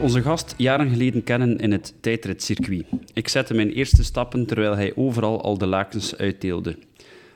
onze 0.00 0.22
gast 0.22 0.54
jaren 0.56 0.90
geleden 0.90 1.24
kennen 1.24 1.58
in 1.58 1.72
het 1.72 1.94
tijdritcircuit. 2.00 2.86
Ik 3.12 3.28
zette 3.28 3.54
mijn 3.54 3.70
eerste 3.70 4.04
stappen 4.04 4.46
terwijl 4.46 4.76
hij 4.76 4.92
overal 4.96 5.42
al 5.42 5.58
de 5.58 5.66
lakens 5.66 6.16
uitdeelde. 6.16 6.76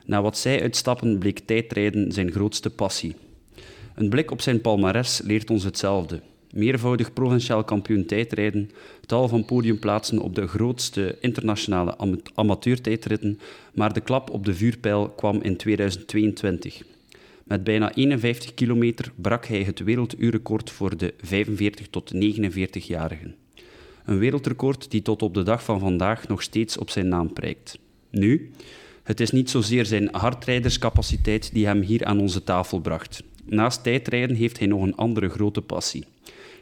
Na 0.05 0.23
wat 0.23 0.39
zij 0.39 0.63
uitstappen 0.63 1.19
bleek 1.19 1.39
tijdrijden 1.39 2.13
zijn 2.13 2.31
grootste 2.31 2.71
passie. 2.71 3.15
Een 3.95 4.09
blik 4.09 4.31
op 4.31 4.41
zijn 4.41 4.61
palmares 4.61 5.21
leert 5.25 5.51
ons 5.51 5.65
hetzelfde. 5.65 6.21
Meervoudig 6.53 7.13
provinciaal 7.13 7.65
kampioen 7.65 8.07
tijdrijden, 8.07 8.71
tal 9.07 9.29
van 9.29 9.45
podiumplaatsen 9.45 10.19
op 10.19 10.35
de 10.35 10.47
grootste 10.47 11.17
internationale 11.21 11.97
am 11.97 12.21
amateurtijdritten, 12.35 13.41
maar 13.75 13.93
de 13.93 14.01
klap 14.01 14.31
op 14.31 14.45
de 14.45 14.55
vuurpijl 14.55 15.09
kwam 15.09 15.43
in 15.43 15.57
2022. 15.57 16.83
Met 17.51 17.65
bijna 17.65 17.95
51 17.95 18.55
kilometer 18.55 19.13
brak 19.17 19.47
hij 19.47 19.63
het 19.63 19.79
werelduurrecord 19.79 20.71
voor 20.71 20.97
de 20.97 21.15
45 21.21 21.89
tot 21.89 22.13
49-jarigen. 22.15 23.35
Een 24.05 24.19
wereldrecord 24.19 24.91
die 24.91 25.03
tot 25.03 25.23
op 25.23 25.35
de 25.35 25.43
dag 25.43 25.65
van 25.65 25.81
vandaag 25.81 26.29
nog 26.29 26.43
steeds 26.43 26.79
op 26.79 26.91
zijn 26.91 27.09
naam 27.09 27.33
prijkt. 27.33 27.79
Nu, 28.11 28.51
het 29.03 29.21
is 29.21 29.31
niet 29.31 29.51
zozeer 29.51 29.87
zijn 29.87 30.09
hardrijderscapaciteit 30.13 31.53
die 31.53 31.67
hem 31.67 31.81
hier 31.81 32.05
aan 32.05 32.21
onze 32.21 32.45
tafel 32.45 32.81
bracht. 32.81 33.23
Naast 33.45 33.83
tijdrijden 33.83 34.37
heeft 34.37 34.59
hij 34.59 34.67
nog 34.67 34.83
een 34.83 34.97
andere 34.97 35.29
grote 35.29 35.63
passie. 35.63 36.05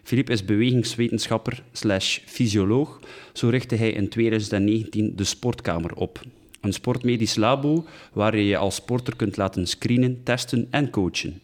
Filip 0.03 0.31
is 0.31 0.45
bewegingswetenschapper 0.45 1.63
slash 1.73 2.19
fysioloog. 2.25 3.01
Zo 3.33 3.49
richtte 3.49 3.75
hij 3.75 3.91
in 3.91 4.09
2019 4.09 5.17
de 5.17 5.25
Sportkamer 5.25 5.95
op. 5.95 6.21
Een 6.61 6.73
sportmedisch 6.73 7.37
labo 7.37 7.85
waar 8.13 8.37
je 8.37 8.47
je 8.47 8.57
als 8.57 8.75
sporter 8.75 9.17
kunt 9.17 9.37
laten 9.37 9.67
screenen, 9.67 10.23
testen 10.23 10.67
en 10.71 10.91
coachen. 10.91 11.41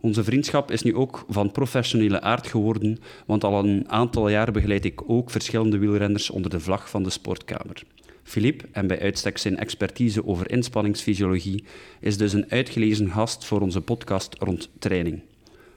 Onze 0.00 0.24
vriendschap 0.24 0.70
is 0.70 0.82
nu 0.82 0.94
ook 0.94 1.24
van 1.28 1.52
professionele 1.52 2.20
aard 2.20 2.46
geworden, 2.46 2.98
want 3.26 3.44
al 3.44 3.64
een 3.64 3.84
aantal 3.90 4.28
jaar 4.28 4.52
begeleid 4.52 4.84
ik 4.84 5.10
ook 5.10 5.30
verschillende 5.30 5.78
wielrenners 5.78 6.30
onder 6.30 6.50
de 6.50 6.60
vlag 6.60 6.90
van 6.90 7.02
de 7.02 7.10
Sportkamer. 7.10 7.82
Filip, 8.22 8.64
en 8.72 8.86
bij 8.86 9.00
uitstek 9.00 9.38
zijn 9.38 9.56
expertise 9.56 10.26
over 10.26 10.50
inspanningsfysiologie, 10.50 11.64
is 12.00 12.16
dus 12.16 12.32
een 12.32 12.50
uitgelezen 12.50 13.10
gast 13.10 13.44
voor 13.44 13.60
onze 13.60 13.80
podcast 13.80 14.34
rond 14.38 14.68
training. 14.78 15.22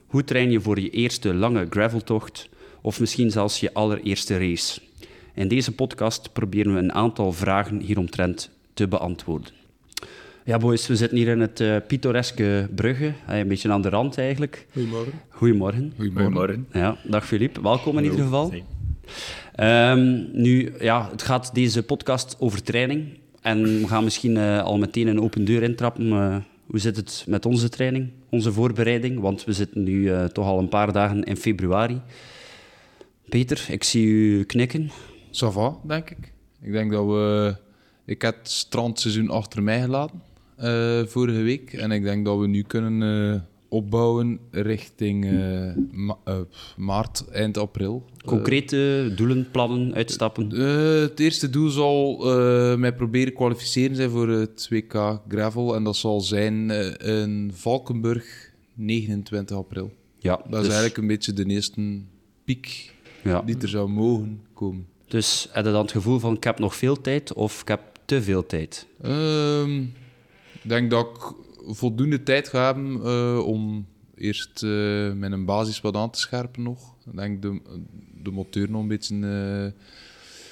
Hoe 0.07 0.23
train 0.23 0.51
je 0.51 0.61
voor 0.61 0.79
je 0.79 0.89
eerste 0.89 1.33
lange 1.33 1.67
graveltocht 1.69 2.49
of 2.81 2.99
misschien 2.99 3.31
zelfs 3.31 3.59
je 3.59 3.73
allereerste 3.73 4.37
race? 4.37 4.81
In 5.33 5.47
deze 5.47 5.75
podcast 5.75 6.33
proberen 6.33 6.73
we 6.73 6.79
een 6.79 6.93
aantal 6.93 7.33
vragen 7.33 7.79
hieromtrent 7.79 8.49
te 8.79 8.87
beantwoorden. 8.87 9.51
Ja, 10.45 10.57
boys, 10.57 10.87
we 10.87 10.95
zitten 10.95 11.17
hier 11.17 11.27
in 11.27 11.39
het 11.39 11.59
uh, 11.59 11.75
pittoreske 11.87 12.69
Brugge, 12.75 13.13
een 13.27 13.47
beetje 13.47 13.71
aan 13.71 13.81
de 13.81 13.89
rand 13.89 14.17
eigenlijk. 14.17 14.67
Goedemorgen. 14.71 15.13
Goedemorgen. 15.29 15.93
Goedemorgen. 15.97 16.67
Ja, 16.71 16.97
dag 17.03 17.25
Filip, 17.25 17.57
welkom 17.57 17.97
in 17.97 18.03
ieder 18.03 18.19
geval. 18.19 18.53
Um, 19.59 20.29
nu, 20.33 20.73
ja, 20.79 21.09
het 21.11 21.21
gaat 21.21 21.55
deze 21.55 21.83
podcast 21.83 22.35
over 22.39 22.63
training. 22.63 23.19
En 23.41 23.63
we 23.63 23.87
gaan 23.87 24.03
misschien 24.03 24.35
uh, 24.35 24.63
al 24.63 24.77
meteen 24.77 25.07
een 25.07 25.21
open 25.21 25.45
deur 25.45 25.63
intrappen. 25.63 26.05
Uh, 26.05 26.35
hoe 26.65 26.79
zit 26.79 26.95
het 26.95 27.23
met 27.27 27.45
onze 27.45 27.69
training, 27.69 28.09
onze 28.29 28.51
voorbereiding? 28.51 29.19
Want 29.19 29.43
we 29.43 29.53
zitten 29.53 29.83
nu 29.83 30.01
uh, 30.01 30.23
toch 30.23 30.45
al 30.45 30.59
een 30.59 30.69
paar 30.69 30.93
dagen 30.93 31.23
in 31.23 31.37
februari. 31.37 32.01
Peter, 33.29 33.65
ik 33.69 33.83
zie 33.83 34.05
u 34.05 34.43
knikken. 34.43 34.89
Ça 35.31 35.47
va, 35.51 35.77
denk 35.87 36.09
ik. 36.09 36.33
Ik 36.61 36.71
denk 36.71 36.91
dat 36.91 37.05
we... 37.05 37.55
Ik 38.09 38.21
heb 38.21 38.37
het 38.37 38.49
strandseizoen 38.49 39.29
achter 39.29 39.63
mij 39.63 39.81
gelaten 39.81 40.21
vorige 41.09 41.41
week. 41.41 41.73
En 41.73 41.91
ik 41.91 42.03
denk 42.03 42.25
dat 42.25 42.39
we 42.39 42.47
nu 42.47 42.61
kunnen 42.61 43.47
opbouwen 43.67 44.39
richting 44.51 45.25
uh, 45.25 45.71
ma 45.91 46.17
uh, 46.27 46.39
maart, 46.77 47.25
eind 47.31 47.57
april. 47.57 48.05
Concrete 48.25 49.11
doelen, 49.15 49.47
plannen, 49.51 49.93
uitstappen? 49.93 50.49
Het 50.49 51.19
eerste 51.19 51.49
doel 51.49 51.69
zal 51.69 52.17
mij 52.77 52.93
proberen 52.93 53.33
kwalificeren 53.33 53.95
zijn 53.95 54.09
voor 54.09 54.29
het 54.29 54.67
WK 54.69 55.21
Gravel. 55.27 55.75
En 55.75 55.83
dat 55.83 55.95
zal 55.95 56.21
zijn 56.21 56.69
in 56.99 57.51
Valkenburg, 57.53 58.51
29 58.73 59.57
april. 59.57 59.91
Ja, 60.19 60.35
dat 60.35 60.51
dus... 60.51 60.59
is 60.61 60.67
eigenlijk 60.67 60.97
een 60.97 61.07
beetje 61.07 61.33
de 61.33 61.45
eerste 61.45 62.01
piek 62.43 62.93
ja. 63.23 63.41
die 63.41 63.57
er 63.57 63.69
zou 63.69 63.89
mogen 63.89 64.41
komen. 64.53 64.87
Dus 65.07 65.47
heb 65.51 65.65
je 65.65 65.71
dan 65.71 65.81
het 65.81 65.91
gevoel 65.91 66.19
van 66.19 66.35
ik 66.35 66.43
heb 66.43 66.59
nog 66.59 66.75
veel 66.75 67.01
tijd 67.01 67.33
of 67.33 67.61
ik 67.61 67.67
heb 67.67 67.98
te 68.09 68.21
veel 68.21 68.45
tijd? 68.45 68.87
Ehm, 69.01 69.81
ik 70.61 70.69
denk 70.69 70.89
dat 70.89 71.05
ik 71.05 71.33
voldoende 71.75 72.23
tijd 72.23 72.47
ga 72.47 72.65
hebben 72.65 72.91
uh, 72.91 73.45
om 73.45 73.87
eerst 74.15 74.63
uh, 74.63 75.13
mijn 75.13 75.45
basis 75.45 75.81
wat 75.81 75.95
aan 75.95 76.09
te 76.09 76.19
scherpen 76.19 76.63
nog. 76.63 76.95
Ik 77.05 77.17
denk 77.17 77.41
de, 77.41 77.61
de 78.23 78.31
motor 78.31 78.69
nog 78.69 78.81
een 78.81 78.87
beetje 78.87 79.15
uh, 79.15 79.81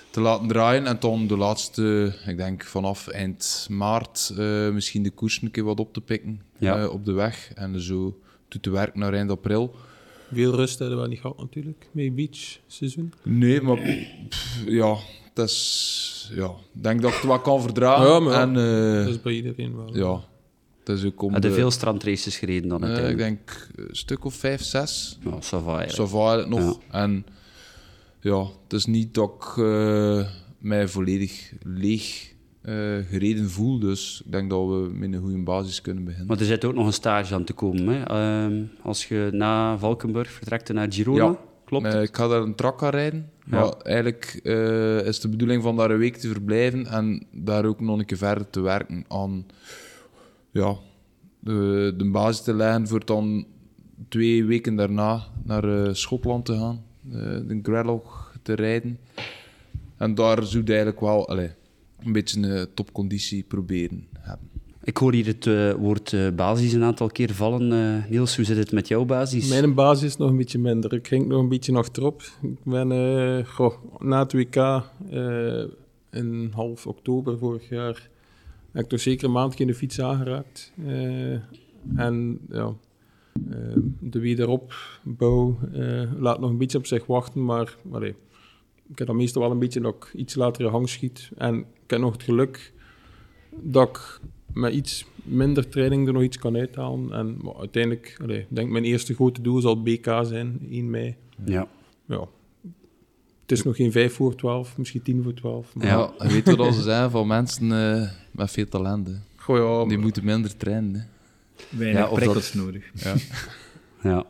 te 0.09 0.22
laten 0.22 0.47
draaien. 0.47 0.85
En 0.85 0.97
dan 1.00 1.28
de 1.28 1.38
laatste, 1.38 2.13
ik 2.28 2.38
denk 2.38 2.63
vanaf 2.63 3.07
eind 3.07 3.68
maart, 3.69 4.34
misschien 4.74 5.03
de 5.03 5.12
koers 5.12 5.41
een 5.41 5.51
keer 5.51 5.63
wat 5.63 5.79
op 5.79 5.94
te 5.94 6.01
pikken 6.01 6.41
ja. 6.57 6.88
op 6.88 7.06
de 7.06 7.12
weg. 7.12 7.51
En 7.56 7.81
zo 7.81 8.19
toe 8.47 8.62
te 8.62 8.69
werken 8.69 9.00
naar 9.00 9.13
eind 9.13 9.31
april. 9.31 9.75
Veel 10.31 10.56
rust 10.56 10.79
hebben 10.79 11.01
we 11.01 11.07
niet 11.07 11.19
gehad 11.19 11.38
natuurlijk, 11.38 11.89
met 11.91 12.16
beach 12.16 12.59
seizoen. 12.68 13.13
Nee, 13.24 13.62
maar 13.62 13.78
pff, 14.29 14.63
ja, 14.68 14.97
dat 15.38 15.50
is... 15.50 16.31
Ja, 16.36 16.46
ik 16.75 16.84
denk 16.84 17.02
dat 17.02 17.12
ik 17.12 17.18
het 17.18 17.25
wat 17.25 17.42
kan 17.42 17.62
verdragen. 17.62 18.08
Ja, 18.08 18.20
maar 18.20 18.42
en, 18.42 18.53
dat 19.03 19.08
is 19.08 19.22
bij 19.22 19.34
iedereen 19.34 19.75
wel. 19.75 19.96
Ja, 19.98 20.22
dat 20.84 20.98
is 20.98 21.06
ook 21.06 21.22
om 21.22 21.34
Heb 21.34 21.44
je 21.44 21.50
de- 21.50 21.56
veel 21.56 21.72
strandraces 21.72 22.38
gereden 22.38 22.70
dan 22.70 22.84
Eh, 22.84 22.90
ik 22.90 22.96
uiteindelijk? 22.96 23.38
denk 23.40 23.68
een 23.90 23.96
stuk 23.96 24.25
of 24.25 24.34
vijf, 24.34 24.64
zes. 24.64 25.18
Ja, 25.24 25.30
ça 25.36 25.40
va 25.64 25.78
eigenlijk. 25.78 25.92
Zo 25.92 26.06
vaar 26.08 26.48
nog. 26.50 26.80
En 26.92 27.25
ja, 28.22 28.40
het 28.64 28.74
is 28.74 28.86
niet 28.86 29.14
dat 29.14 29.31
ik 29.40 29.64
eh, 29.64 30.28
mij 30.59 30.88
volledig 30.88 31.54
leeg 31.64 32.34
eh, 32.62 32.74
gereden 33.09 33.50
voel. 33.50 33.80
Dus 33.80 34.22
ik 34.25 34.31
denk 34.31 34.50
dat 34.50 34.68
we 34.68 34.90
met 34.94 35.14
een 35.14 35.19
goede 35.22 35.38
basis 35.44 35.81
kunnen 35.81 36.04
beginnen. 36.04 36.28
Maar 36.28 36.40
er 36.40 36.46
zit 36.46 36.66
ook 36.66 36.74
nog 36.74 36.86
een 36.86 36.94
stage 36.94 37.34
aan 37.34 37.44
te 37.44 37.54
komen. 37.54 37.88
Hè? 37.96 38.04
Ehm, 38.04 38.64
als 38.84 39.08
je 39.08 39.30
na 39.31 39.78
Valkenburg 39.78 40.30
vertrekt 40.31 40.74
naar 40.74 40.94
Girona, 40.94 41.24
Ja. 41.24 41.38
klopt 41.66 41.86
Eh, 41.86 41.92
het? 41.94 42.09
ik 42.09 42.16
ga 42.16 42.28
daar 42.28 42.42
een 42.42 42.56
trak 42.56 42.84
aan 42.84 42.92
Maar 43.47 43.72
eigenlijk 43.72 44.40
eh, 44.44 45.06
is 45.06 45.19
de 45.19 45.30
bedoeling 45.30 45.63
van 45.63 45.75
daar 45.75 45.91
een 45.91 45.97
week 45.97 46.16
te 46.18 46.28
verblijven 46.28 46.85
en 46.85 47.24
daar 47.31 47.66
ook 47.66 47.80
nog 47.80 48.00
een 48.00 48.06
keer 48.06 48.18
verder 48.18 48.50
te 48.50 48.62
werken 48.62 49.06
aan 49.08 49.46
ja, 50.52 50.75
de, 51.40 51.94
de 51.97 52.09
basis 52.09 52.44
te 52.44 52.53
leggen 52.53 52.88
voor 52.88 53.06
dan 53.06 53.46
twee 54.09 54.46
weken 54.46 54.75
daarna 54.75 55.24
naar 55.44 55.63
eh, 55.63 55.94
Schotland 55.94 56.46
te 56.46 56.57
gaan, 56.57 56.84
eh, 57.12 57.47
de 57.47 57.59
Grelog 57.63 58.34
te 58.41 58.53
rijden. 58.53 59.00
En 59.97 60.16
daar 60.16 60.41
je 60.41 60.63
eigenlijk 60.66 61.00
wel 61.00 61.28
allee, 61.28 61.50
een 62.00 62.12
beetje 62.12 62.41
een 62.41 62.68
topconditie 62.74 63.44
proberen. 63.44 64.07
Ik 64.88 64.98
hoor 64.98 65.14
hier 65.14 65.25
het 65.25 65.48
eh, 65.48 65.74
woord 65.74 66.14
eh, 66.14 66.30
basis 66.30 66.74
een 66.74 66.84
aantal 66.84 67.08
keer 67.08 67.34
vallen. 67.34 67.72
Eh, 67.72 68.09
Niels, 68.09 68.36
hoe 68.36 68.46
zit 68.46 68.58
het 68.58 68.72
met 68.72 68.88
jouw 68.88 69.06
basis? 69.06 69.50
Mijn 69.50 69.74
basis 69.74 70.03
is 70.03 70.18
nog 70.18 70.30
een 70.30 70.38
beetje 70.38 70.59
minder. 70.59 70.94
Ik 70.94 71.08
ging 71.08 71.28
nog 71.28 71.40
een 71.40 71.50
beetje 71.50 71.75
achterop. 71.75 72.22
Ik 72.42 72.64
ben 72.64 72.88
na 74.00 74.20
het 74.20 74.34
WK 74.34 74.84
in 76.12 76.51
half 76.54 76.88
oktober 76.88 77.38
vorig 77.38 77.69
jaar 77.69 78.10
heb 78.72 78.84
ik 78.84 78.89
toch 78.89 79.00
zeker 79.00 79.25
een 79.25 79.31
maand 79.31 79.60
in 79.60 79.68
de 79.68 79.74
fiets 79.74 80.01
aangeraakt. 80.01 80.74
En 81.95 82.40
ja, 82.50 82.74
de 84.00 84.19
wederopbouw 84.19 85.57
laat 86.18 86.40
nog 86.40 86.50
een 86.50 86.57
beetje 86.57 86.78
op 86.78 86.86
zich 86.86 87.06
wachten, 87.06 87.45
maar 87.45 87.78
allee, 87.92 88.16
ik 88.90 88.98
heb 88.98 89.07
dan 89.07 89.16
meestal 89.16 89.42
wel 89.42 89.51
een 89.51 89.60
beetje 89.60 89.88
ik 89.88 90.12
iets 90.16 90.36
later 90.36 90.66
in 90.66 90.72
hang 90.72 90.90
schiet. 90.90 91.31
En 91.38 91.60
ik 91.60 91.90
heb 91.90 92.00
nog 92.00 92.12
het 92.12 92.24
geluk 92.24 92.74
dat 93.62 93.88
ik 93.88 94.19
met 94.59 94.74
iets 94.74 95.06
minder 95.24 95.69
training 95.69 96.07
er 96.07 96.13
nog 96.13 96.21
iets 96.24 96.38
kan 96.38 96.56
uithalen. 96.57 97.12
En 97.13 97.38
maar 97.42 97.56
uiteindelijk, 97.59 98.18
allee, 98.21 98.39
ik 98.39 98.45
denk 98.50 98.69
mijn 98.69 98.83
eerste 98.83 99.13
grote 99.13 99.42
doel 99.42 99.62
zal 99.62 99.81
BK 99.81 100.06
zijn, 100.24 100.59
1 100.71 100.89
mei. 100.89 101.15
Ja. 101.45 101.68
Ja. 102.06 102.27
Het 103.42 103.57
is 103.57 103.63
nog 103.63 103.75
geen 103.75 103.92
5 103.92 104.13
voor 104.13 104.36
12, 104.36 104.77
misschien 104.77 105.01
10 105.01 105.24
voor 105.24 105.33
12. 105.33 105.75
Maar, 105.75 105.88
Ja. 105.88 106.12
Ja, 106.18 106.27
je 106.27 106.33
weet 106.42 106.56
wat 106.56 106.74
ze 106.75 106.81
zijn 106.81 107.09
van 107.09 107.27
mensen 107.27 107.71
eh, 107.71 108.09
met 108.31 108.51
veel 108.51 108.65
talent. 108.68 109.07
hè. 109.07 109.13
Goh, 109.36 109.57
ja, 109.57 109.77
Die 109.80 109.88
maar- 109.95 110.00
moeten 110.06 110.25
minder 110.25 110.57
trainen. 110.57 110.94
hè. 110.94 111.01
Weinig 111.77 112.00
Ja, 112.09 112.15
prikkels 112.15 112.54
nodig. 112.54 112.83
Ja. 114.04 114.25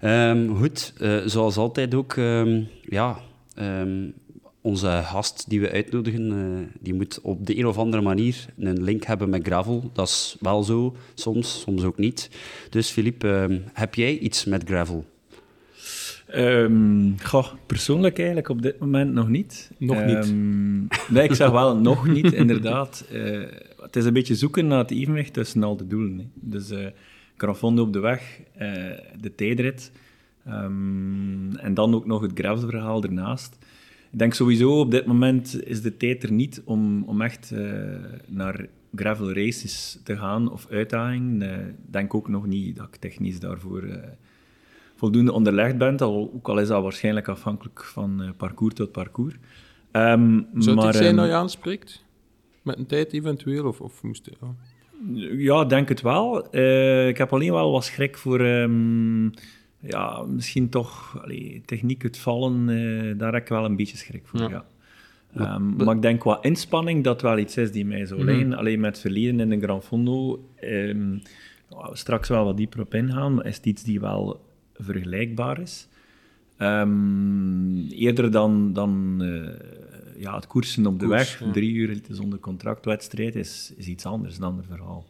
Ehm, 0.00 0.54
goed, 0.56 0.92
eh, 0.98 1.16
zoals 1.26 1.56
altijd 1.56 1.94
ook, 1.94 2.16
ehm, 2.16 2.62
ja, 2.82 3.20
ehm, 3.54 4.08
onze 4.68 5.00
gast 5.04 5.44
die 5.48 5.60
we 5.60 5.70
uitnodigen, 5.70 6.32
eh, 6.32 6.80
die 6.80 6.94
moet 6.94 7.20
op 7.22 7.46
de 7.46 7.58
een 7.58 7.66
of 7.66 7.78
andere 7.78 8.02
manier 8.02 8.46
een 8.58 8.82
link 8.82 9.04
hebben 9.04 9.28
met 9.28 9.46
gravel. 9.46 9.90
Dat 9.92 10.08
is 10.08 10.36
wel 10.40 10.62
zo, 10.62 10.96
soms, 11.14 11.60
soms 11.60 11.84
ook 11.84 11.98
niet. 11.98 12.30
Dus 12.70 12.90
Filip, 12.90 13.24
ehm, 13.24 13.58
heb 13.72 13.94
jij 13.94 14.18
iets 14.18 14.44
met 14.44 14.62
gravel? 14.64 15.04
Ehm, 16.26 17.10
goh, 17.22 17.46
persoonlijk 17.66 18.16
eigenlijk 18.18 18.48
op 18.48 18.62
dit 18.62 18.78
moment 18.78 19.12
nog 19.12 19.28
niet. 19.28 19.70
Nog 19.78 20.04
niet. 20.04 20.16
Ehm, 20.16 20.78
nee, 21.08 21.24
ik 21.24 21.34
zeg 21.34 21.50
wel 21.50 21.76
nog 21.76 22.06
niet, 22.06 22.32
inderdaad. 22.42 23.04
Eh, 23.12 23.42
het 23.80 23.96
is 23.96 24.04
een 24.04 24.12
beetje 24.12 24.34
zoeken 24.34 24.66
naar 24.66 24.78
het 24.78 24.90
evenwicht 24.90 25.32
tussen 25.32 25.62
al 25.62 25.76
de 25.76 25.86
doelen. 25.86 26.18
Hè. 26.18 26.24
Dus 26.34 26.70
eh 26.70 26.86
Graffonde 27.38 27.82
op 27.82 27.92
de 27.92 27.98
weg, 27.98 28.40
eh, 28.54 28.68
de 29.20 29.34
tijdrit. 29.34 29.92
Ehm, 30.44 31.56
en 31.56 31.74
dan 31.74 31.94
ook 31.94 32.06
nog 32.06 32.22
het 32.22 32.32
gravelverhaal 32.34 33.02
ernaast. 33.02 33.58
Ik 34.12 34.18
denk 34.18 34.34
sowieso 34.34 34.80
op 34.80 34.90
dit 34.90 35.06
moment 35.06 35.64
is 35.64 35.82
de 35.82 35.96
tijd 35.96 36.22
er 36.22 36.32
niet 36.32 36.62
om, 36.64 37.02
om 37.04 37.22
echt 37.22 37.50
uh, 37.54 37.60
naar 38.26 38.66
gravel 38.94 39.32
races 39.32 40.00
te 40.04 40.16
gaan 40.16 40.52
of 40.52 40.66
uitdagingen. 40.70 41.42
Ik 41.42 41.58
uh, 41.58 41.64
denk 41.90 42.14
ook 42.14 42.28
nog 42.28 42.46
niet 42.46 42.76
dat 42.76 42.86
ik 42.86 42.96
technisch 42.96 43.40
daarvoor 43.40 43.82
uh, 43.82 43.96
voldoende 44.94 45.32
onderlegd 45.32 45.78
ben, 45.78 45.96
al, 45.96 46.32
ook 46.34 46.48
al 46.48 46.60
is 46.60 46.68
dat 46.68 46.82
waarschijnlijk 46.82 47.28
afhankelijk 47.28 47.84
van 47.84 48.34
parcours 48.36 48.74
tot 48.74 48.92
parcours. 48.92 49.34
Um, 49.92 50.46
Zou 50.54 50.76
het 50.76 50.84
maar, 50.84 50.94
zijn 50.94 51.10
um, 51.10 51.16
dat 51.16 51.26
je 51.26 51.32
aanspreekt? 51.32 52.04
Met 52.62 52.78
een 52.78 52.86
tijd 52.86 53.12
eventueel? 53.12 53.66
Of, 53.66 53.80
of 53.80 54.02
moest 54.02 54.24
je... 54.24 54.32
Oh. 54.40 54.48
Ja, 55.38 55.64
denk 55.64 55.88
het 55.88 56.00
wel. 56.00 56.56
Ik 57.08 57.18
heb 57.18 57.32
alleen 57.32 57.52
wel 57.52 57.72
wat 57.72 57.84
schrik 57.84 58.16
voor... 58.16 58.40
Um, 58.40 59.32
ja, 59.80 60.22
misschien 60.22 60.68
toch... 60.68 61.20
Allee, 61.22 61.62
techniek, 61.64 62.02
het 62.02 62.18
vallen, 62.18 62.68
uh, 62.68 63.18
daar 63.18 63.32
heb 63.32 63.42
ik 63.42 63.48
wel 63.48 63.64
een 63.64 63.76
beetje 63.76 63.96
schrik 63.96 64.22
voor, 64.24 64.40
ja. 64.40 64.64
ja. 65.32 65.54
Um, 65.54 65.76
maar 65.84 65.94
ik 65.94 66.02
denk 66.02 66.20
qua 66.20 66.38
inspanning 66.42 67.04
dat 67.04 67.22
wel 67.22 67.38
iets 67.38 67.56
is 67.56 67.72
die 67.72 67.86
mij 67.86 68.06
zou 68.06 68.24
leiden. 68.24 68.46
Mm 68.46 68.52
-hmm. 68.52 68.60
Alleen 68.60 68.80
met 68.80 68.98
verleden 68.98 69.40
in 69.40 69.48
de 69.48 69.60
Gran 69.60 69.82
Fondo... 69.82 70.44
Um, 70.64 71.22
straks 71.92 72.28
wel 72.28 72.44
wat 72.44 72.56
dieper 72.56 72.80
op 72.80 72.94
ingaan, 72.94 73.34
maar 73.34 73.46
is 73.46 73.56
het 73.56 73.66
iets 73.66 73.82
die 73.82 74.00
wel 74.00 74.40
vergelijkbaar 74.74 75.60
is. 75.60 75.88
Um, 76.58 77.86
eerder 77.90 78.30
dan, 78.30 78.72
dan 78.72 79.18
uh, 79.22 79.48
ja, 80.16 80.34
het 80.34 80.46
koersen 80.46 80.86
op 80.86 81.00
de 81.00 81.06
Koers, 81.06 81.18
weg, 81.18 81.46
ja. 81.46 81.52
drie 81.52 81.72
uur 81.72 82.00
zonder 82.10 82.38
contractwedstrijd, 82.38 83.34
is, 83.34 83.72
is 83.76 83.86
iets 83.86 84.06
anders, 84.06 84.36
een 84.36 84.44
ander 84.44 84.64
verhaal. 84.64 85.06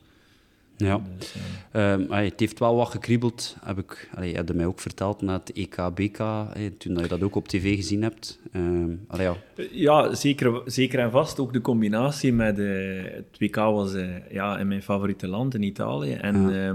Ja, 0.79 1.01
Dus, 1.19 1.35
eh, 1.35 1.93
Ehm, 1.93 2.03
allee, 2.09 2.29
het 2.29 2.41
heeft 2.41 2.59
wel 2.59 2.77
wat 2.77 2.89
gekriebeld, 2.89 3.57
heb 3.65 3.79
ik, 3.79 4.11
allee, 4.15 4.31
je 4.31 4.37
hebt 4.37 4.55
mij 4.55 4.67
ook 4.67 4.81
verteld 4.81 5.23
na 5.23 5.33
het 5.33 5.53
EK-BK, 5.53 6.19
hey, 6.53 6.71
toen 6.79 6.95
dat 6.95 7.03
je 7.03 7.09
dat 7.09 7.23
ook 7.23 7.35
op 7.35 7.49
tv 7.49 7.77
gezien 7.77 8.03
hebt. 8.03 8.41
Ehm, 8.53 8.91
allee, 9.09 9.27
ja. 9.27 9.37
Ja, 9.71 10.15
zeker, 10.15 10.63
zeker 10.65 10.99
en 10.99 11.11
vast. 11.11 11.39
Ook 11.39 11.53
de 11.53 11.61
combinatie 11.61 12.33
met 12.33 12.59
eh, 12.59 12.67
het 13.03 13.37
WK 13.39 13.55
was 13.57 13.95
eh, 13.95 14.31
ja, 14.31 14.59
in 14.59 14.69
mijn 14.69 14.83
favoriete 14.83 15.29
land, 15.29 15.55
in 15.55 15.63
Italië. 15.63 16.13
En 16.13 16.51
Ja. 16.51 16.65
ja, 16.65 16.75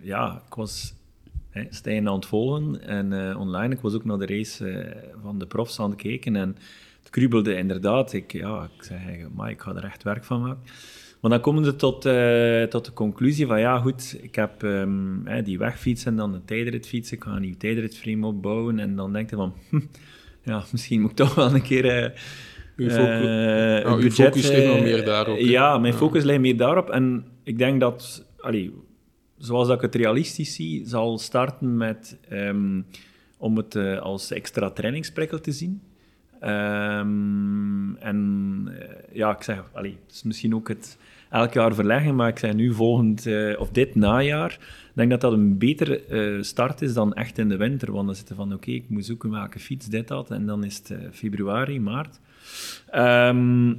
ja 0.00 0.42
ik 0.46 0.54
was 0.54 0.94
hè, 1.50 1.64
Stijn 1.70 2.08
aan 2.08 2.14
het 2.14 2.26
volgen 2.26 2.82
en 2.82 3.28
eh, 3.30 3.40
online. 3.40 3.74
Ik 3.74 3.80
was 3.80 3.94
ook 3.94 4.04
naar 4.04 4.18
de 4.18 4.26
race 4.26 4.68
eh, 4.68 5.10
van 5.22 5.38
de 5.38 5.46
profs 5.46 5.80
aan 5.80 5.90
het 5.90 6.00
kijken. 6.02 6.36
En 6.36 6.56
het 7.00 7.10
kriebelde 7.10 7.56
inderdaad. 7.56 8.12
Ik, 8.12 8.32
ja, 8.32 8.68
ik 8.76 8.82
zei, 8.84 8.98
hey, 8.98 9.26
maar 9.34 9.50
ik 9.50 9.60
ga 9.60 9.74
er 9.74 9.84
echt 9.84 10.02
werk 10.02 10.24
van 10.24 10.40
maken. 10.40 10.62
Maar 11.26 11.34
dan 11.38 11.44
komen 11.52 11.64
ze 11.64 11.76
tot, 11.76 12.04
eh, 12.04 12.62
tot 12.62 12.84
de 12.84 12.92
conclusie 12.92 13.46
van, 13.46 13.60
ja 13.60 13.78
goed, 13.78 14.18
ik 14.22 14.34
heb 14.34 14.62
ehm, 14.62 15.42
die 15.44 15.58
wegfiets 15.58 16.04
en 16.04 16.16
dan 16.16 16.32
de 16.32 16.44
tijdritfiets. 16.44 17.12
Ik 17.12 17.22
ga 17.24 17.30
een 17.30 17.40
nieuw 17.40 17.56
tijdritframe 17.58 18.26
opbouwen. 18.26 18.78
En 18.78 18.96
dan 18.96 19.12
denk 19.12 19.30
je 19.30 19.36
van, 19.36 19.54
hm, 19.70 19.80
ja, 20.42 20.64
misschien 20.72 21.00
moet 21.00 21.10
ik 21.10 21.16
toch 21.16 21.34
wel 21.34 21.54
een 21.54 21.62
keer... 21.62 21.86
eh, 21.86 22.10
Uw 22.76 22.88
focu- 22.90 23.26
eh, 23.82 23.94
uw 23.96 24.10
focus 24.10 24.48
ligt 24.50 24.66
nog 24.66 24.80
meer 24.80 25.04
daarop? 25.04 25.38
Ja, 25.38 25.78
mijn 25.78 25.94
focus 25.94 26.24
ligt 26.24 26.40
meer 26.40 26.56
daarop. 26.56 26.90
En 26.90 27.24
ik 27.42 27.58
denk 27.58 27.80
dat, 27.80 28.26
allee, 28.38 28.74
zoals 29.38 29.66
dat 29.68 29.76
ik 29.76 29.82
het 29.82 29.94
realistisch 29.94 30.54
zie, 30.54 30.86
zal 30.88 31.18
starten 31.18 31.76
met 31.76 32.18
ehm, 32.28 32.80
om 33.36 33.56
het 33.56 33.76
als 34.00 34.30
extra 34.30 34.70
trainingsprikkel 34.70 35.40
te 35.40 35.52
zien. 35.52 35.80
Ehm, 36.40 37.94
en 37.94 38.68
ja, 39.12 39.36
ik 39.36 39.42
zeg, 39.42 39.62
allee, 39.72 39.96
het 40.06 40.14
is 40.14 40.22
misschien 40.22 40.54
ook 40.54 40.68
het 40.68 40.98
elk 41.30 41.52
jaar 41.52 41.74
verleggen, 41.74 42.14
maar 42.14 42.28
ik 42.28 42.38
zeg 42.38 42.54
nu 42.54 42.72
volgend, 42.72 43.26
eh, 43.26 43.60
of 43.60 43.70
dit 43.70 43.94
najaar, 43.94 44.52
ik 44.52 44.92
denk 44.94 45.10
dat 45.10 45.20
dat 45.20 45.32
een 45.32 45.58
betere 45.58 46.04
eh, 46.04 46.42
start 46.42 46.82
is 46.82 46.94
dan 46.94 47.14
echt 47.14 47.38
in 47.38 47.48
de 47.48 47.56
winter. 47.56 47.92
Want 47.92 48.06
dan 48.06 48.14
zitten 48.14 48.36
van, 48.36 48.52
oké, 48.54 48.70
ik 48.70 48.84
moet 48.88 49.04
zoeken 49.04 49.30
welke 49.30 49.58
fiets, 49.58 49.86
dit, 49.86 50.08
dat, 50.08 50.30
en 50.30 50.46
dan 50.46 50.64
is 50.64 50.76
het 50.76 50.90
eh, 50.90 50.98
februari, 51.12 51.80
maart. 51.80 52.20
Ehm, 52.90 53.74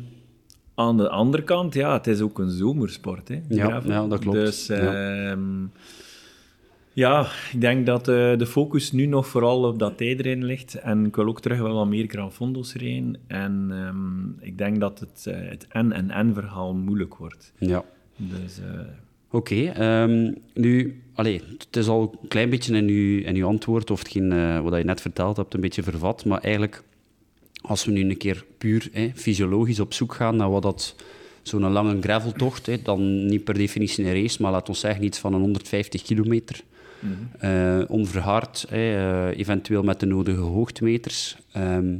aan 0.75 0.97
de 0.97 1.09
andere 1.09 1.43
kant, 1.43 1.73
ja, 1.73 1.93
het 1.93 2.07
is 2.07 2.21
ook 2.21 2.39
een 2.39 2.49
zomersport. 2.49 3.27
Hè, 3.27 3.41
Ja, 3.47 3.81
ja, 3.85 4.07
dat 4.07 4.19
klopt. 4.19 4.37
Dus 4.37 4.67
Ja. 4.67 5.37
Ja, 6.97 7.27
ik 7.51 7.61
denk 7.61 7.85
dat 7.85 8.07
eh, 8.07 8.37
de 8.37 8.45
focus 8.45 8.91
nu 8.91 9.05
nog 9.05 9.27
vooral 9.27 9.63
op 9.63 9.79
dat 9.79 9.97
tijdrijden 9.97 10.43
ligt. 10.43 10.75
En 10.75 11.05
ik 11.05 11.15
wil 11.15 11.27
ook 11.27 11.41
terug 11.41 11.59
wel 11.59 11.73
wat 11.73 11.87
meer 11.87 12.05
Gran 12.07 12.31
Fondo's. 12.31 12.73
En 13.27 13.67
ehm, 13.69 14.45
ik 14.45 14.57
denk 14.57 14.79
dat 14.79 14.99
het, 14.99 15.25
eh, 15.27 15.49
het 15.49 15.67
en-en-en 15.69 16.33
verhaal 16.33 16.73
moeilijk 16.73 17.15
wordt. 17.15 17.53
ja. 17.57 17.83
Dus 18.17 18.59
eh, 18.59 18.79
Oké, 19.31 19.65
ehm, 19.65 20.33
nu, 20.53 21.01
allee, 21.13 21.41
het 21.57 21.75
is 21.75 21.87
al 21.87 22.17
een 22.21 22.27
klein 22.27 22.49
beetje 22.49 22.75
in 22.75 22.87
uw, 22.87 23.19
in 23.19 23.35
uw 23.35 23.47
antwoord, 23.47 23.91
of 23.91 23.99
hetgeen 23.99 24.31
eh, 24.31 24.59
wat 24.59 24.77
je 24.77 24.83
net 24.83 25.01
verteld 25.01 25.37
hebt, 25.37 25.53
een 25.53 25.61
beetje 25.61 25.83
vervat, 25.83 26.25
maar 26.25 26.41
eigenlijk, 26.41 26.83
als 27.61 27.85
we 27.85 27.91
nu 27.91 28.09
een 28.09 28.17
keer 28.17 28.45
puur 28.57 28.89
hè, 28.91 29.09
fysiologisch 29.15 29.79
op 29.79 29.93
zoek 29.93 30.13
gaan 30.13 30.35
naar 30.35 30.51
wat 30.51 30.61
dat 30.61 30.95
zo'n 31.41 31.71
lange 31.71 32.01
graveltocht, 32.01 32.65
hè, 32.65 32.81
dan 32.81 33.25
niet 33.25 33.43
per 33.43 33.53
definitie 33.53 34.05
een 34.05 34.21
race, 34.21 34.41
maar 34.41 34.51
laat 34.51 34.69
ons 34.69 34.79
zeggen 34.79 35.03
iets 35.03 35.19
van 35.19 35.33
een 35.33 35.41
150 35.41 36.01
kilometer, 36.01 36.63
eh, 37.39 37.81
onverhard, 37.87 38.65
eh, 38.69 39.37
eventueel 39.37 39.83
met 39.83 39.99
de 39.99 40.05
nodige 40.05 40.39
hoogtemeters. 40.39 41.37
Ehm, 41.51 41.95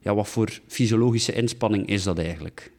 ja, 0.00 0.14
wat 0.14 0.28
voor 0.28 0.48
fysiologische 0.66 1.32
inspanning 1.32 1.86
is 1.86 2.02
dat 2.02 2.18
eigenlijk? 2.18 2.72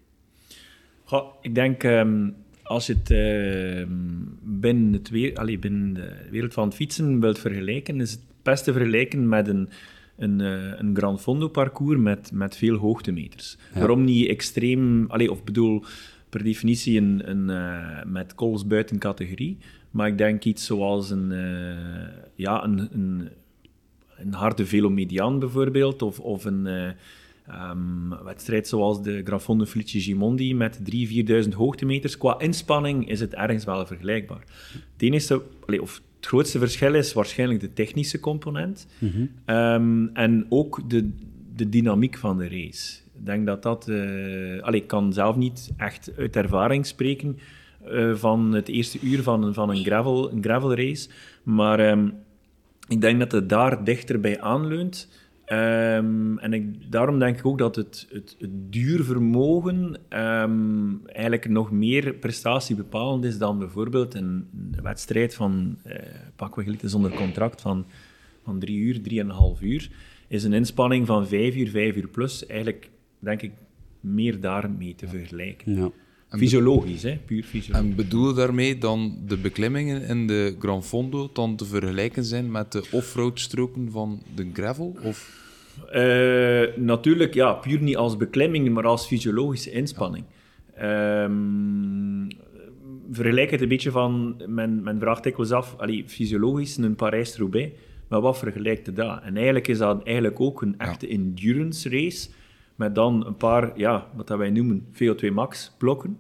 Goh, 1.04 1.34
ik 1.42 1.56
denk, 1.56 1.84
ehm, 1.84 2.30
als 2.64 2.86
je 2.86 2.94
het 2.94 3.12
ehm, 3.12 3.94
binnen, 4.42 4.94
het 4.94 5.10
weer, 5.10 5.36
allee, 5.36 5.60
binnen 5.60 5.94
de 5.94 6.12
wereld 6.32 6.54
van 6.54 6.68
het 6.68 6.76
fietsen 6.76 7.20
wilt 7.20 7.40
vergelijken, 7.40 8.02
is 8.02 8.12
het 8.12 8.22
best 8.44 8.64
te 8.64 8.74
vergelijken 8.74 9.30
met 9.30 9.48
een, 9.48 9.70
een, 10.18 10.42
eh, 10.42 10.80
een 10.80 10.96
Gran 10.96 11.20
Fondo 11.20 11.48
parcours 11.48 12.00
met, 12.00 12.32
met 12.34 12.58
veel 12.58 12.76
hoogtemeters. 12.76 13.58
Ja. 13.74 13.80
Waarom 13.80 14.04
niet 14.04 14.28
extreem, 14.28 15.06
allee, 15.08 15.32
of 15.32 15.44
bedoel, 15.44 15.84
per 16.30 16.44
definitie 16.44 16.98
een, 16.98 17.30
een, 17.30 18.12
met 18.12 18.36
calls 18.36 18.68
buiten 18.68 18.98
categorie, 18.98 19.58
maar 19.92 20.08
ik 20.08 20.18
denk 20.18 20.44
iets 20.44 20.66
zoals 20.66 21.10
een, 21.10 21.32
eh, 21.32 22.18
ja, 22.36 22.64
een, 22.64 22.90
een, 22.92 23.30
een 24.18 24.34
harde 24.34 24.66
velomediaan 24.66 25.40
bijvoorbeeld, 25.40 26.02
of, 26.02 26.20
of 26.20 26.46
een 26.46 26.68
eh, 26.68 26.90
ehm, 27.48 28.24
wedstrijd 28.24 28.68
zoals 28.68 29.04
de 29.04 29.22
Grafonde 29.24 29.66
Felice 29.66 30.02
Gimondi 30.02 30.56
met 30.56 30.80
3.000, 30.80 31.46
4.000 31.46 31.50
hoogtemeters. 31.54 32.18
Qua 32.18 32.40
inspanning 32.40 33.10
is 33.10 33.20
het 33.20 33.34
ergens 33.34 33.66
wel 33.66 33.86
vergelijkbaar. 33.86 34.44
Het 34.72 35.02
enige, 35.02 35.42
of 35.82 36.02
het 36.16 36.28
grootste 36.28 36.60
verschil 36.60 36.94
is 36.94 37.14
waarschijnlijk 37.14 37.60
de 37.60 37.74
technische 37.74 38.20
component 38.20 38.88
Ehm, 39.46 40.08
en 40.14 40.46
ook 40.50 40.90
de, 40.90 41.10
de 41.56 41.70
dynamiek 41.70 42.18
van 42.18 42.38
de 42.38 42.48
race. 42.48 43.00
Ik 43.20 43.26
denk 43.26 43.46
dat 43.46 43.64
dat... 43.64 43.84
allee, 44.62 44.82
ik 44.82 44.88
kan 44.88 45.14
zelf 45.14 45.36
niet 45.36 45.72
echt 45.78 46.12
uit 46.18 46.36
ervaring 46.36 46.86
spreken 46.86 47.38
eh, 47.86 48.16
van 48.16 48.54
het 48.54 48.68
eerste 48.68 49.00
uur 49.02 49.24
van, 49.24 49.54
van 49.54 49.70
een, 49.70 49.84
gravel, 49.84 50.32
een 50.32 50.44
gravel 50.44 50.76
race, 50.76 51.10
maar 51.44 51.80
ehm, 51.80 52.10
ik 52.88 53.02
denk 53.02 53.20
dat 53.20 53.32
het 53.32 53.50
daar 53.50 53.84
dichter 53.84 54.20
bij 54.20 54.42
aanleunt. 54.42 55.10
Ehm, 55.46 56.38
en 56.38 56.54
ik, 56.54 56.92
daarom 56.92 57.20
denk 57.20 57.38
ik 57.38 57.46
ook 57.46 57.58
dat 57.58 57.76
het, 57.76 58.08
het, 58.12 58.36
het 58.40 58.50
duurvermogen 58.74 59.98
ehm, 60.10 61.06
eigenlijk 61.06 61.50
nog 61.50 61.72
meer 61.72 62.14
prestatiebepalend 62.14 63.24
is 63.24 63.38
dan 63.38 63.60
bijvoorbeeld 63.60 64.14
een, 64.14 64.48
een 64.54 64.84
wedstrijd 64.84 65.36
van 65.36 65.78
eh 65.84 65.98
pakweg 66.36 66.76
zonder 66.82 67.12
contract 67.12 67.62
van, 67.62 67.86
van 68.44 68.60
drie 68.60 68.78
uur, 68.78 69.02
drieënhalf 69.02 69.62
uur. 69.62 69.90
Is 70.28 70.44
een 70.44 70.54
inspanning 70.54 71.08
van 71.08 71.28
vijf 71.28 71.56
uur, 71.56 71.70
vijf 71.70 71.96
uur 71.96 72.08
plus 72.08 72.46
eigenlijk, 72.46 72.90
denk 73.20 73.42
ik, 73.42 73.52
meer 74.00 74.40
daarmee 74.40 74.96
te 74.96 75.08
vergelijken. 75.08 75.76
Ja. 75.76 75.92
Fysiologisch, 76.38 77.04
hè? 77.04 77.18
puur 77.26 77.44
fysiologisch. 77.44 77.90
En 77.90 77.96
bedoel 77.96 78.28
je 78.28 78.34
daarmee 78.34 78.78
dan 78.78 79.18
de 79.28 79.38
beklimmingen 79.38 80.02
in 80.02 80.28
de 80.28 80.56
Gran 80.60 80.84
Fondo 80.84 81.30
dan 81.34 81.56
te 81.56 81.66
vergelijken 81.66 82.24
zijn 82.24 82.52
met 82.52 82.72
de 82.72 82.84
offroad 82.92 83.40
stroken 83.40 83.92
van 83.92 84.22
de 84.36 84.50
gravel? 84.54 84.96
Of... 85.04 85.38
Eh, 85.92 86.76
natuurlijk, 86.76 87.34
ja, 87.34 87.54
puur 87.54 87.82
niet 87.82 87.98
als 87.98 88.18
beklimming, 88.18 88.70
maar 88.70 88.86
als 88.86 89.08
fysiologische 89.08 89.72
inspanning. 89.72 90.26
Ehm, 90.76 92.28
vergelijk 93.12 93.52
het 93.52 93.62
een 93.62 93.68
beetje 93.68 93.92
van, 93.92 94.42
men, 94.48 94.84
men 94.84 95.00
vraagt 95.00 95.24
dikwijls 95.24 95.52
af, 95.52 95.76
allee, 95.78 96.04
fysiologisch 96.08 96.78
een 96.78 96.96
Parijs-Roubaix, 96.96 97.72
maar 98.08 98.22
wat 98.22 98.38
vergelijkt 98.38 98.86
het 98.86 98.96
dat? 98.96 99.22
En 99.24 99.36
eigenlijk 99.36 99.68
is 99.68 99.78
dat 99.78 100.04
eigenlijk 100.04 100.40
ook 100.40 100.62
een 100.62 100.76
echte 100.78 101.08
endurance 101.08 101.90
race, 101.90 102.30
met 102.80 102.96
dan 102.96 103.26
een 103.26 103.36
paar, 103.38 103.78
ja, 103.78 104.08
wat 104.16 104.28
dat 104.28 104.38
wij 104.38 104.50
noemen 104.50 104.86
VO2 104.94 105.32
max 105.34 105.72
blokken, 105.78 106.20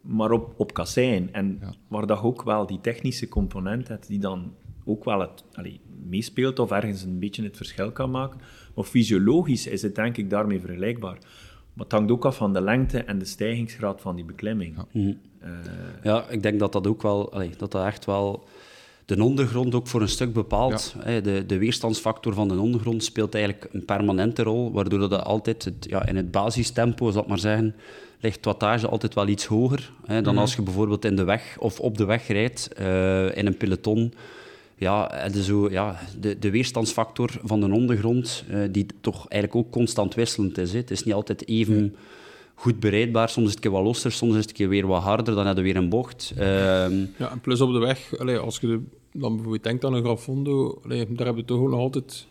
maar 0.00 0.30
op, 0.30 0.54
op 0.56 0.74
kassein. 0.74 1.32
En 1.32 1.58
Ja. 1.60 1.72
waar 1.88 2.06
dat 2.06 2.22
ook 2.22 2.42
wel 2.42 2.66
die 2.66 2.80
technische 2.80 3.28
component 3.28 3.88
hebt, 3.88 4.06
die 4.08 4.18
dan 4.18 4.52
ook 4.84 5.04
wel 5.04 5.20
het, 5.20 5.44
allee, 5.52 5.80
meespeelt 6.08 6.58
of 6.58 6.70
ergens 6.70 7.02
een 7.02 7.18
beetje 7.18 7.42
het 7.42 7.56
verschil 7.56 7.92
kan 7.92 8.10
maken. 8.10 8.40
Maar 8.74 8.84
fysiologisch 8.84 9.66
is 9.66 9.82
het 9.82 9.94
denk 9.94 10.16
ik 10.16 10.30
daarmee 10.30 10.60
vergelijkbaar. 10.60 11.18
Maar 11.74 11.84
het 11.84 11.92
hangt 11.92 12.10
ook 12.10 12.24
af 12.24 12.36
van 12.36 12.52
de 12.52 12.60
lengte 12.60 12.98
en 12.98 13.18
de 13.18 13.24
stijgingsgraad 13.24 14.00
van 14.00 14.16
die 14.16 14.24
beklimming. 14.24 14.76
Eh, 15.38 15.50
Ja, 16.02 16.28
ik 16.28 16.42
denk 16.42 16.58
dat 16.58 16.72
dat 16.72 16.86
ook 16.86 17.02
wel, 17.02 17.32
allee, 17.32 17.50
dat 17.58 17.72
dat 17.72 17.84
echt 17.86 18.04
wel 18.04 18.44
de 19.04 19.22
ondergrond 19.22 19.74
ook 19.74 19.86
voor 19.86 20.00
een 20.00 20.08
stuk 20.08 20.32
bepaalt. 20.32 20.94
De, 21.04 21.44
de 21.46 21.58
weerstandsfactor 21.58 22.34
van 22.34 22.48
de 22.48 22.58
ondergrond 22.58 23.04
speelt 23.04 23.34
eigenlijk 23.34 23.68
een 23.72 23.84
permanente 23.84 24.42
rol, 24.42 24.72
waardoor 24.72 25.08
dat 25.08 25.24
altijd 25.24 25.64
het, 25.64 25.86
ja, 25.88 26.06
in 26.06 26.16
het 26.16 26.30
basistempo, 26.30 27.10
zal 27.10 27.22
ik 27.22 27.28
maar 27.28 27.38
zeggen, 27.38 27.74
ligt 28.20 28.44
wattage 28.44 28.88
altijd 28.88 29.14
wel 29.14 29.28
iets 29.28 29.46
hoger 29.46 29.92
hè, 30.06 30.22
dan 30.22 30.38
als 30.38 30.54
je 30.54 30.62
bijvoorbeeld 30.62 31.04
in 31.04 31.16
de 31.16 31.24
weg 31.24 31.56
of 31.58 31.80
op 31.80 31.98
de 31.98 32.04
weg 32.04 32.26
rijdt 32.26 32.72
eh, 32.72 33.36
in 33.36 33.46
een 33.46 33.56
peloton. 33.56 34.14
Ja, 34.76 35.28
de, 35.28 35.42
zo, 35.42 35.70
ja, 35.70 36.00
de, 36.20 36.38
de 36.38 36.50
weerstandsfactor 36.50 37.30
van 37.42 37.60
de 37.60 37.72
ondergrond, 37.72 38.44
eh, 38.48 38.58
die 38.70 38.86
toch 39.00 39.28
eigenlijk 39.28 39.66
ook 39.66 39.72
constant 39.72 40.14
wisselend 40.14 40.58
is. 40.58 40.72
Hè. 40.72 40.78
Het 40.78 40.90
is 40.90 41.04
niet 41.04 41.14
altijd 41.14 41.48
even 41.48 41.96
goed 42.54 42.80
bereidbaar. 42.80 43.28
Soms 43.28 43.46
is 43.48 43.54
het 43.54 43.64
een 43.64 43.70
keer 43.70 43.78
wat 43.80 43.86
losser, 43.88 44.12
soms 44.12 44.32
is 44.32 44.40
het 44.40 44.48
een 44.48 44.54
keer 44.54 44.68
weer 44.68 44.86
wat 44.86 45.02
harder, 45.02 45.34
dan 45.34 45.46
heb 45.46 45.56
je 45.56 45.62
weer 45.62 45.76
een 45.76 45.88
bocht. 45.88 46.32
Ehm, 46.36 46.98
Ja, 47.18 47.30
en 47.30 47.40
plus 47.40 47.60
op 47.60 47.72
de 47.72 47.78
weg, 47.78 48.18
allee, 48.18 48.38
als 48.38 48.58
je 48.58 48.66
de- 48.66 48.80
dan 49.12 49.32
bijvoorbeeld 49.34 49.62
denkt 49.64 49.84
aan 49.84 49.94
een 49.94 50.04
Grafondo, 50.04 50.80
allee, 50.84 50.98
daar 51.08 51.26
hebben 51.26 51.42
we 51.44 51.48
toch 51.48 51.58
ook 51.60 51.68
nog 51.70 51.78
altijd 51.80 52.26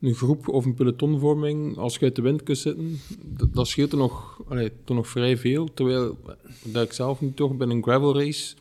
een 0.00 0.14
groep 0.14 0.48
of 0.48 0.64
een 0.64 0.74
pelotonvorming. 0.74 1.76
Als 1.76 1.94
je 1.96 2.00
uit 2.04 2.16
de 2.16 2.22
wind 2.22 2.42
kunt 2.42 2.58
zitten, 2.58 2.98
dat, 3.26 3.54
dat 3.54 3.68
scheelt 3.68 3.92
er 3.92 3.98
nog, 3.98 4.40
allee, 4.48 4.70
toch 4.84 4.96
nog 4.96 5.08
vrij 5.08 5.36
veel. 5.36 5.68
Terwijl 5.74 6.16
dat 6.64 6.82
ik 6.84 6.92
zelf 6.92 7.20
nu 7.20 7.32
toch 7.34 7.56
bij 7.56 7.66
een 7.68 7.82
gravel 7.82 8.14
race, 8.18 8.54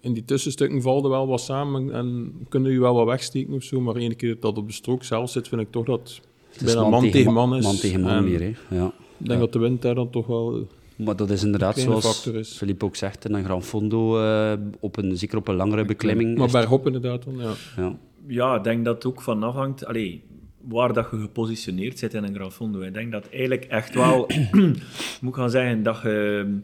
in 0.00 0.12
die 0.12 0.24
tussenstukken 0.24 0.82
valt 0.82 1.04
er 1.04 1.10
wel 1.10 1.26
wat 1.26 1.40
samen 1.40 1.92
en 1.92 2.32
kunnen 2.48 2.72
je 2.72 2.80
wel 2.80 2.94
wat 2.94 3.06
wegsteken 3.06 3.54
of 3.54 3.62
zo. 3.62 3.80
Maar 3.80 3.96
één 3.96 4.16
keer 4.16 4.36
dat 4.40 4.56
op 4.58 4.66
de 4.66 4.72
strook 4.74 5.04
zelf 5.04 5.30
zit, 5.30 5.48
vind 5.48 5.60
ik 5.60 5.70
toch 5.70 5.84
dat 5.84 6.20
het 6.52 6.64
bijna 6.64 6.88
man, 6.88 7.10
tegen 7.10 7.32
man 7.32 7.56
is. 7.56 7.64
Man 7.64 7.76
tegen 7.76 8.00
man 8.00 8.10
En 8.10 8.24
meer, 8.24 8.40
hè. 8.40 8.76
Ja. 8.76 8.92
Ik 9.18 9.26
denk 9.26 9.40
dat 9.40 9.52
de 9.52 9.58
wind 9.58 9.82
daar 9.82 9.94
dan 9.94 10.10
toch 10.10 10.26
wel... 10.26 10.66
Maar 10.96 11.16
dat 11.16 11.30
is 11.30 11.44
inderdaad, 11.44 11.78
zoals. 11.78 12.30
Philippe 12.42 12.84
ook 12.84 12.96
zegt, 12.96 13.24
in 13.28 13.34
een 13.34 13.44
Gran 13.44 13.62
Fondo, 13.62 14.20
eh, 14.20 14.52
op 14.80 14.96
een, 14.96 15.16
zeker 15.16 15.38
op 15.38 15.48
een 15.48 15.54
langere 15.54 15.84
beklimming. 15.84 16.38
Maar 16.38 16.50
bergop 16.50 16.86
inderdaad 16.86 17.24
dan, 17.24 17.36
ja. 17.36 17.52
ja. 17.76 17.96
Ja, 18.26 18.56
ik 18.56 18.64
denk 18.64 18.84
dat 18.84 18.94
het 18.94 19.04
ook 19.04 19.22
van 19.22 19.42
afhangt 19.42 19.86
allee, 19.86 20.24
waar 20.60 20.92
dat 20.92 21.08
je 21.10 21.20
gepositioneerd 21.20 21.98
zit 21.98 22.14
in 22.14 22.24
een 22.24 22.34
Gran 22.34 22.52
Fondo. 22.52 22.80
Ik 22.80 22.94
denk 22.94 23.12
dat 23.12 23.28
eigenlijk 23.28 23.64
echt 23.64 23.94
wel, 23.94 24.30
moet 25.20 25.30
ik 25.30 25.34
gaan 25.34 25.50
zeggen, 25.50 25.82
dat 25.82 26.00
je 26.02 26.60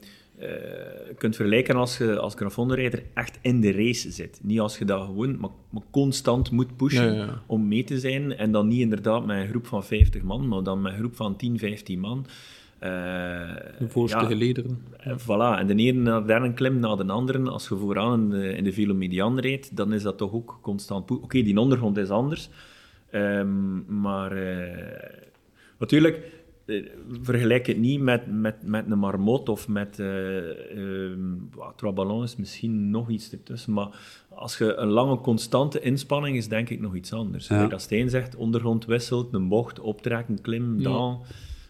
kunt 1.18 1.36
vergelijken 1.36 1.76
als 1.76 1.98
je 1.98 2.18
als 2.18 2.34
Gran 2.34 2.50
Fondo-rijder 2.50 3.02
echt 3.14 3.38
in 3.42 3.60
de 3.60 3.72
race 3.72 4.10
zit. 4.10 4.40
Niet 4.42 4.60
als 4.60 4.78
je 4.78 4.84
dat 4.84 5.04
gewoon, 5.04 5.38
maar, 5.40 5.50
maar 5.70 5.82
constant 5.90 6.50
moet 6.50 6.76
pushen 6.76 7.14
Ja, 7.14 7.24
ja. 7.24 7.42
om 7.46 7.68
mee 7.68 7.84
te 7.84 7.98
zijn. 7.98 8.36
En 8.36 8.52
dan 8.52 8.68
niet 8.68 8.80
inderdaad 8.80 9.26
met 9.26 9.36
een 9.36 9.48
groep 9.48 9.66
van 9.66 9.84
50 9.84 10.22
man, 10.22 10.48
maar 10.48 10.62
dan 10.62 10.82
met 10.82 10.92
een 10.92 10.98
groep 10.98 11.16
van 11.16 11.36
10, 11.36 11.58
15 11.58 12.00
man. 12.00 12.26
Eh, 12.78 12.90
De 13.78 13.88
voorste 13.88 14.18
ja, 14.18 14.24
gelederen. 14.24 14.82
en 14.96 15.18
Voilà, 15.20 15.58
en 15.58 15.66
de 15.66 15.74
ene 15.74 16.00
naar 16.00 16.20
de 16.20 16.26
derde 16.26 16.52
klim 16.52 16.78
na 16.78 16.94
de 16.96 17.04
andere. 17.04 17.50
Als 17.50 17.68
je 17.68 17.76
vooraan 17.76 18.20
in 18.22 18.40
de, 18.40 18.56
in 18.56 18.64
de 18.64 18.72
velomedian 18.72 19.38
rijdt, 19.38 19.76
dan 19.76 19.92
is 19.92 20.02
dat 20.02 20.18
toch 20.18 20.32
ook 20.32 20.58
constant... 20.62 21.10
Oké, 21.10 21.42
die 21.42 21.58
ondergrond 21.58 21.96
is 21.96 22.08
anders. 22.10 22.48
Ehm, 23.10 24.00
maar 24.00 24.32
eh, 24.32 25.18
natuurlijk, 25.78 26.16
eh, 26.16 26.22
vergelijk 27.22 27.66
het 27.66 27.78
niet 27.78 28.00
met, 28.00 28.26
met, 28.26 28.54
met 28.62 28.90
een 28.90 28.98
marmot 28.98 29.48
of 29.48 29.68
met... 29.68 29.98
eh 29.98 30.06
um, 30.76 31.50
Traballon 31.76 32.22
is 32.22 32.36
misschien 32.36 32.90
nog 32.90 33.10
iets 33.10 33.32
ertussen, 33.32 33.72
maar 33.72 33.88
als 34.28 34.58
je 34.58 34.74
een 34.74 34.90
lange 34.90 35.20
constante 35.20 35.80
inspanning 35.80 36.36
is, 36.36 36.48
denk 36.48 36.68
ik 36.68 36.80
nog 36.80 36.94
iets 36.94 37.12
anders. 37.12 37.48
Ja. 37.48 37.66
Dat 37.66 37.82
Steen 37.82 38.10
zegt, 38.10 38.36
ondergrond 38.36 38.84
wisselt, 38.84 39.34
een 39.34 39.48
bocht, 39.48 39.80
optrekken, 39.80 40.40
klim, 40.40 40.80
Ja. 40.80 40.82
dan... 40.82 41.22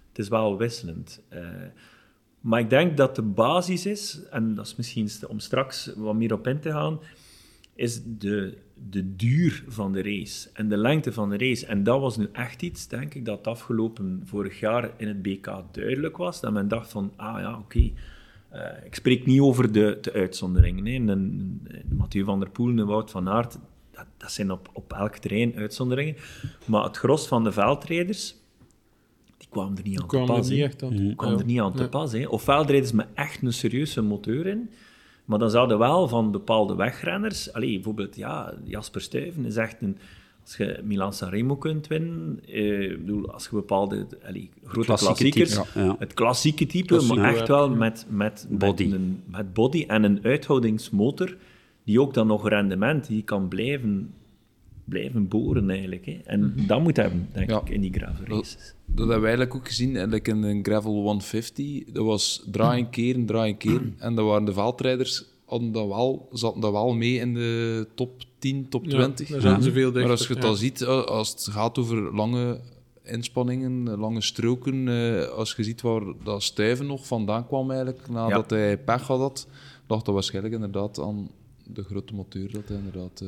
Het 0.08 0.22
is 0.22 0.28
wel 0.28 0.58
wisselend. 0.58 1.22
Eh, 1.28 1.40
maar 2.40 2.60
ik 2.60 2.70
denk 2.70 2.96
dat 2.96 3.16
de 3.16 3.22
basis 3.22 3.86
is, 3.86 4.20
en 4.30 4.54
dat 4.54 4.66
is 4.66 4.76
misschien 4.76 5.08
om 5.28 5.38
straks 5.38 5.92
wat 5.96 6.14
meer 6.14 6.32
op 6.32 6.46
in 6.46 6.60
te 6.60 6.70
gaan, 6.70 6.98
is 7.74 8.00
de, 8.18 8.58
de 8.90 9.16
duur 9.16 9.64
van 9.68 9.92
de 9.92 10.02
race 10.02 10.48
en 10.52 10.68
de 10.68 10.76
lengte 10.76 11.12
van 11.12 11.30
de 11.30 11.38
race. 11.38 11.66
En 11.66 11.82
dat 11.82 12.00
was 12.00 12.16
nu 12.16 12.28
echt 12.32 12.62
iets, 12.62 12.88
denk 12.88 13.14
ik, 13.14 13.24
dat 13.24 13.46
afgelopen 13.46 14.22
vorig 14.24 14.60
jaar 14.60 14.90
in 14.96 15.08
het 15.08 15.22
BK 15.22 15.62
duidelijk 15.72 16.16
was. 16.16 16.40
Dat 16.40 16.52
men 16.52 16.68
dacht 16.68 16.90
van, 16.90 17.12
ah 17.16 17.40
ja, 17.40 17.58
oké. 17.58 17.90
eh, 18.48 18.84
ik 18.84 18.94
spreek 18.94 19.26
niet 19.26 19.40
over 19.40 19.72
de, 19.72 19.98
de 20.00 20.12
uitzonderingen. 20.12 20.86
Een, 20.86 21.08
een 21.08 21.60
Mathieu 21.96 22.24
van 22.24 22.38
der 22.40 22.50
Poel, 22.50 22.78
een 22.78 22.86
Wout 22.86 23.10
van 23.10 23.28
Aert, 23.28 23.58
dat, 23.90 24.06
dat 24.16 24.32
zijn 24.32 24.50
op, 24.50 24.70
op 24.72 24.92
elk 24.92 25.16
terrein 25.16 25.54
uitzonderingen. 25.56 26.16
Maar 26.66 26.84
het 26.84 26.96
gros 26.96 27.26
van 27.26 27.44
de 27.44 27.52
veldrijders, 27.52 28.34
die 29.38 29.48
kwamen 29.50 29.76
er 29.76 29.82
niet 29.84 30.00
aan 30.00 30.08
te 30.08 30.18
er 30.18 30.26
pas. 30.26 30.48
niet 30.48 30.58
hè. 30.58 30.64
echt 30.64 30.82
aan. 30.82 30.94
Mhm. 30.94 31.14
kwam 31.14 31.38
er 31.38 31.44
niet 31.44 31.60
aan 31.60 31.72
te 31.72 31.78
Nee. 31.78 31.88
pas. 31.88 32.12
Hè. 32.12 32.26
Ofwel 32.26 32.66
rijden 32.66 32.88
ze 32.88 32.96
met 32.96 33.06
echt 33.14 33.42
een 33.42 33.52
serieuze 33.52 34.02
motor 34.02 34.46
in, 34.46 34.70
maar 35.24 35.38
dan 35.38 35.50
zouden 35.50 35.78
wel 35.78 36.08
van 36.08 36.30
bepaalde 36.30 36.74
wegrenners... 36.74 37.52
Allee, 37.52 37.74
bijvoorbeeld, 37.74 38.16
ja, 38.16 38.54
Jasper 38.64 39.00
Stuyven 39.00 39.44
is 39.44 39.56
echt 39.56 39.82
een... 39.82 39.98
Als 40.42 40.56
je 40.56 40.80
Milan 40.82 41.12
Sanremo 41.12 41.56
kunt 41.56 41.86
winnen, 41.86 42.40
eh, 42.46 42.98
bedoel, 42.98 43.32
als 43.32 43.44
je 43.44 43.50
bepaalde 43.52 44.06
allee, 44.26 44.50
grote 44.64 44.86
Klassieke 44.86 45.14
klassiekers... 45.14 45.54
types, 45.54 45.74
ja. 45.74 45.96
Het 45.98 46.14
klassieke 46.14 46.66
type, 46.66 46.86
Klassieke 46.86 47.20
maar 47.20 47.34
echt 47.34 47.48
wel 47.48 47.70
met, 47.70 48.06
met, 48.08 48.46
Body. 48.50 48.84
Met, 48.84 48.94
een, 48.94 49.22
met 49.26 49.52
body 49.52 49.84
en 49.86 50.02
een 50.02 50.20
uithoudingsmotor 50.22 51.36
die 51.84 52.00
ook 52.00 52.14
dan 52.14 52.26
nog 52.26 52.48
rendement, 52.48 53.06
die 53.06 53.22
kan 53.22 53.48
blijven, 53.48 54.14
blijven 54.84 55.28
boren 55.28 55.70
eigenlijk. 55.70 56.06
Hè. 56.06 56.20
En 56.24 56.54
dat 56.66 56.82
moet 56.82 56.96
hebben, 56.96 57.28
denk 57.32 57.50
Ja. 57.50 57.60
ik, 57.60 57.68
in 57.68 57.80
die 57.80 57.92
gravel 57.92 58.24
races. 58.24 58.74
Dat 58.86 58.98
hebben 58.98 59.20
we 59.20 59.26
eigenlijk 59.26 59.54
ook 59.54 59.66
gezien 59.66 59.92
eigenlijk 59.92 60.28
in 60.28 60.42
een 60.42 60.64
Gravel 60.64 60.92
150. 60.92 61.84
Dat 61.84 62.04
was 62.04 62.44
draaien, 62.50 62.90
keren, 62.90 63.26
draaien, 63.26 63.56
keren. 63.56 63.94
En 63.98 64.14
dat 64.14 64.26
waren 64.26 64.44
de 64.44 64.52
veldrijders, 64.52 65.24
hadden 65.44 65.72
dat 65.72 65.86
wel, 65.86 66.28
zaten 66.32 66.60
dat 66.60 66.72
wel 66.72 66.94
mee 66.94 67.14
in 67.14 67.34
de 67.34 67.86
top 67.94 68.22
10, 68.38 68.68
top 68.68 68.88
20. 68.88 69.28
Ja, 69.28 69.32
daar 69.32 69.42
zaten 69.42 69.62
ze 69.62 69.72
veel 69.72 69.92
maar 69.92 70.10
als 70.10 70.26
je 70.26 70.26
dichter, 70.26 70.34
het 70.34 70.44
ja. 70.44 70.50
al 70.50 70.54
ziet, 70.54 70.80
eh, 70.80 71.04
als 71.04 71.30
het 71.30 71.48
gaat 71.50 71.78
over 71.78 72.14
lange 72.14 72.60
inspanningen, 73.02 73.88
eh, 73.88 73.98
lange 73.98 74.20
stroken, 74.20 74.88
eh, 74.88 75.28
als 75.28 75.54
je 75.56 75.64
ziet 75.64 75.80
waar 75.80 76.02
dat 76.24 76.42
Stuyven 76.42 76.86
nog 76.86 77.06
vandaan 77.06 77.46
kwam 77.46 77.70
eigenlijk, 77.70 78.08
nadat 78.08 78.50
hij 78.50 78.78
pech 78.78 79.06
had, 79.06 79.18
had, 79.20 79.48
lag 79.86 80.02
dat 80.02 80.14
waarschijnlijk 80.14 80.54
inderdaad 80.54 81.00
aan 81.00 81.30
de 81.66 81.82
grote 81.82 82.14
motor 82.14 82.42
dat 82.52 82.62
hij 82.66 82.76
inderdaad... 82.76 83.20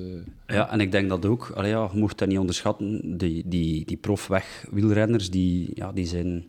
eh, 0.47 0.57
Ja, 0.57 0.71
en 0.71 0.81
ik 0.81 0.93
denk 0.93 1.09
dat 1.09 1.27
ook, 1.27 1.53
allee, 1.55 1.71
ja, 1.71 1.89
je 1.93 1.99
mocht 1.99 2.19
dat 2.19 2.29
niet 2.29 2.39
onderschatten, 2.39 3.19
die, 3.19 3.43
die, 3.47 3.85
die 3.85 3.97
profweg-wielrenners, 3.97 5.31
die, 5.31 5.71
ja, 5.75 5.93
die 5.93 6.07
zijn... 6.07 6.45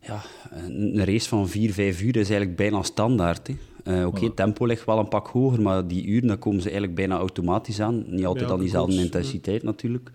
Ja, 0.00 0.22
een 0.52 1.04
race 1.04 1.28
van 1.28 1.48
4, 1.48 1.72
5 1.72 2.02
uur 2.02 2.16
is 2.16 2.28
eigenlijk 2.28 2.56
bijna 2.56 2.82
standaard. 2.82 3.46
hè. 3.46 3.54
Eh, 3.84 4.06
Oké, 4.06 4.24
het 4.24 4.36
tempo 4.36 4.66
ligt 4.66 4.84
wel 4.84 4.98
een 4.98 5.08
pak 5.08 5.26
hoger, 5.26 5.62
maar 5.62 5.86
die 5.86 6.06
uren 6.06 6.28
dan 6.28 6.38
komen 6.38 6.60
ze 6.60 6.66
eigenlijk 6.68 6.96
bijna 6.98 7.16
automatisch 7.18 7.80
aan. 7.80 8.04
Niet 8.06 8.24
altijd 8.26 8.42
elke 8.44 8.54
aan 8.54 8.60
diezelfde 8.60 8.96
intensiteit 8.96 9.62
natuurlijk. 9.62 10.10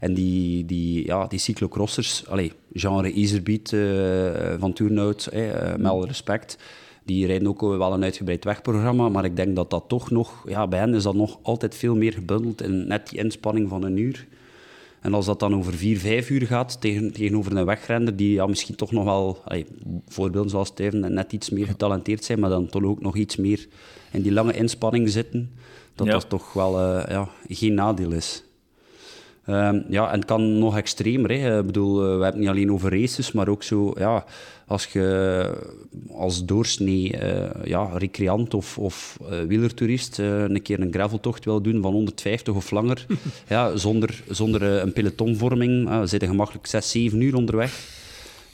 En 0.00 0.14
die, 0.14 0.64
die, 0.64 1.06
ja, 1.06 1.26
die 1.26 1.38
cyclocrossers, 1.38 2.26
allee, 2.28 2.52
genre 2.72 3.12
Iserbeat 3.12 3.72
eh 3.72 4.54
van 4.58 4.72
Turnhout, 4.72 5.26
eh, 5.26 5.74
met 5.76 5.86
alle 5.90 6.06
respect, 6.06 6.58
die 7.04 7.26
rijden 7.26 7.48
ook 7.48 7.60
wel 7.60 7.92
een 7.92 8.02
uitgebreid 8.02 8.44
wegprogramma, 8.44 9.08
maar 9.08 9.24
ik 9.24 9.36
denk 9.36 9.56
dat 9.56 9.70
dat 9.70 9.84
toch 9.88 10.10
nog, 10.10 10.44
ja, 10.48 10.68
bij 10.68 10.78
hen 10.78 10.94
is 10.94 11.02
dat 11.02 11.14
nog 11.14 11.38
altijd 11.42 11.74
veel 11.74 11.96
meer 11.96 12.12
gebundeld 12.12 12.62
in 12.62 12.86
net 12.86 13.08
die 13.08 13.18
inspanning 13.18 13.68
van 13.68 13.82
een 13.82 13.96
uur. 13.96 14.26
En 15.00 15.14
als 15.14 15.26
dat 15.26 15.40
dan 15.40 15.54
over 15.54 15.72
vier, 15.74 15.98
vijf 15.98 16.30
uur 16.30 16.46
gaat, 16.46 16.80
tegen, 16.80 17.12
tegenover 17.12 17.56
een 17.56 17.64
wegrenner 17.64 18.16
die 18.16 18.32
ja, 18.32 18.46
misschien 18.46 18.74
toch 18.74 18.92
nog 18.92 19.04
wel, 19.04 19.38
allee, 19.44 19.66
voorbeelden 20.08 20.50
zoals 20.50 20.68
Steven, 20.68 21.14
net 21.14 21.32
iets 21.32 21.50
meer 21.50 21.66
getalenteerd 21.66 22.24
zijn, 22.24 22.40
maar 22.40 22.50
dan 22.50 22.66
toch 22.66 22.82
ook 22.84 23.00
nog 23.00 23.16
iets 23.16 23.36
meer 23.36 23.66
in 24.10 24.22
die 24.22 24.32
lange 24.32 24.52
inspanning 24.52 25.10
zitten, 25.10 25.50
dat 25.94 26.06
Ja. 26.06 26.12
dat 26.12 26.28
toch 26.28 26.52
wel 26.52 26.78
eh, 26.80 27.10
ja, 27.10 27.28
geen 27.48 27.74
nadeel 27.74 28.12
is. 28.12 28.44
Ehm, 29.46 29.80
ja, 29.88 30.06
en 30.12 30.16
het 30.18 30.24
kan 30.24 30.58
nog 30.58 30.76
extremer. 30.76 31.30
Hè. 31.30 31.58
Ik 31.58 31.66
bedoel, 31.66 31.96
eh, 31.96 32.02
we 32.04 32.08
hebben 32.10 32.26
het 32.26 32.36
niet 32.38 32.48
alleen 32.48 32.72
over 32.72 33.00
races, 33.00 33.32
maar 33.32 33.48
ook 33.48 33.62
zo, 33.62 33.92
ja, 33.98 34.24
als 34.66 34.86
je 34.86 35.50
als 36.10 36.44
doorsnee 36.44 37.16
eh, 37.16 37.64
ja, 37.64 37.84
recreant 37.96 38.54
of, 38.54 38.78
of 38.78 39.18
eh, 39.30 39.40
wielertoerist 39.48 40.18
een 40.18 40.62
keer 40.62 40.80
een 40.80 40.92
graveltocht 40.92 41.44
wil 41.44 41.60
doen 41.62 41.82
van 41.82 41.92
150 41.92 42.54
of 42.54 42.70
langer, 42.70 43.06
ja, 43.48 43.76
zonder, 43.76 44.22
zonder 44.28 44.62
een 44.62 44.92
pelotonvorming, 44.92 45.88
uh, 45.88 46.00
zit 46.04 46.20
je 46.20 46.26
gemakkelijk 46.26 46.66
6, 46.66 46.90
7 46.90 47.20
uur 47.20 47.34
onderweg. 47.36 48.00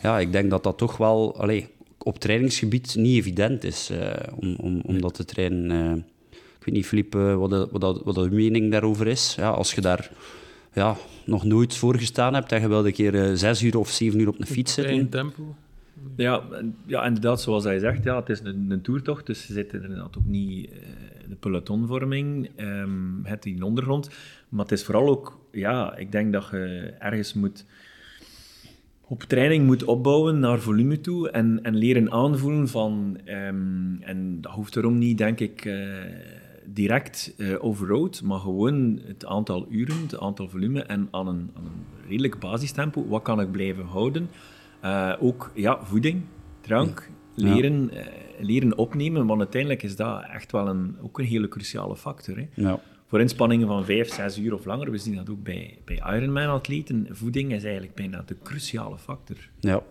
Ja, 0.02 0.18
ik 0.18 0.32
denk 0.32 0.50
dat 0.50 0.62
dat 0.62 0.78
toch 0.78 0.96
wel 0.96 1.36
allee, 1.40 1.66
op 1.98 2.18
trainingsgebied 2.18 2.94
niet 2.96 3.16
evident 3.18 3.64
is 3.64 3.90
om, 4.40 4.56
om, 4.60 4.80
om 4.86 5.00
dat 5.00 5.14
te 5.14 5.24
trainen. 5.24 5.96
ik 6.30 6.64
weet 6.64 6.74
niet, 6.92 7.14
eh, 7.14 7.34
wat, 7.36 7.50
de- 7.50 7.68
wat, 7.70 7.80
dat- 7.80 8.00
wat 8.04 8.16
uw 8.16 8.32
mening 8.34 8.70
daarover 8.72 9.06
is. 9.06 9.34
Ja, 9.36 9.48
als 9.50 9.74
je 9.74 9.80
daar 9.80 10.10
ja, 10.78 10.96
nog 11.24 11.44
nooit 11.44 11.74
voor 11.76 11.96
gestaan 11.98 12.34
hebt 12.34 12.52
en 12.52 12.60
je 12.60 12.68
wil 12.68 12.86
een 12.86 12.92
keer 12.92 13.14
eh, 13.24 13.30
zes 13.34 13.62
uur 13.62 13.78
of 13.78 13.90
zeven 13.90 14.20
uur 14.20 14.28
op 14.28 14.40
een 14.40 14.46
fiets 14.46 14.74
zitten. 14.74 15.08
tempo. 15.08 15.54
Ja, 16.16 16.42
en- 16.52 16.76
ja, 16.86 17.04
inderdaad, 17.04 17.40
zoals 17.40 17.64
hij 17.64 17.78
zegt, 17.78 18.04
ja, 18.04 18.16
het 18.18 18.28
is 18.28 18.40
een, 18.40 18.66
een 18.68 18.80
toertocht, 18.80 19.26
dus 19.26 19.46
je 19.46 19.52
zit 19.52 19.72
inderdaad 19.72 20.16
ook 20.18 20.24
niet 20.26 20.70
eh, 20.70 20.76
de 21.28 21.34
pelotonvorming, 21.34 22.50
ehm 22.56 23.24
het 23.24 23.46
in 23.46 23.56
de 23.56 23.64
ondergrond, 23.64 24.10
maar 24.48 24.62
het 24.62 24.72
is 24.72 24.84
vooral 24.84 25.08
ook, 25.08 25.38
ja, 25.52 25.96
ik 25.96 26.12
denk 26.12 26.32
dat 26.32 26.48
je 26.50 26.94
ergens 26.98 27.34
moet 27.34 27.64
op 29.10 29.22
training 29.22 29.66
moet 29.66 29.84
opbouwen 29.84 30.38
naar 30.38 30.58
volume 30.58 31.00
toe 31.00 31.30
en, 31.30 31.58
en 31.62 31.76
leren 31.76 32.12
aanvoelen 32.12 32.68
van, 32.68 33.18
ehm, 33.24 34.00
en 34.00 34.40
dat 34.40 34.52
hoeft 34.52 34.76
erom 34.76 34.98
niet, 34.98 35.18
denk 35.18 35.40
ik, 35.40 35.64
eh, 35.64 35.74
direct 36.72 37.34
uh, 37.36 37.64
overroad, 37.64 38.22
maar 38.22 38.38
gewoon 38.38 39.00
het 39.06 39.26
aantal 39.26 39.66
uren, 39.70 40.02
het 40.02 40.18
aantal 40.18 40.48
volume 40.48 40.82
en 40.82 41.08
aan 41.10 41.28
een, 41.28 41.50
aan 41.56 41.64
een 41.64 42.06
redelijk 42.08 42.38
basistempo, 42.38 43.06
wat 43.08 43.22
kan 43.22 43.40
ik 43.40 43.50
blijven 43.50 43.84
houden? 43.84 44.28
Uh, 44.84 45.14
ook 45.20 45.50
ja, 45.54 45.84
voeding, 45.84 46.22
drank, 46.60 47.10
leren, 47.34 47.90
ja. 47.92 48.02
leren 48.38 48.78
opnemen, 48.78 49.26
want 49.26 49.40
uiteindelijk 49.40 49.82
is 49.82 49.96
dat 49.96 50.24
echt 50.32 50.52
wel 50.52 50.68
een, 50.68 50.96
ook 51.02 51.18
een 51.18 51.24
hele 51.24 51.48
cruciale 51.48 51.96
factor. 51.96 52.36
Hè? 52.36 52.48
Ja. 52.54 52.80
Voor 53.06 53.20
inspanningen 53.20 53.66
van 53.66 53.84
5, 53.84 54.12
6 54.12 54.38
uur 54.38 54.54
of 54.54 54.64
langer, 54.64 54.90
we 54.90 54.98
zien 54.98 55.16
dat 55.16 55.30
ook 55.30 55.42
bij, 55.42 55.78
bij 55.84 56.02
Ironman-atleten, 56.16 57.06
voeding 57.10 57.52
is 57.52 57.62
eigenlijk 57.62 57.94
bijna 57.94 58.22
de 58.26 58.36
cruciale 58.42 58.98
factor. 58.98 59.36
Ja, 59.60 59.82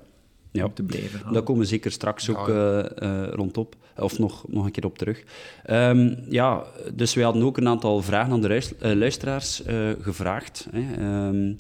ja. 0.58 0.70
te 0.74 0.84
blijven 0.84 1.20
gaan. 1.20 1.34
Daar 1.34 1.42
komen 1.42 1.62
we 1.62 1.68
zeker 1.68 1.92
straks 1.92 2.30
ook 2.30 2.48
uh, 2.48 2.56
uh, 3.00 3.28
rondop, 3.32 3.76
of 3.98 4.20
nog, 4.20 4.46
nog 4.48 4.66
een 4.66 4.72
keer 4.72 4.86
op 4.86 4.98
terug. 4.98 5.24
Um, 5.70 6.18
ja, 6.30 6.64
dus 6.94 7.14
wij 7.14 7.24
hadden 7.24 7.44
ook 7.44 7.58
een 7.58 7.68
aantal 7.68 8.02
vragen 8.02 8.32
aan 8.34 8.42
de 8.42 8.48
uh, 8.82 8.94
luisteraars 8.94 9.62
gevraagd. 10.02 10.68
Hè. 10.72 11.28
Um, 11.28 11.58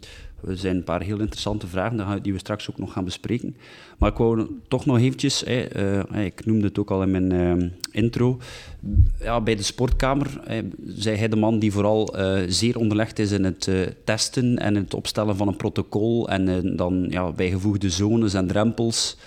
er 0.47 0.57
zijn 0.57 0.75
een 0.75 0.83
paar 0.83 1.01
heel 1.01 1.19
interessante 1.19 1.67
vragen 1.67 2.23
die 2.23 2.33
we 2.33 2.39
straks 2.39 2.69
ook 2.69 2.77
nog 2.77 2.93
gaan 2.93 3.03
bespreken. 3.03 3.55
Maar 3.97 4.11
ik 4.11 4.17
wou 4.17 4.47
toch 4.67 4.85
nog 4.85 4.97
eventjes, 4.99 5.43
hè, 5.45 6.23
ik 6.23 6.45
noemde 6.45 6.67
het 6.67 6.79
ook 6.79 6.91
al 6.91 7.01
in 7.01 7.11
mijn 7.11 7.31
ehm, 7.31 7.69
intro, 7.91 8.39
ja, 9.19 9.41
bij 9.41 9.55
de 9.55 9.63
sportkamer 9.63 10.41
zei 10.85 11.17
hij 11.17 11.27
de 11.27 11.35
man 11.35 11.59
die 11.59 11.71
vooral 11.71 12.19
uh, 12.19 12.39
zeer 12.47 12.77
onderlegd 12.77 13.19
is 13.19 13.31
in 13.31 13.43
het 13.43 13.67
uh, 13.67 13.87
testen 14.03 14.57
en 14.57 14.75
het 14.75 14.93
opstellen 14.93 15.35
van 15.35 15.47
een 15.47 15.57
protocol 15.57 16.29
en 16.29 16.75
dan 16.75 17.07
ja, 17.09 17.31
bijgevoegde 17.31 17.89
zones 17.89 18.33
en 18.33 18.47
drempels. 18.47 19.17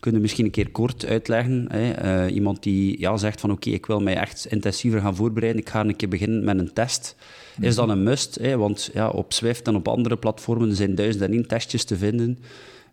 Kunnen 0.00 0.20
misschien 0.20 0.44
een 0.44 0.50
keer 0.50 0.70
kort 0.70 1.06
uitleggen. 1.06 1.66
Hè? 1.70 2.28
iemand 2.28 2.62
die 2.62 3.00
ja, 3.00 3.16
zegt 3.16 3.40
van 3.40 3.50
oké, 3.50 3.60
okay, 3.60 3.72
ik 3.78 3.86
wil 3.86 4.00
mij 4.00 4.16
echt 4.16 4.46
intensiever 4.50 5.00
gaan 5.00 5.16
voorbereiden, 5.16 5.60
ik 5.60 5.68
ga 5.68 5.80
een 5.80 5.96
keer 5.96 6.08
beginnen 6.08 6.44
met 6.44 6.58
een 6.58 6.72
test. 6.72 7.16
Is 7.60 7.74
dat 7.74 7.88
een 7.88 8.02
must? 8.02 8.34
Hè? 8.34 8.56
Want 8.56 8.90
ja, 8.92 9.08
op 9.08 9.32
Swift 9.32 9.66
en 9.66 9.74
op 9.74 9.88
andere 9.88 10.16
platformen 10.16 10.74
zijn 10.74 10.94
duizend 10.94 11.24
en 11.24 11.32
één 11.32 11.46
testjes 11.46 11.84
te 11.84 11.96
vinden. 11.96 12.38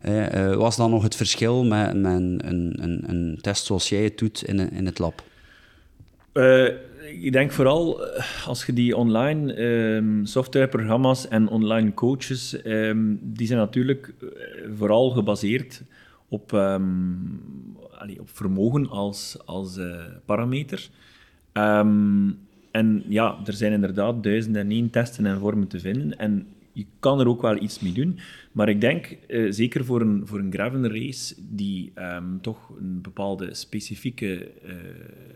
Uh, 0.04 0.54
was 0.54 0.76
dan 0.76 0.90
nog 0.90 1.02
het 1.02 1.16
verschil 1.16 1.64
met, 1.64 1.96
met 1.96 2.12
een, 2.12 2.40
een, 2.44 3.04
een, 3.06 3.38
test 3.40 3.64
zoals 3.64 3.88
jij 3.88 4.02
het 4.02 4.18
doet 4.18 4.44
in, 4.44 4.70
in 4.72 4.86
het 4.86 4.98
lab? 4.98 5.22
Uh, 6.34 6.68
ik 7.22 7.32
denk 7.32 7.52
vooral 7.52 8.00
als 8.46 8.66
je 8.66 8.72
die 8.72 8.96
online 8.96 9.62
um, 9.62 10.26
softwareprogramma's 10.26 11.28
en 11.28 11.48
online 11.48 11.94
coaches, 11.94 12.56
um, 12.64 13.18
die 13.22 13.46
zijn 13.46 13.58
natuurlijk 13.58 14.14
vooral 14.76 15.10
gebaseerd 15.10 15.82
op, 16.28 16.52
allee, 16.52 18.20
op 18.20 18.30
vermogen 18.32 18.88
als, 18.88 19.38
als 19.44 19.76
uh, 19.76 20.04
parameter. 20.24 20.88
en 22.70 23.02
ja, 23.08 23.38
er 23.44 23.52
zijn 23.52 23.72
inderdaad 23.72 24.22
duizenden 24.22 24.62
en 24.62 24.70
één 24.70 24.90
testen 24.90 25.26
en 25.26 25.38
vormen 25.38 25.68
te 25.68 25.80
vinden. 25.80 26.18
En 26.18 26.46
je 26.78 26.86
kan 26.98 27.20
er 27.20 27.28
ook 27.28 27.42
wel 27.42 27.62
iets 27.62 27.80
mee 27.80 27.92
doen. 27.92 28.18
Maar 28.52 28.68
ik 28.68 28.80
denk, 28.80 29.16
uh, 29.28 29.52
zeker 29.52 29.84
voor 29.84 30.00
een, 30.00 30.22
voor 30.26 30.38
een 30.38 30.52
gravel 30.52 30.82
race, 30.82 31.34
die 31.38 31.92
um, 31.96 32.38
toch 32.40 32.70
een 32.80 33.00
bepaalde 33.02 33.54
specifieke 33.54 34.50
uh, 34.64 34.72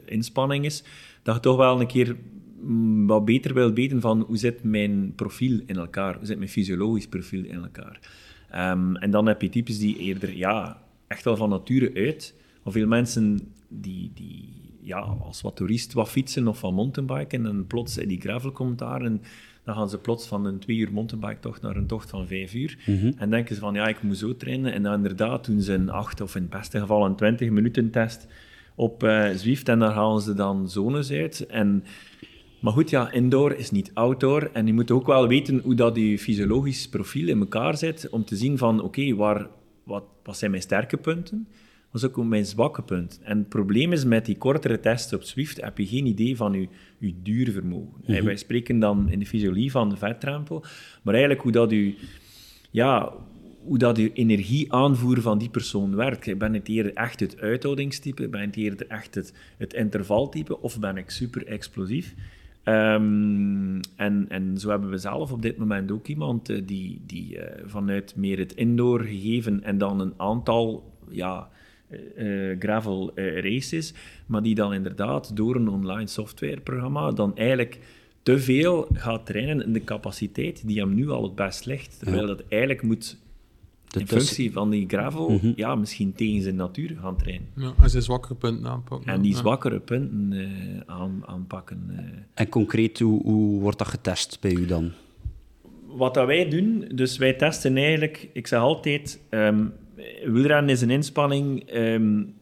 inspanning 0.06 0.64
is, 0.64 0.84
dat 1.22 1.34
je 1.34 1.40
toch 1.40 1.56
wel 1.56 1.80
een 1.80 1.86
keer 1.86 2.16
mm, 2.60 3.06
wat 3.06 3.24
beter 3.24 3.54
wilt 3.54 3.74
weten 3.74 4.00
van 4.00 4.20
hoe 4.20 4.36
zit 4.36 4.62
mijn 4.62 5.12
profiel 5.14 5.60
in 5.66 5.76
elkaar, 5.76 6.16
hoe 6.16 6.26
zit 6.26 6.38
mijn 6.38 6.50
fysiologisch 6.50 7.08
profiel 7.08 7.44
in 7.44 7.62
elkaar. 7.62 8.00
En 8.94 9.10
dan 9.10 9.26
heb 9.26 9.42
je 9.42 9.48
types 9.48 9.78
die 9.78 9.98
eerder, 9.98 10.36
ja, 10.36 10.81
echt 11.12 11.24
wel 11.24 11.36
van 11.36 11.48
nature 11.48 11.94
uit, 11.94 12.34
of 12.62 12.72
veel 12.72 12.86
mensen 12.86 13.52
die, 13.68 14.10
die 14.14 14.48
ja, 14.80 14.98
als 14.98 15.42
wat 15.42 15.56
toerist 15.56 15.92
wat 15.92 16.08
fietsen 16.08 16.48
of 16.48 16.58
van 16.58 16.74
mountainbiken 16.74 17.46
en 17.46 17.66
plots 17.66 17.98
in 17.98 18.08
die 18.08 18.20
gravel 18.20 18.50
komt 18.50 18.78
daar 18.78 19.02
en 19.02 19.22
dan 19.64 19.74
gaan 19.74 19.88
ze 19.88 19.98
plots 19.98 20.26
van 20.26 20.44
een 20.44 20.58
twee 20.58 20.76
uur 20.76 20.92
mountainbike-tocht 20.92 21.62
naar 21.62 21.76
een 21.76 21.86
tocht 21.86 22.10
van 22.10 22.26
vijf 22.26 22.54
uur. 22.54 22.78
Mhm. 22.86 23.12
En 23.16 23.30
denken 23.30 23.54
ze 23.54 23.60
van, 23.60 23.74
ja, 23.74 23.86
ik 23.86 24.02
moet 24.02 24.18
zo 24.18 24.36
trainen. 24.36 24.72
En 24.72 24.82
dan 24.82 24.94
inderdaad 24.94 25.46
doen 25.46 25.60
ze 25.60 25.72
een 25.72 25.90
acht 25.90 26.20
of 26.20 26.34
in 26.34 26.42
het 26.42 26.50
beste 26.50 26.80
geval 26.80 27.04
een 27.04 27.16
20 27.16 27.50
minuten 27.50 27.90
test 27.90 28.26
op 28.74 29.04
uh, 29.04 29.30
Zwift. 29.30 29.68
En 29.68 29.78
daar 29.78 29.92
halen 29.92 30.22
ze 30.22 30.34
dan 30.34 30.68
zones 30.68 31.10
uit. 31.10 31.46
En, 31.46 31.84
maar 32.60 32.72
goed, 32.72 32.90
ja, 32.90 33.12
indoor 33.12 33.52
is 33.52 33.70
niet 33.70 33.90
outdoor. 33.94 34.50
En 34.52 34.66
je 34.66 34.72
moet 34.72 34.90
ook 34.90 35.06
wel 35.06 35.28
weten 35.28 35.60
hoe 35.64 35.74
dat 35.74 35.96
je 35.96 36.18
fysiologisch 36.18 36.88
profiel 36.88 37.28
in 37.28 37.40
elkaar 37.40 37.76
zit. 37.76 38.08
Om 38.10 38.24
te 38.24 38.36
zien 38.36 38.58
van, 38.58 38.82
oké, 38.82 39.14
waar 39.14 39.46
wat, 39.84 40.04
wat 40.22 40.36
zijn 40.36 40.50
mijn 40.50 40.62
sterke 40.62 40.96
punten? 40.96 41.46
was 41.92 42.04
ook 42.04 42.24
mijn 42.24 42.46
zwakke 42.46 42.82
punt. 42.82 43.20
En 43.22 43.38
het 43.38 43.48
probleem 43.48 43.92
is 43.92 44.04
met 44.04 44.26
die 44.26 44.36
kortere 44.36 44.80
tests 44.80 45.12
op 45.12 45.22
Swift 45.22 45.60
heb 45.60 45.78
je 45.78 45.86
geen 45.86 46.06
idee 46.06 46.36
van 46.36 46.52
je, 46.52 46.68
je 46.98 47.14
duurvermogen. 47.22 48.00
Mm 48.06 48.14
-hmm. 48.14 48.24
Wij 48.24 48.36
spreken 48.36 48.78
dan 48.78 49.08
in 49.10 49.18
de 49.18 49.26
fysiologie 49.26 49.70
van 49.70 49.88
de 49.88 49.96
vettrempel, 49.96 50.64
maar 51.02 51.14
eigenlijk 51.14 51.42
hoe 51.42 51.52
dat 51.52 51.70
je, 51.70 51.94
ja, 52.70 53.12
hoe 53.64 53.78
dat 53.78 53.96
je 53.96 54.12
energieaanvoer 54.12 55.20
van 55.20 55.38
die 55.38 55.50
persoon 55.50 55.96
werkt. 55.96 56.38
Ben 56.38 56.54
ik 56.54 56.66
eerder 56.66 56.94
echt 56.94 57.20
het 57.20 57.40
uithoudingstype? 57.40 58.28
Ben 58.28 58.42
ik 58.42 58.54
eerder 58.54 58.86
echt 58.86 59.14
het, 59.14 59.34
het 59.56 59.74
intervaltype? 59.74 60.60
Of 60.60 60.78
ben 60.78 60.96
ik 60.96 61.10
super 61.10 61.46
explosief? 61.46 62.14
Um, 62.64 63.80
en, 63.96 64.26
en 64.28 64.58
zo 64.58 64.70
hebben 64.70 64.90
we 64.90 64.98
zelf 64.98 65.32
op 65.32 65.42
dit 65.42 65.56
moment 65.56 65.90
ook 65.90 66.06
iemand 66.06 66.50
uh, 66.50 66.62
die, 66.64 67.00
die 67.06 67.36
uh, 67.36 67.42
vanuit 67.64 68.16
meer 68.16 68.38
het 68.38 68.54
indoor 68.54 69.00
gegeven 69.00 69.62
en 69.62 69.78
dan 69.78 70.00
een 70.00 70.14
aantal 70.16 70.92
ja, 71.08 71.48
uh, 72.16 72.56
gravel 72.58 73.12
races, 73.14 73.94
maar 74.26 74.42
die 74.42 74.54
dan 74.54 74.72
inderdaad 74.72 75.36
door 75.36 75.56
een 75.56 75.68
online 75.68 76.06
softwareprogramma 76.06 77.10
dan 77.10 77.36
eigenlijk 77.36 77.78
te 78.22 78.38
veel 78.38 78.88
gaat 78.92 79.26
trainen 79.26 79.64
in 79.64 79.72
de 79.72 79.84
capaciteit 79.84 80.66
die 80.66 80.80
hem 80.80 80.94
nu 80.94 81.10
al 81.10 81.22
het 81.22 81.34
best 81.34 81.66
ligt. 81.66 81.98
Terwijl 81.98 82.26
dat 82.26 82.42
eigenlijk 82.48 82.82
moet 82.82 83.18
de 83.92 84.00
in 84.00 84.06
functie 84.06 84.52
van 84.52 84.70
die 84.70 84.88
gravel, 84.88 85.28
mm 85.28 85.38
-hmm. 85.38 85.52
ja, 85.56 85.74
misschien 85.74 86.12
tegen 86.12 86.42
zijn 86.42 86.54
natuur 86.54 86.96
gaan 87.00 87.16
trainen. 87.16 87.48
Ja, 87.56 87.72
en 87.80 87.90
zijn 87.90 88.02
zwakkere 88.02 88.34
punten 88.34 88.70
aanpakken. 88.70 89.12
En 89.12 89.22
die 89.22 89.36
zwakkere 89.36 89.80
punten 89.80 90.32
uh, 90.32 90.80
aan, 90.86 91.22
aanpakken. 91.26 91.90
En 92.34 92.48
concreet, 92.48 92.98
hoe, 92.98 93.22
hoe 93.22 93.60
wordt 93.60 93.78
dat 93.78 93.88
getest 93.88 94.38
bij 94.40 94.52
u 94.52 94.66
dan? 94.66 94.92
Wat 95.86 96.14
dat 96.14 96.26
wij 96.26 96.48
doen, 96.48 96.84
dus 96.94 97.18
wij 97.18 97.32
testen 97.32 97.76
eigenlijk, 97.76 98.28
ik 98.32 98.46
zeg 98.46 98.60
altijd, 98.60 99.20
um, 99.30 99.72
wielrennen 100.24 100.70
is 100.70 100.80
een 100.80 100.90
inspanning 100.90 101.74
um, 101.74 102.34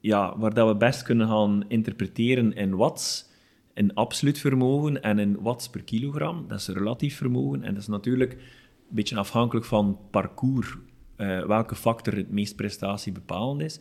ja, 0.00 0.38
waar 0.38 0.54
dat 0.54 0.68
we 0.68 0.76
best 0.76 1.02
kunnen 1.02 1.28
gaan 1.28 1.64
interpreteren 1.68 2.52
in 2.52 2.76
watts, 2.76 3.30
in 3.74 3.94
absoluut 3.94 4.38
vermogen 4.38 5.02
en 5.02 5.18
in 5.18 5.36
watts 5.40 5.68
per 5.68 5.82
kilogram. 5.82 6.44
Dat 6.48 6.58
is 6.58 6.68
relatief 6.68 7.16
vermogen 7.16 7.62
en 7.62 7.72
dat 7.72 7.82
is 7.82 7.88
natuurlijk 7.88 8.32
een 8.32 8.94
beetje 8.94 9.16
afhankelijk 9.16 9.66
van 9.66 9.98
parcours, 10.10 10.76
uh, 11.18 11.44
welke 11.46 11.74
factor 11.74 12.14
het 12.16 12.30
meest 12.30 12.56
prestatiebepalend 12.56 13.60
is. 13.60 13.80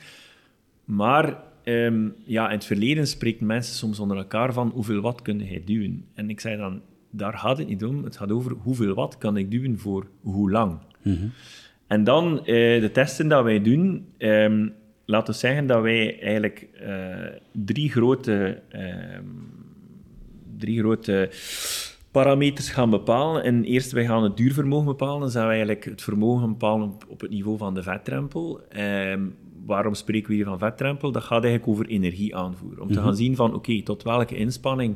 Maar 0.86 1.38
um, 1.63 2.15
ja, 2.26 2.45
in 2.45 2.56
het 2.56 2.65
verleden 2.65 3.08
spreken 3.08 3.45
mensen 3.45 3.76
soms 3.76 4.00
onder 4.00 4.17
elkaar 4.17 4.54
van 4.54 4.69
hoeveel 4.69 5.02
watt 5.02 5.21
kun 5.21 5.45
je 5.45 5.63
duwen. 5.63 6.06
En 6.13 6.30
ik 6.30 6.39
zei 6.39 6.58
dan, 6.58 6.82
daar 7.10 7.34
gaat 7.34 7.58
het 7.58 7.67
niet 7.67 7.86
om. 7.86 8.04
Het 8.04 8.17
gaat 8.17 8.32
over 8.32 8.52
hoeveel 8.52 8.93
watt 8.93 9.17
kan 9.17 9.38
ik 9.38 9.52
duwen 9.52 9.80
voor 9.80 10.08
hoe 10.21 10.52
lang. 10.52 10.80
Mm 11.02 11.15
-hmm. 11.15 11.32
En 11.88 12.04
dan 12.04 12.38
uh, 12.38 12.45
de 12.82 12.89
testen 12.93 13.28
dat 13.28 13.43
wij 13.43 13.62
doen, 13.62 14.08
um, 14.17 14.73
laten 15.06 15.34
we 15.34 15.39
zeggen 15.39 15.67
dat 15.67 15.82
wij 15.82 16.19
eigenlijk 16.21 16.67
uh, 16.82 17.15
drie 17.52 17.91
grote, 17.91 18.62
uh, 18.76 19.19
drie 20.58 20.80
grote 20.80 21.30
parameters 22.24 22.70
gaan 22.70 22.90
bepalen. 22.90 23.44
En 23.44 23.64
eerst, 23.64 23.92
wij 23.92 24.06
gaan 24.06 24.24
het 24.24 24.38
duurvermogen 24.38 24.86
bepalen. 24.86 25.20
Dan 25.20 25.30
zijn 25.30 25.44
we 25.44 25.50
eigenlijk 25.50 25.86
het 25.86 26.02
vermogen 26.02 26.48
bepalen 26.48 26.94
op, 27.08 27.22
het 27.22 27.30
niveau 27.30 27.58
van 27.58 27.74
de 27.74 27.84
vetdrempel. 27.84 28.62
Um, 28.78 29.36
waarom 29.66 29.94
spreken 29.94 30.30
we 30.30 30.36
hier 30.36 30.46
van 30.46 30.60
vetdrempel? 30.60 31.12
Dat 31.12 31.24
gaat 31.24 31.44
eigenlijk 31.44 31.68
over 31.68 31.88
energieaanvoer. 31.88 32.70
Om 32.70 32.76
mm 32.76 32.84
-hmm. 32.84 32.92
te 32.92 33.02
gaan 33.02 33.16
zien 33.16 33.36
van, 33.36 33.48
oké, 33.48 33.58
okay, 33.58 33.82
tot 33.82 34.04
welke 34.04 34.36
inspanning 34.36 34.96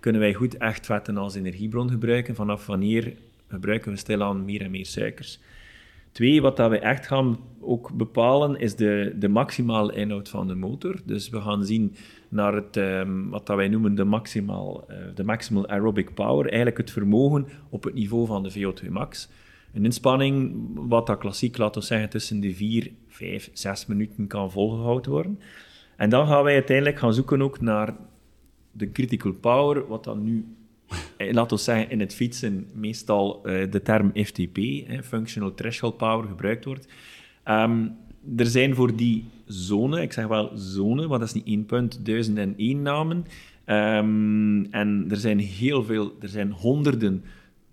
kunnen 0.00 0.20
wij 0.20 0.34
goed 0.34 0.56
echt 0.56 0.86
vetten 0.86 1.16
als 1.16 1.34
energiebron 1.34 1.90
gebruiken? 1.90 2.34
Vanaf 2.34 2.66
wanneer 2.66 3.12
gebruiken 3.48 3.92
we 3.92 3.98
stilaan 3.98 4.44
meer 4.44 4.62
en 4.62 4.70
meer 4.70 4.86
suikers? 4.86 5.40
Twee, 6.12 6.42
wat 6.42 6.56
dat 6.56 6.70
we 6.70 6.78
echt 6.78 7.06
gaan 7.06 7.38
ook 7.60 7.92
bepalen, 7.92 8.58
is 8.58 8.76
de, 8.76 9.14
de 9.18 9.28
maximale 9.28 9.94
inhoud 9.94 10.28
van 10.28 10.48
de 10.48 10.54
motor. 10.54 11.00
Dus 11.04 11.28
we 11.28 11.40
gaan 11.40 11.64
zien 11.64 11.94
naar 12.28 12.54
het, 12.54 12.76
um, 12.76 13.30
wat 13.30 13.46
dat 13.46 13.56
wij 13.56 13.68
noemen 13.68 13.94
de, 13.94 14.04
maximaal, 14.04 14.84
uh, 14.90 14.96
de 15.14 15.24
maximal 15.24 15.68
aerobic 15.68 16.14
power, 16.14 16.46
eigenlijk 16.46 16.76
het 16.76 16.90
vermogen 16.90 17.46
op 17.68 17.84
het 17.84 17.94
niveau 17.94 18.26
van 18.26 18.42
de 18.42 18.52
VO2 18.52 18.90
max. 18.90 19.28
Een 19.74 19.84
inspanning, 19.84 20.54
wat 20.74 21.06
dat 21.06 21.18
klassiek, 21.18 21.56
laten 21.56 21.80
we 21.80 21.86
zeggen, 21.86 22.08
tussen 22.08 22.40
de 22.40 22.54
4, 22.54 22.92
5, 23.08 23.50
6 23.52 23.86
minuten 23.86 24.26
kan 24.26 24.50
volgehouden 24.50 25.10
worden. 25.10 25.40
En 25.96 26.10
dan 26.10 26.26
gaan 26.26 26.42
wij 26.44 26.54
uiteindelijk 26.54 26.98
gaan 26.98 27.14
zoeken 27.14 27.42
ook 27.42 27.60
naar 27.60 27.96
de 28.72 28.92
critical 28.92 29.32
power, 29.32 29.86
wat 29.86 30.04
dan 30.04 30.22
nu 30.22 30.56
laten 31.18 31.56
we 31.56 31.62
zeggen, 31.62 31.90
in 31.90 32.00
het 32.00 32.14
fietsen 32.14 32.66
meestal 32.72 33.42
uh, 33.44 33.70
de 33.70 33.82
term 33.82 34.10
FTP, 34.14 34.56
eh, 34.56 35.00
Functional 35.02 35.54
Threshold 35.54 35.96
Power, 35.96 36.28
gebruikt 36.28 36.64
wordt. 36.64 36.88
Um, 37.44 37.96
er 38.36 38.46
zijn 38.46 38.74
voor 38.74 38.96
die 38.96 39.24
zone, 39.44 40.02
ik 40.02 40.12
zeg 40.12 40.26
wel 40.26 40.50
zone, 40.54 41.06
want 41.06 41.20
dat 41.20 41.28
is 41.28 41.34
niet 41.34 41.46
één 41.46 41.66
punt, 41.66 42.06
duizend 42.06 42.38
en 42.38 42.54
één 42.56 42.82
namen. 42.82 43.26
Ehm, 43.64 44.64
en 44.64 45.06
er 45.08 45.16
zijn 45.16 45.38
heel 45.38 45.84
veel, 45.84 46.16
er 46.20 46.28
zijn 46.28 46.50
honderden, 46.50 47.24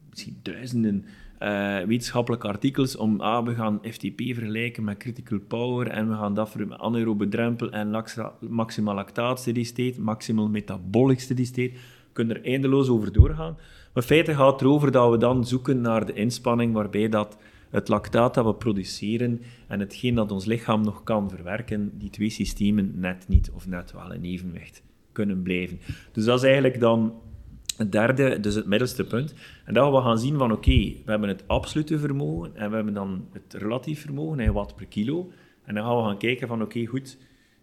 misschien 0.09 0.37
duizenden 0.41 1.05
uh, 1.43 1.79
wetenschappelijke 1.79 2.47
artikels 2.47 2.95
om, 2.95 3.19
ah, 3.19 3.45
we 3.45 3.55
gaan 3.55 3.79
FTP 3.81 4.21
vergelijken 4.21 4.83
met 4.83 4.97
critical 4.97 5.39
power 5.39 5.87
en 5.87 6.09
we 6.09 6.15
gaan 6.15 6.33
dat 6.33 6.49
voor 6.49 6.77
anaerobe 6.77 7.27
drempel 7.27 7.71
en 7.71 8.03
maximal 8.39 8.95
lactaat 8.95 9.39
steady 9.39 9.63
state, 9.63 10.01
maximal 10.01 10.49
metabolic 10.49 11.19
steady 11.19 11.45
state. 11.45 11.71
We 11.71 12.13
kunnen 12.13 12.35
er 12.35 12.45
eindeloos 12.45 12.87
over 12.87 13.11
doorgaan. 13.11 13.53
Maar 13.93 14.03
in 14.03 14.09
feite 14.09 14.35
gaat 14.35 14.51
het 14.51 14.61
erover 14.61 14.91
dat 14.91 15.11
we 15.11 15.17
dan 15.17 15.45
zoeken 15.45 15.81
naar 15.81 16.05
de 16.05 16.13
inspanning 16.13 16.73
waarbij 16.73 17.09
dat 17.09 17.37
het 17.73 17.87
lactaat 17.87 18.33
dat 18.33 18.45
we 18.45 18.53
produceren 18.53 19.41
en 19.67 19.79
hetgeen 19.79 20.15
dat 20.15 20.31
ons 20.31 20.45
lichaam 20.45 20.83
nog 20.83 21.03
kan 21.03 21.29
verwerken, 21.29 21.91
die 21.97 22.09
twee 22.09 22.29
systemen 22.29 22.91
net 22.99 23.27
niet 23.27 23.51
of 23.51 23.67
net 23.67 23.91
wel 23.91 24.13
in 24.13 24.23
evenwicht 24.23 24.83
kunnen 25.11 25.41
blijven. 25.41 25.79
Dus 26.11 26.25
dat 26.25 26.37
is 26.37 26.43
eigenlijk 26.43 26.79
dan 26.79 27.21
het 27.77 27.91
derde, 27.91 28.39
dus 28.39 28.55
het 28.55 28.65
middelste 28.65 29.03
punt. 29.03 29.33
En 29.65 29.73
dat 29.73 29.91
we 29.91 30.01
gaan 30.01 30.19
zien 30.19 30.37
van 30.37 30.51
oké, 30.51 30.71
we 30.71 31.11
hebben 31.11 31.29
het 31.29 31.47
absolute 31.47 31.99
vermogen 31.99 32.55
en 32.55 32.69
we 32.69 32.75
hebben 32.75 32.93
dan 32.93 33.27
het 33.31 33.53
relatief 33.53 34.01
vermogen 34.01 34.39
in 34.39 34.53
watt 34.53 34.75
per 34.75 34.85
kilo. 34.85 35.31
En 35.65 35.75
dan 35.75 35.83
gaan 35.83 35.97
we 35.97 36.03
gaan 36.03 36.17
kijken 36.17 36.47
van 36.47 36.61
oké, 36.61 36.85
goed, 36.85 37.17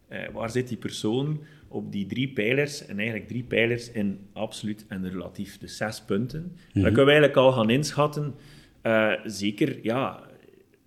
eh, 0.08 0.28
waar 0.32 0.50
zit 0.50 0.68
die 0.68 0.76
persoon 0.76 1.40
op 1.68 1.92
die 1.92 2.06
drie 2.06 2.28
pijlers? 2.32 2.86
En 2.86 2.96
eigenlijk 2.96 3.28
drie 3.28 3.42
pijlers 3.42 3.90
in 3.90 4.18
absoluut 4.32 4.84
en 4.88 5.10
relatief, 5.10 5.58
dus 5.58 5.76
zes 5.76 6.02
punten. 6.02 6.42
Dan 6.42 6.82
mhm. 6.82 6.82
kunnen 6.82 7.04
we 7.04 7.10
eigenlijk 7.10 7.36
al 7.36 7.52
gaan 7.52 7.70
inschatten, 7.70 8.34
uh, 8.82 9.12
zeker, 9.24 9.84
ja, 9.84 10.28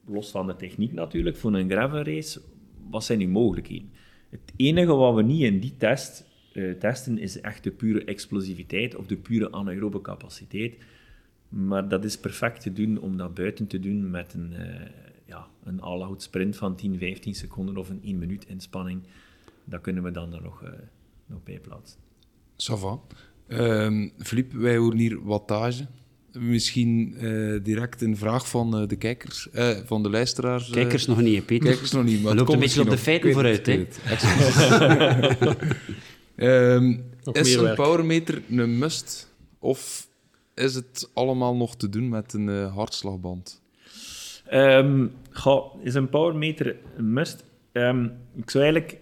los 0.05 0.31
van 0.31 0.47
de 0.47 0.55
techniek 0.55 0.93
natuurlijk, 0.93 1.37
voor 1.37 1.53
een 1.53 1.69
gravel 1.69 2.03
race, 2.03 2.41
wat 2.89 3.03
zijn 3.03 3.19
die 3.19 3.27
mogelijkheden? 3.27 3.91
Het 4.29 4.53
enige 4.55 4.93
wat 4.93 5.15
we 5.15 5.21
niet 5.21 5.41
in 5.41 5.59
die 5.59 5.77
test 5.77 6.31
uh, 6.53 6.73
testen 6.79 7.17
is 7.17 7.41
echt 7.41 7.63
de 7.63 7.71
pure 7.71 8.03
explosiviteit 8.03 8.95
of 8.95 9.05
de 9.05 9.17
pure 9.17 9.51
anaerobe 9.51 10.01
capaciteit. 10.01 10.75
Maar 11.49 11.87
dat 11.87 12.03
is 12.03 12.17
perfect 12.17 12.61
te 12.61 12.73
doen 12.73 12.99
om 12.99 13.17
dat 13.17 13.33
buiten 13.33 13.67
te 13.67 13.79
doen 13.79 14.11
met 14.11 14.33
een, 14.33 14.51
uh, 14.51 14.59
ja, 15.25 15.47
een 15.63 15.81
all-out 15.81 16.21
sprint 16.21 16.55
van 16.55 16.75
10, 16.75 16.97
15 16.97 17.35
seconden 17.35 17.77
of 17.77 17.89
een 17.89 18.01
1 18.03 18.17
minuut 18.17 18.45
inspanning. 18.45 19.01
Dat 19.63 19.81
kunnen 19.81 20.03
we 20.03 20.11
dan 20.11 20.33
er 20.33 20.41
nog, 20.41 20.63
nog 21.25 21.43
bij 21.43 21.59
plaatsen. 21.59 21.99
Ça 22.57 22.77
va. 22.77 22.99
Um, 23.47 24.11
Philippe, 24.17 24.57
wij 24.57 24.77
horen 24.77 24.97
hier 24.97 25.23
wattage. 25.23 25.87
Misschien 26.39 27.15
uh, 27.21 27.59
direct 27.63 28.01
een 28.01 28.17
vraag 28.17 28.49
van 28.49 28.81
uh, 28.81 28.87
de 28.87 28.95
kijkers, 28.95 29.47
uh, 29.53 29.69
van 29.85 30.03
de 30.03 30.09
luisteraars. 30.09 30.69
Kijkers 30.69 31.05
nog 31.05 31.21
niet, 31.21 31.45
Peter. 31.45 31.67
Kijkers 31.69 31.91
nog 31.91 32.03
niet, 32.03 32.23
maar 32.23 32.35
loopt 32.35 32.53
een 32.53 32.59
beetje 32.59 32.81
op 32.81 32.89
de 32.89 32.97
feiten 32.97 33.33
vooruit, 33.33 33.65
hè? 33.65 33.85
Um, 36.75 37.03
is 37.31 37.55
een 37.55 37.75
powermeter 37.75 38.41
een 38.49 38.77
must? 38.77 39.31
Of 39.59 40.07
is 40.53 40.75
het 40.75 41.09
allemaal 41.13 41.55
nog 41.55 41.75
te 41.75 41.89
doen 41.89 42.09
met 42.09 42.33
een 42.33 42.47
uh, 42.47 42.75
hartslagband? 42.75 43.61
Um, 44.53 45.11
is 45.83 45.93
een 45.93 46.09
powermeter 46.09 46.75
een 46.97 47.13
must? 47.13 47.43
Um, 47.71 48.11
ik 48.35 48.49
zou 48.49 48.63
eigenlijk 48.63 48.97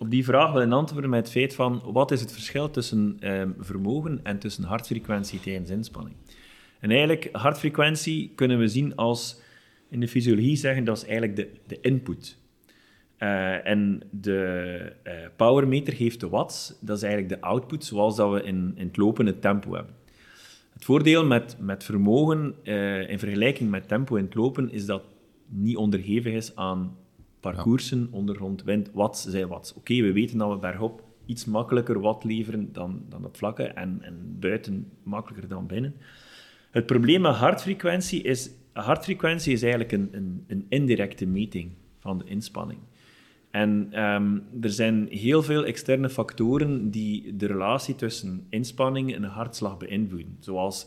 op 0.00 0.10
die 0.10 0.24
vraag 0.24 0.52
willen 0.52 0.72
antwoorden 0.72 1.10
met 1.10 1.20
het 1.20 1.30
feit 1.30 1.54
van 1.54 1.82
wat 1.84 2.10
is 2.10 2.20
het 2.20 2.32
verschil 2.32 2.70
tussen 2.70 3.16
vermogen 3.58 4.20
en 4.22 4.38
tussen 4.38 4.64
hartfrequentie 4.64 5.40
tijdens 5.40 5.70
inspanning. 5.70 6.16
En 6.80 6.90
eigenlijk, 6.90 7.28
hartfrequentie 7.32 8.32
kunnen 8.34 8.58
we 8.58 8.68
zien 8.68 8.96
als, 8.96 9.40
in 9.88 10.00
de 10.00 10.08
fysiologie 10.08 10.56
zeggen, 10.56 10.84
dat 10.84 10.96
is 10.96 11.04
eigenlijk 11.04 11.36
de, 11.36 11.48
de 11.66 11.80
input. 11.80 12.38
Uh, 13.18 13.66
en 13.66 14.02
de 14.10 14.92
uh, 15.04 15.12
powermeter 15.36 15.92
geeft 15.92 16.20
de 16.20 16.28
watts, 16.28 16.78
dat 16.80 16.96
is 16.96 17.02
eigenlijk 17.02 17.34
de 17.34 17.40
output 17.46 17.84
zoals 17.84 18.16
dat 18.16 18.32
we 18.32 18.42
in, 18.42 18.72
in 18.76 18.86
het 18.86 18.96
lopen 18.96 19.26
het 19.26 19.40
tempo 19.40 19.74
hebben. 19.74 19.94
Het 20.72 20.84
voordeel 20.84 21.26
met, 21.26 21.56
met 21.58 21.84
vermogen 21.84 22.54
uh, 22.64 23.10
in 23.10 23.18
vergelijking 23.18 23.70
met 23.70 23.88
tempo 23.88 24.16
in 24.16 24.24
het 24.24 24.34
lopen 24.34 24.72
is 24.72 24.86
dat 24.86 25.02
niet 25.46 25.76
onderhevig 25.76 26.32
is 26.32 26.56
aan 26.56 26.96
parcoursen, 27.40 28.08
ondergrond, 28.10 28.62
wind, 28.62 28.90
watts 28.92 29.24
zijn 29.24 29.48
watts. 29.48 29.70
Oké, 29.70 29.92
okay, 29.92 30.02
we 30.02 30.12
weten 30.12 30.38
dat 30.38 30.50
we 30.50 30.58
bergop 30.58 31.02
iets 31.26 31.44
makkelijker 31.44 32.00
watt 32.00 32.24
leveren 32.24 32.72
dan, 32.72 33.02
dan 33.08 33.24
op 33.24 33.36
vlakken 33.36 33.76
en, 33.76 33.98
en 34.02 34.36
buiten 34.40 34.90
makkelijker 35.02 35.48
dan 35.48 35.66
binnen. 35.66 35.94
Het 36.70 36.86
probleem 36.86 37.20
met 37.20 37.34
hartfrequentie 37.34 38.22
is, 38.22 38.50
hartfrequentie 38.72 39.52
is 39.52 39.62
eigenlijk 39.62 39.92
een, 39.92 40.08
een, 40.12 40.44
een 40.46 40.66
indirecte 40.68 41.26
meting 41.26 41.70
van 41.98 42.18
de 42.18 42.24
inspanning. 42.24 42.78
En 43.50 44.02
um, 44.04 44.42
er 44.60 44.70
zijn 44.70 45.06
heel 45.10 45.42
veel 45.42 45.64
externe 45.64 46.08
factoren 46.08 46.90
die 46.90 47.36
de 47.36 47.46
relatie 47.46 47.94
tussen 47.94 48.46
inspanning 48.48 49.14
en 49.14 49.24
hartslag 49.24 49.76
beïnvloeden. 49.78 50.36
Zoals 50.40 50.86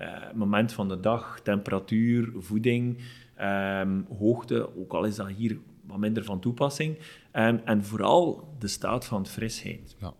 uh, 0.00 0.06
moment 0.34 0.72
van 0.72 0.88
de 0.88 1.00
dag, 1.00 1.40
temperatuur, 1.42 2.32
voeding, 2.36 2.98
um, 3.40 4.06
hoogte, 4.18 4.76
ook 4.76 4.92
al 4.92 5.04
is 5.04 5.16
dat 5.16 5.28
hier 5.28 5.58
wat 5.86 5.98
minder 5.98 6.24
van 6.24 6.40
toepassing. 6.40 6.96
Um, 7.32 7.60
en 7.64 7.84
vooral 7.84 8.48
de 8.58 8.68
staat 8.68 9.04
van 9.04 9.26
frisheid. 9.26 9.96
Ja. 10.00 10.12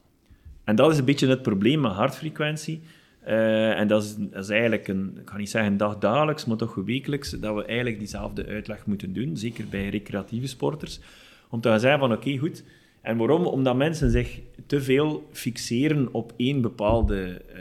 En 0.65 0.77
dat 0.77 0.93
is 0.93 0.99
een 0.99 1.05
beetje 1.05 1.29
het 1.29 1.43
probleem 1.43 1.81
met 1.81 1.93
hartfrequentie. 1.93 2.83
Uh, 3.27 3.79
en 3.79 3.89
dat 3.89 4.03
is, 4.03 4.17
dat 4.17 4.45
is, 4.45 4.49
eigenlijk 4.49 4.89
een, 4.89 5.19
ik 5.21 5.31
ga 5.31 5.37
niet 5.37 5.51
zeggen 5.51 5.77
dagdagelijks, 5.77 6.45
maar 6.45 6.57
toch 6.57 6.75
wekelijks, 6.75 7.31
dat 7.31 7.55
we 7.55 7.65
eigenlijk 7.65 7.99
diezelfde 7.99 8.47
uitleg 8.47 8.87
moeten 8.87 9.13
doen, 9.13 9.37
zeker 9.37 9.69
bij 9.69 9.89
recreatieve 9.89 10.47
sporters. 10.47 11.01
Om 11.51 11.61
te 11.61 11.69
gaan 11.69 11.81
zeggen 11.81 12.01
van 12.01 12.13
oké, 12.13 12.37
goed. 12.39 12.65
En 13.01 13.17
waarom? 13.17 13.47
Omdat 13.47 13.77
mensen 13.77 14.11
zich 14.11 14.41
te 14.67 14.81
veel 14.81 15.29
fixeren 15.33 16.09
op 16.13 16.33
één 16.37 16.61
bepaalde, 16.61 17.43
uh, 17.55 17.61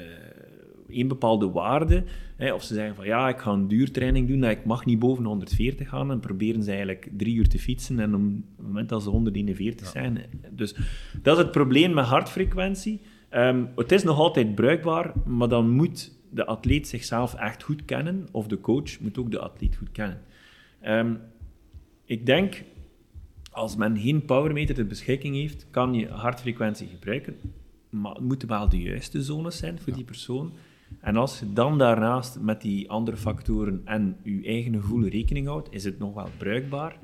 één 0.92 1.08
bepaalde 1.08 1.50
waarde. 1.50 2.04
Hè, 2.36 2.54
of 2.54 2.64
ze 2.64 2.74
zeggen 2.74 2.96
van 2.96 3.06
ja, 3.06 3.30
ik 3.30 3.38
ga 3.38 3.52
een 3.52 3.68
duurtraining 3.68 4.28
doen, 4.28 4.44
ik 4.44 4.66
mag 4.66 4.86
niet 4.86 5.00
boven 5.00 5.24
140 5.24 5.90
gaan. 5.90 6.12
En 6.12 6.20
proberen 6.20 6.64
ze 6.64 6.70
eigenlijk 6.70 7.10
drie 7.18 7.36
uur 7.36 7.50
te 7.50 7.60
fietsen. 7.60 8.00
En 8.00 8.16
op 8.16 8.22
het 8.58 8.66
moment 8.66 8.90
dat 8.90 9.04
ze 9.04 9.10
141 9.10 9.88
zijn. 9.88 10.22
Dus 10.52 10.76
dat 11.22 11.38
is 11.38 11.44
het 11.44 11.52
probleem 11.52 11.94
met 11.94 12.06
hartfrequentie. 12.06 13.02
Um, 13.32 13.70
het 13.76 13.92
is 13.92 14.04
nog 14.04 14.18
altijd 14.18 14.56
bruikbaar, 14.56 15.14
maar 15.26 15.48
dan 15.48 15.70
moet 15.70 16.20
de 16.30 16.46
atleet 16.46 16.88
zichzelf 16.88 17.34
echt 17.34 17.64
goed 17.64 17.86
kennen. 17.86 18.28
Of 18.32 18.48
de 18.48 18.60
coach 18.60 19.00
moet 19.00 19.18
ook 19.18 19.32
de 19.32 19.40
atleet 19.40 19.76
goed 19.76 19.92
kennen. 19.92 20.22
Um, 20.86 21.20
ik 22.06 22.26
denk 22.26 22.64
als 23.52 23.76
men 23.76 23.98
geen 23.98 24.26
powermeter 24.26 24.76
ter 24.76 24.88
beschikking 24.88 25.36
heeft, 25.36 25.68
kan 25.72 25.94
je 25.94 26.08
hartfrequentie 26.08 26.88
gebruiken, 26.88 27.36
maar 27.90 28.14
het 28.14 28.24
moeten 28.24 28.48
wel 28.48 28.70
de 28.70 28.82
juiste 28.82 29.24
zones 29.24 29.58
zijn 29.58 29.80
voor 29.80 29.94
die 29.94 30.04
persoon. 30.04 30.52
En 31.00 31.16
als 31.16 31.40
je 31.40 31.54
dan 31.54 31.78
daarnaast 31.78 32.40
met 32.40 32.62
die 32.62 32.90
andere 32.90 33.18
factoren 33.18 33.82
en 33.86 34.18
je 34.24 34.44
eigen 34.46 34.74
gevoel 34.74 35.08
rekening 35.08 35.48
houdt, 35.48 35.68
is 35.72 35.84
het 35.84 36.00
nog 36.00 36.14
wel 36.14 36.30
bruikbaar. 36.38 36.98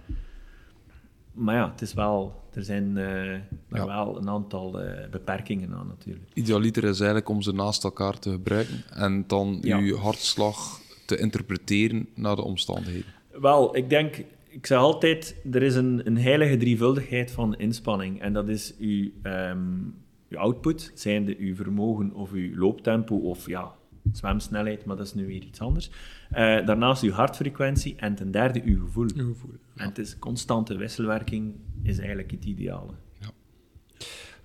Maar 1.34 1.56
ja, 1.56 1.71
het 1.71 1.82
is 1.82 1.93
wel, 1.93 2.43
er 2.54 2.63
zijn 2.63 2.97
uh, 2.97 3.86
wel 3.86 4.17
een 4.17 4.30
aantal 4.30 4.84
uh, 4.84 4.91
beperkingen 5.12 5.73
aan 5.73 5.88
natuurlijk. 5.88 6.26
Idealiter 6.34 6.84
is 6.84 6.97
eigenlijk 6.97 7.30
om 7.30 7.41
ze 7.41 7.54
naast 7.54 7.84
elkaar 7.84 8.19
te 8.19 8.32
gebruiken 8.32 8.84
en 8.89 9.23
dan 9.28 9.58
ja. 9.62 9.78
je 9.78 9.95
hartslag 9.95 10.80
te 11.06 11.17
interpreteren 11.17 12.08
naar 12.15 12.36
de 12.36 12.43
omstandigheden. 12.43 13.13
Wel, 13.32 13.76
ik 13.76 13.89
denk 13.89 14.23
ik 14.58 14.65
zeg 14.65 14.78
altijd, 14.78 15.36
er 15.52 15.63
is 15.63 15.76
een, 15.76 16.02
een 16.04 16.17
heilige 16.17 16.58
drievuldigheid 16.58 17.32
van 17.32 17.56
inspanning. 17.56 18.21
En 18.21 18.34
dat 18.34 18.47
is 18.47 18.73
uw, 18.80 19.10
um, 19.23 19.95
uw 20.30 20.38
output, 20.38 20.92
zijnde 20.94 21.38
uw 21.38 21.56
vermogen 21.56 22.13
of 22.13 22.32
uw 22.32 22.58
looptempo 22.58 23.16
of 23.16 23.48
ja, 23.48 23.72
zwemsnelheid, 24.12 24.86
maar 24.86 24.96
dat 24.96 25.06
is 25.06 25.13
nu 25.13 25.26
weer 25.26 25.44
iets 25.44 25.60
anders. 25.60 25.90
Uh, 26.32 26.38
daarnaast 26.66 27.04
uw 27.04 27.12
hartfrequentie 27.12 27.96
en 27.96 28.16
ten 28.16 28.32
derde 28.32 28.62
uw 28.66 28.80
gevoel. 28.80 29.08
Uw 29.16 29.34
gevoel 29.34 29.56
En 29.76 29.88
het 29.88 29.98
is 29.98 30.20
constante 30.20 30.78
wisselwerking 30.78 31.56
is 31.84 31.98
eigenlijk 31.98 32.32
het 32.32 32.46
ideale. 32.46 32.94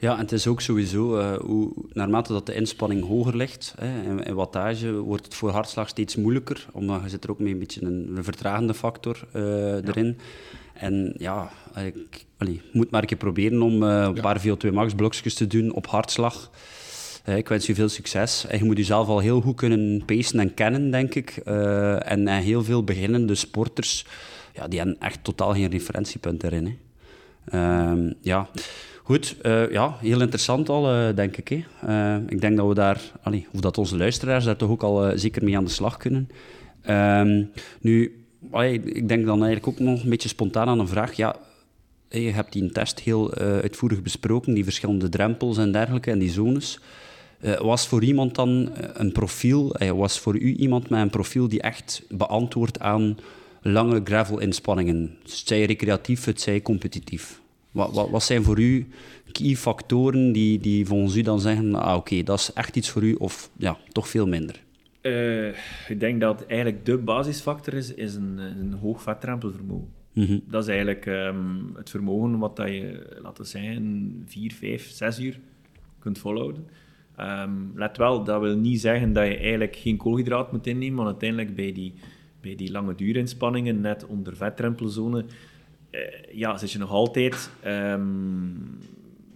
Ja, 0.02 0.12
en 0.12 0.18
het 0.18 0.32
is 0.32 0.46
ook 0.46 0.60
sowieso, 0.60 1.18
uh, 1.18 1.36
hoe, 1.36 1.72
naarmate 1.92 2.32
dat 2.32 2.46
de 2.46 2.54
inspanning 2.54 3.06
hoger 3.06 3.36
ligt, 3.36 3.74
hè, 3.78 4.02
in, 4.02 4.22
in, 4.22 4.34
wattage, 4.34 4.92
wordt 4.92 5.24
het 5.24 5.34
voor 5.34 5.50
hartslag 5.50 5.88
steeds 5.88 6.16
moeilijker, 6.16 6.66
omdat 6.72 7.02
je 7.02 7.08
zit 7.08 7.24
er 7.24 7.30
ook 7.30 7.38
mee 7.38 7.52
een 7.52 7.58
beetje 7.58 7.82
een, 7.82 8.16
een 8.16 8.24
vertragende 8.24 8.74
factor 8.74 9.28
uh, 9.34 9.42
erin. 9.74 10.18
En 10.74 11.14
ja, 11.16 11.50
ik 11.76 12.24
allee, 12.36 12.60
moet 12.72 12.90
maar 12.90 13.00
een 13.00 13.06
keer 13.06 13.16
proberen 13.16 13.62
om 13.62 13.82
uh, 13.82 14.02
een 14.02 14.20
paar 14.20 14.40
VO2 14.40 14.72
max 14.72 14.94
blokjes 14.94 15.34
te 15.34 15.46
doen 15.46 15.72
op 15.72 15.86
hartslag. 15.86 16.50
ik 17.24 17.48
wens 17.48 17.66
je 17.66 17.74
veel 17.74 17.88
succes. 17.88 18.46
En 18.46 18.58
je 18.58 18.64
moet 18.64 18.76
jezelf 18.76 19.08
al 19.08 19.18
heel 19.18 19.40
goed 19.40 19.56
kunnen 19.56 20.02
pacen 20.06 20.40
en 20.40 20.54
kennen, 20.54 20.90
denk 20.90 21.14
ik. 21.14 21.30
en, 21.36 22.28
en 22.28 22.42
heel 22.42 22.64
veel 22.64 22.84
beginnende 22.84 23.34
sporters, 23.34 24.06
ja, 24.54 24.68
die 24.68 24.78
hebben 24.78 25.00
echt 25.00 25.24
totaal 25.24 25.52
geen 25.52 25.70
referentiepunt 25.70 26.42
erin. 26.42 26.66
Hè. 26.66 26.74
Ehm, 27.58 28.12
ja... 28.20 28.48
Goed, 29.04 29.36
ja, 29.70 29.96
heel 30.00 30.20
interessant 30.20 30.68
al, 30.68 31.14
denk 31.14 31.36
ik. 31.36 31.48
Hè. 31.48 32.18
Ik 32.28 32.40
denk 32.40 32.56
dat 32.56 32.68
we 32.68 32.74
daar, 32.74 33.00
allee, 33.22 33.46
of 33.52 33.60
dat 33.60 33.78
onze 33.78 33.96
luisteraars 33.96 34.44
daar 34.44 34.56
toch 34.56 34.70
ook 34.70 34.82
al 34.82 35.12
zeker 35.18 35.44
mee 35.44 35.56
aan 35.56 35.64
de 35.64 35.70
slag 35.70 35.96
kunnen. 35.96 36.28
Ehm, 36.82 37.44
nu, 37.80 38.21
ik 38.60 39.08
denk 39.08 39.26
dan 39.26 39.44
eigenlijk 39.44 39.66
ook 39.66 39.78
nog 39.78 40.02
een 40.02 40.10
beetje 40.10 40.28
spontaan 40.28 40.68
aan 40.68 40.78
een 40.78 40.88
vraag. 40.88 41.12
Ja, 41.12 41.36
je 42.08 42.30
hebt 42.30 42.52
die 42.52 42.72
test 42.72 43.00
heel 43.00 43.40
uh, 43.40 43.58
uitvoerig 43.58 44.02
besproken, 44.02 44.54
die 44.54 44.64
verschillende 44.64 45.08
drempels 45.08 45.58
en 45.58 45.72
dergelijke 45.72 46.10
en 46.10 46.18
die 46.18 46.30
zones. 46.30 46.80
Uh, 47.40 47.60
was 47.60 47.86
voor 47.86 48.04
iemand 48.04 48.34
dan 48.34 48.70
een 48.94 49.12
profiel, 49.12 49.76
was 49.94 50.18
voor 50.18 50.36
u 50.36 50.54
iemand 50.54 50.88
met 50.88 51.00
een 51.00 51.10
profiel 51.10 51.48
die 51.48 51.60
echt 51.62 52.02
beantwoordt 52.08 52.80
aan 52.80 53.18
lange 53.62 54.00
gravel-inspanningen? 54.04 55.16
Zij 55.24 55.64
recreatief, 55.64 56.24
het 56.24 56.40
zij 56.40 56.62
competitief. 56.62 57.40
Wat, 57.70 57.94
wat, 57.94 58.10
wat, 58.10 58.22
zijn 58.22 58.42
voor 58.42 58.60
u 58.60 58.86
key 59.32 59.56
factoren 59.56 60.32
die, 60.32 60.58
die 60.58 60.86
volgens 60.86 61.16
u 61.16 61.22
dan 61.22 61.40
zeggen, 61.40 61.74
ah, 61.74 61.96
oké, 61.96 62.22
dat 62.22 62.38
is 62.38 62.52
echt 62.52 62.76
iets 62.76 62.88
voor 62.88 63.02
u, 63.02 63.14
of 63.14 63.50
ja, 63.56 63.78
toch 63.92 64.08
veel 64.08 64.26
minder? 64.26 64.62
Uh, 65.02 65.48
ik 65.88 66.00
denk 66.00 66.20
dat 66.20 66.46
eigenlijk 66.46 66.84
de 66.84 66.98
basisfactor 66.98 67.74
is, 67.74 67.94
is 67.94 68.14
een, 68.14 68.38
een 68.38 68.72
hoog 68.72 69.02
vetdrempelvermogen. 69.02 69.88
Mm 70.12 70.42
Dat 70.48 70.62
is 70.62 70.68
eigenlijk 70.68 71.06
um, 71.06 71.70
het 71.74 71.90
vermogen 71.90 72.38
wat 72.38 72.56
dat 72.56 72.68
je, 72.68 73.16
laten 73.22 73.42
we 73.42 73.48
zeggen, 73.48 74.22
4, 74.26 74.52
5, 74.52 74.90
6 74.90 75.20
uur 75.20 75.40
kunt 75.98 76.18
volhouden. 76.18 76.66
Um, 77.20 77.72
let 77.74 77.96
wel, 77.96 78.24
dat 78.24 78.40
wil 78.40 78.56
niet 78.56 78.80
zeggen 78.80 79.12
dat 79.12 79.26
je 79.26 79.36
eigenlijk 79.36 79.76
geen 79.76 79.96
koolhydraat 79.96 80.52
moet 80.52 80.66
innemen, 80.66 80.96
want 80.96 81.08
uiteindelijk 81.08 81.54
bij 81.54 81.72
die, 81.72 81.94
bij 82.40 82.54
die 82.54 82.70
lange 82.70 82.94
duurinspanningen, 82.94 83.80
net 83.80 84.06
onder 84.06 84.36
vetdrempelzone, 84.36 85.24
uh, 85.90 86.00
ja, 86.32 86.58
zit 86.58 86.72
je 86.72 86.78
nog 86.78 86.90
altijd 86.90 87.50
um, 87.66 88.78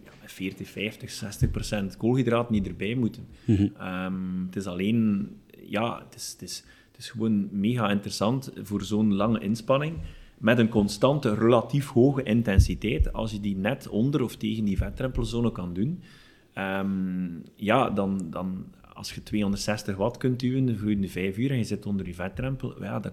ja, 0.05 0.11
40, 0.25 0.69
50, 0.69 1.11
60 1.11 1.51
procent 1.51 1.97
koolhydraat 1.97 2.51
niet 2.51 2.67
erbij 2.67 2.95
moeten. 2.95 3.27
Mm 3.45 3.57
-hmm. 3.57 4.47
het 4.47 4.57
is 4.57 4.67
alleen 4.67 5.29
ja, 5.69 6.03
het 6.05 6.15
is, 6.15 6.31
het, 6.33 6.43
is, 6.43 6.65
het 6.91 6.99
is 6.99 7.11
gewoon 7.11 7.49
mega 7.51 7.91
interessant 7.91 8.53
voor 8.63 8.83
zo'n 8.83 9.15
lange 9.15 9.41
inspanning. 9.41 9.99
Met 10.39 10.59
een 10.59 10.69
constante, 10.69 11.35
relatief 11.35 11.89
hoge 11.89 12.23
intensiteit. 12.23 13.13
Als 13.13 13.33
je 13.33 13.41
die 13.41 13.57
net 13.57 13.89
onder 13.89 14.23
of 14.23 14.37
tegen 14.37 14.65
die 14.65 14.77
vetdrempelzone 14.77 15.53
kan 15.53 15.73
doen, 15.73 16.03
um, 16.55 17.43
ja, 17.55 17.91
dan, 17.91 18.27
dan 18.31 18.65
als 18.97 19.15
je 19.15 19.23
260 19.23 19.97
watt 19.97 20.17
kunt 20.17 20.41
duwen 20.41 21.01
de 21.01 21.09
5 21.09 21.39
uur 21.39 21.51
en 21.51 21.57
je 21.57 21.65
zit 21.65 21.87
onder 21.87 22.07
je 22.07 22.15
vetdrempel, 22.15 22.83
ja, 22.83 23.01
dat, 23.01 23.13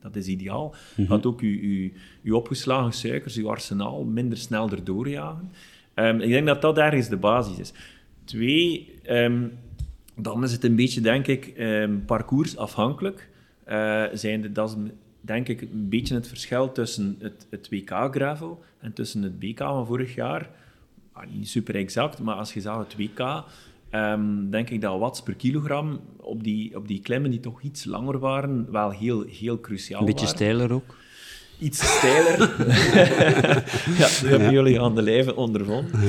dat 0.00 0.16
is 0.16 0.26
ideaal. 0.26 0.74
Mm 0.96 1.06
-hmm. 1.06 1.20
ook 1.22 1.40
je, 1.40 1.82
je, 1.82 1.92
je 2.22 2.36
opgeslagen 2.36 2.92
suikers, 2.92 3.34
je 3.34 3.48
arsenaal 3.48 4.04
minder 4.04 4.38
snel 4.38 4.70
erdoor 4.70 5.08
jagen. 5.08 5.50
Um, 5.94 6.20
ik 6.20 6.30
denk 6.30 6.46
dat 6.46 6.62
dat 6.62 6.78
ergens 6.78 7.08
de 7.08 7.16
basis 7.16 7.58
is. 7.58 7.72
Twee, 8.24 8.94
um, 9.10 9.52
dan 10.16 10.42
is 10.42 10.52
het 10.52 10.64
een 10.64 10.76
beetje, 10.76 11.00
denk 11.00 11.26
ik, 11.26 11.54
um, 11.58 12.04
parcoursafhankelijk. 12.04 13.28
Uh, 13.68 14.04
zijn 14.12 14.52
dat 14.52 14.68
is, 14.68 14.76
denk 15.20 15.48
ik, 15.48 15.60
een 15.60 15.88
beetje 15.88 16.14
het 16.14 16.28
verschil 16.28 16.72
tussen 16.72 17.16
het, 17.18 17.46
het 17.50 17.68
WK-gravel 17.68 18.62
en 18.78 18.92
tussen 18.92 19.22
het 19.22 19.38
BK 19.38 19.58
van 19.58 19.86
vorig 19.86 20.14
jaar. 20.14 20.50
Ah, 21.12 21.24
niet 21.30 21.48
super 21.48 21.74
exact, 21.74 22.18
maar 22.18 22.34
als 22.34 22.54
je 22.54 22.60
zag 22.60 22.78
het 22.78 22.96
WK, 22.96 23.44
um, 23.90 24.50
denk 24.50 24.70
ik 24.70 24.80
dat 24.80 24.98
watts 24.98 25.22
per 25.22 25.34
kilogram 25.34 26.00
op 26.16 26.44
die, 26.44 26.76
op 26.76 26.88
die 26.88 27.00
klimmen 27.00 27.30
die 27.30 27.40
toch 27.40 27.62
iets 27.62 27.84
langer 27.84 28.18
waren, 28.18 28.70
wel 28.70 28.90
heel, 28.90 29.22
heel 29.22 29.60
cruciaal 29.60 30.00
waren. 30.00 30.14
Een 30.14 30.20
beetje 30.20 30.36
steiler 30.36 30.72
ook 30.72 30.96
iets 31.62 31.96
steiler. 31.96 32.38
ja, 33.98 34.06
dat 34.06 34.24
hebben 34.24 34.52
jullie 34.52 34.80
aan 34.80 34.94
de 34.94 35.02
lijve 35.02 35.36
ondervonden. 35.36 36.00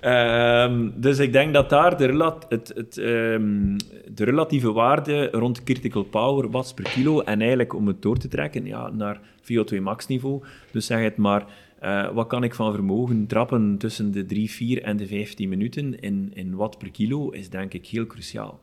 Ja. 0.00 0.64
Um, 0.64 0.92
dus 0.96 1.18
ik 1.18 1.32
denk 1.32 1.52
dat 1.52 1.70
daar 1.70 1.96
de, 1.96 2.06
relat 2.06 2.46
het, 2.48 2.72
het, 2.74 2.96
um, 2.96 3.76
de 4.14 4.24
relatieve 4.24 4.72
waarde 4.72 5.28
rond 5.30 5.64
critical 5.64 6.02
power 6.02 6.50
watts 6.50 6.74
per 6.74 6.84
kilo, 6.84 7.20
en 7.20 7.40
eigenlijk 7.40 7.74
om 7.74 7.86
het 7.86 8.02
door 8.02 8.18
te 8.18 8.28
trekken 8.28 8.66
ja, 8.66 8.90
naar 8.90 9.20
VO2 9.42 9.80
max 9.82 10.06
niveau, 10.06 10.42
dus 10.70 10.86
zeg 10.86 11.00
het 11.00 11.16
maar, 11.16 11.44
uh, 11.82 12.10
wat 12.12 12.26
kan 12.26 12.44
ik 12.44 12.54
van 12.54 12.72
vermogen 12.72 13.26
trappen 13.26 13.78
tussen 13.78 14.12
de 14.12 14.26
3, 14.26 14.50
4 14.50 14.82
en 14.82 14.96
de 14.96 15.06
15 15.06 15.48
minuten 15.48 16.00
in, 16.00 16.30
in 16.34 16.54
watt 16.54 16.78
per 16.78 16.90
kilo, 16.90 17.30
is 17.30 17.50
denk 17.50 17.72
ik 17.72 17.86
heel 17.86 18.06
cruciaal. 18.06 18.60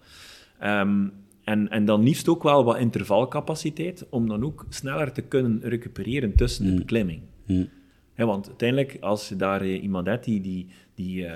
Um, 0.63 1.11
en, 1.49 1.69
en 1.69 1.85
dan 1.85 2.03
liefst 2.03 2.27
ook 2.27 2.43
wel 2.43 2.63
wat 2.63 2.77
intervalcapaciteit, 2.77 4.05
om 4.09 4.27
dan 4.27 4.43
ook 4.43 4.65
sneller 4.69 5.11
te 5.11 5.21
kunnen 5.21 5.59
recupereren 5.63 6.35
tussen 6.35 6.65
de 6.65 6.71
mm. 6.71 6.77
beklimming. 6.77 7.21
Mm. 7.45 7.69
want 8.15 8.47
uiteindelijk, 8.47 8.97
als 8.99 9.29
je 9.29 9.35
daar 9.35 9.61
eh, 9.61 9.83
iemand 9.83 10.07
hebt 10.07 10.25
die, 10.25 10.41
die, 10.41 10.67
die 10.95 11.23
uh, 11.23 11.31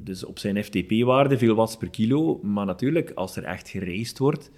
dus 0.00 0.24
op 0.24 0.38
zijn 0.38 0.64
FTP-waarde 0.64 1.38
veel 1.38 1.54
watts 1.54 1.76
per 1.76 1.90
kilo, 1.90 2.40
maar 2.42 2.66
natuurlijk, 2.66 3.12
als 3.14 3.36
er 3.36 3.44
echt 3.44 3.68
gereisd 3.68 4.18
wordt, 4.18 4.50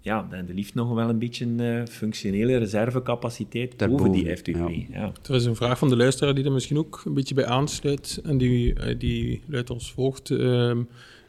ja, 0.00 0.26
dan 0.30 0.46
de 0.46 0.54
liefst 0.54 0.74
nog 0.74 0.94
wel 0.94 1.08
een 1.08 1.18
beetje 1.18 1.46
uh, 1.46 1.84
functionele 1.84 2.56
reservecapaciteit 2.56 3.78
Daarboven, 3.78 4.06
boven 4.06 4.24
die 4.24 4.36
FTP. 4.36 4.92
Ja. 4.92 5.12
Er 5.28 5.34
is 5.34 5.44
een 5.44 5.56
vraag 5.56 5.78
van 5.78 5.88
de 5.88 5.96
luisteraar 5.96 6.34
die 6.34 6.44
er 6.44 6.52
misschien 6.52 6.78
ook 6.78 7.02
een 7.04 7.14
beetje 7.14 7.34
bij 7.34 7.46
aansluit, 7.46 8.20
en 8.24 8.38
die, 8.38 8.96
die 8.96 9.42
luidt 9.46 9.70
als 9.70 9.92
volgt. 9.92 10.30
Ehm, 10.30 10.82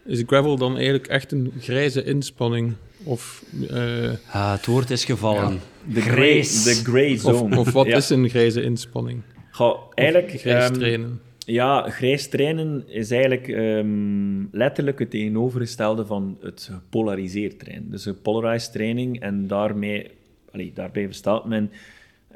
is 0.06 0.24
gravel 0.28 0.58
dan 0.58 0.76
eigenlijk 0.76 1.08
echt 1.08 1.32
een 1.32 1.54
grijze 1.60 2.04
inspanning? 2.04 2.74
Of, 3.04 3.44
uh, 3.72 4.12
ah, 4.32 4.52
het 4.52 4.66
woord 4.66 4.90
is 4.90 5.06
gevallen. 5.06 5.60
De, 5.94 6.02
grey, 6.02 6.42
de 6.42 6.82
gray 6.84 7.18
zone. 7.18 7.58
Of, 7.58 7.68
of 7.68 7.74
wat 7.74 7.88
is 7.88 8.10
een 8.10 8.30
grijze 8.30 8.62
inspanning? 8.62 9.22
Ga, 9.52 9.76
eigenlijk... 9.94 10.40
grijs 10.40 10.68
um, 10.68 10.74
trainen. 10.74 11.22
Ja, 11.38 11.90
grijs 11.90 12.28
trainen 12.28 12.84
is 12.88 13.12
eigenlijk 13.12 13.48
um, 13.48 14.50
letterlijk 14.52 15.00
het 15.00 15.10
tegenovergestelde 15.10 16.06
van 16.06 16.38
het 16.42 16.70
gepolariseerd 16.72 17.60
trainen. 17.60 17.92
Dus 17.92 18.06
een 18.06 18.22
polarized 18.22 18.72
training 18.72 19.20
en 19.20 19.48
daarmee, 19.48 20.12
allee, 20.52 20.72
daarbij 20.74 21.08
bestaat 21.08 21.46
men... 21.46 21.72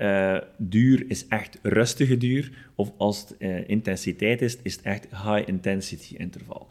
Uh, 0.01 0.37
duur 0.57 1.05
is 1.07 1.27
echt 1.27 1.59
rustige 1.61 2.17
duur, 2.17 2.51
of 2.75 2.91
als 2.97 3.19
het 3.19 3.35
uh, 3.39 3.69
intensiteit 3.69 4.41
is, 4.41 4.57
is 4.63 4.75
het 4.75 4.85
echt 4.85 5.07
high 5.11 5.47
intensity 5.47 6.15
interval 6.17 6.67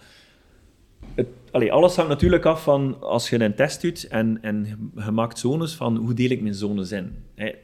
het, 1.14 1.70
alles 1.70 1.96
hangt 1.96 2.10
natuurlijk 2.10 2.44
af 2.44 2.62
van 2.62 2.96
als 3.00 3.30
je 3.30 3.40
een 3.40 3.54
test 3.54 3.82
doet 3.82 4.08
en, 4.08 4.38
en 4.42 4.66
je 4.96 5.10
maakt 5.10 5.38
zones 5.38 5.74
van 5.74 5.96
hoe 5.96 6.14
deel 6.14 6.30
ik 6.30 6.40
mijn 6.40 6.54
zones 6.54 6.92
in. 6.92 7.12
Ik 7.34 7.56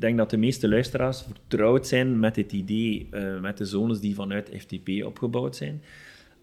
denk 0.00 0.16
dat 0.18 0.30
de 0.30 0.36
meeste 0.36 0.68
luisteraars 0.68 1.22
vertrouwd 1.22 1.86
zijn 1.86 2.18
met 2.18 2.36
het 2.36 2.52
idee, 2.52 3.08
uh, 3.10 3.40
met 3.40 3.58
de 3.58 3.64
zones 3.64 4.00
die 4.00 4.14
vanuit 4.14 4.50
FTP 4.58 5.04
opgebouwd 5.04 5.56
zijn. 5.56 5.82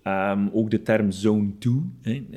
Um, 0.04 0.50
ook 0.54 0.72
de 0.72 0.82
term 0.82 1.12
Zone 1.12 1.50
2, 1.60 2.30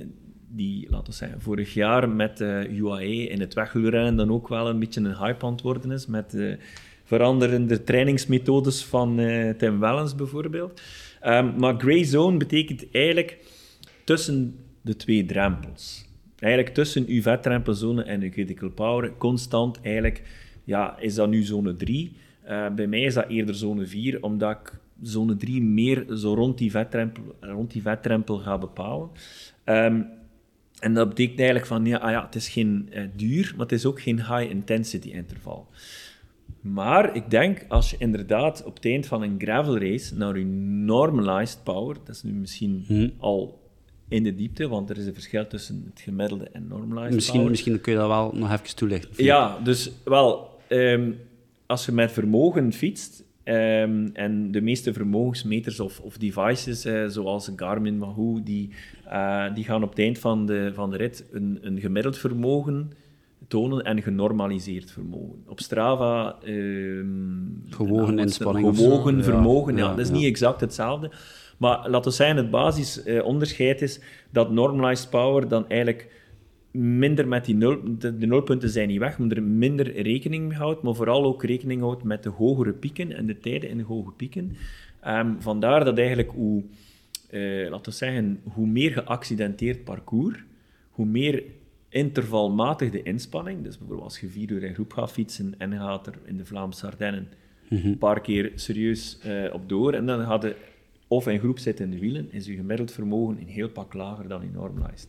die, 0.49 0.87
laten 0.90 1.07
we 1.07 1.12
zeggen, 1.12 1.40
vorig 1.40 1.75
jaar 1.75 2.09
met 2.09 2.37
de 2.37 2.68
UAE 2.70 3.29
in 3.29 3.40
het 3.40 3.55
wegwielrennen 3.55 4.16
dan 4.16 4.31
ook 4.31 4.49
wel 4.49 4.68
een 4.68 4.79
beetje 4.79 5.01
een 5.01 5.16
hype 5.16 5.46
aan 5.46 5.53
het 5.53 5.62
worden 5.62 5.92
is, 5.92 6.07
met 6.07 6.31
de 6.31 6.59
veranderende 7.05 7.85
trainingsmethodes 7.85 8.85
van 8.85 9.16
Tim 9.59 9.81
Wellens 9.81 10.14
bijvoorbeeld. 10.14 10.81
Um, 11.27 11.55
maar 11.59 11.75
Grey 11.79 12.05
Zone 12.05 12.37
betekent 12.37 12.90
eigenlijk 12.90 13.38
tussen 14.11 14.55
de 14.81 14.96
twee 14.96 15.25
drempels. 15.25 16.05
Eigenlijk 16.38 16.75
tussen 16.75 17.07
uw 17.07 17.23
vetdrempelzone 17.23 18.03
en 18.03 18.23
uw 18.23 18.31
critical 18.31 18.70
power, 18.70 19.12
constant 19.16 19.81
eigenlijk, 19.83 20.23
ja, 20.64 20.99
is 20.99 21.14
dat 21.14 21.29
nu 21.29 21.42
zone 21.42 21.77
3. 21.77 22.16
Uh, 22.44 22.66
eh, 22.66 22.75
bij 22.75 22.87
mij 22.87 23.01
is 23.01 23.14
dat 23.14 23.29
eerder 23.29 23.55
zone 23.55 23.87
4, 23.87 24.23
omdat 24.23 24.51
ik 24.51 24.73
zone 25.03 25.37
3 25.37 25.62
meer 25.62 26.07
zo 26.16 26.35
rond 26.35 26.59
die 26.59 26.70
vetdrempel, 26.70 27.23
rond 27.40 27.70
die 27.70 27.83
vetdrempel 27.83 28.38
ga 28.38 28.59
bepalen. 28.59 29.09
Um, 29.64 30.07
en 30.79 30.94
dat 30.94 31.09
betekent 31.09 31.38
eigenlijk 31.38 31.68
van, 31.68 31.85
ja, 31.85 31.99
ah 31.99 32.11
ja 32.11 32.25
het 32.25 32.35
is 32.35 32.49
geen 32.49 32.88
uh, 32.92 33.03
duur, 33.16 33.53
maar 33.57 33.66
het 33.66 33.73
is 33.73 33.87
ook 33.87 34.01
geen 34.01 34.16
high-intensity 34.16 35.09
interval. 35.09 35.68
Maar 36.61 37.16
ik 37.16 37.31
denk, 37.31 37.64
als 37.68 37.90
je 37.90 37.96
inderdaad 37.99 38.64
op 38.64 38.75
het 38.75 38.85
eind 38.85 39.07
van 39.07 39.23
een 39.23 39.37
gravel 39.38 39.79
race 39.79 40.16
naar 40.16 40.38
je 40.38 40.44
normalized 40.44 41.62
power, 41.64 41.96
dat 42.05 42.14
is 42.14 42.23
nu 42.23 42.33
misschien 42.33 42.85
hmm. 42.87 43.12
al 43.18 43.60
in 44.11 44.23
de 44.23 44.35
diepte, 44.35 44.68
want 44.68 44.90
er 44.90 44.99
is 44.99 45.07
een 45.07 45.14
verschil 45.14 45.46
tussen 45.46 45.83
het 45.90 46.01
gemiddelde 46.01 46.49
en 46.53 46.66
normalized 46.68 47.14
misschien, 47.14 47.49
Misschien 47.49 47.81
kun 47.81 47.92
je 47.92 47.99
dat 47.99 48.09
wel 48.09 48.33
nog 48.35 48.53
even 48.53 48.77
toelichten. 48.77 49.25
Ja, 49.25 49.59
dus 49.64 49.90
wel, 50.05 50.61
um, 50.68 51.18
als 51.66 51.87
je 51.87 51.92
met 51.92 52.12
vermogen 52.12 52.73
fietst, 52.73 53.25
um, 53.44 54.11
en 54.12 54.51
de 54.51 54.61
meeste 54.61 54.92
vermogensmeters 54.92 55.81
of, 55.81 56.01
of 56.01 56.16
devices, 56.16 56.87
uh, 56.87 57.07
zoals 57.07 57.51
Garmin, 57.57 57.99
Wahoo, 57.99 58.42
die, 58.42 58.70
uh, 59.07 59.55
die 59.55 59.64
gaan 59.64 59.83
op 59.83 59.90
het 59.90 59.99
eind 59.99 60.18
van 60.18 60.46
de, 60.46 60.70
van 60.75 60.90
de 60.90 60.96
rit 60.96 61.25
een, 61.33 61.59
een 61.62 61.81
gemiddeld 61.81 62.18
vermogen 62.18 62.90
tonen 63.49 63.85
en 63.85 64.03
genormaliseerd 64.03 64.90
vermogen. 64.90 65.42
Op 65.46 65.61
Strava... 65.61 66.37
Um, 66.44 67.62
gewogen 67.70 68.18
inspanning. 68.18 68.77
Gewogen 68.77 69.25
vermogen, 69.25 69.77
ja, 69.77 69.85
ja, 69.85 69.88
dat 69.88 69.99
is 69.99 70.11
niet 70.11 70.25
exact 70.25 70.61
hetzelfde. 70.61 71.11
Maar 71.61 71.90
laten 71.90 72.11
we 72.11 72.16
zeggen, 72.16 72.37
het 72.37 72.51
basisonderscheid 72.51 73.83
is 73.83 74.01
dat 74.31 74.51
normalized 74.51 75.11
power 75.11 75.49
dan 75.49 75.68
eigenlijk 75.68 76.09
minder 76.70 77.29
met 77.29 77.44
die 77.44 77.55
nul... 77.55 77.81
De, 77.99 78.12
nulpunten 78.12 78.70
zijn 78.70 78.88
niet 78.88 78.99
weg, 78.99 79.18
maar 79.18 79.31
er 79.31 79.42
minder 79.42 80.03
rekening 80.03 80.49
mee 80.49 80.57
houdt, 80.57 80.83
maar 80.83 80.94
vooral 80.94 81.25
ook 81.25 81.44
rekening 81.44 81.81
houdt 81.81 82.03
met 82.03 82.23
de 82.23 82.29
hogere 82.29 82.73
pieken 82.73 83.16
en 83.16 83.27
de 83.27 83.38
tijden 83.38 83.70
in 83.70 83.77
de 83.77 83.85
hoge 83.85 84.11
pieken. 84.11 84.57
Um, 85.07 85.37
vandaar 85.42 85.85
dat 85.85 85.99
eigenlijk 85.99 86.31
hoe... 86.31 86.62
Uh, 87.31 87.70
laten 87.70 87.92
we 87.92 87.99
zeggen, 87.99 88.40
hoe 88.44 88.66
meer 88.66 88.92
geaccidenteerd 88.92 89.85
parcours, 89.85 90.44
hoe 90.90 91.07
meer 91.07 91.42
intervalmatig 91.88 92.90
de 92.90 93.03
inspanning. 93.03 93.62
Dus 93.64 93.79
bijvoorbeeld 93.79 94.09
als 94.09 94.20
je 94.20 94.29
vier 94.29 94.51
uur 94.51 94.62
in 94.62 94.75
groep 94.75 94.92
gaat 94.92 95.12
fietsen 95.12 95.55
en 95.59 95.73
gaat 95.73 96.07
er 96.07 96.14
in 96.25 96.37
de 96.37 96.44
Vlaamse 96.44 96.87
Ardennen 96.87 97.29
een 97.68 97.99
paar 97.99 98.20
keer 98.20 98.53
serieus 98.55 99.18
eh, 99.23 99.55
op 99.55 99.68
door. 99.68 99.92
En 99.92 100.07
dan 100.07 100.20
hadden 100.20 100.55
of 101.11 101.27
in 101.29 101.38
groep 101.38 101.59
zitten 101.59 101.85
in 101.85 101.90
de 101.90 101.99
wielen, 101.99 102.33
is 102.33 102.46
je 102.46 102.55
gemiddeld 102.55 102.92
vermogen 102.92 103.38
een 103.40 103.49
heel 103.49 103.68
pak 103.68 103.94
lager 103.94 104.29
dan 104.29 104.42
in 104.42 104.53
normalized. 104.53 105.09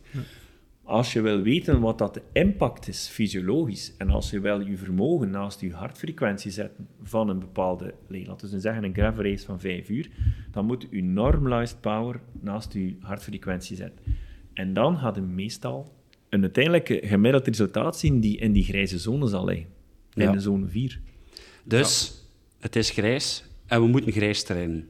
Als 0.82 1.12
je 1.12 1.20
wil 1.20 1.42
weten 1.42 1.80
wat 1.80 1.98
dat 1.98 2.14
de 2.14 2.22
impact 2.32 2.88
is 2.88 3.08
fysiologisch, 3.08 3.92
en 3.98 4.10
als 4.10 4.30
je 4.30 4.40
wel 4.40 4.60
je 4.60 4.76
vermogen 4.76 5.30
naast 5.30 5.60
je 5.60 5.72
hartfrequentie 5.72 6.50
zet 6.50 6.70
van 7.02 7.28
een 7.28 7.38
bepaalde, 7.38 7.94
laten 8.08 8.50
we 8.50 8.60
zeggen 8.60 8.84
een 8.84 8.92
gravel 8.94 9.22
race 9.24 9.44
van 9.44 9.60
5 9.60 9.88
uur, 9.88 10.10
dan 10.50 10.66
moet 10.66 10.86
je 10.90 11.02
normalized 11.02 11.80
power 11.80 12.20
naast 12.40 12.72
je 12.72 12.96
hartfrequentie 13.00 13.76
zetten. 13.76 14.04
En 14.54 14.72
dan 14.74 14.98
gaat 14.98 15.14
je 15.14 15.20
meestal 15.20 15.92
een 16.28 16.42
uiteindelijke 16.42 17.00
gemiddeld 17.04 17.46
resultaat 17.46 17.98
zien 17.98 18.20
die 18.20 18.38
in 18.38 18.52
die 18.52 18.64
grijze 18.64 18.98
zone 18.98 19.26
zal 19.28 19.44
liggen. 19.44 19.66
In 20.14 20.22
Ja. 20.22 20.32
de 20.32 20.40
zone 20.40 20.68
4. 20.68 21.00
Dus 21.64 22.14
het 22.60 22.76
is 22.76 22.90
grijs 22.90 23.44
en 23.66 23.80
we 23.80 23.86
moeten 23.86 24.12
grijs 24.12 24.42
trainen. 24.44 24.88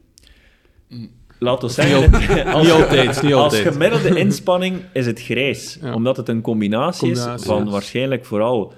Laat 1.39 1.63
ons 1.63 1.73
zeggen, 1.73 2.11
als, 2.53 2.63
Niet 2.63 2.71
altijd, 2.71 3.21
niet 3.21 3.33
als 3.33 3.59
gemiddelde 3.59 4.19
inspanning 4.19 4.81
is 4.93 5.05
het 5.05 5.21
grijs. 5.21 5.77
Ja. 5.81 5.93
Omdat 5.93 6.17
het 6.17 6.29
een 6.29 6.41
combinatie, 6.41 7.11
is 7.11 7.25
van 7.35 7.65
ja. 7.65 7.71
waarschijnlijk 7.71 8.25
vooral, 8.25 8.73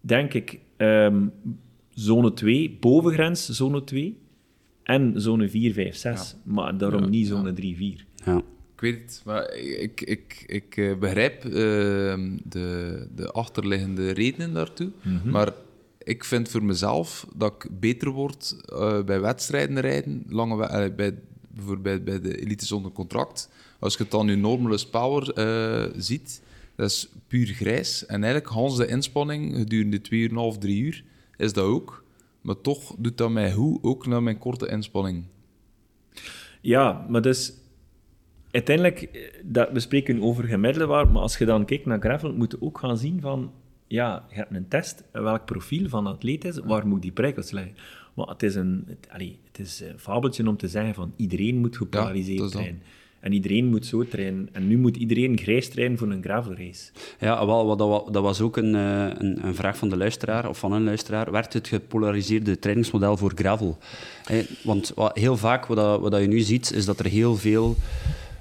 denk 0.00 0.34
ik, 0.34 0.58
ehm, 0.76 1.26
zone 1.90 2.32
2, 2.32 2.76
bovengrens 2.80 3.48
zone 3.48 3.84
2, 3.84 4.18
en 4.82 5.12
zone 5.16 5.48
4, 5.48 5.72
5, 5.72 5.96
6. 5.96 6.36
Maar 6.42 6.78
daarom 6.78 7.02
Ja, 7.02 7.08
niet 7.08 7.26
zone 7.26 7.52
3, 7.52 7.76
4. 7.76 8.04
Ja. 8.24 8.36
Ik 8.74 8.80
weet 8.80 9.00
het, 9.02 9.22
maar 9.24 9.54
ik, 9.56 10.00
ik, 10.00 10.44
ik 10.46 10.76
eh, 10.76 10.96
begrijp 10.98 11.44
eh, 11.44 11.50
de, 12.44 13.06
de 13.14 13.30
achterliggende 13.32 14.10
redenen 14.10 14.52
daartoe. 14.54 14.90
Maar 15.24 15.52
ik 15.98 16.24
vind 16.24 16.48
voor 16.48 16.64
mezelf 16.64 17.26
dat 17.36 17.52
ik 17.58 17.80
beter 17.80 18.10
word 18.10 18.56
eh, 18.64 19.02
bij 19.02 19.20
wedstrijden 19.20 19.80
rijden, 19.80 20.24
lange 20.28 20.56
we- 20.56 20.64
eh, 20.64 20.94
bij, 20.96 21.14
bijvoorbeeld 21.54 22.04
bij 22.04 22.20
de 22.20 22.40
elite 22.40 22.66
zonder 22.66 22.92
contract. 22.92 23.50
Als 23.78 23.96
je 23.96 24.02
het 24.02 24.10
dan 24.10 24.26
nu 24.26 24.36
Normalist 24.36 24.90
Power 24.90 25.32
eh, 25.32 25.90
ziet, 25.96 26.42
dat 26.76 26.90
is 26.90 27.08
puur 27.26 27.46
grijs. 27.46 28.06
En 28.06 28.22
eigenlijk, 28.24 28.52
Hans 28.52 28.76
de 28.76 28.86
inspanning 28.86 29.56
gedurende 29.56 30.00
2 30.00 30.20
uur 30.20 30.28
en 30.28 30.34
een 30.34 30.40
half, 30.40 30.58
3 30.58 30.82
uur, 30.82 31.04
is 31.36 31.52
dat 31.52 31.64
ook. 31.64 32.04
Maar 32.40 32.60
toch 32.60 32.94
doet 32.98 33.18
dat 33.18 33.30
mij 33.30 33.52
goed, 33.52 33.78
ook 33.82 34.06
na 34.06 34.20
mijn 34.20 34.38
korte 34.38 34.68
inspanning. 34.68 35.24
Ja, 36.60 37.06
maar 37.08 37.22
dus 37.22 37.52
uiteindelijk, 38.50 39.02
eh, 39.02 39.20
dat, 39.44 39.70
we 39.72 39.80
spreken 39.80 40.22
over 40.22 40.44
gemiddelde 40.44 40.86
waarde, 40.86 41.12
maar 41.12 41.22
als 41.22 41.38
je 41.38 41.44
dan 41.44 41.64
kijkt 41.64 41.86
naar 41.86 42.00
gravel, 42.00 42.32
moet 42.32 42.52
je 42.52 42.62
ook 42.62 42.78
gaan 42.78 42.98
zien 42.98 43.20
van, 43.20 43.52
ja, 43.86 44.24
je 44.28 44.34
hebt 44.34 44.54
een 44.54 44.68
test, 44.68 45.04
welk 45.12 45.44
profiel 45.44 45.88
van 45.88 46.06
atleet 46.06 46.44
is, 46.44 46.58
waar 46.58 46.86
moet 46.86 47.02
die 47.02 47.12
prikkels 47.12 47.50
liggen? 47.50 47.74
Maar 48.26 48.34
het 48.34 48.42
is 48.42 48.54
een, 48.54 48.84
het, 48.86 49.06
allee, 49.12 49.38
het 49.52 49.66
is 49.66 49.80
een 49.80 49.98
fabeltje 49.98 50.48
om 50.48 50.56
te 50.56 50.68
zeggen 50.68 50.94
van, 50.94 51.12
iedereen 51.16 51.56
moet 51.58 51.76
gepolariseerd 51.76 52.38
trainen. 52.50 52.82
En 53.20 53.32
iedereen 53.32 53.66
moet 53.66 53.86
zo 53.86 54.04
trainen. 54.08 54.48
En 54.52 54.68
nu 54.68 54.78
moet 54.78 54.96
iedereen 54.96 55.38
grijs 55.38 55.68
trainen 55.68 55.98
voor 55.98 56.10
een 56.10 56.22
gravelrace. 56.22 56.90
Ja, 57.20 57.46
wel, 57.46 57.66
wat 57.66 57.78
dat, 57.78 57.88
wa- 57.88 58.10
dat 58.12 58.22
was 58.22 58.40
ook 58.40 58.56
een, 58.56 58.74
eh, 58.74 59.06
een, 59.18 59.46
een 59.46 59.54
vraag 59.54 59.76
van 59.76 59.88
de 59.88 59.96
luisteraar, 59.96 60.48
of 60.48 60.58
van 60.58 60.72
een 60.72 60.84
luisteraar. 60.84 61.30
Werkt 61.32 61.52
het 61.52 61.68
gepolariseerde 61.68 62.58
trainingsmodel 62.58 63.16
voor 63.16 63.32
gravel? 63.34 63.78
Want 64.64 64.92
wat, 64.94 65.16
heel 65.18 65.36
vaak, 65.36 65.66
wat, 65.66 66.00
wat 66.00 66.20
je 66.20 66.26
nu 66.26 66.40
ziet, 66.40 66.72
is 66.72 66.84
dat 66.84 66.98
er 66.98 67.06
heel 67.06 67.36
veel... 67.36 67.76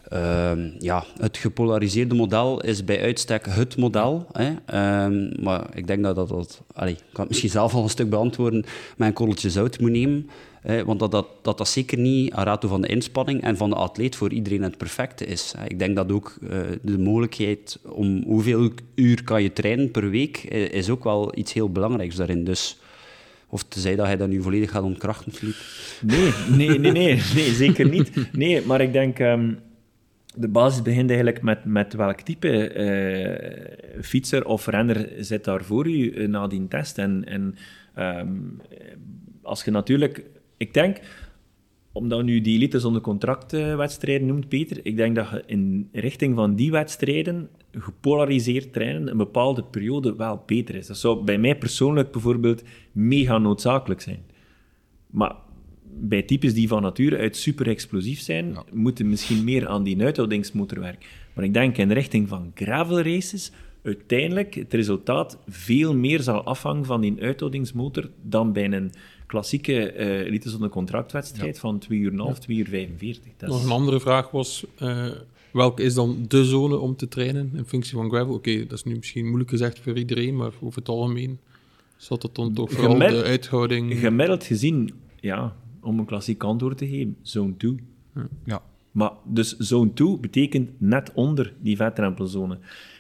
ehm, 0.10 0.70
ja, 0.80 1.06
het 1.18 1.38
gepolariseerde 1.38 2.16
model 2.16 2.62
is 2.62 2.84
bij 2.84 3.02
uitstek 3.02 3.46
het 3.46 3.78
model. 3.78 4.28
Hè. 4.32 4.54
Ehm, 4.66 5.44
maar 5.44 5.68
ik 5.74 5.88
denk 5.88 6.04
dat 6.04 6.16
dat... 6.16 6.30
dat 6.30 6.62
allee, 6.74 6.94
ik 6.94 7.00
kan 7.00 7.20
het 7.20 7.28
misschien 7.28 7.50
zelf 7.50 7.74
al 7.74 7.84
een 7.84 7.90
stuk 7.90 8.10
beantwoorden, 8.10 8.66
een 8.98 9.14
korreltje 9.14 9.50
zout 9.50 9.80
moet 9.80 9.92
nemen. 9.92 10.30
Hè, 10.62 10.86
want 10.86 11.00
dat 11.00 11.12
dat, 11.12 11.28
dat 11.42 11.58
dat 11.58 11.68
zeker 11.68 11.98
niet 11.98 12.34
aan 12.34 12.46
rato 12.46 12.68
van 12.68 12.82
de 12.82 12.88
inspanning 12.88 13.42
en 13.42 13.58
van 13.58 13.70
de 13.70 13.76
atleet 13.76 14.16
voor 14.16 14.32
iedereen 14.32 14.64
het 14.64 14.78
perfecte 14.78 15.26
is. 15.26 15.54
hè. 15.58 15.66
Ik 15.66 15.80
denk 15.80 15.96
dat 15.96 16.12
ook 16.12 16.38
eh, 16.50 16.60
de 16.82 16.98
mogelijkheid 16.98 17.80
om 17.86 18.24
hoeveel 18.24 18.72
uur 18.96 19.24
kan 19.24 19.44
je 19.44 19.54
trainen 19.54 19.92
per 19.92 20.10
week, 20.10 20.38
eh, 20.38 20.72
is 20.72 20.90
ook 20.90 21.04
wel 21.04 21.38
iets 21.38 21.54
heel 21.54 21.72
belangrijks 21.72 22.16
daarin. 22.16 22.44
Dus, 22.44 22.80
of 23.48 23.64
tenzij 23.64 23.96
dat 23.96 24.06
hij 24.06 24.18
dat 24.18 24.28
nu 24.28 24.42
volledig 24.42 24.72
gaat 24.72 24.84
ontkrachten. 24.84 25.34
Nee, 26.02 26.32
nee, 26.50 26.80
nee, 26.80 26.92
nee, 26.92 27.22
nee, 27.36 27.52
zeker 27.54 27.90
niet. 27.90 28.12
Nee, 28.32 28.66
maar 28.66 28.82
ik 28.82 28.94
denk, 28.94 29.20
ehm, 29.20 29.52
de 30.36 30.48
basis 30.48 30.82
begint 30.82 31.10
eigenlijk 31.10 31.42
met, 31.42 31.66
met 31.66 31.94
welk 31.94 32.22
type 32.22 32.70
eh, 32.70 34.04
fietser 34.04 34.46
of 34.46 34.66
renner 34.66 35.10
zit 35.20 35.44
daar 35.44 35.64
voor 35.64 35.88
u 35.88 36.12
eh, 36.12 36.28
na 36.28 36.48
die 36.48 36.68
test. 36.68 36.98
En, 36.98 37.26
en 37.26 37.56
ehm, 37.94 38.38
als 39.42 39.64
je 39.64 39.72
natuurlijk, 39.72 40.24
ik 40.58 40.74
denk, 40.74 41.00
omdat 41.92 42.24
nu 42.24 42.42
die 42.42 42.56
elite 42.56 42.80
zonder 42.80 43.02
contractwedstrijden 43.02 44.28
noemt, 44.28 44.48
Peter, 44.48 44.80
ik 44.84 44.96
denk 44.96 45.16
dat 45.16 45.30
je 45.30 45.44
in 45.46 45.90
richting 45.92 46.36
van 46.36 46.56
die 46.56 46.72
wedstrijden 46.72 47.50
gepolariseerd 47.72 48.74
trainen 48.74 49.08
een 49.08 49.18
bepaalde 49.18 49.64
periode 49.64 50.16
wel 50.16 50.44
beter 50.46 50.76
is. 50.76 50.88
Dat 50.88 50.98
zou 50.98 51.24
bij 51.24 51.38
mij 51.38 51.58
persoonlijk 51.58 52.12
bijvoorbeeld 52.12 52.64
mega 52.92 53.38
noodzakelijk 53.38 54.02
zijn. 54.02 54.24
Maar 55.08 55.36
bij 56.00 56.22
types 56.22 56.54
die 56.54 56.68
van 56.68 56.82
nature 56.82 57.18
uit 57.18 57.38
super 57.38 57.68
explosief 57.68 58.20
zijn, 58.20 58.58
moeten 58.74 59.10
misschien 59.10 59.44
meer 59.44 59.68
aan 59.68 59.84
die 59.84 60.04
uithoudingsmotor 60.04 60.80
werken. 60.80 61.10
Maar 61.34 61.44
ik 61.44 61.54
denk 61.54 61.78
in 61.78 61.92
richting 61.92 62.28
van 62.28 62.52
gravel 62.56 63.02
races, 63.02 63.52
uiteindelijk 63.84 64.54
het 64.56 64.74
resultaat 64.74 65.38
veel 65.48 65.96
meer 65.96 66.22
zal 66.22 66.44
afhangen 66.44 66.86
van 66.86 67.02
die 67.02 67.22
uithoudingsmotor 67.22 68.10
dan 68.22 68.54
bij 68.54 68.72
een 68.72 68.92
klassieke 69.26 69.98
elite 70.26 70.50
zonder 70.50 70.70
contractwedstrijd 70.70 71.60
van 71.60 71.80
2 71.80 72.00
uur 72.00 72.12
en 72.12 72.20
half, 72.20 72.40
2 72.40 72.58
uur 72.58 72.68
45. 72.68 73.32
Dat 73.38 73.50
Nog 73.50 73.64
een 73.64 73.72
andere 73.72 74.00
vraag 74.00 74.32
was, 74.32 74.66
eh, 74.78 75.08
welke 75.52 75.84
is 75.84 75.94
dan 75.94 76.26
de 76.28 76.46
zone 76.46 76.78
om 76.78 76.96
te 76.96 77.08
trainen 77.08 77.52
in 77.56 77.66
functie 77.66 77.98
van 77.98 78.10
gravel? 78.10 78.34
Oké, 78.34 78.66
dat 78.66 78.78
is 78.78 78.84
nu 78.84 78.96
misschien 78.96 79.26
moeilijk 79.26 79.50
gezegd 79.50 79.80
voor 79.80 79.98
iedereen, 79.98 80.36
maar 80.36 80.52
over 80.62 80.80
het 80.80 80.90
algemeen 80.90 81.40
zat 81.98 82.24
het 82.24 82.36
dan 82.36 82.54
toch 82.54 82.72
vooral 82.72 82.92
Gemiddeld- 82.92 83.24
de 83.24 83.30
uithouding. 83.30 84.00
Gemiddeld 84.00 84.44
gezien, 84.44 84.94
ja, 85.20 85.56
om 85.82 86.00
een 86.00 86.06
klassiek 86.06 86.44
antwoord 86.44 86.78
te 86.78 86.88
geven, 86.88 87.18
zone 87.22 87.58
2. 87.58 87.76
Ja. 88.46 88.62
Maar 88.92 89.12
dus 89.24 89.58
zone 89.58 89.94
2 89.94 90.18
betekent 90.18 90.70
net 90.78 91.12
onder 91.14 91.54
die 91.62 91.76
vetrempelzone. 91.76 92.58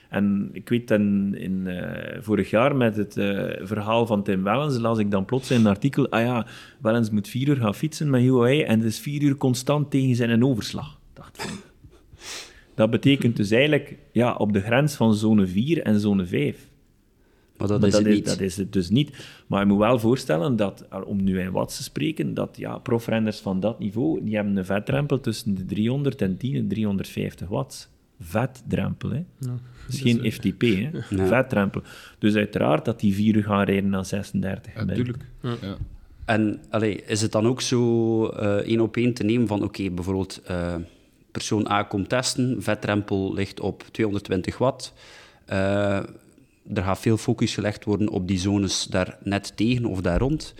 En 0.10 0.50
ik 0.54 0.70
weet, 0.70 0.92
in, 0.92 1.36
in, 1.38 1.68
eh, 1.68 2.22
vorig 2.22 2.50
jaar 2.50 2.76
met 2.76 2.96
het 2.96 3.18
eh, 3.18 3.66
verhaal 3.66 4.06
van 4.06 4.24
Tim 4.24 4.44
Wellens 4.44 4.78
las 4.78 4.98
ik 4.98 5.12
dan 5.12 5.26
plots 5.26 5.52
in 5.52 5.60
een 5.60 5.68
artikel, 5.68 6.10
ah 6.10 6.22
ja, 6.22 6.46
Wellens 6.82 7.10
moet 7.10 7.28
vier 7.28 7.48
uur 7.48 7.58
gaan 7.58 7.76
fietsen 7.76 8.10
met 8.10 8.24
UAE 8.24 8.66
en 8.66 8.80
het 8.80 8.88
is 8.88 9.00
vier 9.00 9.22
uur 9.22 9.36
constant 9.36 9.92
tegen 9.92 10.16
zijn 10.16 10.46
overslag. 10.46 11.00
Dacht 11.14 11.42
van. 11.42 11.52
Dat 12.76 12.90
betekent 12.90 13.36
dus 13.38 13.52
eigenlijk 13.52 13.96
ja, 14.12 14.36
op 14.36 14.54
de 14.54 14.62
grens 14.62 14.96
van 14.96 15.14
zone 15.14 15.48
4 15.48 15.82
en 15.82 16.00
zone 16.00 16.26
5. 16.26 16.69
Maar 17.60 17.68
dat 17.68 17.80
Maar 17.80 17.88
is 17.88 17.94
dat, 17.96 18.04
het 18.04 18.12
is, 18.12 18.16
niet. 18.16 18.26
dat 18.26 18.40
is 18.40 18.58
het 18.58 18.74
dus 18.74 18.90
niet. 18.90 19.18
Maar 19.48 19.60
je 19.60 19.66
moet 19.66 19.78
wel 19.78 20.00
voorstellen 20.00 20.56
dat, 20.56 20.86
om 21.06 21.24
nu 21.24 21.40
in 21.40 21.52
watts 21.52 21.78
te 21.78 21.84
spreken, 21.84 22.34
dat 22.34 22.58
ja, 22.58 22.78
profrenners 22.78 23.40
van 23.40 23.60
dat 23.60 23.80
niveau, 23.80 24.24
die 24.24 24.36
hebben 24.36 24.58
een 24.58 24.66
vetdrempel 24.66 25.20
tussen 25.20 25.56
de 25.56 25.66
310 25.66 26.56
en 26.56 26.68
350 26.68 27.48
watt. 27.48 27.90
Vetdrempel, 28.20 29.10
hè. 29.10 29.24
dat 29.40 29.60
is 29.88 30.02
geen 30.02 30.32
FTP, 30.32 30.62
hè. 30.62 30.90
Ja. 31.10 31.28
Vetdrempel. 31.28 31.82
Dus 32.20 32.36
uiteraard 32.36 32.86
dat 32.86 33.00
die 33.00 33.14
4 33.14 33.36
uur 33.36 33.44
gaan 33.44 33.64
rijden 33.64 33.90
naar 33.90 34.06
36. 34.06 34.74
Ja, 34.74 34.80
gemiddeld. 34.80 35.06
tuurlijk. 35.06 35.62
Ja. 35.62 35.78
En 36.26 36.62
allee, 36.70 37.04
is 37.06 37.22
het 37.22 37.32
dan 37.32 37.48
ook 37.48 37.62
zo 37.62 38.26
eh, 38.28 38.56
één 38.56 38.80
op 38.80 38.98
één 38.98 39.14
te 39.14 39.24
nemen 39.24 39.48
van, 39.48 39.64
oké, 39.64 39.90
bijvoorbeeld 39.90 40.42
eh, 40.46 40.76
persoon 41.32 41.70
A 41.70 41.84
komt 41.84 42.10
testen, 42.10 42.64
vetrempel 42.64 43.34
ligt 43.34 43.60
op 43.60 43.84
220 43.92 44.58
watt. 44.58 44.94
Eh, 45.46 46.00
er 46.74 46.84
gaat 46.84 47.00
veel 47.00 47.18
focus 47.18 47.54
gelegd 47.54 47.84
worden 47.86 48.10
op 48.10 48.28
die 48.28 48.40
zones 48.40 48.84
daar 48.84 49.18
net 49.24 49.52
tegen 49.58 49.86
of 49.86 50.02
daar 50.02 50.20
rond. 50.20 50.54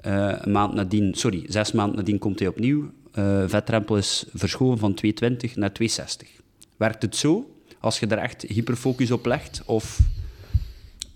Eh, 0.00 0.32
een 0.40 0.52
maand 0.52 0.74
nadien, 0.74 1.14
sorry, 1.14 1.44
zes 1.46 1.72
maanden 1.72 1.96
nadien 1.96 2.18
komt 2.18 2.38
hij 2.38 2.48
opnieuw. 2.48 2.90
Eh 3.12 3.42
vetrempel 3.46 3.96
is 3.96 4.24
verschoven 4.34 4.78
van 4.78 4.94
220 4.94 5.56
naar 5.56 5.72
260. 5.72 6.28
Werkt 6.76 7.02
het 7.02 7.16
zo, 7.16 7.50
als 7.80 8.00
je 8.00 8.06
daar 8.06 8.18
echt 8.18 8.42
hyperfocus 8.42 9.10
op 9.10 9.26
legt? 9.26 9.62
Of... 9.66 9.98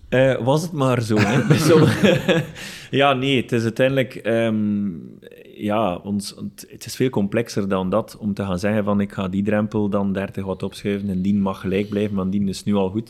Eh, 0.09 0.43
was 0.43 0.61
het 0.61 0.71
maar 0.71 1.01
zo, 1.01 1.17
ja, 2.91 3.13
nee, 3.13 3.41
het 3.41 3.51
is 3.51 3.63
uiteindelijk... 3.63 4.15
ehm, 4.15 4.87
ja, 5.55 5.95
ons, 5.95 6.29
het- 6.29 6.65
het 6.69 6.85
is 6.85 6.95
veel 6.95 7.09
complexer 7.09 7.67
dan 7.69 7.89
dat, 7.89 8.17
om 8.19 8.33
te 8.33 8.43
gaan 8.43 8.59
zeggen 8.59 8.83
van 8.83 9.01
ik 9.01 9.11
ga 9.13 9.27
die 9.27 9.43
drempel 9.43 9.89
dan 9.89 10.13
30 10.13 10.45
wat 10.45 10.63
opschuiven 10.63 11.09
en 11.09 11.21
die 11.21 11.35
mag 11.35 11.59
gelijk 11.59 11.89
blijven, 11.89 12.15
maar 12.15 12.29
die 12.29 12.43
is 12.47 12.63
nu 12.63 12.73
al 12.75 12.89
goed. 12.89 13.09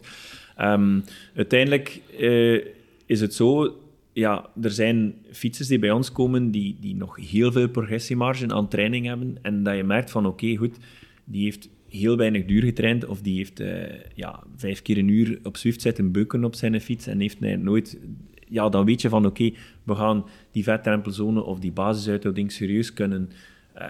Ehm, 0.57 0.99
uiteindelijk 1.35 2.01
eh, 2.19 2.65
is 3.05 3.21
het 3.21 3.33
zo... 3.33 3.77
Ja, 4.13 4.49
er 4.61 4.71
zijn 4.71 5.13
fietsers 5.31 5.67
die 5.67 5.79
bij 5.79 5.91
ons 5.91 6.11
komen 6.11 6.51
die, 6.51 6.77
die 6.79 6.95
nog 6.95 7.15
heel 7.29 7.51
veel 7.51 7.69
progressiemarge 7.69 8.53
aan 8.53 8.67
training 8.67 9.05
hebben 9.05 9.37
en 9.41 9.63
dat 9.63 9.75
je 9.75 9.83
merkt 9.83 10.11
van 10.11 10.25
oké, 10.25 10.55
goed, 10.55 10.77
die 11.23 11.43
heeft 11.43 11.69
heel 11.89 12.17
weinig 12.17 12.45
duur 12.45 12.63
getraind 12.63 13.05
of 13.05 13.21
die 13.21 13.37
heeft 13.37 13.59
eh, 13.59 13.99
ja, 14.15 14.43
vijf 14.55 14.81
keer 14.81 14.97
een 14.97 15.07
uur 15.07 15.39
op 15.43 15.57
Zwift 15.57 15.81
zitten 15.81 16.11
beuken 16.11 16.43
op 16.43 16.55
zijn 16.55 16.81
fiets 16.81 17.07
en 17.07 17.19
heeft 17.19 17.39
nooit 17.39 17.97
ja, 18.49 18.69
dan 18.69 18.85
weet 18.85 19.01
je 19.01 19.09
van 19.09 19.25
oké, 19.25 19.51
we 19.83 19.95
gaan 19.95 20.25
die 20.51 20.63
vetrempelzone 20.63 21.43
of 21.43 21.59
die 21.59 21.71
basisuithouding 21.71 22.51
serieus 22.51 22.93
kunnen 22.93 23.29
uh, 23.77 23.83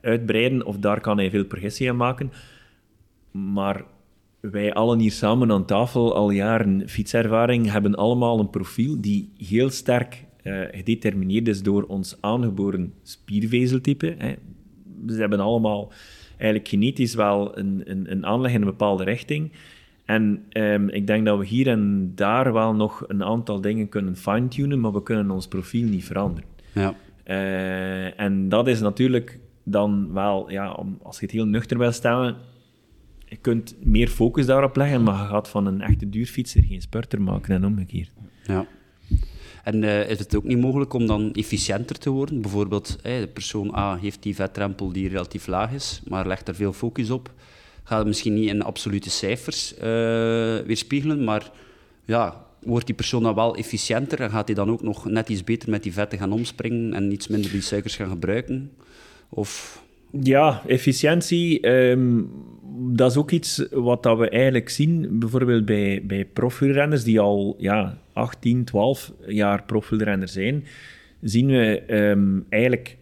uitbreiden, 0.00 0.66
of 0.66 0.76
daar 0.78 1.00
kan 1.00 1.18
hij 1.18 1.30
veel 1.30 1.44
progressie 1.44 1.90
aan 1.90 1.96
maken. 1.96 2.32
Maar 3.30 3.84
wij 4.50 4.72
allen 4.72 4.98
hier 4.98 5.12
samen 5.12 5.50
aan 5.50 5.64
tafel, 5.64 6.14
al 6.14 6.30
jaren 6.30 6.88
fietservaring, 6.88 7.70
hebben 7.70 7.94
allemaal 7.94 8.38
een 8.38 8.50
profiel 8.50 9.00
die 9.00 9.30
heel 9.36 9.70
sterk 9.70 10.24
uh, 10.42 10.60
gedetermineerd 10.70 11.48
is 11.48 11.62
door 11.62 11.82
ons 11.82 12.16
aangeboren 12.20 12.92
spiervezeltype. 13.02 14.14
Hè. 14.18 14.34
Ze 15.06 15.20
hebben 15.20 15.40
allemaal 15.40 15.92
eigenlijk 16.36 16.68
genetisch 16.68 17.14
wel 17.14 17.58
een, 17.58 17.82
een, 17.84 18.10
een 18.10 18.26
aanleg 18.26 18.52
in 18.52 18.60
een 18.60 18.66
bepaalde 18.66 19.04
richting. 19.04 19.52
En 20.04 20.44
um, 20.52 20.88
ik 20.88 21.06
denk 21.06 21.26
dat 21.26 21.38
we 21.38 21.46
hier 21.46 21.68
en 21.68 22.12
daar 22.14 22.52
wel 22.52 22.74
nog 22.74 23.04
een 23.08 23.24
aantal 23.24 23.60
dingen 23.60 23.88
kunnen 23.88 24.16
fine-tunen, 24.16 24.80
maar 24.80 24.92
we 24.92 25.02
kunnen 25.02 25.30
ons 25.30 25.48
profiel 25.48 25.88
niet 25.88 26.04
veranderen. 26.04 26.48
Ja. 26.72 26.94
Uh, 27.26 28.20
en 28.20 28.48
dat 28.48 28.68
is 28.68 28.80
natuurlijk 28.80 29.38
dan 29.62 30.12
wel, 30.12 30.50
ja, 30.50 30.72
om, 30.72 30.98
als 31.02 31.18
je 31.18 31.24
het 31.24 31.34
heel 31.34 31.46
nuchter 31.46 31.78
wil 31.78 31.92
stellen, 31.92 32.36
je 33.32 33.38
kunt 33.40 33.74
meer 33.82 34.08
focus 34.08 34.46
daarop 34.46 34.76
leggen, 34.76 35.02
maar 35.02 35.22
je 35.22 35.28
gaat 35.28 35.48
van 35.48 35.66
een 35.66 35.80
echte 35.80 36.08
duurfietser 36.08 36.62
geen 36.62 36.80
spurter 36.80 37.22
maken 37.22 37.54
en 37.54 37.64
omgekeerd. 37.64 38.10
Ja. 38.44 38.66
En 39.64 39.82
uh, 39.82 40.10
is 40.10 40.18
het 40.18 40.36
ook 40.36 40.44
niet 40.44 40.58
mogelijk 40.58 40.92
om 40.92 41.06
dan 41.06 41.32
efficiënter 41.32 41.98
te 41.98 42.10
worden? 42.10 42.40
Bijvoorbeeld, 42.40 42.98
eh, 43.02 43.18
de 43.18 43.28
persoon 43.28 43.74
A 43.74 43.96
heeft 43.96 44.22
die 44.22 44.34
vetrempel 44.34 44.92
die 44.92 45.08
relatief 45.08 45.46
laag 45.46 45.72
is, 45.72 46.02
maar 46.08 46.26
legt 46.26 46.48
er 46.48 46.54
veel 46.54 46.72
focus 46.72 47.10
op. 47.10 47.32
Gaat 47.84 47.98
het 47.98 48.06
misschien 48.06 48.34
niet 48.34 48.48
in 48.48 48.62
absolute 48.62 49.10
cijfers 49.10 49.74
uh, 49.74 49.80
weerspiegelen, 50.66 51.24
maar 51.24 51.50
ja, 52.04 52.46
wordt 52.62 52.86
die 52.86 52.94
persoon 52.94 53.22
dan 53.22 53.34
wel 53.34 53.56
efficiënter 53.56 54.20
en 54.20 54.30
gaat 54.30 54.46
hij 54.46 54.54
dan 54.54 54.70
ook 54.70 54.82
nog 54.82 55.04
net 55.04 55.28
iets 55.28 55.44
beter 55.44 55.70
met 55.70 55.82
die 55.82 55.92
vetten 55.92 56.18
gaan 56.18 56.32
omspringen 56.32 56.94
en 56.94 57.12
iets 57.12 57.28
minder 57.28 57.50
die 57.50 57.60
suikers 57.60 57.96
gaan 57.96 58.08
gebruiken? 58.08 58.72
Of... 59.28 59.81
Ja, 60.20 60.62
efficiëntie, 60.66 61.68
um, 61.68 62.30
dat 62.90 63.10
is 63.10 63.16
ook 63.16 63.30
iets 63.30 63.66
wat 63.70 64.02
dat 64.02 64.18
we 64.18 64.28
eigenlijk 64.28 64.68
zien, 64.68 65.18
bijvoorbeeld 65.18 65.64
bij, 65.64 66.02
bij 66.04 66.26
die 67.04 67.20
al 67.20 67.56
ja, 67.58 67.98
18, 68.12 68.64
12 68.64 69.12
jaar 69.26 69.62
profielrenner 69.62 70.28
zijn, 70.28 70.64
zien 71.20 71.46
we 71.46 71.82
um, 71.88 72.46
eigenlijk 72.48 72.96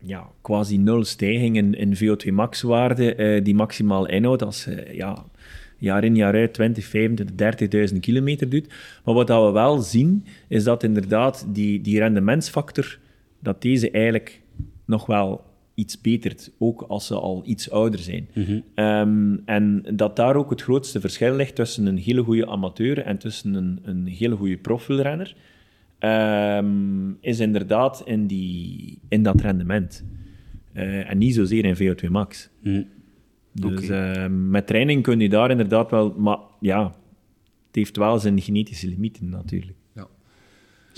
ja, 0.00 0.30
quasi 0.42 0.78
nul 0.78 1.04
stijging 1.04 1.56
in, 1.56 1.74
in 1.74 1.96
VO2 1.96 2.32
max-waarde 2.32 3.16
uh, 3.16 3.44
die 3.44 3.54
maximaal 3.54 4.08
inhoudt 4.08 4.42
als 4.42 4.66
uh, 4.66 4.94
ja, 4.94 5.24
jaar 5.76 6.04
in 6.04 6.16
jaar 6.16 6.34
uit 6.34 6.54
20, 6.54 6.84
25, 6.84 7.90
30.000 7.92 8.00
kilometer 8.00 8.48
doet. 8.48 8.68
Maar 9.04 9.14
wat 9.14 9.26
dat 9.26 9.44
we 9.44 9.52
wel 9.52 9.78
zien, 9.78 10.24
is 10.48 10.64
dat 10.64 10.82
inderdaad 10.82 11.46
die, 11.48 11.80
die 11.80 11.98
rendementsfactor, 11.98 12.98
dat 13.40 13.62
deze 13.62 13.90
eigenlijk 13.90 14.40
nog 14.84 15.06
wel 15.06 15.47
iets 15.78 16.00
betert, 16.00 16.50
ook 16.58 16.82
als 16.82 17.06
ze 17.06 17.14
al 17.14 17.42
iets 17.46 17.70
ouder 17.70 18.00
zijn. 18.00 18.28
Mhm. 18.34 18.60
Ehm, 18.74 19.36
en 19.44 19.84
dat 19.94 20.16
daar 20.16 20.36
ook 20.36 20.50
het 20.50 20.62
grootste 20.62 21.00
verschil 21.00 21.34
ligt 21.34 21.54
tussen 21.54 21.86
een 21.86 21.96
hele 21.96 22.22
goede 22.22 22.46
amateur 22.46 22.98
en 22.98 23.18
tussen 23.18 23.54
een, 23.54 23.78
een 23.82 24.06
hele 24.06 24.36
goede 24.36 24.56
profielrenner, 24.56 25.36
um, 26.00 27.16
is 27.20 27.40
inderdaad 27.40 28.02
in, 28.04 28.26
die, 28.26 28.98
in 29.08 29.22
dat 29.22 29.40
rendement. 29.40 30.04
Uh, 30.74 31.10
en 31.10 31.18
niet 31.18 31.34
zozeer 31.34 31.64
in 31.64 31.76
VO2 31.76 32.10
max. 32.10 32.50
Mhm. 32.62 32.82
Dus 33.52 33.88
ehm, 33.88 34.50
met 34.50 34.66
training 34.66 35.02
kun 35.02 35.20
je 35.20 35.28
daar 35.28 35.50
inderdaad 35.50 35.90
wel... 35.90 36.14
Maar 36.16 36.38
ja, 36.60 36.84
het 37.66 37.76
heeft 37.76 37.96
wel 37.96 38.18
zijn 38.18 38.40
genetische 38.40 38.88
limieten 38.88 39.28
natuurlijk. 39.28 39.77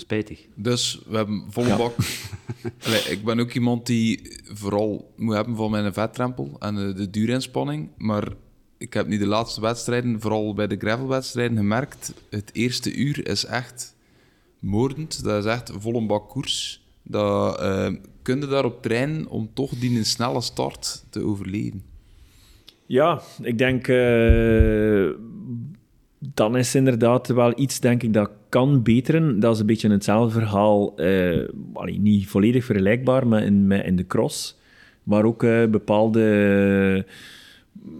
Spijtig. 0.01 0.39
Dus 0.55 1.01
we 1.07 1.15
hebben 1.17 1.43
volle 1.49 1.67
Ja. 1.67 1.77
bak. 1.77 1.95
Allee, 2.85 3.01
ik 3.01 3.23
ben 3.23 3.39
ook 3.39 3.53
iemand 3.53 3.85
die 3.85 4.37
vooral 4.43 5.11
moet 5.15 5.35
hebben 5.35 5.55
van 5.55 5.71
mijn 5.71 5.93
vetrempel 5.93 6.55
en 6.59 6.75
de, 6.75 6.93
de 6.93 7.09
duurinspanning. 7.09 7.89
Maar 7.97 8.27
ik 8.77 8.93
heb 8.93 9.07
nu 9.07 9.17
de 9.17 9.25
laatste 9.27 9.61
wedstrijden, 9.61 10.21
vooral 10.21 10.53
bij 10.53 10.67
de 10.67 10.77
gravelwedstrijden, 10.77 11.57
gemerkt. 11.57 12.13
Het 12.29 12.49
eerste 12.53 12.93
uur 12.95 13.27
is 13.27 13.45
echt 13.45 13.95
moordend. 14.59 15.23
Dat 15.23 15.45
is 15.45 15.51
echt 15.51 15.71
volle 15.79 16.05
bak 16.05 16.29
koers. 16.29 16.83
Dat 17.03 17.59
eh 17.59 17.89
kun 18.21 18.39
je 18.39 18.47
daarop 18.47 18.81
trainen 18.81 19.27
om 19.27 19.49
toch 19.53 19.71
die 19.71 19.97
een 19.97 20.05
snelle 20.05 20.41
start 20.41 21.03
te 21.09 21.23
overleven. 21.23 21.83
Ja, 22.85 23.21
ik 23.41 23.57
denk... 23.57 23.87
eh, 23.87 25.09
dan 26.21 26.57
is 26.57 26.75
inderdaad 26.75 27.27
wel 27.27 27.53
iets, 27.55 27.79
denk 27.79 28.03
ik, 28.03 28.13
dat 28.13 28.29
kan 28.49 28.83
beteren. 28.83 29.39
Dat 29.39 29.53
is 29.53 29.59
een 29.59 29.65
beetje 29.65 29.89
hetzelfde 29.89 30.39
verhaal. 30.39 30.95
eh, 30.97 31.47
allee, 31.73 31.99
niet 31.99 32.27
volledig 32.27 32.65
vergelijkbaar, 32.65 33.27
maar 33.27 33.43
in, 33.43 33.67
met 33.67 33.85
in 33.85 33.95
de 33.95 34.07
cross. 34.07 34.59
Waar 35.03 35.23
ook 35.23 35.43
eh, 35.43 35.65
bepaalde... 35.65 37.05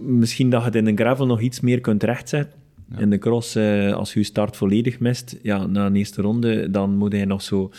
misschien 0.02 0.50
dat 0.50 0.60
je 0.60 0.66
het 0.66 0.76
in 0.76 0.88
een 0.88 0.98
gravel 0.98 1.26
nog 1.26 1.42
iets 1.42 1.60
meer 1.60 1.82
kunt 1.82 2.04
rechtzetten. 2.04 2.60
In 2.98 3.10
de 3.10 3.18
cross, 3.18 3.56
eh, 3.56 3.94
als 3.94 4.14
je 4.14 4.20
je 4.20 4.26
start 4.26 4.58
volledig 4.58 5.00
mist, 5.00 5.40
ja, 5.42 5.66
na 5.66 5.86
een 5.86 5.96
eerste 5.96 6.22
ronde, 6.22 6.72
dan 6.72 6.96
moet 6.98 7.12
hij 7.12 7.26
nog 7.26 7.42
zo... 7.42 7.72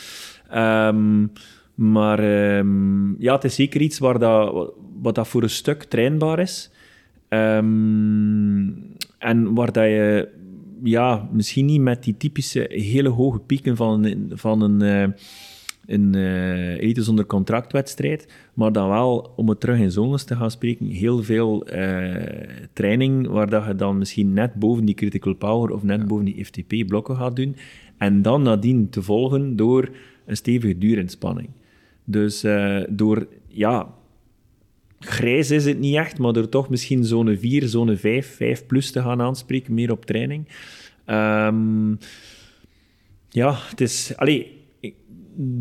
Ehm, 0.50 1.26
maar 1.74 2.18
ehm, 2.18 3.22
ja, 3.22 3.34
het 3.34 3.44
is 3.44 3.54
zeker 3.54 3.80
iets 3.80 3.98
waar 3.98 4.18
dat, 4.18 4.72
wat 5.02 5.14
dat 5.14 5.28
voor 5.28 5.42
een 5.42 5.50
stuk 5.50 5.82
trainbaar 5.82 6.38
is. 6.38 6.70
Ehm, 7.28 8.64
en 9.22 9.54
waar 9.54 9.72
dat 9.72 9.84
je 9.84 10.28
ja, 10.82 11.28
misschien 11.32 11.64
niet 11.66 11.80
met 11.80 12.02
die 12.02 12.16
typische 12.16 12.66
hele 12.68 13.08
hoge 13.08 13.38
pieken 13.38 13.76
van, 13.76 14.04
een- 14.04 14.30
van 14.34 14.62
een, 14.62 14.82
eh, 14.82 15.14
een 15.86 16.14
eh, 16.14 16.68
elite 16.80 17.02
zonder 17.02 17.26
contractwedstrijd, 17.26 18.32
maar 18.54 18.72
dan 18.72 18.88
wel, 18.88 19.32
om 19.36 19.48
het 19.48 19.60
terug 19.60 19.78
in 19.78 19.90
zones 19.90 20.24
te 20.24 20.36
gaan 20.36 20.50
spreken, 20.50 20.86
heel 20.86 21.22
veel 21.22 21.64
eh, 21.66 22.14
training 22.72 23.26
waar 23.28 23.50
dat 23.50 23.66
je 23.66 23.74
dan 23.74 23.98
misschien 23.98 24.32
net 24.32 24.54
boven 24.54 24.84
die 24.84 24.94
critical 24.94 25.34
power 25.34 25.70
of 25.74 25.82
net 25.82 26.06
boven 26.06 26.24
die 26.24 26.44
FTP-blokken 26.44 27.16
gaat 27.16 27.36
doen. 27.36 27.56
En 27.98 28.22
dan 28.22 28.42
nadien 28.42 28.88
te 28.90 29.02
volgen 29.02 29.56
door 29.56 29.90
een 30.26 30.36
stevige 30.36 30.78
duurinspanning. 30.78 31.48
Dus 32.04 32.42
eh, 32.44 32.80
door, 32.88 33.26
ja, 33.48 33.94
grijs 35.04 35.50
is 35.50 35.64
het 35.64 35.78
niet 35.78 35.94
echt, 35.94 36.18
maar 36.18 36.32
door 36.32 36.48
toch 36.48 36.68
misschien 36.68 37.04
zone 37.04 37.38
4, 37.38 37.68
zone 37.68 37.96
5, 37.96 38.34
5 38.36 38.66
plus 38.66 38.90
te 38.90 39.00
gaan 39.02 39.20
aanspreken, 39.20 39.74
meer 39.74 39.90
op 39.90 40.04
training. 40.04 40.48
Ehm, 41.04 41.90
ja, 43.28 43.54
het 43.68 43.80
is... 43.80 44.12
Allee, 44.16 44.60
ik 44.80 44.94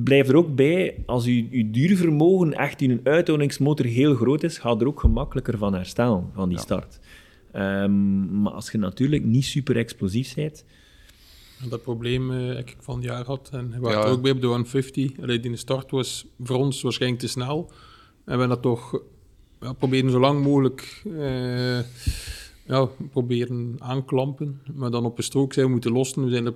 blijf 0.04 0.28
er 0.30 0.36
ook 0.36 0.56
bij, 0.56 0.96
als 1.06 1.26
uw, 1.26 1.44
uw 1.52 1.72
duurvermogen 1.72 2.54
echt 2.54 2.82
in 2.82 2.92
een 2.92 3.02
uithoudingsmotor 3.04 3.86
heel 3.86 4.16
groot 4.16 4.44
is, 4.44 4.58
gaat 4.58 4.82
er 4.82 4.88
ook 4.88 5.00
gemakkelijker 5.00 5.58
van 5.58 5.74
herstellen, 5.74 6.30
van 6.34 6.50
die 6.50 6.60
start. 6.60 7.00
Ehm, 7.52 8.42
maar 8.42 8.52
als 8.52 8.72
je 8.72 8.78
natuurlijk 8.78 9.24
niet 9.26 9.46
super 9.46 9.78
explosief 9.78 10.34
bent, 10.36 10.66
En 11.64 11.70
dat 11.70 11.82
probleem 11.84 12.32
eh, 12.32 12.48
heb 12.56 12.58
ik 12.70 12.76
van 12.80 12.96
het 12.96 13.04
jaar 13.04 13.26
had. 13.26 13.50
En 13.54 13.70
we 13.70 13.76
Ja. 13.76 13.80
waren 13.82 14.04
er 14.04 14.10
ook 14.12 14.22
bij 14.22 14.32
op 14.32 14.42
de 14.42 14.48
150. 14.48 15.12
Alleen 15.22 15.42
die 15.42 15.56
start 15.56 15.92
was 15.92 16.26
voor 16.40 16.58
ons 16.58 16.82
waarschijnlijk 16.82 17.22
te 17.22 17.28
snel. 17.28 17.68
En 17.70 17.74
we 18.24 18.30
hebben 18.30 18.50
dat 18.50 18.62
toch 18.62 19.02
ja, 19.62 19.74
proberen 19.74 20.12
zo 20.12 20.20
lang 20.20 20.44
mogelijk 20.44 21.02
eh, 21.18 21.80
ja, 22.66 22.86
proberen 23.12 23.76
aanklampen. 23.80 24.62
Maar 24.74 24.92
dan 24.92 25.06
op 25.06 25.18
een 25.18 25.24
strook 25.24 25.54
zijn 25.54 25.66
we 25.66 25.72
moeten 25.72 25.92
lossen. 25.92 26.24
We 26.24 26.30
zijn 26.32 26.46
er 26.46 26.54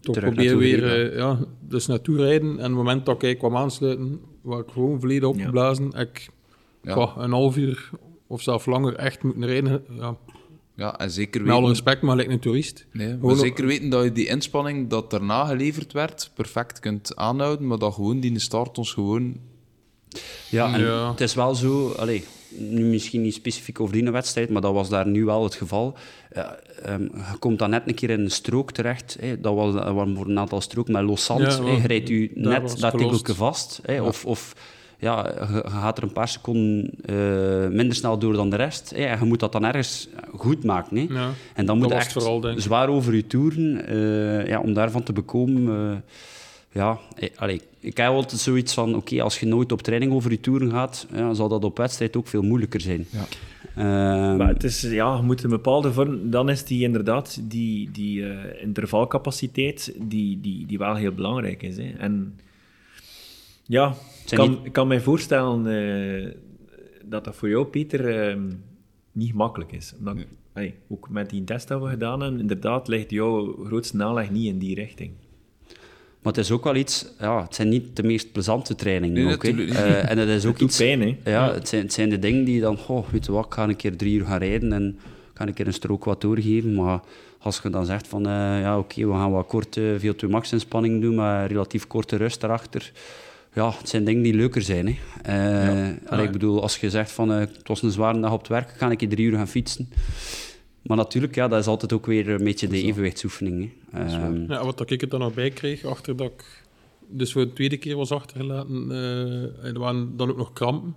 toch 0.00 0.14
Terug 0.14 0.34
proberen 0.34 0.58
weer 0.58 0.78
rijden, 0.78 1.10
eh, 1.12 1.16
ja, 1.18 1.38
dus 1.60 1.86
naartoe 1.86 2.16
rijden. 2.16 2.48
En 2.50 2.54
op 2.56 2.62
het 2.62 2.70
moment 2.72 3.06
dat 3.06 3.22
ik 3.22 3.38
kwam 3.38 3.56
aansluiten, 3.56 4.20
waar 4.42 4.58
ik 4.60 4.68
gewoon 4.72 5.00
volledig 5.00 5.28
opgeblazen. 5.28 5.90
heb 5.96 6.08
Ik 6.08 6.28
Ja. 6.82 7.14
een 7.16 7.30
half 7.32 7.56
uur 7.56 7.90
of 8.26 8.42
zelfs 8.42 8.66
langer 8.66 8.94
echt 8.94 9.22
moeten 9.22 9.46
rijden. 9.46 9.84
Ja, 9.98 10.16
Ja, 10.74 10.98
en 10.98 11.10
zeker 11.10 11.40
met 11.40 11.50
alle 11.50 11.58
weten... 11.60 11.74
respect, 11.74 12.02
maar 12.02 12.16
lijkt 12.16 12.30
een 12.30 12.38
toerist. 12.38 12.86
Nee, 12.92 13.08
maar 13.08 13.18
Gewoon- 13.18 13.36
zeker 13.36 13.66
weten 13.66 13.88
dat 13.90 14.04
je 14.04 14.12
die 14.12 14.26
inspanning 14.26 14.88
dat 14.90 15.10
daarna 15.10 15.44
geleverd 15.46 15.92
werd, 15.92 16.30
perfect 16.34 16.78
kunt 16.80 17.16
aanhouden, 17.16 17.66
maar 17.66 17.78
dat 17.78 17.94
gewoon 17.94 18.20
die 18.20 18.38
start 18.38 18.78
ons 18.78 18.92
gewoon... 18.92 19.36
Ja, 20.48 20.72
en 20.74 20.80
Ja. 20.80 21.10
het 21.10 21.20
is 21.20 21.34
wel 21.34 21.54
zo, 21.54 21.90
allee, 21.98 22.24
nu 22.48 22.84
misschien 22.84 23.22
niet 23.22 23.34
specifiek 23.34 23.80
over 23.80 23.94
die 23.94 24.10
wedstrijd, 24.10 24.50
maar 24.50 24.62
dat 24.62 24.72
was 24.72 24.88
daar 24.88 25.06
nu 25.06 25.24
wel 25.24 25.42
het 25.44 25.54
geval. 25.54 25.94
Ja, 26.34 26.56
ehm, 26.82 27.02
je 27.02 27.38
komt 27.38 27.58
dan 27.58 27.70
net 27.70 27.82
een 27.86 27.94
keer 27.94 28.10
in 28.10 28.20
een 28.20 28.30
strook 28.30 28.72
terecht. 28.72 29.16
Hè. 29.20 29.40
Dat 29.40 29.54
was 29.54 29.74
dat 29.74 29.92
waren 29.94 30.16
voor 30.16 30.26
een 30.28 30.38
aantal 30.38 30.60
stroken 30.60 30.92
met 30.92 31.02
los. 31.02 31.26
Ja, 31.26 31.36
hè. 31.36 31.70
Je 31.70 31.86
rijdt 31.86 32.08
u 32.10 32.30
net 32.34 32.78
dat 32.80 32.90
tikkeltje 32.98 33.34
vast. 33.34 33.80
Hè. 33.82 34.02
Of, 34.02 34.24
of 34.24 34.54
ja, 34.98 35.26
je, 35.26 35.46
je 35.64 35.70
gaat 35.70 35.96
er 35.96 36.02
een 36.02 36.12
paar 36.12 36.28
seconden 36.28 36.90
eh, 37.04 37.68
minder 37.76 37.94
snel 37.96 38.18
door 38.18 38.32
dan 38.32 38.50
de 38.50 38.56
rest. 38.56 38.90
Hè. 38.90 39.04
En 39.04 39.18
je 39.18 39.24
moet 39.24 39.40
dat 39.40 39.52
dan 39.52 39.64
ergens 39.64 40.08
goed 40.36 40.64
maken. 40.64 40.96
Hè. 40.96 41.06
Ja. 41.08 41.30
En 41.54 41.66
dan 41.66 41.78
moet 41.78 41.88
je 41.88 41.94
echt 41.94 42.12
vooral, 42.12 42.44
zwaar 42.56 42.88
over 42.88 43.14
je 43.14 43.26
toeren. 43.26 43.86
eh, 43.86 44.46
ja, 44.46 44.60
om 44.60 44.72
daarvan 44.74 45.02
te 45.02 45.12
bekomen... 45.12 45.90
eh, 45.90 45.96
ja, 46.72 46.98
eh, 47.16 47.28
allee, 47.36 47.60
ik 47.80 47.96
heb 47.96 48.08
altijd 48.08 48.40
zoiets 48.40 48.74
van, 48.74 48.94
oké, 48.96 49.22
als 49.22 49.40
je 49.40 49.46
nooit 49.46 49.72
op 49.72 49.82
training 49.82 50.12
over 50.12 50.30
je 50.30 50.40
toeren 50.40 50.70
gaat, 50.70 51.06
ja, 51.12 51.34
zal 51.34 51.48
dat 51.48 51.64
op 51.64 51.76
wedstrijd 51.76 52.16
ook 52.16 52.26
veel 52.26 52.42
moeilijker 52.42 52.80
zijn. 52.80 53.06
Ja. 53.10 53.24
Ehm, 53.76 54.36
Maar 54.36 54.48
het 54.48 54.64
is, 54.64 54.80
ja, 54.82 55.16
je 55.16 55.22
moet 55.22 55.42
een 55.42 55.50
bepaalde 55.50 55.92
vorm... 55.92 56.30
Dan 56.30 56.50
is 56.50 56.64
die 56.64 56.82
inderdaad, 56.82 57.40
die, 57.42 57.90
die 57.90 58.28
eh, 58.28 58.62
intervalcapaciteit, 58.62 59.94
die, 60.00 60.40
die, 60.40 60.66
die 60.66 60.78
wel 60.78 60.94
heel 60.94 61.12
belangrijk 61.12 61.62
is. 61.62 61.76
Hè. 61.76 61.90
En 61.98 62.38
ja, 63.64 63.94
ik 64.30 64.36
kan, 64.36 64.50
niet- 64.50 64.58
ik 64.62 64.72
kan 64.72 64.88
mij 64.88 65.00
voorstellen 65.00 65.66
eh, 65.66 66.32
dat 67.04 67.24
dat 67.24 67.36
voor 67.36 67.48
jou, 67.48 67.64
Peter, 67.66 68.28
eh, 68.30 68.36
niet 69.12 69.30
gemakkelijk 69.30 69.72
is. 69.72 69.94
Omdat, 69.98 70.16
allee, 70.52 70.74
ook 70.88 71.08
met 71.10 71.30
die 71.30 71.44
test 71.44 71.68
dat 71.68 71.82
we 71.82 71.88
gedaan 71.88 72.20
hebben, 72.20 72.40
inderdaad 72.40 72.88
ligt 72.88 73.10
jouw 73.10 73.64
grootste 73.64 74.04
aanleg 74.04 74.30
niet 74.30 74.46
in 74.46 74.58
die 74.58 74.74
richting. 74.74 75.10
Maar 76.22 76.32
het 76.32 76.44
is 76.44 76.50
ook 76.50 76.64
wel 76.64 76.76
iets, 76.76 77.06
ja, 77.18 77.42
het 77.42 77.54
zijn 77.54 77.68
niet 77.68 77.96
de 77.96 78.02
meest 78.02 78.32
plezante 78.32 78.74
trainingen 78.74 79.24
Nee, 79.24 79.34
ook. 79.34 79.44
Eh, 79.44 80.10
en 80.10 80.18
het 80.18 80.28
is 80.28 80.46
ook 80.46 80.52
Het 80.52 80.62
iets... 80.62 80.76
pijn, 80.76 81.00
hè. 81.00 81.30
Ja, 81.30 81.52
het 81.52 81.68
zijn, 81.68 81.82
het 81.82 81.92
zijn 81.92 82.08
de 82.08 82.18
dingen 82.18 82.44
die 82.44 82.60
dan, 82.60 82.76
goh, 82.76 83.08
weet 83.10 83.26
je 83.26 83.32
wat, 83.32 83.46
ik 83.46 83.52
ga 83.52 83.62
een 83.68 83.76
keer 83.76 83.96
drie 83.96 84.18
uur 84.18 84.26
gaan 84.26 84.38
rijden 84.38 84.72
en 84.72 84.98
ga 85.34 85.46
een 85.46 85.54
keer 85.54 85.66
een 85.66 85.72
strook 85.72 86.04
wat 86.04 86.20
doorgeven. 86.20 86.74
Maar 86.74 87.00
als 87.38 87.60
je 87.62 87.70
dan 87.70 87.86
zegt 87.86 88.08
van, 88.08 88.26
eh, 88.26 88.32
ja, 88.60 88.78
oké, 88.78 89.06
we 89.06 89.12
gaan 89.12 89.30
wat 89.30 89.46
korte 89.46 89.96
VO2 90.00 90.28
max 90.28 90.52
inspanning 90.52 91.00
doen, 91.00 91.14
maar 91.14 91.46
relatief 91.46 91.86
korte 91.86 92.16
rust 92.16 92.42
erachter. 92.42 92.92
Ja, 93.54 93.72
het 93.78 93.88
zijn 93.88 94.04
dingen 94.04 94.22
die 94.22 94.34
leuker 94.34 94.62
zijn. 94.62 94.86
Hè. 94.86 94.96
Eh, 95.22 95.96
allee, 96.06 96.26
ik 96.26 96.32
bedoel, 96.32 96.62
als 96.62 96.76
je 96.76 96.90
zegt 96.90 97.12
van, 97.12 97.28
het 97.28 97.60
was 97.64 97.82
een 97.82 97.90
zware 97.90 98.20
dag 98.20 98.32
op 98.32 98.38
het 98.38 98.48
werk, 98.48 98.74
ga 98.76 98.90
ik 98.90 98.98
keer 98.98 99.08
drie 99.08 99.26
uur 99.26 99.36
gaan 99.36 99.48
fietsen. 99.48 99.88
Maar 100.88 100.96
natuurlijk, 100.96 101.34
ja, 101.34 101.48
dat 101.48 101.60
is 101.60 101.66
altijd 101.66 101.92
ook 101.92 102.06
weer 102.06 102.28
een 102.28 102.44
beetje 102.44 102.68
de 102.68 102.82
evenwichtsoefening. 102.82 103.70
Hè. 103.90 104.04
Ehm, 104.04 104.52
Ja, 104.52 104.64
wat 104.64 104.90
ik 104.90 105.02
er 105.02 105.08
dan 105.08 105.20
nog 105.20 105.34
bij 105.34 105.50
kreeg, 105.50 105.84
achter 105.84 106.16
dat 106.16 106.30
ik 106.30 106.62
dus 107.08 107.32
voor 107.32 107.44
de 107.44 107.52
tweede 107.52 107.76
keer 107.76 107.96
was 107.96 108.10
achtergelaten, 108.10 108.90
eh, 108.90 109.64
en 109.64 109.74
er 109.74 109.78
waren 109.78 110.16
dan 110.16 110.30
ook 110.30 110.36
nog 110.36 110.52
krampen. 110.52 110.96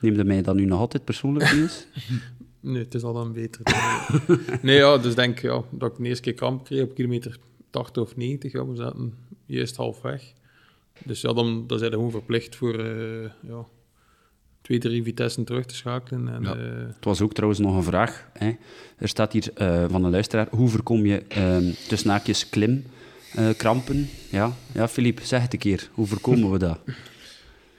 neemde 0.00 0.24
mij 0.24 0.42
dat 0.42 0.54
nu 0.54 0.64
nog 0.64 0.78
altijd 0.78 1.04
persoonlijk 1.04 1.52
nieuws? 1.52 1.86
Nee, 2.60 2.82
het 2.82 2.94
is 2.94 3.02
al 3.02 3.12
dan 3.12 3.32
beter. 3.32 3.60
nee, 4.62 4.76
ja, 4.76 4.98
dus 4.98 5.14
denk 5.14 5.38
ja, 5.38 5.62
dat 5.70 5.90
ik 5.90 5.96
de 5.98 6.04
eerste 6.08 6.22
keer 6.22 6.34
kramp 6.34 6.64
kreeg 6.64 6.82
op 6.82 6.94
kilometer 6.94 7.38
80 7.70 8.02
of 8.02 8.16
90. 8.16 8.52
Ja, 8.52 8.66
we 8.66 8.76
zaten 8.76 9.14
juist 9.46 9.76
half 9.76 10.00
weg. 10.00 10.32
Dus 11.04 11.20
ja, 11.20 11.32
dan, 11.32 11.66
dan 11.66 11.78
zijn 11.78 11.90
we 11.90 11.96
gewoon 11.96 12.10
verplicht 12.10 12.56
voor 12.56 12.78
eh, 12.78 13.30
ja, 13.42 13.66
twee, 14.66 14.78
drie 14.78 15.02
vitessen 15.02 15.44
terug 15.44 15.64
te 15.66 15.74
schakelen. 15.74 16.28
En, 16.28 16.42
Ja. 16.42 16.54
eh, 16.54 16.86
Het 16.86 17.04
was 17.04 17.20
ook 17.20 17.32
trouwens 17.32 17.60
nog 17.60 17.76
een 17.76 17.82
vraag. 17.82 18.26
Hè. 18.32 18.56
Er 18.98 19.08
staat 19.08 19.32
hier 19.32 19.50
eh, 19.54 19.84
van 19.90 20.04
een 20.04 20.10
luisteraar: 20.10 20.46
hoe 20.50 20.68
voorkom 20.68 21.06
je 21.06 21.22
ehm 21.28 21.70
tussen 21.88 22.10
haakjes 22.10 22.48
klim, 22.48 22.84
eh, 23.34 23.44
krampen? 23.56 24.08
Ja, 24.30 24.52
ja, 24.72 24.88
Filip, 24.88 25.20
zeg 25.22 25.42
het 25.42 25.52
een 25.52 25.58
keer. 25.58 25.88
Hoe 25.92 26.06
voorkomen 26.06 26.50
we 26.50 26.58
dat? 26.58 26.78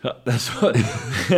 Ja, 0.01 0.15
dat 0.23 0.33
is, 0.33 0.59
wel- 0.59 0.71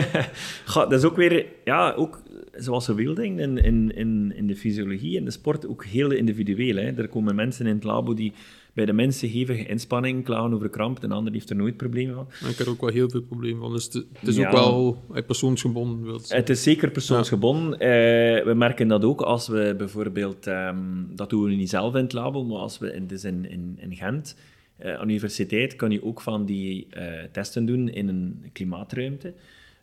Ga, 0.71 0.85
dat 0.85 0.93
is 0.93 1.03
ook 1.03 1.15
weer, 1.15 1.45
ja, 1.65 1.91
ook 1.91 2.21
zoals 2.59 2.85
zoveel 2.85 3.13
dingen 3.13 3.39
in, 3.39 3.63
in, 3.63 3.95
in, 3.95 4.33
in 4.35 4.47
de 4.47 4.55
fysiologie 4.55 5.17
en 5.17 5.25
de 5.25 5.31
sport, 5.31 5.67
ook 5.67 5.85
heel 5.85 6.11
individueel. 6.11 6.75
Hè. 6.75 6.91
Er 6.91 7.07
komen 7.07 7.35
mensen 7.35 7.65
in 7.65 7.75
het 7.75 7.83
labo 7.83 8.13
die 8.13 8.33
bij 8.73 8.85
de 8.85 8.93
mensen 8.93 9.29
hevige 9.29 9.65
inspanning 9.65 10.23
klagen 10.23 10.53
over 10.53 10.69
kramp, 10.69 11.03
een 11.03 11.11
ander 11.11 11.33
heeft 11.33 11.49
er 11.49 11.55
nooit 11.55 11.77
problemen 11.77 12.15
van. 12.15 12.27
en 12.41 12.49
ik 12.49 12.57
heb 12.57 12.67
er 12.67 12.73
ook 12.73 12.81
wel 12.81 12.89
heel 12.89 13.09
veel 13.09 13.21
problemen 13.21 13.59
van. 13.61 13.71
Dus 13.73 13.83
het, 13.83 13.93
het 13.93 14.27
is 14.27 14.35
Ja. 14.35 14.47
ook 14.47 14.53
wel 14.53 15.03
eh, 15.13 15.25
persoonsgebonden. 15.25 16.19
Zeggen. 16.19 16.37
Het 16.37 16.49
is 16.49 16.63
zeker 16.63 16.91
persoonsgebonden. 16.91 17.79
Eh, 17.79 18.43
we 18.45 18.53
merken 18.55 18.87
dat 18.87 19.03
ook 19.03 19.21
als 19.21 19.47
we 19.47 19.73
bijvoorbeeld, 19.77 20.47
ehm, 20.47 20.77
dat 21.15 21.29
doen 21.29 21.43
we 21.43 21.49
niet 21.55 21.69
zelf 21.69 21.95
in 21.95 22.03
het 22.03 22.13
labo, 22.13 22.43
maar 22.43 22.57
als 22.57 22.77
we 22.79 22.93
in, 22.93 23.07
dus 23.07 23.23
in, 23.23 23.49
in, 23.49 23.77
in 23.81 23.95
Gent, 23.95 24.35
aan 24.83 25.07
de 25.07 25.13
universiteit, 25.13 25.75
kan 25.75 25.91
je 25.91 26.03
ook 26.03 26.21
van 26.21 26.45
die 26.45 26.87
testen 27.31 27.65
doen 27.65 27.89
in 27.89 28.07
een 28.07 28.43
klimaatruimte. 28.53 29.33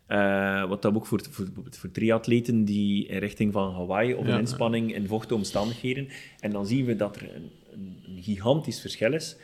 Eh, 0.06 0.68
wat 0.68 0.82
dat 0.82 0.94
ook 0.94 1.06
voor, 1.06 1.20
voor, 1.30 1.46
voor 1.70 1.90
triatleten 1.90 2.64
die 2.64 3.06
in 3.06 3.18
richting 3.18 3.52
van 3.52 3.74
Hawaii 3.74 4.14
of 4.14 4.26
Ja. 4.26 4.32
een 4.32 4.40
inspanning 4.40 4.94
in 4.94 5.06
vochte 5.06 5.34
omstandigheden. 5.34 6.08
En 6.40 6.50
dan 6.50 6.66
zien 6.66 6.84
we 6.84 6.96
dat 6.96 7.16
er 7.16 7.22
een, 7.34 7.50
een, 7.72 7.96
een 8.16 8.22
gigantisch 8.22 8.80
verschil 8.80 9.12
is 9.12 9.36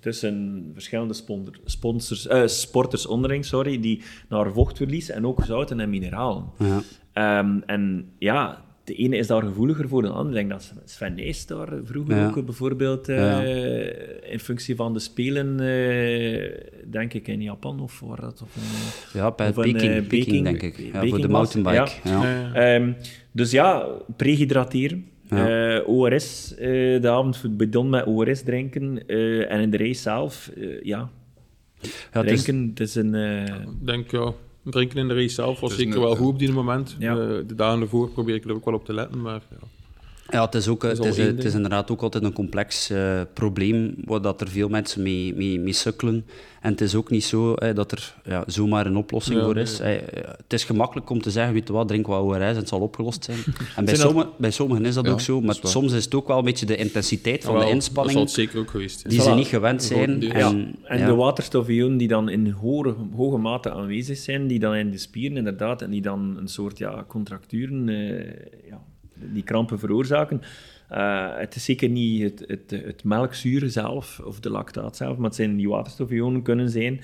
tussen 0.00 0.70
verschillende 0.72 1.14
sponsors, 1.64 2.26
eh, 2.26 2.46
sporters 2.46 3.06
onderling, 3.06 3.44
sorry, 3.44 3.80
die 3.80 4.02
naar 4.28 4.52
vochtverlies 4.52 5.08
en 5.10 5.26
ook 5.26 5.44
zouten 5.44 5.80
en 5.80 5.90
mineralen. 5.90 6.44
Ja. 6.58 6.80
Ehm, 7.12 7.58
en 7.66 8.12
ja, 8.18 8.64
de 8.88 8.94
ene 8.94 9.16
is 9.16 9.26
daar 9.26 9.42
gevoeliger 9.42 9.88
voor 9.88 10.02
dan 10.02 10.10
de 10.10 10.16
ander. 10.16 10.32
Ik 10.32 10.48
denk 10.48 10.50
dat 10.60 10.72
Sven 10.84 11.14
Nys 11.14 11.46
daar 11.46 11.68
vroeger 11.84 12.16
Ja. 12.16 12.26
ook 12.36 12.44
bijvoorbeeld 12.44 13.08
eh, 13.08 14.32
in 14.32 14.38
functie 14.40 14.76
van 14.76 14.92
de 14.92 14.98
Spelen, 14.98 15.60
eh, 15.60 16.90
denk 16.90 17.14
ik 17.14 17.28
in 17.28 17.42
Japan 17.42 17.80
of 17.80 18.00
waar 18.00 18.20
dat 18.20 18.42
of 18.42 18.56
een, 18.56 19.20
Ja, 19.20 19.30
bij 19.30 19.46
een, 19.46 19.52
Peking, 19.54 19.76
eh, 19.76 19.88
Peking, 19.88 20.08
Peking- 20.08 20.44
denk 20.44 20.62
ik. 20.62 20.76
Ja, 20.78 20.90
Peking 20.90 21.08
voor 21.10 21.20
de 21.20 21.28
mountainbike. 21.28 21.90
Ja. 22.04 22.52
Eh, 22.54 22.74
Ehm, 22.74 22.92
dus 23.32 23.50
ja, 23.50 23.86
prehydrateren. 24.16 25.06
Ja. 25.30 25.76
Eh, 25.78 25.88
ORS, 25.88 26.54
eh, 26.54 26.66
de 27.02 27.08
avond 27.08 27.56
bidon 27.56 27.88
met 27.90 28.06
ORS 28.06 28.42
drinken. 28.42 29.06
eh, 29.06 29.52
en 29.52 29.60
in 29.60 29.70
de 29.70 29.76
race 29.76 30.00
zelf, 30.00 30.50
eh, 30.56 30.82
ja, 30.82 31.10
Ja, 31.80 32.20
het 32.20 32.30
is- 32.30 32.42
drinken. 32.42 32.68
Het 32.68 32.80
is 32.80 32.94
een... 32.94 33.14
eh, 33.14 33.42
Ik 33.46 33.86
denk, 33.86 34.10
ja, 34.10 34.32
drinken 34.70 34.98
in 34.98 35.08
de 35.08 35.14
race 35.14 35.34
zelf 35.34 35.60
was 35.60 35.76
zeker 35.76 35.94
een- 35.94 36.00
wel 36.00 36.16
goed 36.16 36.26
op 36.26 36.38
die 36.38 36.52
moment. 36.52 36.96
Ja. 36.98 37.12
Eh, 37.12 37.18
de 37.46 37.54
dagen 37.54 37.80
ervoor 37.80 38.08
probeer 38.08 38.34
ik 38.34 38.44
er 38.44 38.52
ook 38.54 38.64
wel 38.64 38.74
op 38.74 38.84
te 38.84 38.92
letten, 38.92 39.20
maar 39.20 39.42
ja. 39.50 39.66
Ja, 40.30 40.44
het 40.44 40.54
is, 40.54 40.68
ook, 40.68 40.82
het, 40.82 41.04
is, 41.04 41.16
het 41.16 41.44
is 41.44 41.54
inderdaad 41.54 41.90
ook 41.90 42.02
altijd 42.02 42.24
een 42.24 42.32
complex 42.32 42.90
eh, 42.90 43.20
probleem 43.32 43.94
waar 44.04 44.20
dat 44.22 44.40
er 44.40 44.48
veel 44.48 44.68
mensen 44.68 45.02
mee, 45.02 45.34
mee, 45.34 45.60
mee 45.60 45.72
sukkelen. 45.72 46.26
En 46.60 46.70
het 46.70 46.80
is 46.80 46.94
ook 46.94 47.10
niet 47.10 47.24
zo 47.24 47.54
eh, 47.54 47.74
dat 47.74 47.92
er 47.92 48.14
ja, 48.24 48.44
zomaar 48.46 48.86
een 48.86 48.96
oplossing 48.96 49.38
Ja, 49.38 49.44
voor 49.44 49.56
is. 49.56 49.80
Eh, 49.80 49.94
eh, 49.96 50.02
het 50.36 50.52
is 50.52 50.64
gemakkelijk 50.64 51.10
om 51.10 51.22
te 51.22 51.30
zeggen, 51.30 51.52
weet 51.54 51.66
je 51.66 51.72
wat, 51.72 51.88
drink 51.88 52.06
wat 52.06 52.22
ORS 52.22 52.38
en 52.38 52.56
het 52.56 52.68
zal 52.68 52.80
opgelost 52.80 53.24
zijn. 53.24 53.38
En 53.46 53.54
bij, 53.54 53.64
Zijn 53.74 53.84
dat- 53.86 53.96
sommigen, 53.96 54.30
bij 54.36 54.50
sommigen 54.50 54.84
is 54.84 54.94
dat 54.94 55.04
Ja, 55.04 55.10
ook 55.10 55.20
zo, 55.20 55.40
maar 55.40 55.58
is 55.62 55.70
soms 55.70 55.92
is 55.92 56.04
het 56.04 56.14
ook 56.14 56.26
wel 56.28 56.38
een 56.38 56.44
beetje 56.44 56.66
de 56.66 56.76
intensiteit 56.76 57.44
van 57.44 57.52
Wel, 57.52 57.60
de 57.60 57.66
Dat 57.66 57.74
inspanning 57.76 58.12
zal 58.12 58.22
het 58.22 58.32
zeker 58.32 58.58
ook 58.58 58.70
geweest 58.70 59.00
zijn. 59.00 59.12
die 59.12 59.22
ze 59.22 59.30
niet 59.30 59.46
gewend 59.46 59.82
zijn. 59.82 60.22
En, 60.30 60.74
en 60.84 60.98
ja. 60.98 61.06
de 61.06 61.14
waterstofionen 61.14 61.96
die 61.98 62.08
dan 62.08 62.28
in 62.28 62.50
hoge, 62.50 62.94
hoge 63.16 63.36
mate 63.38 63.70
aanwezig 63.70 64.16
zijn, 64.16 64.46
die 64.46 64.58
dan 64.58 64.74
in 64.74 64.90
de 64.90 64.98
spieren 64.98 65.36
inderdaad, 65.36 65.82
en 65.82 65.90
die 65.90 66.02
dan 66.02 66.36
een 66.40 66.48
soort 66.48 66.78
ja, 66.78 67.04
contracturen, 67.08 67.86
ja, 68.68 68.80
die 69.32 69.42
krampen 69.42 69.78
veroorzaken. 69.78 70.42
Eh, 70.88 71.26
het 71.36 71.54
is 71.54 71.64
zeker 71.64 71.88
niet 71.88 72.22
het, 72.22 72.44
het, 72.46 72.82
het 72.84 73.04
melkzuur 73.04 73.70
zelf, 73.70 74.20
of 74.24 74.40
de 74.40 74.50
lactaat 74.50 74.96
zelf, 74.96 75.16
maar 75.16 75.26
het 75.26 75.34
zijn 75.34 75.56
die 75.56 75.68
waterstofionen 75.68 76.42
kunnen 76.42 76.70
zijn. 76.70 77.00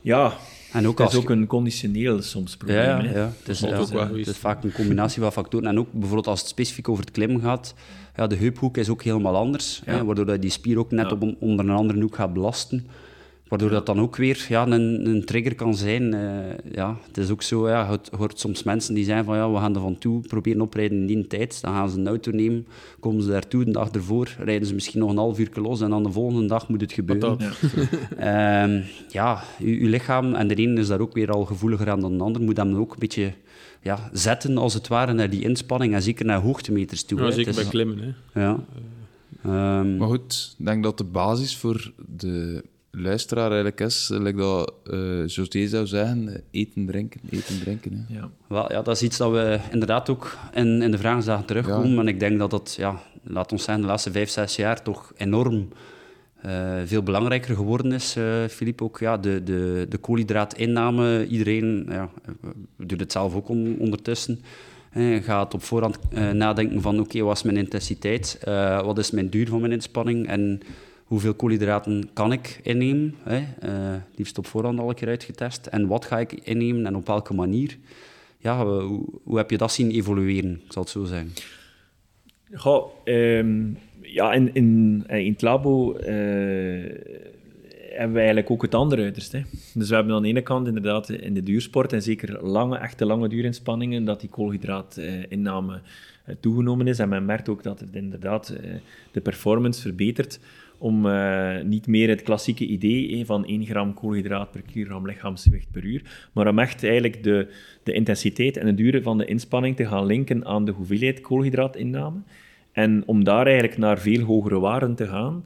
Ja, 0.00 0.32
En 0.72 0.86
ook 0.86 0.98
het 0.98 1.00
als 1.00 1.08
is 1.08 1.22
je- 1.22 1.24
ook 1.24 1.30
een 1.30 1.46
conditioneel 1.46 2.22
soms 2.22 2.56
probleem. 2.56 2.78
Ja, 2.78 3.02
ja. 3.02 3.32
Het, 3.38 3.48
is, 3.48 3.60
ja, 3.60 3.76
ook 3.76 3.88
wel 3.88 4.08
het 4.16 4.26
is 4.26 4.36
vaak 4.36 4.64
een 4.64 4.72
combinatie 4.72 5.22
van 5.22 5.32
factoren. 5.32 5.68
En 5.68 5.78
ook 5.78 5.92
bijvoorbeeld 5.92 6.26
als 6.26 6.40
het 6.40 6.48
specifiek 6.48 6.88
over 6.88 7.04
het 7.04 7.12
klimmen 7.12 7.40
gaat, 7.40 7.74
ja, 8.16 8.26
de 8.26 8.36
heuphoek 8.36 8.76
is 8.76 8.88
ook 8.88 9.02
helemaal 9.02 9.36
anders. 9.36 9.82
Hè, 9.84 10.04
waardoor 10.04 10.26
dat 10.26 10.40
die 10.40 10.50
spier 10.50 10.78
ook 10.78 10.90
net 10.90 11.06
Ja. 11.06 11.12
op 11.12 11.22
een, 11.22 11.36
onder 11.40 11.64
een 11.64 11.70
andere 11.74 12.00
hoek 12.00 12.14
gaat 12.14 12.32
belasten. 12.32 12.86
Waardoor 13.52 13.70
dat 13.70 13.86
dan 13.86 14.00
ook 14.00 14.16
weer 14.16 14.46
ja, 14.48 14.66
een, 14.66 15.06
een 15.06 15.24
trigger 15.24 15.54
kan 15.54 15.74
zijn. 15.74 16.14
Eh, 16.14 16.72
ja, 16.74 16.96
het 17.06 17.16
is 17.16 17.30
ook 17.30 17.42
zo, 17.42 17.68
ja, 17.68 17.90
je 18.10 18.16
hoort- 18.16 18.38
soms 18.40 18.62
mensen 18.62 18.94
die 18.94 19.04
zeggen 19.04 19.24
van 19.24 19.36
ja, 19.36 19.50
we 19.50 19.56
gaan 19.58 19.74
er 19.74 19.80
van 19.80 19.98
toe 19.98 20.20
proberen 20.20 20.60
oprijden 20.60 20.98
in 20.98 21.06
die 21.06 21.26
tijd. 21.26 21.60
Dan 21.60 21.74
gaan 21.74 21.90
ze 21.90 21.98
een 21.98 22.06
auto 22.06 22.30
nemen, 22.30 22.66
komen 23.00 23.22
ze 23.22 23.28
daartoe 23.30 23.64
de 23.64 23.70
dag 23.70 23.90
ervoor, 23.90 24.36
rijden 24.38 24.66
ze 24.68 24.74
misschien 24.74 25.00
nog 25.00 25.10
een 25.10 25.16
half 25.16 25.38
uur 25.38 25.48
los 25.54 25.80
en 25.80 25.90
dan 25.90 26.02
de 26.02 26.12
volgende 26.12 26.46
dag 26.48 26.68
moet 26.68 26.80
het 26.80 26.92
gebeuren. 26.92 27.36
Ja. 27.38 27.50
Ehm, 28.64 28.80
ja, 29.08 29.42
uw, 29.60 29.78
uw 29.80 29.88
lichaam, 29.88 30.34
en 30.34 30.48
de 30.48 30.54
ene 30.54 30.80
is 30.80 30.86
daar 30.88 31.00
ook 31.00 31.14
weer 31.14 31.30
al 31.30 31.44
gevoeliger 31.44 31.90
aan 31.90 32.00
dan 32.00 32.18
de 32.18 32.24
ander, 32.24 32.42
moet 32.42 32.56
hem 32.56 32.74
ook 32.76 32.92
een 32.92 32.98
beetje 32.98 33.32
ja, 33.82 34.10
zetten, 34.12 34.58
als 34.58 34.74
het 34.74 34.88
ware, 34.88 35.12
naar 35.12 35.30
die 35.30 35.42
inspanning 35.42 35.94
en 35.94 36.02
zeker 36.02 36.24
naar 36.24 36.40
hoogtemeters 36.40 37.02
toe. 37.04 37.18
Ja, 37.18 37.24
hè. 37.24 37.32
zeker 37.32 37.46
Het 37.46 37.56
is- 37.56 37.62
bij 37.62 37.72
klimmen. 37.72 38.14
Hè. 38.32 38.42
ja. 38.42 38.58
Ehm, 39.44 39.96
Maar 39.96 40.08
goed, 40.08 40.54
ik 40.58 40.64
denk 40.66 40.82
dat 40.82 40.98
de 40.98 41.04
basis 41.04 41.56
voor 41.56 41.92
de 42.16 42.64
luisteraar 42.96 43.46
eigenlijk 43.46 43.80
is, 43.80 44.08
like 44.12 44.36
dat 44.36 44.72
eh 44.90 45.26
José 45.26 45.66
zou 45.66 45.86
zeggen, 45.86 46.42
eten, 46.50 46.86
drinken, 46.86 47.20
eten, 47.30 47.60
drinken. 47.60 48.06
Hè. 48.08 48.14
Ja. 48.14 48.30
Wel, 48.46 48.72
ja, 48.72 48.82
dat 48.82 48.96
is 48.96 49.02
iets 49.02 49.16
dat 49.16 49.30
we 49.30 49.58
inderdaad 49.70 50.08
ook 50.10 50.36
in, 50.54 50.82
in 50.82 50.90
de 50.90 50.98
vragen 50.98 51.22
zagen 51.22 51.44
terugkomen. 51.44 51.90
Ja. 51.90 52.00
En 52.00 52.08
ik 52.08 52.20
denk 52.20 52.38
dat 52.38 52.50
dat, 52.50 52.74
ja, 52.78 53.02
laat 53.22 53.52
ons 53.52 53.64
zeggen, 53.64 53.82
de 53.82 53.88
laatste 53.88 54.10
vijf, 54.10 54.30
zes 54.30 54.56
jaar 54.56 54.82
toch 54.82 55.12
enorm 55.16 55.68
eh, 56.42 56.72
veel 56.84 57.02
belangrijker 57.02 57.54
geworden 57.54 57.92
is, 57.92 58.16
eh 58.16 58.44
Filip. 58.48 58.82
Ook 58.82 58.98
ja, 58.98 59.18
de, 59.18 59.42
de, 59.42 59.86
de 59.88 59.98
koolhydraatinname, 59.98 61.26
iedereen 61.26 61.86
ja, 61.88 62.10
doet 62.76 63.00
het 63.00 63.12
zelf 63.12 63.34
ook 63.34 63.48
on- 63.48 63.76
ondertussen. 63.78 64.40
Gaat 65.22 65.54
op 65.54 65.62
voorhand 65.62 65.98
nadenken 66.32 66.80
van 66.80 67.00
oké, 67.00 67.20
wat 67.22 67.36
is 67.36 67.42
mijn 67.42 67.56
intensiteit? 67.56 68.38
Eh, 68.44 68.84
wat 68.84 68.98
is 68.98 69.10
mijn 69.10 69.28
duur 69.28 69.48
van 69.48 69.60
mijn 69.60 69.72
inspanning? 69.72 70.26
En 70.26 70.60
hoeveel 71.12 71.34
koolhydraten 71.34 72.10
kan 72.12 72.32
ik 72.32 72.60
innemen? 72.62 73.14
Hè? 73.22 73.44
Eh, 73.60 74.00
liefst 74.14 74.38
op 74.38 74.46
voorhand 74.46 74.78
al 74.78 74.88
een 74.88 74.94
keer 74.94 75.08
uitgetest. 75.08 75.66
En 75.66 75.86
wat 75.86 76.04
ga 76.04 76.18
ik 76.18 76.32
innemen 76.32 76.86
en 76.86 76.96
op 76.96 77.06
welke 77.06 77.34
manier? 77.34 77.78
Ja, 78.38 78.60
eh, 78.60 78.84
hoe, 79.24 79.36
heb 79.36 79.50
je 79.50 79.56
dat 79.56 79.72
zien 79.72 79.90
evolueren? 79.90 80.60
Ik 80.64 80.72
zal 80.72 80.82
het 80.82 80.90
zo 80.90 81.04
zeggen. 81.04 81.32
Goh, 82.52 82.86
ehm, 83.04 83.62
ja, 84.00 84.32
in, 84.32 84.54
in, 84.54 85.04
in 85.08 85.32
het 85.32 85.42
labo 85.42 85.94
eh, 85.94 86.14
hebben 87.90 88.12
we 88.12 88.18
eigenlijk 88.18 88.50
ook 88.50 88.62
het 88.62 88.74
andere 88.74 89.02
uiterste. 89.02 89.44
Dus 89.74 89.88
we 89.88 89.94
hebben 89.94 90.14
aan 90.14 90.22
de 90.22 90.28
ene 90.28 90.42
kant 90.42 90.66
inderdaad 90.66 91.10
in 91.10 91.34
de 91.34 91.42
duursport, 91.42 91.92
en 91.92 92.02
zeker 92.02 92.46
lange, 92.46 92.76
echte 92.76 93.04
lange 93.04 93.28
duurinspanningen, 93.28 94.04
dat 94.04 94.20
die 94.20 94.30
koolhydraatinname 94.30 95.80
eh, 96.24 96.34
toegenomen 96.40 96.86
is. 96.86 96.98
En 96.98 97.08
men 97.08 97.24
merkt 97.24 97.48
ook 97.48 97.62
dat 97.62 97.80
het 97.80 97.94
inderdaad 97.94 98.48
eh, 98.48 98.70
de 99.12 99.20
performance 99.20 99.80
verbetert 99.80 100.40
om 100.82 101.06
uh, 101.06 101.60
niet 101.64 101.86
meer 101.86 102.08
het 102.08 102.22
klassieke 102.22 102.66
idee 102.66 103.26
van 103.26 103.46
1 103.46 103.66
gram 103.66 103.94
koolhydraat 103.94 104.50
per 104.50 104.62
kilogram 104.62 105.06
lichaamsgewicht 105.06 105.70
per 105.70 105.84
uur, 105.84 106.28
maar 106.32 106.48
om 106.48 106.58
echt 106.58 106.84
eigenlijk 106.84 107.22
de, 107.22 107.48
de 107.82 107.92
intensiteit 107.92 108.56
en 108.56 108.66
de 108.66 108.74
duur 108.74 109.02
van 109.02 109.18
de 109.18 109.24
inspanning 109.24 109.76
te 109.76 109.86
gaan 109.86 110.06
linken 110.06 110.46
aan 110.46 110.64
de 110.64 110.72
hoeveelheid 110.72 111.20
koolhydraatinname. 111.20 112.20
En 112.72 113.02
om 113.06 113.24
daar 113.24 113.46
eigenlijk 113.46 113.78
naar 113.78 113.98
veel 113.98 114.24
hogere 114.24 114.58
waarden 114.58 114.94
te 114.94 115.06
gaan. 115.06 115.44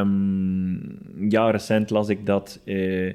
Um, 0.00 0.98
ja, 1.28 1.50
recent 1.50 1.90
las 1.90 2.08
ik 2.08 2.26
dat 2.26 2.60
uh, 2.64 3.12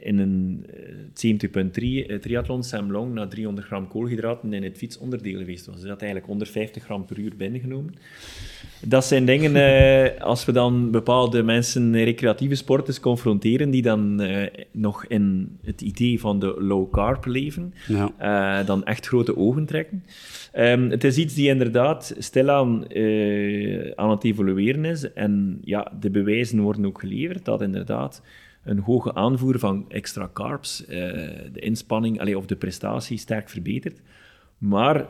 in 0.00 0.18
een 0.18 0.66
70.3 1.08 2.20
triathlon 2.20 2.62
Sam 2.62 2.92
Long 2.92 3.14
na 3.14 3.26
300 3.26 3.66
gram 3.66 3.88
koolhydraten 3.88 4.52
in 4.52 4.62
het 4.62 4.76
fietsonderdeel 4.76 5.38
geweest 5.38 5.66
was. 5.66 5.74
Dus 5.74 5.88
dat 5.88 6.00
eigenlijk 6.00 6.26
150 6.26 6.84
gram 6.84 7.04
per 7.04 7.18
uur 7.18 7.32
binnengenomen. 7.36 7.94
Dat 8.84 9.04
zijn 9.04 9.24
dingen, 9.24 9.54
als 10.20 10.44
we 10.44 10.52
dan 10.52 10.90
bepaalde 10.90 11.42
mensen, 11.42 12.04
recreatieve 12.04 12.54
sporters, 12.54 13.00
confronteren, 13.00 13.70
die 13.70 13.82
dan 13.82 14.22
nog 14.70 15.06
in 15.06 15.56
het 15.64 15.80
idee 15.80 16.20
van 16.20 16.38
de 16.38 16.54
low 16.58 16.92
carb 16.92 17.24
leven, 17.24 17.74
ja. 17.86 18.62
dan 18.62 18.84
echt 18.84 19.06
grote 19.06 19.36
ogen 19.36 19.66
trekken. 19.66 20.04
Um, 20.58 20.90
het 20.90 21.04
is 21.04 21.16
iets 21.16 21.34
die 21.34 21.48
inderdaad 21.48 22.14
stilaan 22.18 22.80
aan 23.96 24.10
het 24.10 24.24
evolueren 24.24 24.84
is. 24.84 25.12
En 25.12 25.58
ja, 25.64 25.92
de 26.00 26.10
bewijzen 26.10 26.60
worden 26.60 26.86
ook 26.86 27.00
geleverd 27.00 27.44
dat 27.44 27.62
inderdaad 27.62 28.22
een 28.66 28.78
hoge 28.78 29.14
aanvoer 29.14 29.58
van 29.58 29.84
extra 29.88 30.30
carbs 30.32 30.84
de 30.86 31.50
inspanning 31.60 32.20
allee, 32.20 32.38
of 32.38 32.46
de 32.46 32.56
prestatie 32.56 33.18
sterk 33.18 33.48
verbetert. 33.48 34.00
Maar 34.58 35.06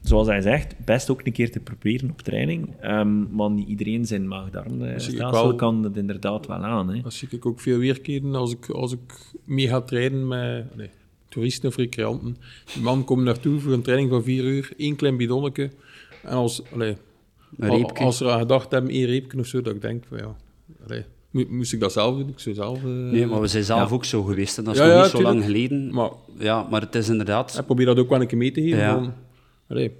zoals 0.00 0.26
hij 0.26 0.40
zegt, 0.40 0.84
best 0.84 1.10
ook 1.10 1.20
een 1.26 1.32
keer 1.32 1.50
te 1.50 1.60
proberen 1.60 2.10
op 2.10 2.22
training. 2.22 2.84
Um, 2.84 3.28
want 3.30 3.54
niet 3.54 3.68
iedereen 3.68 4.06
zijn 4.06 4.28
maag-darmstelsel 4.28 5.54
kan 5.54 5.82
dat 5.82 5.96
inderdaad 5.96 6.46
wel 6.46 6.64
aan. 6.64 6.88
Hè. 6.88 7.00
Dat 7.00 7.12
zie 7.12 7.28
ik 7.30 7.46
ook 7.46 7.60
veel 7.60 7.78
weerkeren 7.78 8.34
als 8.34 8.52
ik, 8.52 8.70
als 8.70 8.92
ik 8.92 9.32
mee 9.44 9.68
ga 9.68 9.80
trainen 9.80 10.28
met 10.28 10.76
nee, 10.76 10.90
toeristen 11.28 11.68
of 11.68 11.76
recreanten. 11.76 12.36
Die 12.74 12.82
man 12.82 13.04
komt 13.04 13.22
naartoe 13.22 13.60
voor 13.60 13.72
een 13.72 13.82
training 13.82 14.10
van 14.10 14.22
vier 14.22 14.44
uur, 14.44 14.72
één 14.76 14.96
klein 14.96 15.16
bidonnetje. 15.16 15.70
En 16.22 16.30
als, 16.30 16.62
allee, 16.72 16.96
als 17.94 18.20
er 18.20 18.30
aan 18.30 18.38
gedacht 18.38 18.70
hebben, 18.70 18.90
één 18.90 19.06
reepje 19.06 19.38
of 19.38 19.46
zo, 19.46 19.60
dat 19.60 19.74
ik 19.74 19.80
denk 19.80 20.04
van 20.08 20.18
ja... 20.18 20.36
Allee, 20.86 21.04
Moest 21.30 21.72
ik 21.72 21.80
dat 21.80 21.92
zelf 21.92 22.16
doen? 22.16 22.28
Ik 22.28 22.38
zou 22.38 22.54
zelf... 22.54 22.78
Uh... 22.82 22.84
Nee, 22.84 23.26
maar 23.26 23.40
we 23.40 23.46
zijn 23.46 23.64
zelf 23.64 23.88
ja. 23.88 23.94
ook 23.94 24.04
zo 24.04 24.22
geweest. 24.22 24.58
En 24.58 24.64
dat 24.64 24.74
is 24.74 24.80
ja, 24.80 24.86
nog 24.86 24.96
ja, 24.96 25.02
niet 25.02 25.10
zo 25.10 25.22
lang 25.22 25.44
geleden. 25.44 25.94
Maar, 25.94 26.10
ja, 26.38 26.66
maar 26.70 26.80
het 26.80 26.94
is 26.94 27.08
inderdaad... 27.08 27.56
Ik 27.58 27.66
probeer 27.66 27.86
dat 27.86 27.98
ook 27.98 28.08
wel 28.08 28.20
een 28.20 28.26
keer 28.26 28.38
mee 28.38 28.50
te 28.50 28.62
geven. 28.62 28.78
Ja. 28.78 29.14
Allee. 29.68 29.92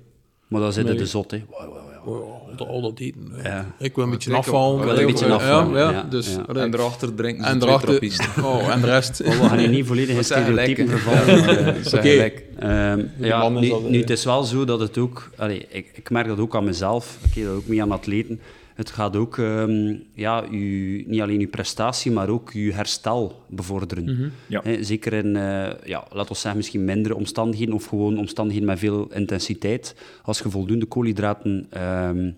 Maar 0.48 0.60
dan 0.60 0.72
zitten 0.72 0.96
de 0.96 1.06
zot, 1.06 1.30
hè. 1.30 1.44
Oh, 1.54 2.68
al 2.68 2.80
dat 2.80 2.98
eten. 2.98 3.32
Ja. 3.42 3.74
Ik 3.78 3.94
wil 3.94 4.04
een 4.04 4.10
beetje 4.10 4.34
afvallen. 4.34 4.78
Ik 4.78 4.84
wil 4.84 4.98
een 4.98 5.06
beetje 5.06 5.26
afvallen. 5.26 5.78
Ja, 5.78 5.90
ja, 5.90 6.02
dus, 6.02 6.34
ja. 6.34 6.54
En 6.54 6.74
erachter 6.74 7.14
drinken 7.14 7.44
en 7.44 7.62
erachter, 7.62 7.94
Oh, 8.44 8.68
en 8.68 8.80
de 8.80 8.86
rest. 8.86 9.20
Oh, 9.20 9.26
we 9.40 9.48
gaan 9.48 9.58
hier 9.58 9.68
niet 9.68 9.86
volledig 9.86 10.16
in 10.16 10.24
stereotypen 10.24 10.88
vervallen. 10.88 11.76
Oké. 11.86 11.96
Okay. 11.96 12.92
Um, 12.92 13.10
ja, 13.18 13.48
nu, 13.48 13.72
nu, 13.88 14.00
het 14.00 14.10
is 14.10 14.24
wel 14.24 14.42
zo 14.42 14.64
dat 14.64 14.80
het 14.80 14.98
ook... 14.98 15.30
Allee, 15.36 15.66
ik, 15.68 15.90
ik 15.94 16.10
merk 16.10 16.26
dat 16.26 16.38
ook 16.38 16.56
aan 16.56 16.64
mezelf. 16.64 17.18
Ik 17.22 17.30
okay, 17.30 17.44
dat 17.44 17.54
ook 17.56 17.66
mee 17.66 17.82
aan 17.82 17.92
atleten 17.92 18.40
het 18.78 18.90
gaat 18.90 19.16
ook 19.16 19.36
um, 19.36 20.02
ja, 20.12 20.44
u, 20.50 21.04
niet 21.06 21.20
alleen 21.20 21.40
uw 21.40 21.48
prestatie, 21.48 22.12
maar 22.12 22.28
ook 22.28 22.50
uw 22.50 22.72
herstel 22.72 23.42
bevorderen. 23.46 24.04
Mm 24.04 24.32
-hmm. 24.48 24.84
zeker 24.84 25.12
in, 25.12 25.26
uh, 25.26 25.70
ja, 25.84 26.06
laten 26.10 26.32
we 26.32 26.38
zeggen, 26.38 26.56
misschien 26.56 26.84
mindere 26.84 27.14
omstandigheden 27.14 27.74
of 27.74 27.84
gewoon 27.84 28.18
omstandigheden 28.18 28.68
met 28.68 28.78
veel 28.78 29.12
intensiteit. 29.12 29.94
Als 30.22 30.38
je 30.38 30.50
voldoende 30.50 30.86
koolhydraten 30.86 31.68
um, 31.82 32.36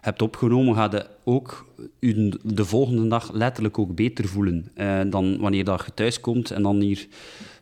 hebt 0.00 0.22
opgenomen, 0.22 0.74
ga 0.74 0.88
je 0.90 1.06
ook 1.24 1.66
u 2.00 2.32
de 2.42 2.64
volgende 2.64 3.08
dag 3.08 3.32
letterlijk 3.32 3.78
ook 3.78 3.94
beter 3.94 4.28
voelen 4.28 4.70
uh, 4.76 5.00
dan 5.06 5.38
wanneer 5.38 5.64
dat 5.64 5.82
je 5.86 5.94
thuis 5.94 6.20
komt 6.20 6.50
en 6.50 6.62
dan 6.62 6.80
hier 6.80 7.06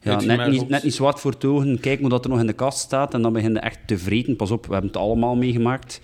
ja, 0.02 0.20
net, 0.20 0.50
niet, 0.50 0.68
net 0.68 0.82
niet 0.82 0.94
zwart 0.94 1.20
voor 1.20 1.30
het 1.30 1.44
ogen, 1.44 1.80
kijk 1.80 2.00
wat 2.00 2.24
er 2.24 2.30
nog 2.30 2.40
in 2.40 2.46
de 2.46 2.52
kast 2.52 2.78
staat 2.78 3.14
en 3.14 3.22
dan 3.22 3.32
begin 3.32 3.52
je 3.52 3.58
echt 3.58 3.78
te 3.86 3.98
vreten. 3.98 4.36
Pas 4.36 4.50
op, 4.50 4.66
we 4.66 4.72
hebben 4.72 4.90
het 4.90 5.00
allemaal 5.00 5.36
meegemaakt. 5.36 6.00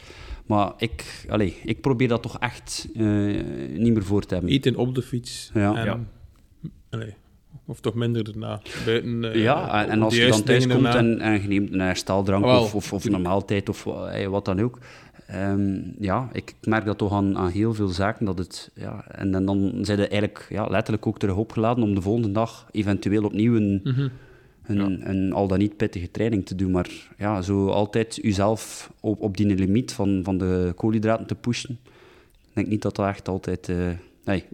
Maar 0.47 0.73
ik, 0.77 1.25
allez, 1.29 1.55
ik 1.65 1.81
probeer 1.81 2.09
dat 2.09 2.23
toch 2.23 2.39
echt 2.39 2.89
uh, 2.95 3.43
niet 3.77 3.93
meer 3.93 4.05
voor 4.05 4.23
te 4.23 4.35
hebben. 4.35 4.53
Eten 4.53 4.77
op 4.77 4.95
de 4.95 5.03
fiets. 5.03 5.51
Ja. 5.55 5.75
En, 5.75 5.85
ja. 5.85 6.01
Allez, 6.91 7.13
of 7.67 7.81
toch 7.81 7.95
minder 7.95 8.25
daarna. 8.25 8.61
Buiten, 8.85 9.25
uh, 9.25 9.35
ja, 9.35 9.85
en, 9.85 9.91
en 9.91 10.03
als 10.03 10.17
je 10.17 10.29
dan 10.29 10.43
thuis 10.43 10.67
komt 10.67 10.87
en, 10.87 11.21
en 11.21 11.43
je 11.43 11.49
neemt 11.49 11.73
een 11.73 11.81
herstaldrank 11.81 12.45
oh, 12.45 12.61
of, 12.61 12.75
of, 12.75 12.93
of 12.93 13.05
een 13.05 13.23
maaltijd 13.23 13.69
of 13.69 13.87
uh, 13.87 14.27
wat 14.27 14.45
dan 14.45 14.61
ook. 14.61 14.79
Um, 15.35 15.95
ja, 15.99 16.29
ik 16.33 16.55
merk 16.61 16.85
dat 16.85 16.99
toch 16.99 17.13
aan, 17.13 17.39
aan 17.39 17.51
heel 17.51 17.75
veel 17.75 17.89
zaken. 17.89 18.27
Dat 18.27 18.39
het, 18.39 18.71
ja, 18.75 19.05
en, 19.09 19.35
en 19.35 19.45
dan 19.45 19.73
zijn 19.81 19.99
ze 19.99 20.09
eigenlijk 20.09 20.47
ja, 20.49 20.67
letterlijk 20.67 21.07
ook 21.07 21.19
terug 21.19 21.37
opgeladen 21.37 21.85
om 21.85 21.95
de 21.95 22.03
volgende 22.03 22.33
dag 22.33 22.69
eventueel 22.71 23.25
opnieuw 23.25 23.57
een, 23.57 23.81
mm 23.85 23.93
-hmm 23.93 24.11
een, 24.67 25.11
een, 25.11 25.33
al 25.33 25.47
dan 25.47 25.59
niet 25.59 25.77
pittige 25.77 26.11
training 26.11 26.47
te 26.47 26.55
doen. 26.55 26.71
Maar 26.71 26.91
ja, 27.19 27.43
zo 27.43 27.69
altijd 27.69 28.19
jezelf 28.23 28.91
op, 29.01 29.21
op 29.21 29.37
die 29.37 29.47
limiet 29.47 29.93
van, 29.93 30.21
van 30.25 30.39
de 30.39 30.73
koolhydraten 30.77 31.27
te 31.27 31.35
pushen. 31.35 31.79
Ik 32.49 32.55
denk 32.55 32.67
niet 32.67 32.83
dat 32.83 32.97
dat 32.97 33.07
echt 33.07 33.29
altijd... 33.29 33.69
Uh, 33.69 33.91
nee, 34.25 34.45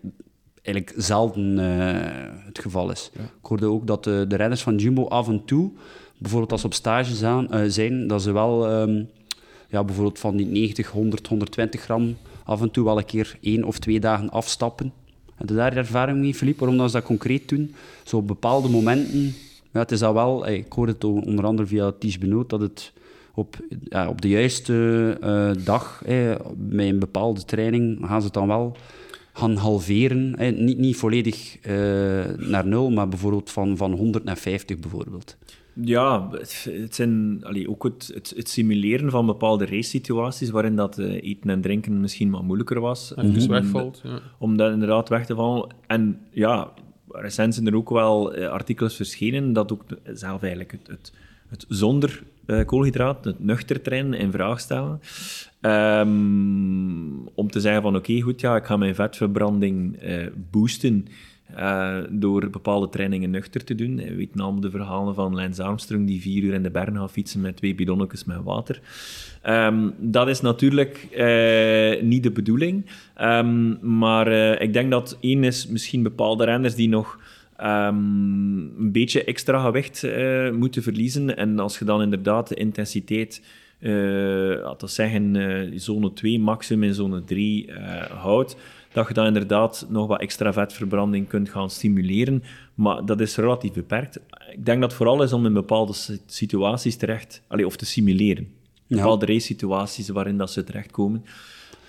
eigenlijk 0.63 0.95
zelden 0.97 1.59
uh, 1.59 2.45
het 2.45 2.59
geval 2.59 2.91
is. 2.91 3.11
Ik 3.15 3.47
hoorde 3.47 3.67
ook 3.67 3.87
dat 3.87 4.05
de, 4.05 4.25
de 4.29 4.37
renners 4.37 4.63
van 4.63 4.77
Jumbo 4.77 5.07
af 5.07 5.29
en 5.29 5.45
toe, 5.45 5.71
bijvoorbeeld 6.19 6.53
als 6.53 6.61
ze 6.61 6.67
op 6.67 6.75
stage 6.75 7.15
zijn, 7.15 7.49
uh, 7.51 7.61
zijn 7.67 8.07
dat 8.07 8.23
ze 8.23 8.33
wel 8.33 8.81
um, 8.81 9.09
ja, 9.69 9.85
bijvoorbeeld 9.85 10.19
van 10.19 10.37
die 10.37 10.47
90, 10.47 10.91
100, 10.91 11.27
120 11.27 11.81
gram 11.81 12.17
af 12.45 12.61
en 12.61 12.71
toe 12.71 12.85
wel 12.85 12.99
een 12.99 13.05
keer 13.05 13.39
één 13.41 13.65
of 13.65 13.79
twee 13.79 14.01
dagen 14.01 14.31
afstappen. 14.31 14.93
Heb 15.35 15.49
je 15.49 15.55
daar 15.55 15.77
ervaring 15.77 16.19
mee, 16.19 16.35
Filip? 16.35 16.59
Waarom 16.59 16.79
dat 16.79 16.91
ze 16.91 16.97
dat 16.97 17.07
concreet 17.07 17.49
doen? 17.49 17.75
Zo 18.05 18.17
op 18.17 18.27
bepaalde 18.27 18.69
momenten 18.69 19.35
ja, 19.73 19.81
het 19.81 19.91
is 19.91 20.03
al 20.03 20.15
wel, 20.15 20.49
ik 20.49 20.73
hoorde 20.73 20.93
het 20.93 21.05
onder 21.05 21.45
andere 21.45 21.69
via 21.69 21.93
Ties 21.99 22.19
Benoot, 22.19 22.51
dat 22.51 22.61
het 22.61 22.93
op, 23.35 23.57
ja, 23.89 24.09
op 24.09 24.21
de 24.21 24.29
juiste 24.29 25.17
uh, 25.25 25.65
dag, 25.65 26.03
eh, 26.05 26.35
met 26.57 26.87
een 26.87 26.99
bepaalde 26.99 27.45
training, 27.45 27.99
gaan 28.07 28.21
ze 28.21 28.25
het 28.25 28.35
dan 28.35 28.47
wel 28.47 28.77
gaan 29.33 29.57
halveren. 29.57 30.37
Eh, 30.37 30.57
niet, 30.57 30.79
niet 30.79 30.97
volledig 30.97 31.67
uh, 31.67 31.73
naar 32.37 32.67
nul, 32.67 32.91
maar 32.91 33.09
bijvoorbeeld 33.09 33.51
van, 33.51 33.77
van 33.77 33.93
100 33.93 34.25
naar 34.25 34.37
50 34.37 34.79
bijvoorbeeld. 34.79 35.37
Ja, 35.75 36.31
het 36.31 36.95
zijn 36.95 37.41
allee, 37.43 37.71
ook 37.71 37.83
het, 37.83 38.11
het, 38.15 38.33
het, 38.37 38.49
simuleren 38.49 39.11
van 39.11 39.27
bepaalde 39.27 39.67
race-situaties 39.67 40.51
waarin 40.51 40.77
dat 40.77 40.99
uh, 40.99 41.23
eten 41.23 41.51
en 41.51 41.61
drinken 41.61 42.01
misschien 42.01 42.31
wat 42.31 42.43
moeilijker 42.43 42.81
was. 42.81 43.15
En 43.15 43.33
dus 43.33 43.47
wegvalt. 43.47 44.01
Ja. 44.05 44.21
Om 44.39 44.57
dat 44.57 44.73
inderdaad 44.73 45.09
weg 45.09 45.27
te 45.27 45.35
vallen. 45.35 45.75
En 45.87 46.19
ja, 46.31 46.73
recent 47.13 47.55
zijn 47.55 47.67
er 47.67 47.77
ook 47.77 47.91
wel 47.91 48.39
uh, 48.39 48.49
artikels 48.49 48.97
verschenen 48.97 49.53
dat 49.53 49.73
ook 49.73 49.85
zelf 50.13 50.41
eigenlijk 50.41 50.73
het, 50.73 50.87
het, 50.87 51.13
het 51.49 51.65
zonder 51.69 52.23
uh, 52.47 52.65
koolhydraat, 52.65 53.25
het 53.25 53.45
nuchter 53.45 53.83
trainen, 53.83 54.19
in 54.19 54.33
vraag 54.33 54.61
stellen. 54.61 55.01
Um, 55.61 57.29
om 57.35 57.51
te 57.51 57.61
zeggen 57.61 57.83
van 57.83 57.97
oké, 57.97 58.21
goed, 58.21 58.41
ja, 58.41 58.57
ik 58.57 58.65
ga 58.65 58.77
mijn 58.77 58.95
vetverbranding 58.95 60.03
uh, 60.03 60.27
boosten 60.51 61.07
door 62.11 62.51
bepaalde 62.51 62.89
trainingen 62.89 63.31
nuchter 63.31 63.65
te 63.65 63.75
doen. 63.75 63.97
Weet 63.97 64.35
namelijk 64.35 64.63
de 64.63 64.71
verhalen 64.71 65.15
van 65.15 65.35
Lance 65.35 65.63
Armstrong 65.63 66.07
die 66.07 66.21
vier 66.21 66.43
uur 66.43 66.55
in 66.55 66.63
de 66.63 66.71
bergen 66.71 66.97
gaat 66.97 67.11
fietsen 67.11 67.41
met 67.41 67.57
twee 67.57 67.75
bidonnetjes 67.75 68.25
met 68.25 68.43
water. 68.43 68.81
Um, 69.49 69.95
dat 69.99 70.29
is 70.29 70.41
natuurlijk 70.41 71.09
uh, 71.11 72.03
niet 72.03 72.23
de 72.23 72.31
bedoeling. 72.31 72.87
Um, 73.21 73.79
maar 73.99 74.29
uh, 74.29 74.61
ik 74.61 74.73
denk 74.73 74.91
dat 74.91 75.19
één 75.21 75.45
is 75.45 75.67
misschien 75.67 76.03
bepaalde 76.03 76.45
renners 76.45 76.75
die 76.75 76.89
nog 76.89 77.19
um, 77.61 77.67
een 78.79 78.93
beetje 78.93 79.25
extra 79.25 79.63
gewicht 79.63 80.07
moeten 80.53 80.83
verliezen. 80.83 81.37
En 81.37 81.59
als 81.59 81.79
je 81.79 81.85
dan 81.85 82.03
inderdaad 82.03 82.49
de 82.49 82.55
intensiteit 82.55 83.43
laten 84.63 84.87
we 84.87 84.93
zeggen, 84.93 85.73
zone 85.81 86.13
2 86.13 86.39
maximum 86.39 86.83
in 86.83 86.95
zone 86.95 87.25
3 87.25 87.67
uh, 87.67 88.03
houdt, 88.03 88.57
dat 88.93 89.09
je 89.09 89.15
dan 89.15 89.27
inderdaad 89.27 89.87
nog 89.89 90.07
wat 90.07 90.21
extra 90.21 90.53
vetverbranding 90.53 91.29
kunt 91.29 91.49
gaan 91.49 91.71
stimuleren. 91.71 92.43
Maar 92.75 93.05
dat 93.05 93.21
is 93.21 93.37
relatief 93.37 93.73
beperkt. 93.73 94.21
Ik 94.53 94.65
denk 94.65 94.81
dat 94.81 94.89
het 94.89 94.99
vooral 94.99 95.23
is 95.23 95.33
om 95.33 95.47
in 95.47 95.53
bepaalde 95.53 95.95
situaties 96.27 96.97
terecht, 96.97 97.43
allez, 97.49 97.65
of 97.65 97.77
te 97.77 97.87
simuleren. 97.87 98.60
Bepaalde 98.97 99.27
race-situaties 99.27 100.09
waarin 100.09 100.37
dat 100.37 100.51
ze 100.51 100.65
terechtkomen. 100.65 101.25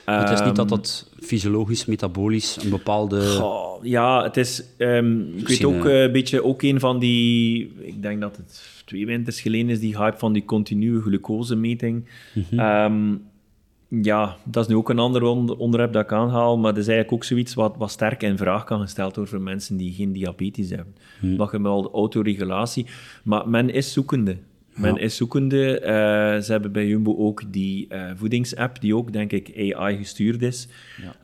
Het 0.06 0.30
is 0.30 0.46
niet 0.46 0.56
dat 0.56 0.72
ehm, 0.72 0.76
dat 0.76 1.10
fysiologisch, 1.20 1.86
metabolisch 1.86 2.58
een 2.64 2.70
bepaalde... 2.70 3.22
Goh, 3.22 3.84
ja, 3.84 4.24
het 4.24 4.38
is... 4.38 4.64
Um, 4.78 5.38
ik 5.38 5.48
weet 5.48 5.64
ook 5.64 5.86
een 5.86 6.12
beetje 6.12 6.44
ook 6.44 6.62
een 6.62 6.80
van 6.80 7.00
die... 7.00 7.72
Ik 7.82 8.02
denk 8.02 8.22
dat 8.22 8.38
het 8.38 8.64
twee 8.86 9.06
winters 9.06 9.42
geleden 9.42 9.70
is, 9.70 9.80
die 9.80 9.98
hype 9.98 10.18
van 10.18 10.34
die 10.34 10.46
continue 10.46 11.02
glucosemeting. 11.02 12.06
Mm 12.34 12.46
-hmm. 12.50 12.60
um, 12.60 13.22
ja, 14.02 14.38
dat 14.44 14.64
is 14.64 14.70
nu 14.70 14.76
ook 14.76 14.90
een 14.90 15.00
ander 15.00 15.24
onder- 15.24 15.58
onderwerp 15.58 15.94
dat 15.94 16.04
ik 16.04 16.12
aanhaal, 16.12 16.58
maar 16.58 16.74
dat 16.74 16.82
is 16.82 16.88
eigenlijk 16.88 17.18
ook 17.18 17.24
zoiets 17.24 17.54
wat, 17.54 17.76
wat 17.78 17.92
sterk 17.92 18.24
in 18.24 18.38
vraag 18.38 18.64
kan 18.64 18.82
gesteld 18.82 19.16
worden 19.16 19.34
voor 19.34 19.44
mensen 19.44 19.78
die 19.78 19.94
geen 19.94 20.12
diabetes 20.12 20.70
hebben. 20.70 20.96
Dat 21.22 21.52
je 21.52 21.62
wel 21.62 21.92
autoregulatie, 21.94 22.86
maar 23.24 23.50
men 23.50 23.70
is 23.70 23.94
zoekende. 23.94 24.38
Men 24.76 24.98
is 24.98 25.16
zoekende. 25.16 25.80
Eh, 25.80 25.94
ze 26.42 26.52
hebben 26.52 26.72
bij 26.72 26.88
Jumbo 26.88 27.18
ook 27.18 27.44
die 27.48 27.88
eh, 27.88 28.12
voedingsapp, 28.16 28.82
die 28.82 28.96
ook, 28.96 29.14
denk 29.14 29.32
ik, 29.32 29.74
AI 29.76 29.98
gestuurd 29.98 30.42
is. 30.42 30.68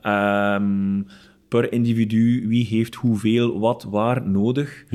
Ehm, 0.02 1.02
per 1.48 1.72
individu, 1.72 2.48
wie 2.48 2.66
heeft 2.66 2.95
hoeveel, 2.95 3.60
wat, 3.60 3.84
waar 3.84 4.28
nodig. 4.28 4.86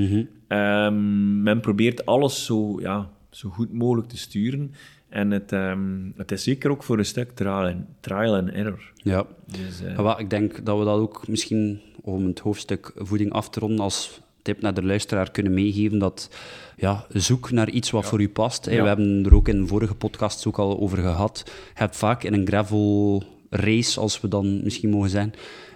Ehm, 0.49 1.43
men 1.43 1.61
probeert 1.61 2.07
alles 2.07 2.45
zo, 2.45 2.81
ja, 2.81 3.11
zo 3.31 3.49
goed 3.49 3.73
mogelijk 3.73 4.09
te 4.09 4.19
sturen. 4.19 4.73
En 5.09 5.31
het, 5.31 5.53
ehm, 5.53 6.11
het 6.17 6.33
is 6.33 6.43
zeker 6.43 6.71
ook 6.71 6.83
voor 6.83 6.99
een 6.99 7.05
stuk 7.05 7.31
trial 7.31 7.67
and, 7.67 7.85
trial 8.01 8.37
and 8.37 8.51
error. 8.51 8.93
Ja. 8.95 9.27
Dus, 9.47 9.83
eh, 9.83 9.97
wat, 9.97 10.19
ik 10.19 10.31
denk 10.31 10.65
dat 10.65 10.79
we 10.79 10.85
dat 10.85 10.99
ook 10.99 11.29
misschien, 11.29 11.81
om 12.01 12.27
het 12.27 12.39
hoofdstuk 12.39 12.93
voeding 12.97 13.33
af 13.33 13.51
te 13.51 13.61
ronden, 13.61 13.81
als 13.81 14.21
tip 14.43 14.61
naar 14.61 14.75
de 14.75 14.85
luisteraar 14.85 15.31
kunnen 15.31 15.55
meegeven, 15.55 15.99
dat 15.99 16.37
ja, 16.83 17.07
zoek 17.09 17.51
naar 17.51 17.70
iets 17.70 17.91
wat 17.91 18.05
voor 18.05 18.20
u 18.20 18.28
past. 18.28 18.70
Ja. 18.70 18.83
We 18.83 18.89
hebben 18.89 19.24
er 19.24 19.35
ook 19.35 19.49
in 19.49 19.66
vorige 19.66 19.95
podcasts 19.95 20.47
ook 20.47 20.59
al 20.59 20.80
over 20.80 20.99
gehad. 20.99 21.43
Je 21.47 21.53
hebt 21.74 21.97
vaak 21.97 22.22
in 22.22 22.33
een 22.33 22.47
gravel 22.47 23.22
race, 23.51 24.01
als 24.01 24.20
we 24.20 24.28
dan 24.28 24.62
misschien 24.62 24.91
mogen 24.91 25.11
zijn, 25.11 25.35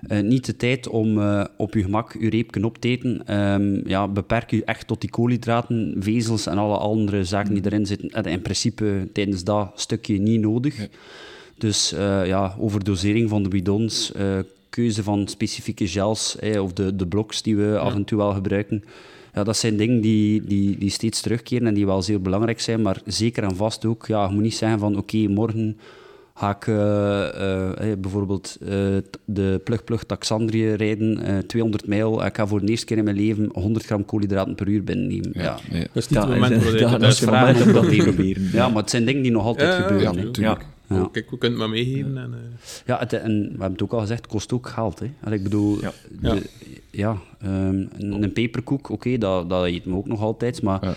eh, 0.08 0.20
niet 0.20 0.46
de 0.46 0.56
tijd 0.56 0.88
om 0.88 1.20
eh, 1.20 1.44
op 1.56 1.74
je 1.74 1.82
gemak 1.82 2.16
je 2.18 2.30
reepken 2.30 2.64
op 2.64 2.78
te 2.78 2.88
eten. 2.88 3.26
Ehm, 3.26 3.88
ja, 3.88 4.08
beperk 4.08 4.50
je 4.50 4.64
echt 4.64 4.86
tot 4.86 5.00
die 5.00 5.10
koolhydraten, 5.10 5.94
vezels 5.98 6.46
en 6.46 6.58
alle 6.58 6.76
andere 6.78 7.24
zaken 7.24 7.54
die 7.54 7.64
erin 7.64 7.86
zitten. 7.86 8.10
En 8.10 8.24
in 8.24 8.42
principe 8.42 9.08
tijdens 9.12 9.44
dat 9.44 9.72
stukje 9.74 10.18
niet 10.18 10.40
nodig. 10.40 10.88
Dus 11.58 11.92
eh, 11.92 12.26
ja, 12.26 12.56
overdosering 12.58 13.28
van 13.28 13.42
de 13.42 13.48
bidons, 13.48 14.12
eh, 14.12 14.38
keuze 14.70 15.02
van 15.02 15.28
specifieke 15.28 15.88
gels 15.88 16.38
eh, 16.38 16.62
of 16.62 16.72
de, 16.72 16.96
de 16.96 17.06
bloks 17.06 17.42
die 17.42 17.56
we 17.56 17.78
af 17.78 17.94
en 17.94 18.04
toe 18.04 18.18
wel 18.18 18.32
gebruiken. 18.32 18.84
Ja, 19.36 19.44
dat 19.44 19.56
zijn 19.56 19.76
dingen 19.76 20.00
die, 20.00 20.42
die, 20.44 20.78
die 20.78 20.90
steeds 20.90 21.20
terugkeren 21.20 21.66
en 21.66 21.74
die 21.74 21.86
wel 21.86 22.02
zeer 22.02 22.20
belangrijk 22.22 22.60
zijn, 22.60 22.82
maar 22.82 23.00
zeker 23.04 23.42
en 23.42 23.56
vast 23.56 23.84
ook. 23.84 24.06
Ja, 24.06 24.26
je 24.26 24.32
moet 24.34 24.42
niet 24.42 24.54
zeggen 24.54 24.78
van 24.78 24.96
oké, 24.96 25.16
morgen 25.16 25.78
ga 26.34 26.50
ik 26.56 26.66
eh, 26.66 26.74
eh, 27.28 27.90
eh, 27.92 27.98
bijvoorbeeld 27.98 28.56
eh, 28.60 28.68
de 29.24 29.60
plug-plug 29.64 30.04
Taxandrië 30.04 30.70
rijden, 30.72 31.18
eh, 31.22 31.38
200 31.38 31.86
mijl. 31.86 32.20
en 32.20 32.26
Ik 32.26 32.36
ga 32.36 32.46
voor 32.46 32.60
de 32.60 32.66
eerste 32.66 32.86
keer 32.86 32.96
in 32.98 33.04
mijn 33.04 33.16
leven 33.16 33.48
100 33.52 33.84
gram 33.84 34.04
koolhydraten 34.04 34.54
per 34.54 34.68
uur 34.68 34.84
binnennemen. 34.84 35.30
Ja, 35.32 35.42
ja. 35.42 35.58
nee. 35.70 35.80
Dat 35.92 36.02
is 36.02 36.08
niet 36.08 36.18
dat 36.18 36.28
het 36.28 36.34
moment 36.40 36.62
dat- 36.62 36.72
het 36.72 36.80
dat 36.80 36.90
is 37.02 37.20
het 37.20 37.28
uitvraagt. 37.30 37.46
moment 37.46 37.66
om 37.66 37.72
dat 37.72 37.82
te 37.82 37.96
proberen. 37.96 38.14
proberen. 38.14 38.72
maar 38.72 38.82
het 38.82 38.90
zijn 38.90 39.04
dingen 39.04 39.22
die 39.22 39.32
nog 39.32 39.44
altijd 39.44 39.76
Ja, 39.76 39.82
gebeuren. 39.82 40.28
ja. 40.32 40.58
Ja. 40.88 41.02
Oh, 41.02 41.12
Kijk, 41.12 41.30
we 41.30 41.38
kunnen 41.38 41.58
het 41.60 41.68
maar 41.68 41.76
meegeven. 41.78 42.16
En, 42.18 42.32
eh, 42.34 42.40
Ja, 42.86 42.98
het, 42.98 43.12
en 43.12 43.40
we 43.42 43.48
hebben 43.48 43.72
het 43.72 43.82
ook 43.82 43.92
al 43.92 44.00
gezegd, 44.00 44.22
het 44.22 44.30
kost 44.30 44.52
ook 44.52 44.68
geld. 44.68 44.98
Hè. 44.98 45.06
En 45.20 45.32
ik 45.32 45.42
bedoel, 45.42 45.80
Ja. 45.80 45.92
de- 46.20 46.26
Ja. 46.28 46.36
ja, 46.90 47.16
ehm, 47.40 47.84
een, 47.98 48.22
een 48.22 48.32
peperkoek, 48.32 48.88
oké, 48.90 49.18
dat, 49.18 49.50
dat 49.50 49.64
eten 49.64 49.90
we 49.90 49.96
ook 49.96 50.06
nog 50.06 50.20
altijd, 50.20 50.62
maar 50.62 50.84
Ja. 50.84 50.94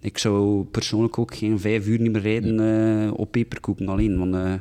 ik 0.00 0.18
zou 0.18 0.64
persoonlijk 0.64 1.18
ook 1.18 1.34
geen 1.34 1.60
vijf 1.60 1.86
uur 1.86 2.00
niet 2.00 2.12
meer 2.12 2.20
rijden 2.22 2.60
eh, 2.60 3.12
op 3.18 3.30
peperkoeken 3.30 3.88
alleen, 3.88 4.18
want 4.18 4.34
eh, 4.34 4.54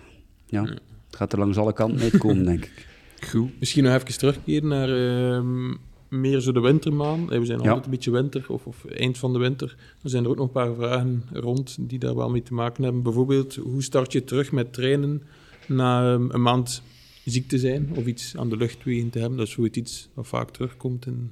ja, 0.45 0.63
het 0.63 1.15
gaat 1.15 1.33
er 1.33 1.39
langs 1.39 1.57
alle 1.57 1.73
kanten 1.73 2.01
uitkomen, 2.01 2.45
denk 2.45 2.65
ik. 2.65 2.87
Goed. 3.29 3.49
Misschien 3.59 3.83
nog 3.83 3.93
even 3.93 4.17
terugkeren 4.17 4.67
naar 4.67 4.89
ehm, 4.89 5.73
meer 6.19 6.39
zo 6.39 6.51
de 6.51 6.59
wintermaan. 6.59 7.27
We 7.27 7.45
zijn 7.45 7.59
Ja. 7.61 7.67
altijd 7.67 7.85
een 7.85 7.91
beetje 7.91 8.11
winter, 8.11 8.45
of, 8.47 8.65
of 8.65 8.85
eind 8.85 9.17
van 9.17 9.33
de 9.33 9.39
winter. 9.39 9.75
Er 10.03 10.09
zijn 10.09 10.23
er 10.23 10.29
ook 10.29 10.35
nog 10.35 10.45
een 10.45 10.51
paar 10.51 10.73
vragen 10.75 11.23
rond 11.33 11.77
die 11.79 11.99
daar 11.99 12.15
wel 12.15 12.29
mee 12.29 12.43
te 12.43 12.53
maken 12.53 12.83
hebben. 12.83 13.03
Bijvoorbeeld, 13.03 13.55
hoe 13.55 13.83
start 13.83 14.11
je 14.11 14.23
terug 14.23 14.51
met 14.51 14.73
trainen 14.73 15.21
na 15.67 16.13
ehm, 16.13 16.29
een 16.29 16.41
maand 16.41 16.81
ziek 17.25 17.47
te 17.47 17.57
zijn 17.57 17.89
of 17.95 18.05
iets 18.05 18.37
aan 18.37 18.49
de 18.49 18.57
luchtwegen 18.57 19.09
te 19.09 19.19
hebben? 19.19 19.37
Dat 19.37 19.47
is 19.47 19.53
zoiets 19.53 19.77
iets 19.77 20.09
wat 20.13 20.27
vaak 20.27 20.49
terugkomt 20.49 21.05
in, 21.05 21.31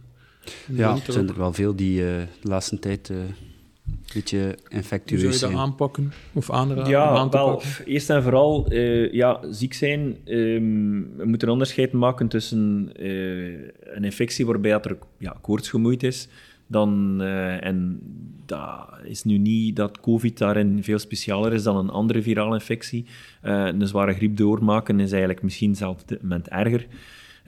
in 0.68 0.76
de 0.76 0.82
Ja, 0.82 0.98
er 1.06 1.14
zijn 1.14 1.30
er 1.30 1.38
wel 1.38 1.54
veel 1.54 1.76
die 1.76 2.00
eh, 2.08 2.22
de 2.42 2.48
laatste 2.48 2.80
tijd 2.80 3.10
eh, 3.10 3.18
een 4.16 4.22
beetje 4.22 4.38
Hoe 4.38 4.48
zou 4.50 4.64
je 4.70 4.76
infectieus 4.76 5.22
dat 5.22 5.34
zijn. 5.50 5.56
aanpakken 5.56 6.12
of 6.34 6.52
aanraden? 6.52 6.90
Ja, 6.90 7.04
aan 7.08 7.30
te 7.30 7.38
wel, 7.38 7.50
pakken? 7.50 7.86
eerst 7.86 8.10
en 8.10 8.24
vooral, 8.24 8.68
eh, 8.68 9.14
ja, 9.14 9.40
ziek 9.50 9.74
zijn. 9.74 10.18
ehm, 10.26 11.02
we 11.18 11.26
moeten 11.26 11.48
een 11.48 11.54
onderscheid 11.54 11.92
maken 11.92 12.28
tussen 12.28 12.90
eh, 12.96 13.96
een 13.96 14.04
infectie 14.04 14.46
waarbij 14.46 14.72
dat 14.72 14.86
er 14.86 14.98
ja, 15.18 15.36
koorts 15.42 15.70
gemoeid 15.70 16.04
is, 16.04 16.28
dan, 16.68 17.18
eh, 17.22 17.66
en 17.66 18.00
dat 18.46 18.90
is 19.04 19.24
nu 19.24 19.38
niet 19.38 19.76
dat 19.76 20.00
COVID 20.00 20.38
daarin 20.38 20.84
veel 20.84 21.00
specialer 21.00 21.54
is 21.54 21.64
dan 21.64 21.78
een 21.78 21.90
andere 21.90 22.22
virale 22.22 22.54
infectie. 22.54 23.06
Eh, 23.42 23.66
een 23.66 23.88
zware 23.88 24.14
griep 24.14 24.38
doormaken 24.38 25.00
is 25.00 25.10
eigenlijk 25.12 25.42
misschien 25.44 25.76
zelfs 25.76 26.02
op 26.02 26.08
dit 26.08 26.22
moment 26.22 26.48
erger. 26.48 26.88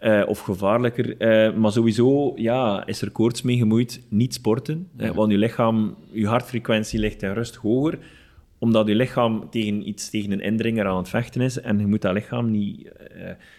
Eh, 0.04 0.24
of 0.26 0.40
gevaarlijker. 0.40 1.18
Eh, 1.18 1.56
maar 1.56 1.72
sowieso 1.72 2.34
ja, 2.36 2.86
is 2.86 3.02
er 3.02 3.12
koorts 3.12 3.42
mee 3.42 3.58
gemoeid. 3.58 4.02
Niet 4.10 4.34
sporten, 4.34 4.88
eh, 4.98 5.12
want 5.12 5.32
je 5.32 5.38
lichaam, 5.38 5.96
je 6.12 6.28
hartfrequentie 6.28 7.00
ligt 7.00 7.22
in 7.22 7.34
rust 7.34 7.56
hoger 7.56 8.00
omdat 8.58 8.88
je 8.88 8.96
lichaam 8.96 9.50
tegen 9.50 9.88
iets, 9.88 10.10
tegen 10.10 10.32
een 10.32 10.42
indringer 10.42 10.86
aan 10.86 10.98
het 10.98 11.10
vechten 11.10 11.42
is 11.42 11.60
en 11.60 11.80
je 11.80 11.88
moet 11.88 12.02
dat 12.02 12.14
lichaam 12.14 12.52
niet 12.52 12.92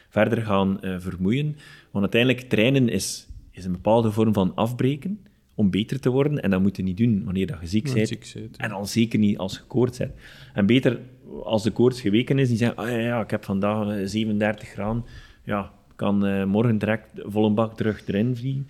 verder 0.09 0.43
gaan 0.43 0.79
vermoeien. 0.99 1.57
Want 1.91 2.05
uiteindelijk 2.05 2.49
trainen 2.49 2.89
is, 2.89 3.29
is 3.51 3.65
een 3.65 3.73
bepaalde 3.73 4.11
vorm 4.11 4.33
van 4.33 4.55
afbreken 4.55 5.19
om 5.55 5.71
beter 5.71 6.01
te 6.01 6.11
worden 6.11 6.43
en 6.43 6.51
dat 6.51 6.61
moet 6.61 6.77
je 6.77 6.83
niet 6.83 6.97
doen 6.97 7.25
wanneer 7.25 7.47
dat 7.47 7.57
je 7.61 7.67
ziek 7.67 7.87
Ja, 7.87 7.95
bent. 7.95 8.09
ziek 8.09 8.31
bent, 8.35 8.57
ja. 8.57 8.65
En 8.65 8.71
al 8.73 8.87
zeker 8.87 9.19
niet 9.19 9.39
als 9.39 9.53
je 9.53 9.63
koorts 9.67 9.99
hebt. 9.99 10.21
En 10.55 10.67
beter 10.67 11.01
als 11.43 11.63
de 11.63 11.71
koorts 11.71 12.01
geweken 12.01 12.39
is, 12.39 12.49
die 12.49 12.57
zeggen, 12.57 12.77
ah 12.77 12.91
ja, 12.91 12.99
ja 12.99 13.21
ik 13.21 13.31
heb 13.31 13.45
vandaag 13.45 13.89
eh, 13.89 14.07
37 14.07 14.69
graden, 14.69 15.05
ja, 15.45 15.73
kan 15.97 16.27
eh, 16.27 16.45
morgen 16.45 16.79
direct 16.79 17.07
volle 17.15 17.51
bak 17.51 17.77
terug 17.77 18.03
erin 18.07 18.37
vliegen. 18.37 18.69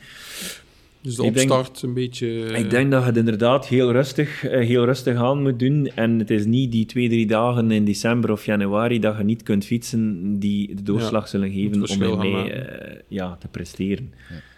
Dus 1.00 1.14
de 1.16 1.24
Ik 1.24 1.34
denk- 1.34 1.50
opstart 1.50 1.82
een 1.82 1.94
beetje... 1.94 2.26
Ik 2.44 2.70
denk 2.70 2.90
dat 2.90 3.00
je 3.00 3.06
het 3.06 3.16
inderdaad 3.16 3.66
heel 3.68 3.92
rustig, 3.92 4.44
eh, 4.44 4.66
heel 4.66 4.84
rustig 4.84 5.16
aan 5.16 5.42
moet 5.42 5.58
doen. 5.58 5.90
En 5.94 6.18
het 6.18 6.30
is 6.30 6.44
niet 6.44 6.72
die 6.72 6.86
twee, 6.86 7.08
drie 7.08 7.26
dagen 7.26 7.70
in 7.70 7.84
december 7.84 8.30
of 8.32 8.44
januari 8.44 8.98
dat 8.98 9.16
je 9.16 9.24
niet 9.24 9.42
kunt 9.42 9.64
fietsen 9.64 10.34
die 10.38 10.74
de 10.74 10.82
doorslag 10.82 11.22
Ja, 11.22 11.28
zullen 11.28 11.50
geven 11.52 11.88
om 11.90 12.02
ermee 12.02 12.52
eh, 12.52 13.00
ja, 13.08 13.36
te 13.40 13.48
presteren. 13.48 14.12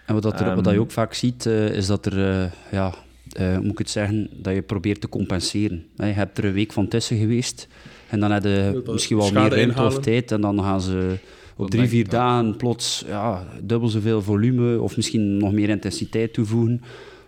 En 0.07 0.15
wat, 0.15 0.23
dat 0.23 0.41
er, 0.41 0.55
wat 0.55 0.65
dat 0.65 0.73
je 0.73 0.81
ook 0.81 0.91
vaak 0.91 1.15
ziet, 1.15 1.47
eh, 1.47 1.69
is 1.71 1.87
dat 1.87 2.07
er, 2.07 2.29
eh, 2.43 2.51
ja, 2.73 2.95
eh, 3.33 3.59
moet 3.59 3.73
ik 3.73 3.79
het 3.79 3.91
zeggen, 3.91 4.29
dat 4.33 4.55
je 4.55 4.63
probeert 4.63 5.01
te 5.01 5.09
compenseren. 5.09 5.85
Je 5.97 6.05
hebt 6.05 6.39
er 6.39 6.45
een 6.45 6.53
week 6.53 6.73
van 6.73 6.89
tussen 6.89 7.19
geweest 7.19 7.69
en 8.09 8.21
dan 8.21 8.31
heb 8.31 8.43
je 8.45 8.83
misschien 8.87 9.17
wel 9.17 9.33
meer 9.33 9.49
ruimte 9.51 9.83
of 9.83 9.99
tijd 9.99 10.33
en 10.33 10.41
dan 10.41 10.63
gaan 10.63 10.81
ze 10.81 11.17
op 11.57 11.71
drie, 11.71 11.89
vier 11.89 12.09
dagen 12.09 12.57
plots 12.57 13.05
ja, 13.07 13.47
dubbel 13.63 13.89
zoveel 13.89 14.23
volume 14.23 14.81
of 14.81 14.97
misschien 14.97 15.37
nog 15.37 15.53
meer 15.53 15.69
intensiteit 15.69 16.33
toevoegen. 16.33 16.83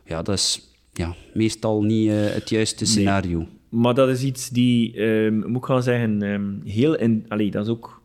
Ja, 0.04 0.22
dat 0.22 0.34
is 0.34 0.68
ja, 0.92 1.14
meestal 1.34 1.82
niet 1.82 2.08
eh, 2.08 2.16
het 2.16 2.48
juiste 2.48 2.86
scenario. 2.86 3.46
Maar 3.68 3.94
dat 3.94 4.08
is 4.08 4.22
iets 4.22 4.48
die, 4.48 4.94
ehm, 4.94 5.38
moet 5.38 5.56
ik 5.56 5.64
gaan 5.64 5.82
zeggen, 5.82 6.22
ehm, 6.22 6.52
heel 6.64 6.96
in... 6.96 7.24
Allee, 7.28 7.50
dat 7.50 7.64
is 7.64 7.70
ook 7.70 8.02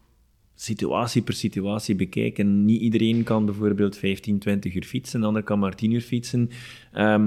situatie 0.55 1.21
per 1.21 1.34
situatie 1.34 1.95
bekijken. 1.95 2.65
Niet 2.65 2.82
iedereen 2.82 3.24
kan 3.24 3.45
bijvoorbeeld 3.45 3.97
15, 3.97 4.39
20 4.39 4.76
uur 4.76 4.84
fietsen, 4.84 5.19
de 5.19 5.26
ander 5.26 5.43
kan 5.43 5.59
maar 5.59 5.76
10 5.76 5.91
uur 5.91 6.01
fietsen. 6.01 6.49
Eh, 6.91 7.26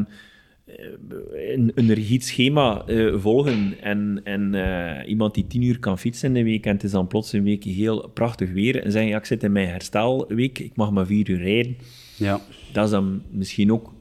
een, 1.51 1.73
een 1.75 1.93
rigide 1.95 2.25
schema 2.25 2.85
eh, 2.87 3.15
volgen 3.19 3.75
en, 3.81 4.21
en 4.25 4.55
eh, 4.55 5.09
iemand 5.09 5.35
die 5.35 5.47
10 5.47 5.63
uur 5.63 5.79
kan 5.79 5.99
fietsen 5.99 6.29
in 6.29 6.35
de 6.35 6.51
week 6.51 6.67
en 6.67 6.73
het 6.73 6.85
is 6.85 6.91
dan 6.91 7.07
plots 7.07 7.33
een 7.33 7.43
week 7.45 7.65
heel 7.65 8.09
prachtig 8.15 8.53
weer 8.53 8.83
en 8.83 8.93
zeggen, 8.93 9.11
ja, 9.11 9.19
ik 9.19 9.25
zit 9.25 9.43
in 9.43 9.53
mijn 9.53 9.69
herstelweek, 9.69 10.59
ik 10.59 10.77
mag 10.77 10.91
maar 10.91 11.07
4 11.07 11.31
uur 11.31 11.39
rijden 11.39 11.77
Ja, 12.17 12.41
dat 12.73 12.85
is 12.85 12.91
dan 12.91 13.23
misschien 13.31 13.73
ook 13.73 13.95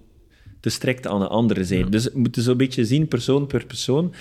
te 0.60 0.70
strikt 0.70 1.08
aan 1.08 1.20
de 1.20 1.28
andere 1.28 1.64
zijde. 1.64 1.90
Dus 1.90 2.04
we 2.14 2.20
moeten 2.20 2.42
zo'n 2.42 2.58
beetje 2.58 2.86
zien, 2.86 3.08
persoon 3.08 3.48
per 3.48 3.66
persoon. 3.66 4.14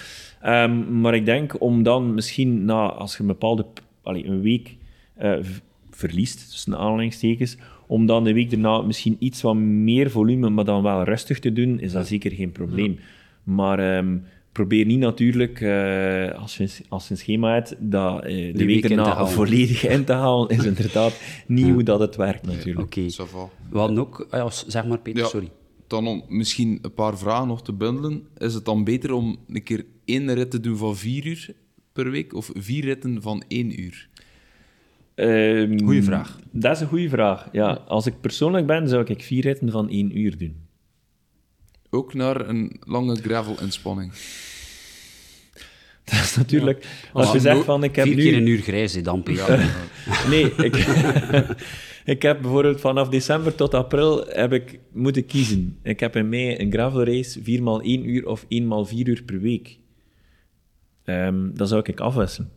Ehm, 0.42 1.01
maar 1.01 1.14
ik 1.14 1.24
denk 1.26 1.61
om 1.61 1.82
dan 1.82 2.14
misschien, 2.14 2.64
na, 2.64 2.88
als 2.92 3.12
je 3.12 3.20
een 3.20 3.26
bepaalde 3.26 3.66
allee, 4.03 4.26
een 4.26 4.40
week 4.42 4.76
eh, 5.14 5.32
v- 5.40 5.59
verliest, 5.90 6.51
tussen 6.51 6.76
aanhalingstekens, 6.78 7.57
om 7.87 8.07
dan 8.07 8.24
de 8.24 8.32
week 8.32 8.51
daarna 8.51 8.82
misschien 8.82 9.16
iets 9.18 9.43
wat 9.43 9.55
meer 9.57 10.11
volume, 10.11 10.51
maar 10.51 10.64
dan 10.64 10.82
wel 10.82 11.03
rustig 11.05 11.39
te 11.39 11.53
doen, 11.53 11.80
is 11.80 11.93
dat 11.93 12.07
zeker 12.07 12.32
geen 12.32 12.53
probleem. 12.53 12.99
Maar 13.43 13.78
ehm, 13.97 14.16
probeer 14.53 14.87
niet 14.87 14.99
natuurlijk, 14.99 15.61
eh, 15.61 16.41
als, 16.41 16.57
je, 16.57 16.68
als 16.89 17.05
je 17.05 17.11
een 17.11 17.18
schema 17.20 17.53
hebt, 17.55 17.74
dat 17.78 18.24
eh, 18.24 18.55
de 18.55 18.64
week 18.64 18.95
halen. 18.97 19.28
volledig 19.28 19.87
in 19.87 20.05
te 20.05 20.12
halen, 20.12 20.49
is 20.49 20.64
inderdaad 20.64 21.20
niet 21.47 21.68
hoe 21.68 21.82
dat 21.82 22.01
het 22.01 22.16
werkt 22.16 22.47
natuurlijk. 22.47 22.80
oké. 22.80 23.11
Va. 23.11 23.49
We 23.70 23.78
hadden 23.78 23.99
ook... 23.99 24.26
ah 24.30 24.39
ja, 24.41 24.70
zeg 24.70 24.87
maar, 24.87 24.99
Peter, 24.99 25.22
Ja. 25.22 25.28
sorry. 25.28 25.51
Dan 25.87 26.07
om 26.07 26.24
misschien 26.28 26.78
een 26.82 26.95
paar 26.95 27.18
vragen 27.18 27.49
nog 27.49 27.62
te 27.62 27.72
bundelen. 27.72 28.22
Is 28.39 28.55
het 28.55 28.64
dan 28.64 28.85
beter 28.85 29.12
om 29.12 29.37
een 29.49 29.62
keer 29.62 29.85
één 30.05 30.35
rit 30.35 30.51
te 30.51 30.61
doen 30.61 30.76
van 30.76 30.97
vier 30.97 31.26
uur 31.26 31.55
per 31.93 32.11
week 32.11 32.35
of 32.35 32.51
vier 32.55 32.85
ritten 32.85 33.22
van 33.22 33.45
één 33.49 33.80
uur? 33.80 34.09
Ehm, 35.15 35.79
Goeie 35.85 36.03
vraag. 36.03 36.39
Dat 36.51 36.73
is 36.73 36.81
een 36.81 36.87
goede 36.87 37.09
vraag. 37.09 37.49
Ja, 37.53 37.71
als 37.87 38.07
ik 38.07 38.21
persoonlijk 38.21 38.67
ben, 38.67 38.89
zou 38.89 39.05
ik 39.05 39.23
vier 39.23 39.43
ritten 39.43 39.71
van 39.71 39.89
één 39.89 40.19
uur 40.19 40.39
doen. 40.39 40.57
Ook 41.91 42.15
naar 42.15 42.49
een 42.49 42.77
lange 42.81 43.17
gravel-inspanning. 43.17 44.12
Dat 46.05 46.15
is 46.15 46.37
natuurlijk... 46.37 46.87
Als 47.12 47.33
je 47.33 47.39
zegt 47.39 47.65
van, 47.65 47.85
ik 47.85 47.97
heb 47.97 48.07
Vier 48.07 48.17
nu... 48.17 48.23
keer 48.23 48.37
een 48.37 48.47
uur 48.47 48.61
grijs, 48.61 49.03
dan. 49.03 49.23
Nee, 50.31 50.55
ik, 50.55 50.77
ik 52.15 52.23
heb 52.23 52.41
bijvoorbeeld 52.41 52.81
vanaf 52.81 53.09
december 53.09 53.55
tot 53.55 53.75
april 53.75 54.27
heb 54.29 54.53
ik 54.53 54.79
moeten 54.93 55.27
kiezen. 55.27 55.79
Ik 55.83 56.01
heb 56.01 56.17
in 56.17 56.29
mei 56.29 56.59
een 56.59 56.73
gravel 56.73 57.05
race 57.05 57.43
4 57.43 57.62
x 57.62 57.81
1 57.83 58.09
uur 58.09 58.27
of 58.27 58.45
1 58.49 58.83
x 58.83 58.89
4 58.91 59.09
uur 59.09 59.23
per 59.23 59.41
week. 59.41 59.79
Ehm 61.05 61.55
dan 61.55 61.67
zou 61.67 61.83
ik 61.85 62.01
afwisselen. 62.01 62.51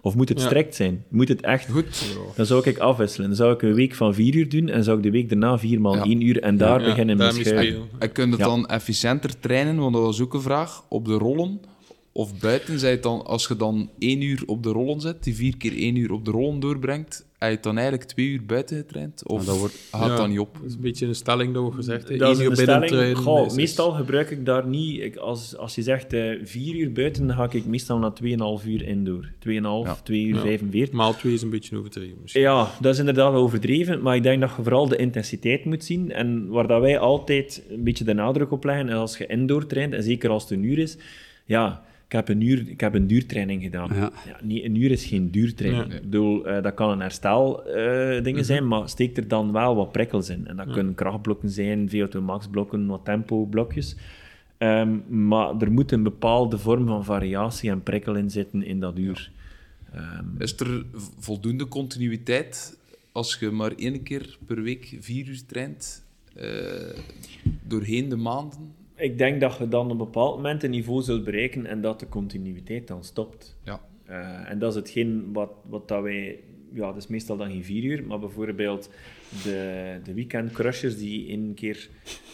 Of 0.00 0.14
moet 0.14 0.28
het 0.28 0.40
Ja. 0.40 0.46
strikt 0.46 0.74
zijn? 0.74 1.04
Moet 1.08 1.28
het 1.28 1.40
echt... 1.40 1.70
Goed. 1.70 2.16
Dan 2.36 2.46
zou 2.46 2.62
ik 2.68 2.78
afwisselen. 2.78 3.26
Dan 3.26 3.36
zou 3.36 3.52
ik 3.54 3.62
een 3.62 3.74
week 3.74 3.94
van 3.94 4.14
4 4.14 4.34
uur 4.34 4.48
doen 4.48 4.68
en 4.68 4.84
zou 4.84 4.96
ik 4.96 5.02
de 5.02 5.10
week 5.10 5.28
daarna 5.28 5.58
4 5.58 5.80
x 5.80 5.94
Ja. 5.94 6.04
1 6.04 6.20
uur 6.26 6.40
en 6.42 6.56
daar 6.56 6.80
Ja, 6.80 6.86
beginnen 6.86 7.16
met 7.16 7.34
schuiven. 7.34 7.82
En 7.98 8.12
kun 8.12 8.24
je 8.24 8.30
het 8.30 8.40
Ja. 8.40 8.46
dan 8.46 8.66
efficiënter 8.66 9.38
trainen? 9.40 9.76
Want 9.76 9.92
dat 9.94 10.02
was 10.02 10.20
ook 10.20 10.34
een 10.34 10.40
vraag. 10.42 10.84
Op 10.88 11.04
de 11.04 11.12
rollen 11.14 11.60
of 12.12 12.40
buiten, 12.40 12.78
zei 12.78 12.92
het 12.92 13.02
dan, 13.02 13.24
als 13.26 13.46
je 13.48 13.56
dan 13.56 13.90
één 13.98 14.20
uur 14.22 14.42
op 14.46 14.62
de 14.62 14.70
rollen 14.70 15.00
zet, 15.00 15.24
die 15.24 15.34
vier 15.34 15.56
keer 15.56 15.76
één 15.76 15.96
uur 15.96 16.12
op 16.12 16.24
de 16.24 16.30
rollen 16.30 16.60
doorbrengt, 16.60 17.26
heb 17.38 17.48
je 17.48 17.54
het 17.54 17.62
dan 17.62 17.76
eigenlijk 17.78 18.08
twee 18.08 18.26
uur 18.26 18.44
buiten 18.46 18.76
getraind? 18.76 19.28
Of 19.28 19.44
dat 19.44 19.58
wordt- 19.58 19.88
gaat 19.92 20.08
Ja. 20.08 20.16
dat 20.16 20.28
niet 20.28 20.38
op? 20.38 20.54
Dat 20.54 20.64
is 20.68 20.74
een 20.74 20.80
beetje 20.80 21.06
een 21.06 21.14
stelling 21.14 21.54
dat 21.54 21.64
we 21.64 21.72
gezegd 21.72 22.00
hebben. 22.08 22.18
Dat 22.18 22.30
is 22.30 22.36
Eén 22.38 22.44
uur 22.44 22.50
een 22.50 22.56
binnen 22.56 22.74
stelling. 22.88 22.92
trainen 23.16 23.22
Goh, 23.22 23.54
meestal 23.54 23.90
gebruik 23.92 24.30
ik 24.30 24.44
daar 24.46 24.66
niet... 24.66 25.00
Ik, 25.02 25.16
als, 25.16 25.56
als 25.56 25.74
je 25.74 25.82
zegt 25.82 26.12
eh 26.12 26.38
4 26.42 26.74
uur 26.74 26.92
buiten, 26.92 27.26
dan 27.26 27.36
ga 27.36 27.48
ik 27.50 27.64
meestal 27.66 27.98
naar 27.98 28.12
2,5 28.14 28.66
uur 28.66 28.82
indoor. 28.86 29.28
2,5, 29.38 29.86
Ja. 29.86 29.94
2 30.02 30.24
uur 30.24 30.34
Ja. 30.34 30.40
45. 30.40 30.94
Maal 30.94 31.14
twee 31.16 31.32
is 31.32 31.42
een 31.42 31.50
beetje 31.50 31.76
overdreven 31.76 32.16
misschien. 32.22 32.42
Ja, 32.42 32.70
dat 32.80 32.92
is 32.92 32.98
inderdaad 32.98 33.32
wel 33.32 33.42
overdreven, 33.42 34.02
maar 34.02 34.16
ik 34.16 34.22
denk 34.22 34.40
dat 34.40 34.50
je 34.56 34.62
vooral 34.62 34.88
de 34.88 34.96
intensiteit 34.96 35.64
moet 35.64 35.84
zien. 35.84 36.12
En 36.12 36.48
waar 36.48 36.66
dat 36.66 36.80
wij 36.80 36.98
altijd 36.98 37.62
een 37.70 37.84
beetje 37.84 38.04
de 38.04 38.14
nadruk 38.14 38.50
op 38.52 38.64
leggen, 38.64 38.88
is 38.88 38.94
als 38.94 39.18
je 39.18 39.26
indoor 39.26 39.66
traint, 39.66 39.92
en 39.94 40.02
zeker 40.02 40.30
als 40.30 40.42
het 40.42 40.52
een 40.52 40.62
uur 40.64 40.78
is, 40.78 40.96
ja, 41.44 41.82
ik 42.08 42.14
heb 42.14 42.28
een, 42.28 42.40
uur, 42.40 42.68
ik 42.68 42.80
heb 42.80 42.94
een 42.94 43.06
duurtraining 43.06 43.62
gedaan. 43.62 43.94
Ja. 43.94 44.12
nee, 44.42 44.64
een 44.64 44.74
uur 44.74 44.90
is 44.90 45.04
geen 45.04 45.30
duurtraining. 45.30 45.88
Nee. 45.88 45.96
Ik 45.96 46.02
bedoel, 46.02 46.46
eh, 46.46 46.62
dat 46.62 46.74
kan 46.74 46.90
een 46.90 47.00
herstel 47.00 47.62
dingen 48.22 48.44
zijn, 48.44 48.68
maar 48.68 48.88
steek 48.88 49.16
er 49.16 49.28
dan 49.28 49.52
wel 49.52 49.76
wat 49.76 49.92
prikkels 49.92 50.28
in. 50.28 50.46
En 50.46 50.56
dat 50.56 50.70
kunnen 50.70 50.94
krachtblokken 50.94 51.50
zijn, 51.50 51.88
VO2 51.90 52.20
max 52.20 52.48
blokken, 52.48 52.86
wat 52.86 53.04
tempo 53.04 53.44
blokjes. 53.44 53.96
Ehm, 54.58 54.98
maar 55.28 55.60
er 55.60 55.72
moet 55.72 55.92
een 55.92 56.02
bepaalde 56.02 56.58
vorm 56.58 56.86
van 56.86 57.04
variatie 57.04 57.70
en 57.70 57.82
prikkel 57.82 58.14
in 58.14 58.30
zitten 58.30 58.62
in 58.62 58.80
dat 58.80 58.98
uur. 58.98 59.30
Ehm, 59.92 60.24
Is 60.38 60.56
er 60.56 60.84
voldoende 61.18 61.68
continuïteit 61.68 62.78
als 63.12 63.36
je 63.40 63.50
maar 63.50 63.72
één 63.76 64.02
keer 64.02 64.38
per 64.46 64.62
week 64.62 64.96
vier 65.00 65.28
uur 65.28 65.46
traint, 65.46 66.04
eh, 66.34 66.46
doorheen 67.62 68.08
de 68.08 68.16
maanden? 68.16 68.72
Ik 68.98 69.18
denk 69.18 69.40
dat 69.40 69.56
je 69.56 69.68
dan 69.68 69.84
op 69.84 69.90
een 69.90 69.96
bepaald 69.96 70.36
moment 70.36 70.62
een 70.62 70.70
niveau 70.70 71.02
zult 71.02 71.24
bereiken 71.24 71.66
en 71.66 71.80
dat 71.80 72.00
de 72.00 72.08
continuïteit 72.08 72.86
dan 72.86 73.04
stopt. 73.04 73.56
Ja. 73.64 73.80
Eh, 74.04 74.50
en 74.50 74.58
dat 74.58 74.70
is 74.70 74.76
hetgeen 74.76 75.32
wat, 75.32 75.50
wat 75.68 75.88
dat 75.88 76.02
wij... 76.02 76.40
Ja, 76.72 76.86
dat 76.86 76.96
is 76.96 77.06
meestal 77.06 77.36
dan 77.36 77.50
geen 77.50 77.64
vier 77.64 77.84
uur, 77.84 78.04
maar 78.04 78.18
bijvoorbeeld 78.18 78.90
de, 79.42 80.00
de 80.04 80.14
weekendcrushers 80.14 80.98
die 80.98 81.32
een 81.32 81.52
keer 81.54 81.88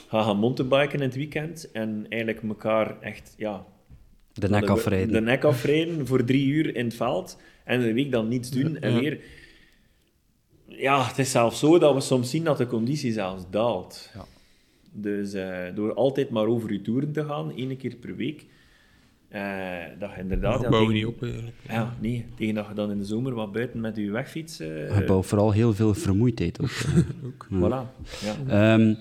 gaan 0.09 0.25
gaan 0.25 0.37
mountainbiken 0.37 0.99
in 0.99 1.05
het 1.05 1.15
weekend 1.15 1.71
en 1.73 2.07
eigenlijk 2.09 2.43
elkaar 2.43 3.01
echt, 3.01 3.35
ja... 3.37 3.67
De 4.33 4.49
nek 4.49 4.69
afrijden. 4.69 5.13
De 5.13 5.21
nek 5.21 5.45
afrijden 5.45 6.07
voor 6.07 6.25
drie 6.25 6.47
uur 6.47 6.77
in 6.77 6.85
het 6.85 6.95
veld 6.95 7.41
en 7.65 7.81
een 7.81 7.95
week 7.95 8.11
dan 8.11 8.29
niets 8.29 8.51
doen 8.51 8.79
en 8.79 8.99
weer... 8.99 9.21
Ja, 10.67 11.07
het 11.07 11.19
is 11.19 11.31
zelfs 11.31 11.59
zo 11.59 11.79
dat 11.79 11.95
we 11.95 12.01
soms 12.01 12.31
zien 12.31 12.45
dat 12.45 12.59
de 12.59 12.67
conditie 12.67 13.13
zelfs 13.13 13.45
daalt. 13.51 14.11
Ja. 14.15 14.25
Dus 14.97 15.33
eh, 15.33 15.59
door 15.75 15.95
altijd 15.95 16.31
maar 16.31 16.47
over 16.47 16.73
je 16.73 16.83
toeren 16.83 17.13
te 17.13 17.25
gaan, 17.25 17.53
één 17.57 17.77
keer 17.77 17.97
per 17.97 18.17
week, 18.17 18.47
eh, 19.29 19.43
dat 19.99 20.11
je 20.15 20.21
inderdaad... 20.21 20.63
Dat 20.63 20.71
we 20.71 20.79
tegen- 20.79 20.93
niet 20.95 21.07
op 21.07 21.23
eigenlijk. 21.23 21.57
Ja, 21.69 21.95
nee. 22.01 22.25
Tegen 22.37 22.55
dat 22.55 22.67
je 22.69 22.75
dan 22.75 22.91
in 22.91 22.99
de 22.99 23.05
zomer 23.05 23.35
wat 23.35 23.53
buiten 23.53 23.81
met 23.81 23.97
je 23.97 24.11
wegfiets... 24.11 24.61
eh, 24.61 24.99
Je 24.99 25.05
bouwt 25.07 25.27
vooral 25.27 25.51
heel 25.53 25.75
veel 25.75 25.95
vermoeidheid 25.95 26.59
op. 26.61 26.69
Voilà. 27.55 27.83
Ja. 28.25 28.37
Ehm, 28.77 28.95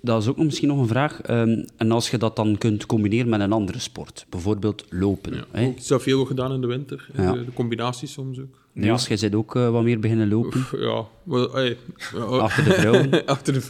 dat 0.00 0.22
is 0.22 0.28
ook 0.28 0.36
nog 0.36 0.44
misschien 0.44 0.68
nog 0.68 0.78
een 0.78 0.86
vraag. 0.88 1.20
Ehm, 1.22 1.64
en 1.76 1.90
als 1.90 2.10
je 2.10 2.18
dat 2.18 2.36
dan 2.36 2.58
kunt 2.58 2.86
combineren 2.86 3.28
met 3.28 3.40
een 3.40 3.52
andere 3.52 3.78
sport, 3.78 4.26
bijvoorbeeld 4.28 4.84
lopen. 4.90 5.34
Ja. 5.34 5.44
hè? 5.50 5.66
Ook 5.66 5.76
iets 5.76 5.88
dat 5.88 6.02
veel 6.02 6.24
gedaan 6.24 6.52
in 6.52 6.60
de 6.60 6.66
winter. 6.66 7.08
Ja. 7.16 7.32
De, 7.32 7.44
de 7.44 7.52
combinaties 7.52 8.12
soms 8.12 8.40
ook. 8.40 8.57
Niels, 8.72 9.06
jij 9.06 9.16
bent 9.20 9.34
ook 9.34 9.56
eh, 9.56 9.70
wat 9.70 9.82
meer 9.82 9.98
beginnen 9.98 10.28
lopen 10.28 10.58
Oef, 10.58 10.74
ja, 10.78 11.06
hey, 11.52 11.76
ja, 12.12 12.20
achter 12.20 12.64
de 12.64 12.72
vrouwen. 12.72 13.24
achter 13.26 13.52
de... 13.52 13.60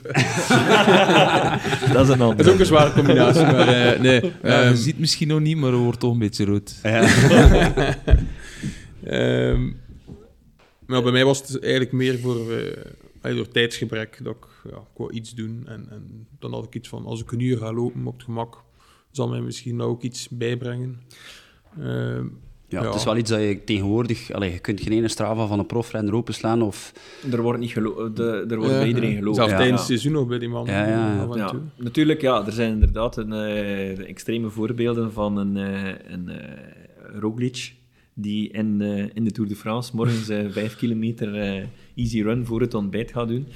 Dat 1.93 2.09
is 2.09 2.13
een 2.13 2.19
Dat 2.19 2.41
is 2.41 2.49
ook 2.49 2.59
een 2.59 2.67
zware 2.67 2.93
combinatie, 2.93 3.43
maar 3.53 3.69
eh, 3.69 4.01
nee. 4.01 4.21
Ja, 4.25 4.31
Ehm, 4.43 4.71
je 4.71 4.77
ziet 4.77 4.99
misschien 4.99 5.29
nog 5.29 5.41
niet, 5.41 5.57
maar 5.57 5.71
je 5.71 5.77
wordt 5.77 6.01
toch 6.01 6.13
een 6.13 6.19
beetje 6.19 6.45
rood. 6.45 6.75
Ehm, 9.05 9.71
maar 10.87 11.03
bij 11.03 11.13
mij 11.13 11.25
was 11.25 11.39
het 11.39 11.61
eigenlijk 11.61 11.93
meer 11.93 12.19
voor, 12.19 12.53
eh, 13.21 13.35
door 13.37 13.49
tijdsgebrek 13.49 14.19
dat 14.23 14.37
ik, 14.37 14.71
ja, 14.71 14.77
ik 14.77 14.97
wou 14.97 15.13
iets 15.13 15.35
doen. 15.35 15.63
En, 15.67 15.87
en 15.91 16.27
dan 16.39 16.53
had 16.53 16.65
ik 16.65 16.75
iets 16.75 16.89
van, 16.89 17.05
als 17.05 17.21
ik 17.21 17.33
een 17.33 17.41
uur 17.41 17.59
ga 17.59 17.73
lopen 17.73 18.07
op 18.07 18.15
het 18.15 18.23
gemak, 18.23 18.63
zal 19.11 19.29
mij 19.29 19.41
misschien 19.41 19.81
ook 19.81 20.03
iets 20.03 20.29
bijbrengen. 20.29 21.01
Ehm, 21.81 22.27
Ja, 22.71 22.81
Ja. 22.81 22.87
Het 22.87 22.95
is 22.95 23.05
wel 23.05 23.17
iets 23.17 23.31
dat 23.31 23.41
je 23.41 23.65
tegenwoordig... 23.65 24.33
Allee, 24.33 24.53
je 24.53 24.59
kunt 24.59 24.81
geen 24.81 24.93
ene 24.93 25.09
Strava 25.09 25.47
van 25.47 25.59
een 25.59 25.67
profrenner 25.67 26.15
openslaan 26.15 26.63
of... 26.63 26.93
Er 27.33 27.43
wordt, 27.43 27.61
niet 27.61 27.71
gelo- 27.71 28.13
de, 28.13 28.47
er 28.49 28.57
wordt 28.57 28.73
ja, 28.73 28.79
bij 28.79 28.87
iedereen 28.89 29.17
geloofd. 29.17 29.37
Zelfs 29.37 29.51
Ja. 29.51 29.57
tijdens 29.57 29.79
het 29.81 29.89
seizoen 29.89 30.13
nog 30.13 30.27
bij 30.27 30.39
die 30.39 30.49
man. 30.49 30.67
Ja, 30.67 31.27
natuurlijk, 31.77 32.21
ja. 32.21 32.47
Er 32.47 32.53
zijn 32.53 32.73
inderdaad 32.73 33.17
een, 33.17 33.33
eh, 33.33 34.09
extreme 34.09 34.49
voorbeelden 34.51 35.13
van 35.13 35.37
een, 35.37 35.57
eh 35.57 35.95
een 36.09 36.29
eh, 36.29 36.37
Roglic 37.21 37.73
die 38.15 38.49
in, 38.51 38.81
eh, 38.81 39.05
in 39.15 39.25
de 39.25 39.31
Tour 39.31 39.49
de 39.49 39.57
France 39.57 39.97
morgens 39.97 40.27
vijf 40.59 40.77
kilometer 40.77 41.63
easy 41.97 42.23
run 42.23 42.47
voor 42.47 42.61
het 42.61 42.75
ontbijt 42.75 43.13
gaat 43.13 43.29
doen. 43.29 43.47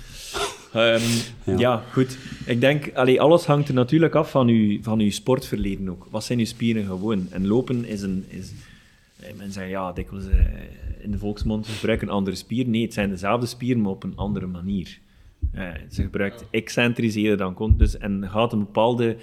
Ehm, 0.73 1.01
Ja. 1.45 1.59
ja. 1.59 1.83
goed. 1.93 2.19
Ik 2.47 2.61
denk, 2.61 2.91
allee, 2.95 3.21
alles 3.21 3.45
hangt 3.47 3.69
er 3.69 3.75
natuurlijk 3.75 4.15
af 4.15 4.31
van 4.31 4.49
uw, 4.49 4.79
van 4.83 5.01
uw 5.01 5.11
sportverleden 5.11 5.89
ook. 5.89 6.07
Wat 6.11 6.25
zijn 6.25 6.39
uw 6.39 6.45
spieren 6.45 6.85
gewoon? 6.85 7.27
En 7.31 7.47
lopen 7.47 7.85
is 7.85 8.03
een... 8.03 8.25
Is, 8.29 8.53
eh, 9.23 9.35
men 9.37 9.53
zegt, 9.53 9.71
ja, 9.71 9.93
dikwijls 9.93 10.29
eh, 10.29 10.47
in 11.01 11.11
de 11.11 11.19
volksmond 11.19 11.67
gebruiken 11.67 12.09
een 12.09 12.15
andere 12.15 12.37
spier. 12.37 12.69
Nee, 12.69 12.83
het 12.83 12.93
zijn 12.93 13.11
dezelfde 13.11 13.47
spieren, 13.47 13.83
maar 13.83 13.91
op 13.93 14.03
een 14.03 14.17
andere 14.17 14.47
manier. 14.47 14.99
Eh, 15.53 15.69
ze 15.91 16.03
gebruikt 16.03 16.45
excentriseren 16.51 17.39
dan 17.39 17.55
kon. 17.55 17.75
Dus, 17.77 17.99
en 17.99 18.29
gaat 18.31 18.53
een 18.53 18.59
bepaalde... 18.59 19.17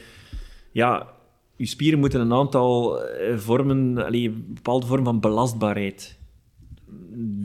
Ja, 0.72 1.08
je 1.56 1.66
spieren 1.66 2.00
moeten 2.00 2.22
een 2.22 2.34
aantal 2.34 3.02
eh, 3.04 3.38
vormen... 3.38 4.06
allee, 4.06 4.28
een 4.28 4.46
bepaalde 4.54 4.86
vorm 4.86 5.04
van 5.04 5.20
belastbaarheid 5.20 6.18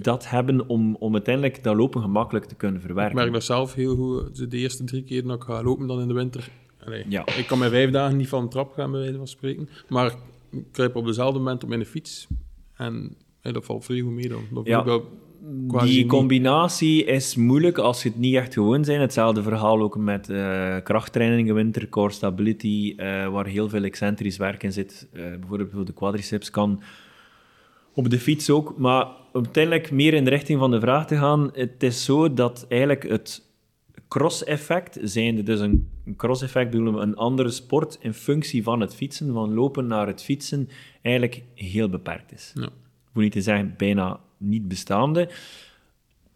dat 0.03 0.29
hebben 0.31 0.69
om, 0.69 0.97
om 0.97 1.13
uiteindelijk 1.13 1.63
dat 1.63 1.77
lopen 1.77 2.01
gemakkelijk 2.01 2.45
te 2.45 2.55
kunnen 2.55 2.81
Ik 2.81 2.87
verwerken. 2.87 3.15
merk 3.17 3.33
dat 3.33 3.45
zelf 3.45 3.75
heel 3.75 3.97
goed. 3.97 4.51
De 4.51 4.57
eerste 4.57 4.85
drie 4.85 5.03
keer 5.03 5.23
dat 5.23 5.37
ik 5.37 5.43
ga 5.43 5.63
lopen 5.63 5.87
dan 5.87 6.01
in 6.01 6.09
de 6.09 6.15
winter. 6.15 6.49
Allee, 6.85 7.05
Ja. 7.09 7.27
Ik 7.27 7.47
kan 7.47 7.59
met 7.59 7.71
vijf 7.71 7.91
dagen 7.91 8.17
niet 8.17 8.29
van 8.29 8.43
de 8.43 8.49
trap 8.51 8.73
gaan, 8.73 8.91
bij 8.91 9.01
wijze 9.01 9.17
van 9.17 9.29
spreken. 9.29 9.69
Maar 9.89 10.07
ik 10.07 10.17
kruip 10.73 10.97
op 10.97 11.07
dezelfde 11.07 11.39
moment 11.39 11.63
op 11.63 11.69
mijn 11.69 11.87
fiets. 11.87 12.27
En 12.77 13.17
hey, 13.41 13.53
dat 13.53 13.65
valt 13.65 13.85
vrij 13.85 14.01
goed 14.01 14.13
mee 14.13 14.29
dan. 14.29 14.43
Dat 14.53 14.67
Ja. 14.67 14.85
wel 14.85 15.05
Die 15.85 16.07
combinatie 16.07 17.05
is 17.05 17.37
moeilijk 17.37 17.79
als 17.79 18.03
je 18.03 18.09
het 18.09 18.19
niet 18.19 18.35
echt 18.35 18.53
gewoon 18.53 18.83
bent. 18.83 19.01
Hetzelfde 19.01 19.43
verhaal 19.43 19.81
ook 19.81 19.97
met 19.97 20.31
eh 20.31 20.77
krachttraining 20.83 21.49
in 21.49 21.55
winter, 21.55 21.89
core 21.89 22.13
stability, 22.13 22.95
eh, 22.97 23.29
waar 23.29 23.47
heel 23.47 23.69
veel 23.69 23.83
excentrisch 23.83 24.37
werk 24.37 24.63
in 24.63 24.73
zit. 24.73 25.09
Eh, 25.13 25.23
bijvoorbeeld 25.23 25.71
voor 25.73 25.85
de 25.85 25.93
quadriceps 25.93 26.51
kan 26.51 26.83
op 27.95 28.11
de 28.11 28.19
fiets 28.19 28.51
ook. 28.51 28.79
Maar 28.79 29.07
uiteindelijk 29.33 29.91
meer 29.91 30.15
in 30.15 30.25
de 30.25 30.31
richting 30.31 30.59
van 30.59 30.71
de 30.71 30.81
vraag 30.81 31.07
te 31.07 31.17
gaan. 31.17 31.51
Het 31.53 31.83
is 31.83 32.05
zo 32.05 32.35
dat 32.35 32.67
eigenlijk 32.69 33.09
het 33.09 33.44
cross-effect, 34.15 34.99
zijnde 35.03 35.43
dus 35.43 35.61
een, 35.61 35.89
een 36.05 36.17
cross-effect 36.17 36.71
bedoelen 36.71 36.95
we 36.95 37.01
een 37.01 37.17
andere 37.17 37.51
sport 37.51 37.99
in 38.01 38.15
functie 38.15 38.63
van 38.63 38.81
het 38.81 38.95
fietsen, 38.95 39.33
van 39.33 39.55
lopen 39.55 39.87
naar 39.87 40.07
het 40.07 40.23
fietsen, 40.23 40.69
eigenlijk 41.03 41.43
heel 41.55 41.89
beperkt 41.89 42.33
is. 42.33 42.53
Ja. 42.55 42.65
Ik 42.65 43.13
moet 43.13 43.23
niet 43.23 43.33
te 43.33 43.43
zeggen 43.43 43.75
bijna 43.77 44.21
niet 44.37 44.69
bestaande. 44.69 45.27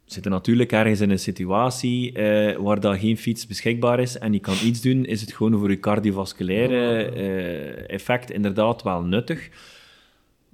We 0.05 0.13
zitten 0.13 0.31
natuurlijk 0.31 0.73
ergens 0.73 1.01
in 1.01 1.11
een 1.11 1.19
situatie 1.19 2.13
eh, 2.13 2.57
waar 2.57 2.81
dat 2.81 2.99
geen 2.99 3.17
fiets 3.17 3.47
beschikbaar 3.47 4.01
is 4.01 4.19
en 4.19 4.33
je 4.33 4.41
kan 4.41 4.57
iets 4.65 4.81
doen, 4.81 5.05
is 5.05 5.21
het 5.21 5.33
gewoon 5.33 5.59
voor 5.59 5.71
je 5.71 5.81
cardiovasculaire 5.81 7.05
eh, 7.05 7.95
effect 7.95 8.31
inderdaad 8.31 8.83
wel 8.83 9.03
nuttig. 9.03 9.51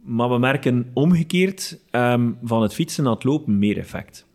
Maar 0.03 0.31
we 0.31 0.39
merken 0.39 0.91
omgekeerd 0.93 1.81
ehm, 1.91 2.33
van 2.43 2.63
het 2.63 2.75
fietsen 2.75 3.05
naar 3.05 3.15
het 3.15 3.25
lopen 3.25 3.59
meer 3.59 3.79
effect. 3.79 4.27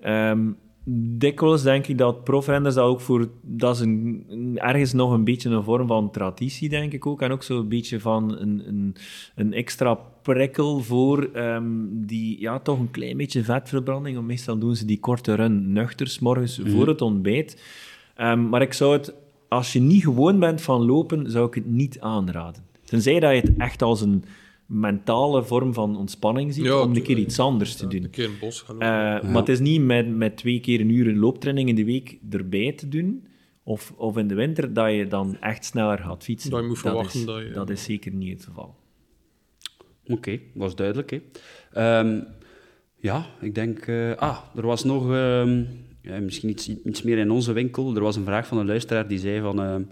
Ehm, 0.00 0.48
dikwijls 0.92 1.62
denk 1.62 1.86
ik 1.86 1.98
dat 1.98 2.24
profrenners 2.24 2.74
dat 2.74 2.84
ook 2.84 3.00
voor... 3.00 3.28
Dat 3.42 3.74
is 3.74 3.80
een, 3.80 4.24
ergens 4.54 4.92
nog 4.92 5.12
een 5.12 5.24
beetje 5.24 5.50
een 5.50 5.64
vorm 5.64 5.86
van 5.86 6.10
traditie, 6.10 6.68
denk 6.68 6.92
ik 6.92 7.06
ook. 7.06 7.22
En 7.22 7.30
ook 7.30 7.42
zo'n 7.42 7.68
beetje 7.68 8.00
van 8.00 8.38
een, 8.38 8.62
een, 8.66 8.96
een 9.34 9.52
extra 9.52 9.94
prikkel 10.22 10.80
voor 10.80 11.30
ehm, 11.32 11.68
die... 11.90 12.40
Ja, 12.40 12.58
toch 12.58 12.78
een 12.78 12.90
klein 12.90 13.16
beetje 13.16 13.44
vetverbranding. 13.44 14.14
Want 14.14 14.26
meestal 14.26 14.58
doen 14.58 14.76
ze 14.76 14.84
die 14.84 15.00
korte 15.00 15.34
run 15.34 15.72
nuchter, 15.72 16.08
's 16.08 16.18
morgens 16.18 16.60
voor 16.64 16.88
het 16.88 17.00
ontbijt. 17.00 17.62
Ehm, 18.14 18.48
maar 18.48 18.62
ik 18.62 18.72
zou 18.72 18.92
het... 18.92 19.14
Als 19.48 19.72
je 19.72 19.80
niet 19.80 20.02
gewoon 20.02 20.38
bent 20.38 20.62
van 20.62 20.84
lopen, 20.84 21.30
zou 21.30 21.46
ik 21.46 21.54
het 21.54 21.66
niet 21.66 22.00
aanraden. 22.00 22.62
Tenzij 22.84 23.20
dat 23.20 23.30
je 23.30 23.40
het 23.40 23.52
echt 23.56 23.82
als 23.82 24.00
een 24.00 24.24
mentale 24.72 25.42
vorm 25.44 25.74
van 25.74 25.96
ontspanning 25.96 26.54
ziet, 26.54 26.64
Ja, 26.64 26.80
om 26.82 26.94
een 26.96 27.02
keer 27.02 27.18
iets 27.18 27.38
anders 27.38 27.74
te 27.76 27.84
Ja, 27.84 27.90
doen. 27.90 28.02
Een 28.04 28.10
keer 28.10 28.24
in 28.24 28.30
het 28.30 28.38
bos 28.40 28.60
gaan 28.60 28.74
lopen. 28.74 28.88
Eh, 29.22 29.22
Maar 29.30 29.40
het 29.40 29.48
is 29.48 29.58
niet 29.60 29.80
met, 29.82 30.16
met 30.16 30.36
twee 30.36 30.60
keer 30.60 30.80
een 30.80 30.90
uur 30.90 31.06
een 31.08 31.18
looptraining 31.18 31.68
in 31.68 31.74
de 31.74 31.84
week 31.84 32.18
erbij 32.30 32.72
te 32.72 32.88
doen, 32.88 33.26
of, 33.62 33.92
of 33.96 34.16
in 34.16 34.28
de 34.28 34.34
winter, 34.34 34.72
dat 34.72 34.92
je 34.92 35.06
dan 35.06 35.36
echt 35.40 35.64
sneller 35.64 35.98
gaat 35.98 36.24
fietsen. 36.24 36.50
Dat 36.50 36.60
je 36.60 36.66
moet 36.66 36.78
verwachten 36.78 37.20
is, 37.20 37.26
dat 37.26 37.42
je- 37.42 37.50
dat 37.50 37.70
is 37.70 37.82
zeker 37.82 38.12
niet 38.12 38.32
het 38.32 38.44
geval. 38.44 38.74
Oké, 40.06 40.30
dat 40.30 40.40
was 40.54 40.74
duidelijk. 40.74 41.10
Hè. 41.10 41.20
Ehm, 41.72 42.20
ja, 42.96 43.26
ik 43.40 43.54
denk... 43.54 43.78
eh, 43.78 44.16
ah, 44.16 44.38
er 44.56 44.66
was 44.66 44.84
nog... 44.84 45.12
ehm, 45.12 45.64
ja, 46.02 46.20
misschien 46.20 46.48
iets, 46.50 46.68
iets 46.84 47.02
meer 47.02 47.18
in 47.18 47.30
onze 47.30 47.52
winkel. 47.52 47.94
Er 47.94 48.02
was 48.02 48.16
een 48.16 48.24
vraag 48.24 48.46
van 48.46 48.58
een 48.58 48.66
luisteraar 48.66 49.08
die 49.08 49.18
zei 49.18 49.40
van... 49.40 49.62
ehm, 49.62 49.82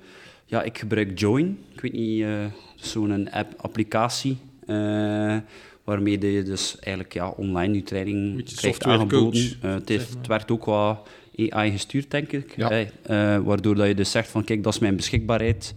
ja, 0.47 0.63
ik 0.63 0.79
gebruik 0.79 1.19
Join. 1.19 1.59
Ik 1.75 1.81
weet 1.81 1.93
niet, 1.93 2.23
eh, 2.23 2.45
zo'n 2.77 3.31
app, 3.31 3.55
applicatie... 3.57 4.37
eh, 4.69 5.37
waarmee 5.85 6.33
je 6.33 6.43
dus 6.43 6.79
eigenlijk 6.79 7.15
ja, 7.15 7.29
online 7.29 7.75
je 7.75 7.83
training 7.83 8.37
Beetje 8.37 8.57
krijgt 8.57 8.85
aangeboden. 8.85 9.53
Eh, 9.63 9.75
het, 9.75 9.89
heeft, 9.89 10.15
het 10.15 10.27
werd 10.27 10.51
ook 10.51 10.65
wat 10.65 11.09
AI 11.37 11.71
gestuurd, 11.71 12.11
denk 12.11 12.33
ik. 12.33 12.57
Ja. 12.57 12.71
Eh, 12.71 13.35
eh, 13.35 13.43
waardoor 13.45 13.75
dat 13.75 13.87
je 13.87 13.95
dus 13.95 14.11
zegt 14.11 14.29
van, 14.29 14.45
kijk, 14.45 14.63
dat 14.63 14.73
is 14.75 14.79
mijn 14.79 14.97
beschikbaarheid. 14.97 15.75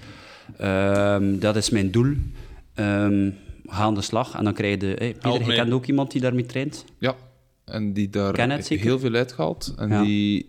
Ehm, 0.57 1.39
dat 1.39 1.55
is 1.55 1.69
mijn 1.69 1.91
doel. 1.91 2.13
Ehm, 2.73 3.29
ga 3.65 3.83
aan 3.83 3.95
de 3.95 4.01
slag. 4.01 4.35
En 4.35 4.43
dan 4.43 4.53
krijg 4.53 4.71
je... 4.71 4.77
de- 4.77 4.95
hey, 4.97 5.13
Pieter, 5.13 5.47
je 5.47 5.53
kent 5.53 5.71
ook 5.71 5.85
iemand 5.85 6.11
die 6.11 6.21
daarmee 6.21 6.45
traint? 6.45 6.85
Ja, 6.97 7.15
en 7.65 7.93
die 7.93 8.09
daar 8.09 8.59
heel 8.67 8.99
veel 8.99 9.13
uitgehaald. 9.13 9.73
En 9.77 9.89
Ja. 9.89 10.03
die 10.03 10.47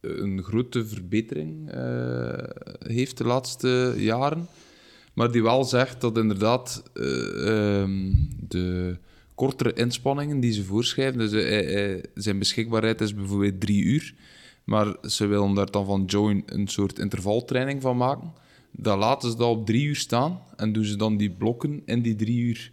een 0.00 0.42
grote 0.42 0.86
verbetering 0.86 1.70
eh, 1.70 2.32
heeft 2.78 3.18
de 3.18 3.24
laatste 3.24 3.94
jaren. 3.96 4.46
Maar 5.16 5.32
die 5.32 5.42
wel 5.42 5.64
zegt 5.64 6.00
dat 6.00 6.18
inderdaad 6.18 6.82
eh, 6.94 7.80
ehm, 7.80 8.12
de 8.48 8.96
kortere 9.34 9.72
inspanningen 9.72 10.40
die 10.40 10.52
ze 10.52 10.64
voorschrijven, 10.64 11.18
dus 11.18 11.32
eh, 11.32 11.92
eh, 11.94 12.02
zijn 12.14 12.38
beschikbaarheid 12.38 13.00
is 13.00 13.14
bijvoorbeeld 13.14 13.60
drie 13.60 13.82
uur, 13.82 14.14
maar 14.64 14.96
ze 15.02 15.26
willen 15.26 15.54
daar 15.54 15.70
dan 15.70 15.86
van 15.86 16.04
Join 16.04 16.42
een 16.46 16.68
soort 16.68 16.98
intervaltraining 16.98 17.82
van 17.82 17.96
maken. 17.96 18.32
Dan 18.70 18.98
laten 18.98 19.30
ze 19.30 19.36
dat 19.36 19.48
op 19.48 19.66
drie 19.66 19.84
uur 19.86 19.96
staan 19.96 20.40
en 20.56 20.72
doen 20.72 20.84
ze 20.84 20.96
dan 20.96 21.16
die 21.16 21.30
blokken 21.30 21.82
in 21.84 22.02
die 22.02 22.16
drie 22.16 22.40
uur. 22.40 22.70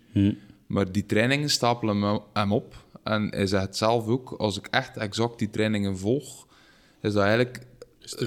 Maar 0.68 0.92
die 0.92 1.06
trainingen 1.06 1.50
stapelen 1.50 2.22
hem- 2.34 2.52
op. 2.52 2.86
En 3.04 3.28
hij 3.30 3.48
zegt 3.48 3.76
zelf 3.76 4.08
ook, 4.08 4.32
als 4.32 4.58
ik 4.58 4.68
echt 4.68 4.98
exact 4.98 5.40
die 5.40 5.50
trainingen 5.50 5.98
volg, 5.98 6.48
is 7.02 7.14
dat 7.14 7.24
eigenlijk 7.24 7.66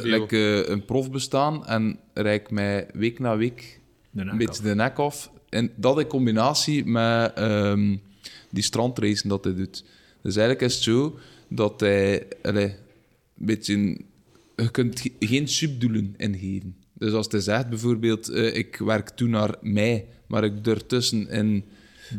like, 0.03 0.65
een 0.69 0.85
prof 0.85 1.11
bestaan 1.11 1.67
en 1.67 1.99
rijk 2.15 2.51
mij 2.51 2.89
week 2.93 3.19
na 3.19 3.37
week 3.37 3.81
een 4.17 4.39
beetje 4.39 4.63
de 4.63 4.75
nek 4.75 4.99
af. 4.99 5.31
En 5.49 5.73
dat 5.77 6.01
in 6.01 6.07
combinatie 6.07 6.85
met 6.85 7.33
ehm, 7.35 7.97
die 8.51 8.63
strandracen 8.63 9.29
dat 9.29 9.45
hij 9.45 9.55
doet. 9.55 9.85
Dus 10.23 10.37
eigenlijk 10.37 10.67
is 10.67 10.75
het 10.75 10.83
zo 10.83 11.19
dat 11.49 11.81
hij 11.81 12.27
allee, 12.43 12.65
een 13.39 13.47
beetje... 13.47 13.99
Je 14.57 14.71
kunt 14.71 15.01
ge- 15.01 15.13
geen 15.21 15.49
subdoelen 15.49 16.15
ingeven. 16.17 16.77
Dus 16.93 17.13
als 17.13 17.27
hij 17.31 17.41
zegt 17.41 17.69
bijvoorbeeld, 17.69 18.29
eh, 18.29 18.55
ik 18.57 18.77
werk 18.77 19.09
toe 19.09 19.29
naar 19.29 19.55
mei, 19.61 20.05
maar 20.27 20.45
ik 20.45 20.67
ertussen 20.67 21.29
in 21.29 21.65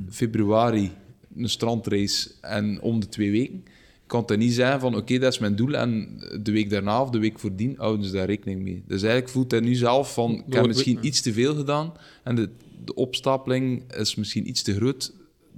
februari 0.09 0.91
een 1.35 1.49
strandrace 1.49 2.29
en 2.41 2.81
om 2.81 2.99
de 2.99 3.09
twee 3.09 3.31
weken, 3.31 3.63
kan 4.07 4.23
het 4.25 4.37
niet 4.37 4.53
zijn 4.53 4.79
van 4.79 4.95
oké, 4.95 5.17
dat 5.19 5.33
is 5.33 5.39
mijn 5.39 5.55
doel 5.55 5.73
en 5.75 6.19
de 6.41 6.51
week 6.51 6.69
daarna 6.69 7.01
of 7.01 7.09
de 7.09 7.19
week 7.19 7.39
voordien 7.39 7.75
houden 7.77 8.05
ze 8.05 8.11
daar 8.11 8.25
rekening 8.25 8.61
mee. 8.63 8.83
Dus 8.87 9.01
eigenlijk 9.01 9.31
voelt 9.31 9.51
hij 9.51 9.59
nu 9.59 9.75
zelf 9.75 10.13
van, 10.13 10.31
ik 10.47 10.53
heb 10.53 10.67
misschien 10.67 11.05
iets 11.05 11.21
te 11.21 11.33
veel 11.33 11.55
gedaan 11.55 11.93
en 12.23 12.35
de, 12.35 12.49
de 12.85 12.95
opstapeling 12.95 13.93
is 13.93 14.15
misschien 14.15 14.47
iets 14.49 14.61
te 14.61 14.75
groot. 14.75 15.13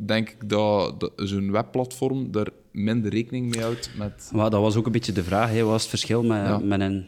Denk 0.06 0.30
ik 0.30 0.50
dat, 0.50 1.00
dat 1.00 1.12
zo'n 1.16 1.52
webplatform 1.52 2.32
daar 2.32 2.47
minder 2.72 3.12
rekening 3.12 3.50
mee 3.56 3.62
houdt 3.64 3.89
met... 3.97 4.30
Maar 4.34 4.50
dat 4.50 4.62
was 4.62 4.76
ook 4.76 4.86
een 4.86 4.91
beetje 4.91 5.12
de 5.12 5.24
vraag. 5.24 5.50
Hè. 5.52 5.64
Wat 5.64 5.76
is 5.76 5.82
het 5.82 5.89
verschil 5.89 6.24
met, 6.24 6.38
Ja. 6.45 6.58
met 6.58 6.80
een 6.82 7.06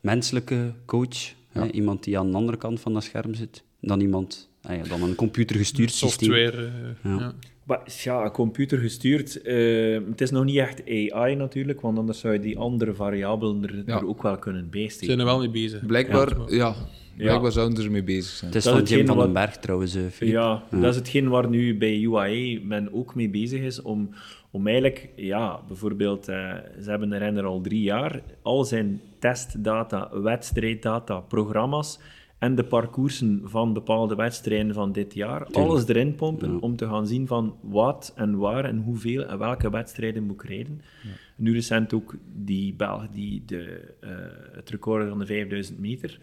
menselijke 0.00 0.72
coach? 0.86 1.32
Hè? 1.48 1.70
Iemand 1.70 2.04
die 2.04 2.18
aan 2.18 2.30
de 2.30 2.36
andere 2.36 2.58
kant 2.58 2.80
van 2.80 2.92
dat 2.92 3.04
scherm 3.04 3.34
zit, 3.34 3.62
dan 3.80 4.00
iemand... 4.00 4.48
ah 4.62 4.76
ja, 4.76 4.82
dan 4.82 5.02
een 5.02 5.14
computergestuurd 5.14 5.92
systeem. 5.92 6.28
Software. 6.28 6.66
eh, 7.02 7.16
Ja. 7.18 7.34
Ja. 7.70 7.76
Maar 8.14 8.24
ja, 8.24 8.30
computer 8.30 8.78
gestuurd. 8.78 9.42
eh, 9.42 9.98
het 10.10 10.20
is 10.20 10.30
nog 10.30 10.44
niet 10.44 10.56
echt 10.56 10.82
AI 11.12 11.34
natuurlijk, 11.34 11.80
want 11.80 11.98
anders 11.98 12.18
zou 12.20 12.32
je 12.32 12.40
die 12.40 12.58
andere 12.58 12.94
variabelen 12.94 13.62
er, 13.62 13.82
Ja. 13.86 13.96
er 13.98 14.08
ook 14.08 14.22
wel 14.22 14.38
kunnen 14.38 14.62
Ze 14.62 14.68
bijsteken. 14.70 15.06
zijn 15.06 15.18
er 15.18 15.24
wel 15.24 15.38
mee 15.38 15.50
bezig. 15.50 15.86
Blijkbaar, 15.86 16.36
ja, 16.48 16.74
blijkbaar 17.16 17.52
zouden 17.52 17.76
ze 17.76 17.84
ermee 17.84 18.02
bezig 18.02 18.30
zijn. 18.32 18.50
Het 18.50 18.58
is 18.58 18.64
Dat 18.64 18.72
van 18.74 18.82
Jim 18.96 19.06
van 19.06 19.18
den 19.18 19.32
Berg 19.32 19.56
trouwens, 19.56 19.94
eh. 19.94 20.28
Ja, 20.28 20.62
dat 20.70 20.84
is 20.90 20.96
hetgeen 20.96 21.28
waar 21.28 21.48
nu 21.48 21.78
bij 21.78 22.00
UAE 22.00 22.60
men 22.64 22.92
ook 22.92 23.14
mee 23.14 23.28
bezig 23.28 23.60
is, 23.60 23.82
om, 23.82 24.10
om 24.50 24.66
eigenlijk, 24.66 25.08
ja, 25.16 25.60
bijvoorbeeld, 25.68 26.28
eh, 26.28 26.36
ze 26.82 26.90
hebben 26.90 27.12
een 27.12 27.18
renner 27.18 27.44
al 27.44 27.60
drie 27.60 27.82
jaar, 27.82 28.20
al 28.42 28.64
zijn 28.64 29.00
testdata, 29.18 30.10
wedstrijddata, 30.22 31.20
programma's 31.20 31.98
en 32.40 32.54
de 32.54 32.64
parcoursen 32.64 33.40
van 33.44 33.72
bepaalde 33.72 34.14
wedstrijden 34.14 34.74
van 34.74 34.92
dit 34.92 35.14
jaar, 35.14 35.44
alles 35.52 35.88
erin 35.88 36.14
pompen 36.14 36.60
om 36.60 36.76
te 36.76 36.86
gaan 36.86 37.06
zien 37.06 37.26
van 37.26 37.54
wat 37.60 38.12
en 38.16 38.36
waar 38.38 38.64
en 38.64 38.78
hoeveel 38.78 39.24
en 39.26 39.38
welke 39.38 39.70
wedstrijden 39.70 40.22
moet 40.22 40.42
ik 40.42 40.48
rijden. 40.48 40.80
Nu 41.36 41.52
recent 41.52 41.92
ook 41.92 42.14
die 42.34 42.74
Belg 42.74 43.08
die 43.12 43.42
de, 43.46 43.94
eh, 44.00 44.10
het 44.52 44.70
record 44.70 45.08
van 45.08 45.18
de 45.18 45.26
5000 45.26 45.78
meter, 45.78 46.18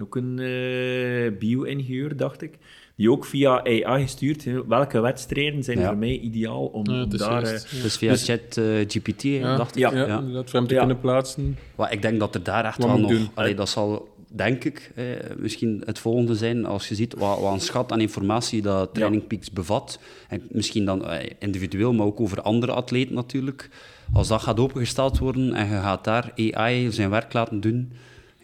ook 0.00 0.16
een 0.16 0.38
eh, 0.38 1.38
bio-ingenieur, 1.38 2.16
dacht 2.16 2.42
ik, 2.42 2.58
die 2.96 3.10
ook 3.10 3.24
via 3.24 3.64
AI 3.64 4.02
gestuurd, 4.02 4.46
welke 4.68 5.00
wedstrijden 5.00 5.62
zijn 5.64 5.78
Ja. 5.78 5.86
voor 5.88 5.96
mij 5.96 6.18
ideaal 6.18 6.66
om, 6.66 6.84
daar... 6.84 7.06
juist, 7.16 7.64
eh, 7.64 7.70
ja. 7.76 7.82
Dus 7.82 7.96
via 7.96 8.10
Dus- 8.10 8.24
chat 8.24 8.60
GPT, 8.92 9.22
hè, 9.22 9.28
Ja. 9.28 9.56
dacht 9.56 9.76
ik. 9.76 9.82
Ja. 9.82 9.94
Ja, 9.94 10.06
Ja. 10.06 10.18
inderdaad, 10.18 10.50
voor 10.50 10.58
hem 10.58 10.68
te 10.68 10.74
Ja. 10.74 10.80
kunnen 10.80 11.00
plaatsen. 11.00 11.56
Maar 11.76 11.92
ik 11.92 12.02
denk 12.02 12.18
dat 12.20 12.34
er 12.34 12.42
daar 12.42 12.64
echt 12.64 12.84
wel 12.84 12.98
nog... 12.98 13.12
Allee, 13.34 13.54
dat 13.54 13.68
zal, 13.68 14.08
denk 14.28 14.64
ik, 14.64 14.92
eh, 14.94 15.04
misschien 15.36 15.82
het 15.84 15.98
volgende 15.98 16.34
zijn. 16.34 16.66
Als 16.66 16.88
je 16.88 16.94
ziet 16.94 17.14
wat, 17.14 17.40
wat 17.40 17.52
een 17.52 17.60
schat 17.60 17.92
aan 17.92 18.00
informatie 18.00 18.62
dat 18.62 18.94
Training 18.94 19.26
Peaks 19.26 19.50
bevat. 19.50 19.98
En 20.28 20.42
misschien 20.50 20.84
dan 20.84 21.06
eh, 21.06 21.30
individueel, 21.38 21.92
maar 21.92 22.06
ook 22.06 22.20
over 22.20 22.42
andere 22.42 22.72
atleten 22.72 23.14
natuurlijk. 23.14 23.70
Als 24.12 24.28
dat 24.28 24.42
gaat 24.42 24.60
opengesteld 24.60 25.18
worden 25.18 25.54
en 25.54 25.66
je 25.66 25.72
gaat 25.72 26.04
daar 26.04 26.32
AI 26.36 26.92
zijn 26.92 27.10
werk 27.10 27.32
laten 27.32 27.60
doen... 27.60 27.92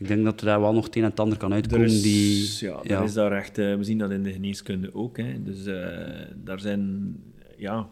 Ik 0.03 0.09
denk 0.09 0.25
dat 0.25 0.41
er 0.41 0.47
daar 0.47 0.61
wel 0.61 0.73
nog 0.73 0.85
het 0.85 0.97
een 0.97 1.03
en 1.03 1.11
het 1.11 1.21
ander 1.21 1.39
kan 1.39 1.53
uitkomen 1.53 1.87
is, 1.87 2.03
die... 2.03 2.69
ja, 2.69 2.79
ja. 2.83 2.99
Er 2.99 3.05
is 3.05 3.13
daar 3.13 3.33
echt, 3.33 3.59
eh, 3.59 3.77
we 3.77 3.85
zien 3.85 3.99
dat 3.99 4.11
in 4.11 4.23
de 4.23 4.33
geneeskunde 4.33 4.95
ook. 4.95 5.17
Hè. 5.17 5.43
Dus 5.43 5.67
eh, 5.67 5.77
daar 6.45 6.61
zijn, 6.61 7.15
ja, 7.57 7.89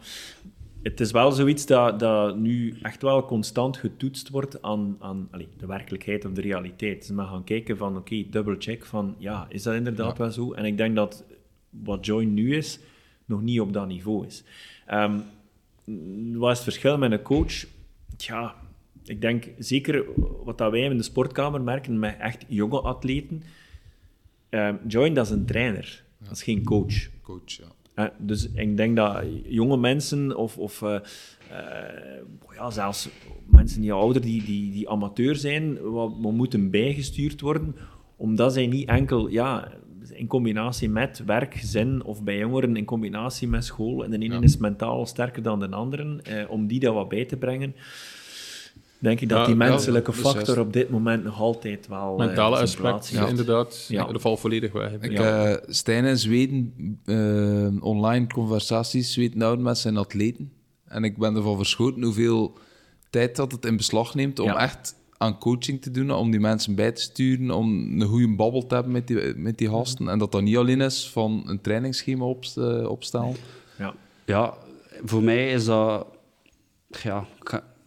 het 0.83 0.99
is 0.99 1.11
wel 1.11 1.31
zoiets 1.31 1.65
dat, 1.65 1.99
dat 1.99 2.37
nu 2.37 2.77
echt 2.81 3.01
wel 3.01 3.25
constant 3.25 3.77
getoetst 3.77 4.29
wordt 4.29 4.61
aan, 4.61 4.95
aan 4.99 5.29
de 5.57 5.65
werkelijkheid 5.65 6.25
of 6.25 6.31
de 6.31 6.41
realiteit. 6.41 6.99
Dus 6.99 7.09
we 7.09 7.21
gaan 7.21 7.43
kijken 7.43 7.77
van, 7.77 7.97
oké, 7.97 8.23
double 8.29 8.55
check 8.59 8.85
van, 8.85 9.15
ja, 9.17 9.45
is 9.49 9.63
dat 9.63 9.73
inderdaad 9.73 10.17
wel 10.17 10.31
zo? 10.31 10.53
En 10.53 10.65
ik 10.65 10.77
denk 10.77 10.95
dat 10.95 11.23
wat 11.69 12.05
Join 12.05 12.33
nu 12.33 12.55
is, 12.55 12.79
nog 13.25 13.41
niet 13.41 13.59
op 13.59 13.73
dat 13.73 13.87
niveau 13.87 14.25
is. 14.25 14.43
Ehm, 14.85 15.19
wat 16.33 16.51
is 16.51 16.57
het 16.57 16.63
verschil 16.63 16.97
met 16.97 17.11
een 17.11 17.21
coach? 17.21 17.65
Ja, 18.17 18.55
ik 19.05 19.21
denk 19.21 19.49
zeker 19.57 20.05
wat 20.43 20.57
dat 20.57 20.71
wij 20.71 20.81
in 20.81 20.97
de 20.97 21.03
sportkamer 21.03 21.61
merken 21.61 21.99
met 21.99 22.17
echt 22.19 22.45
jonge 22.47 22.81
atleten. 22.81 23.43
Ehm, 24.49 24.75
Join, 24.87 25.13
dat 25.13 25.25
is 25.25 25.31
een 25.31 25.45
trainer. 25.45 26.03
Dat 26.17 26.31
is 26.31 26.43
geen 26.43 26.63
coach. 26.63 27.09
Coach, 27.21 27.51
ja. 27.51 27.80
Dus 28.17 28.49
ik 28.53 28.77
denk 28.77 28.95
dat 28.95 29.23
jonge 29.43 29.77
mensen 29.77 30.37
of, 30.37 30.57
of 30.57 30.81
eh, 30.81 30.95
eh, 30.95 31.01
ja, 32.55 32.69
zelfs 32.69 33.09
mensen 33.45 33.81
die 33.81 33.91
ouder, 33.93 34.21
die, 34.21 34.43
die, 34.43 34.71
die 34.71 34.89
amateur 34.89 35.35
zijn, 35.35 35.81
wat, 35.81 36.13
wat 36.19 36.31
moeten 36.31 36.69
bijgestuurd 36.69 37.41
worden, 37.41 37.75
omdat 38.15 38.53
zij 38.53 38.67
niet 38.67 38.87
enkel 38.87 39.27
ja, 39.27 39.71
in 40.13 40.27
combinatie 40.27 40.89
met 40.89 41.23
werk, 41.25 41.55
gezin 41.55 42.03
of 42.03 42.23
bij 42.23 42.37
jongeren 42.37 42.77
in 42.77 42.85
combinatie 42.85 43.47
met 43.47 43.65
school, 43.65 44.03
en 44.03 44.11
de 44.11 44.17
ene 44.17 44.33
Ja. 44.33 44.41
is 44.41 44.57
mentaal 44.57 45.05
sterker 45.05 45.43
dan 45.43 45.59
de 45.59 45.69
andere, 45.69 46.19
eh, 46.23 46.49
om 46.49 46.67
die 46.67 46.79
dat 46.79 46.93
wat 46.93 47.09
bij 47.09 47.25
te 47.25 47.37
brengen, 47.37 47.75
denk 49.01 49.21
ik 49.21 49.29
dat 49.29 49.37
Ja, 49.39 49.45
die 49.45 49.55
menselijke 49.55 50.11
is 50.11 50.17
factor 50.17 50.59
op 50.59 50.73
dit 50.73 50.89
moment 50.89 51.23
nog 51.23 51.39
altijd 51.39 51.87
wel 51.87 52.11
eh, 52.19 52.25
Mentale 52.25 52.57
aspect, 52.57 52.81
plaats 52.81 53.09
heeft. 53.09 53.21
ja. 53.21 53.27
inderdaad. 53.29 53.85
Ja. 53.87 54.05
Dat 54.05 54.21
valt 54.21 54.39
volledig 54.39 54.71
weg. 54.71 54.91
Ik, 55.01 55.11
Ja. 55.11 55.45
eh, 55.47 55.63
Stijn 55.67 56.05
in 56.05 56.17
Zweden, 56.17 56.73
eh, 57.05 57.83
online 57.83 58.27
conversaties, 58.27 59.13
Zweden 59.13 59.41
houden 59.41 59.63
met 59.65 59.77
zijn 59.77 59.97
atleten. 59.97 60.51
En 60.85 61.03
ik 61.03 61.17
ben 61.17 61.35
ervan 61.35 61.57
verschoten 61.57 62.03
hoeveel 62.03 62.57
tijd 63.09 63.35
dat 63.35 63.51
het 63.51 63.65
in 63.65 63.77
beslag 63.77 64.15
neemt 64.15 64.39
om 64.39 64.45
Ja. 64.47 64.57
echt 64.61 64.95
aan 65.17 65.37
coaching 65.39 65.81
te 65.81 65.91
doen, 65.91 66.11
om 66.11 66.31
die 66.31 66.39
mensen 66.39 66.75
bij 66.75 66.91
te 66.91 67.01
sturen, 67.01 67.51
om 67.51 68.01
een 68.01 68.07
goede 68.07 68.35
babbel 68.35 68.65
te 68.67 68.73
hebben 68.75 68.91
met 68.93 69.07
die, 69.07 69.33
met 69.35 69.57
die 69.57 69.69
gasten. 69.69 70.07
En 70.09 70.19
dat 70.19 70.31
dat 70.31 70.41
niet 70.41 70.57
alleen 70.57 70.81
is 70.81 71.09
van 71.09 71.43
een 71.45 71.61
trainingsschema 71.61 72.25
eh, 72.55 72.89
opstellen. 72.89 73.35
Ja. 73.77 73.93
Ja, 74.25 74.53
voor 75.03 75.23
mij 75.23 75.51
is 75.51 75.65
dat... 75.65 76.05
Ja, 77.03 77.25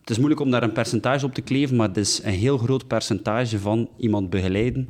het 0.05 0.11
is 0.11 0.19
moeilijk 0.19 0.41
om 0.41 0.51
daar 0.51 0.63
een 0.63 0.73
percentage 0.73 1.27
op 1.27 1.35
te 1.35 1.41
kleven, 1.41 1.77
maar 1.77 1.89
het 1.89 1.97
is 1.97 2.21
een 2.25 2.33
heel 2.33 2.59
groot 2.59 2.87
percentage 2.87 3.59
van 3.59 3.89
iemand 3.97 4.31
begeleiden 4.31 4.87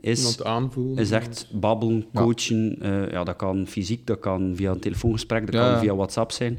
is, 0.00 0.18
Iemand 0.18 0.44
aanvoelen. 0.44 0.96
is 0.96 1.10
echt 1.10 1.48
babbelen, 1.52 2.06
coachen. 2.14 2.76
Ja. 2.80 3.10
ja, 3.10 3.24
dat 3.24 3.36
kan 3.36 3.66
fysiek, 3.66 4.06
dat 4.06 4.18
kan 4.18 4.52
via 4.56 4.70
een 4.70 4.80
telefoongesprek, 4.80 5.46
dat 5.46 5.54
Ja. 5.54 5.70
kan 5.70 5.80
via 5.80 5.94
WhatsApp 5.94 6.32
zijn. 6.32 6.58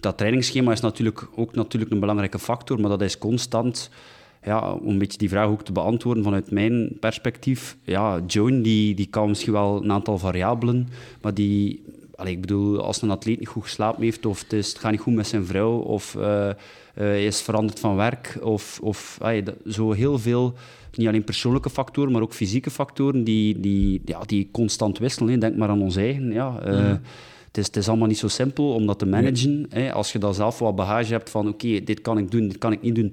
Dat 0.00 0.16
trainingsschema 0.18 0.72
is 0.72 0.80
natuurlijk 0.80 1.28
ook 1.36 1.54
natuurlijk 1.54 1.92
een 1.92 2.00
belangrijke 2.00 2.38
factor, 2.38 2.80
maar 2.80 2.90
dat 2.90 3.02
is 3.02 3.18
constant... 3.18 3.90
Ja, 4.44 4.72
om 4.72 4.88
een 4.88 4.98
beetje 4.98 5.18
die 5.18 5.28
vraag 5.28 5.46
ook 5.48 5.62
te 5.64 5.72
beantwoorden 5.72 6.22
vanuit 6.24 6.50
mijn 6.50 6.96
perspectief. 7.00 7.76
Ja, 7.82 8.20
Joan 8.26 8.62
die, 8.62 8.94
die 8.94 9.06
kan 9.06 9.28
misschien 9.28 9.52
wel 9.52 9.82
een 9.82 9.92
aantal 9.92 10.18
variabelen, 10.18 10.88
maar 11.22 11.34
die... 11.34 11.82
Allee, 12.18 12.32
ik 12.32 12.40
bedoel, 12.40 12.80
als 12.82 13.02
een 13.02 13.10
atleet 13.10 13.38
niet 13.38 13.48
goed 13.48 13.62
geslapen 13.62 14.02
heeft, 14.02 14.26
of 14.26 14.40
het, 14.42 14.52
is, 14.52 14.68
het 14.68 14.78
gaat 14.78 14.90
niet 14.90 15.00
goed 15.00 15.14
met 15.14 15.26
zijn 15.26 15.44
vrouw, 15.44 15.78
of 15.78 16.14
eh, 16.14 16.48
eh, 16.48 16.54
hij 16.94 17.24
is 17.26 17.40
veranderd 17.40 17.80
van 17.80 17.96
werk, 17.96 18.38
of, 18.42 18.78
of 18.82 19.18
allee, 19.20 19.42
dat- 19.42 19.54
zo 19.66 19.92
heel 19.92 20.18
veel, 20.18 20.54
niet 20.94 21.08
alleen 21.08 21.24
persoonlijke 21.24 21.70
factoren, 21.70 22.12
maar 22.12 22.22
ook 22.22 22.32
fysieke 22.32 22.70
factoren, 22.70 23.24
die, 23.24 23.60
die, 23.60 24.02
ja, 24.04 24.20
die 24.26 24.48
constant 24.52 24.98
wisselen. 24.98 25.32
hè. 25.32 25.38
Denk 25.38 25.56
maar 25.56 25.68
aan 25.68 25.82
ons 25.82 25.96
eigen. 25.96 26.32
Ja, 26.32 26.60
eh, 26.60 26.88
het, 27.46 27.58
is, 27.58 27.66
het 27.66 27.76
is 27.76 27.88
allemaal 27.88 28.08
niet 28.08 28.18
zo 28.18 28.28
simpel 28.28 28.74
om 28.74 28.86
dat 28.86 28.98
te 28.98 29.06
managen. 29.06 29.66
Hè. 29.68 29.92
Als 29.92 30.12
je 30.12 30.18
dan 30.18 30.34
zelf 30.34 30.58
wat 30.58 30.76
bagage 30.76 31.12
hebt 31.12 31.30
van, 31.30 31.48
oké, 31.48 31.80
dit 31.84 32.00
kan 32.00 32.18
ik 32.18 32.30
doen, 32.30 32.48
dit 32.48 32.58
kan 32.58 32.72
ik 32.72 32.82
niet 32.82 32.94
doen. 32.94 33.12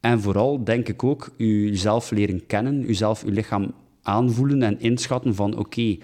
En 0.00 0.20
vooral, 0.20 0.64
denk 0.64 0.88
ik 0.88 1.04
ook, 1.04 1.30
jezelf 1.36 2.10
leren 2.10 2.46
kennen, 2.46 2.80
jezelf, 2.86 3.24
je 3.24 3.30
lichaam 3.30 3.72
aanvoelen 4.02 4.62
en 4.62 4.80
inschatten 4.80 5.34
van, 5.34 5.58
oké, 5.58 5.96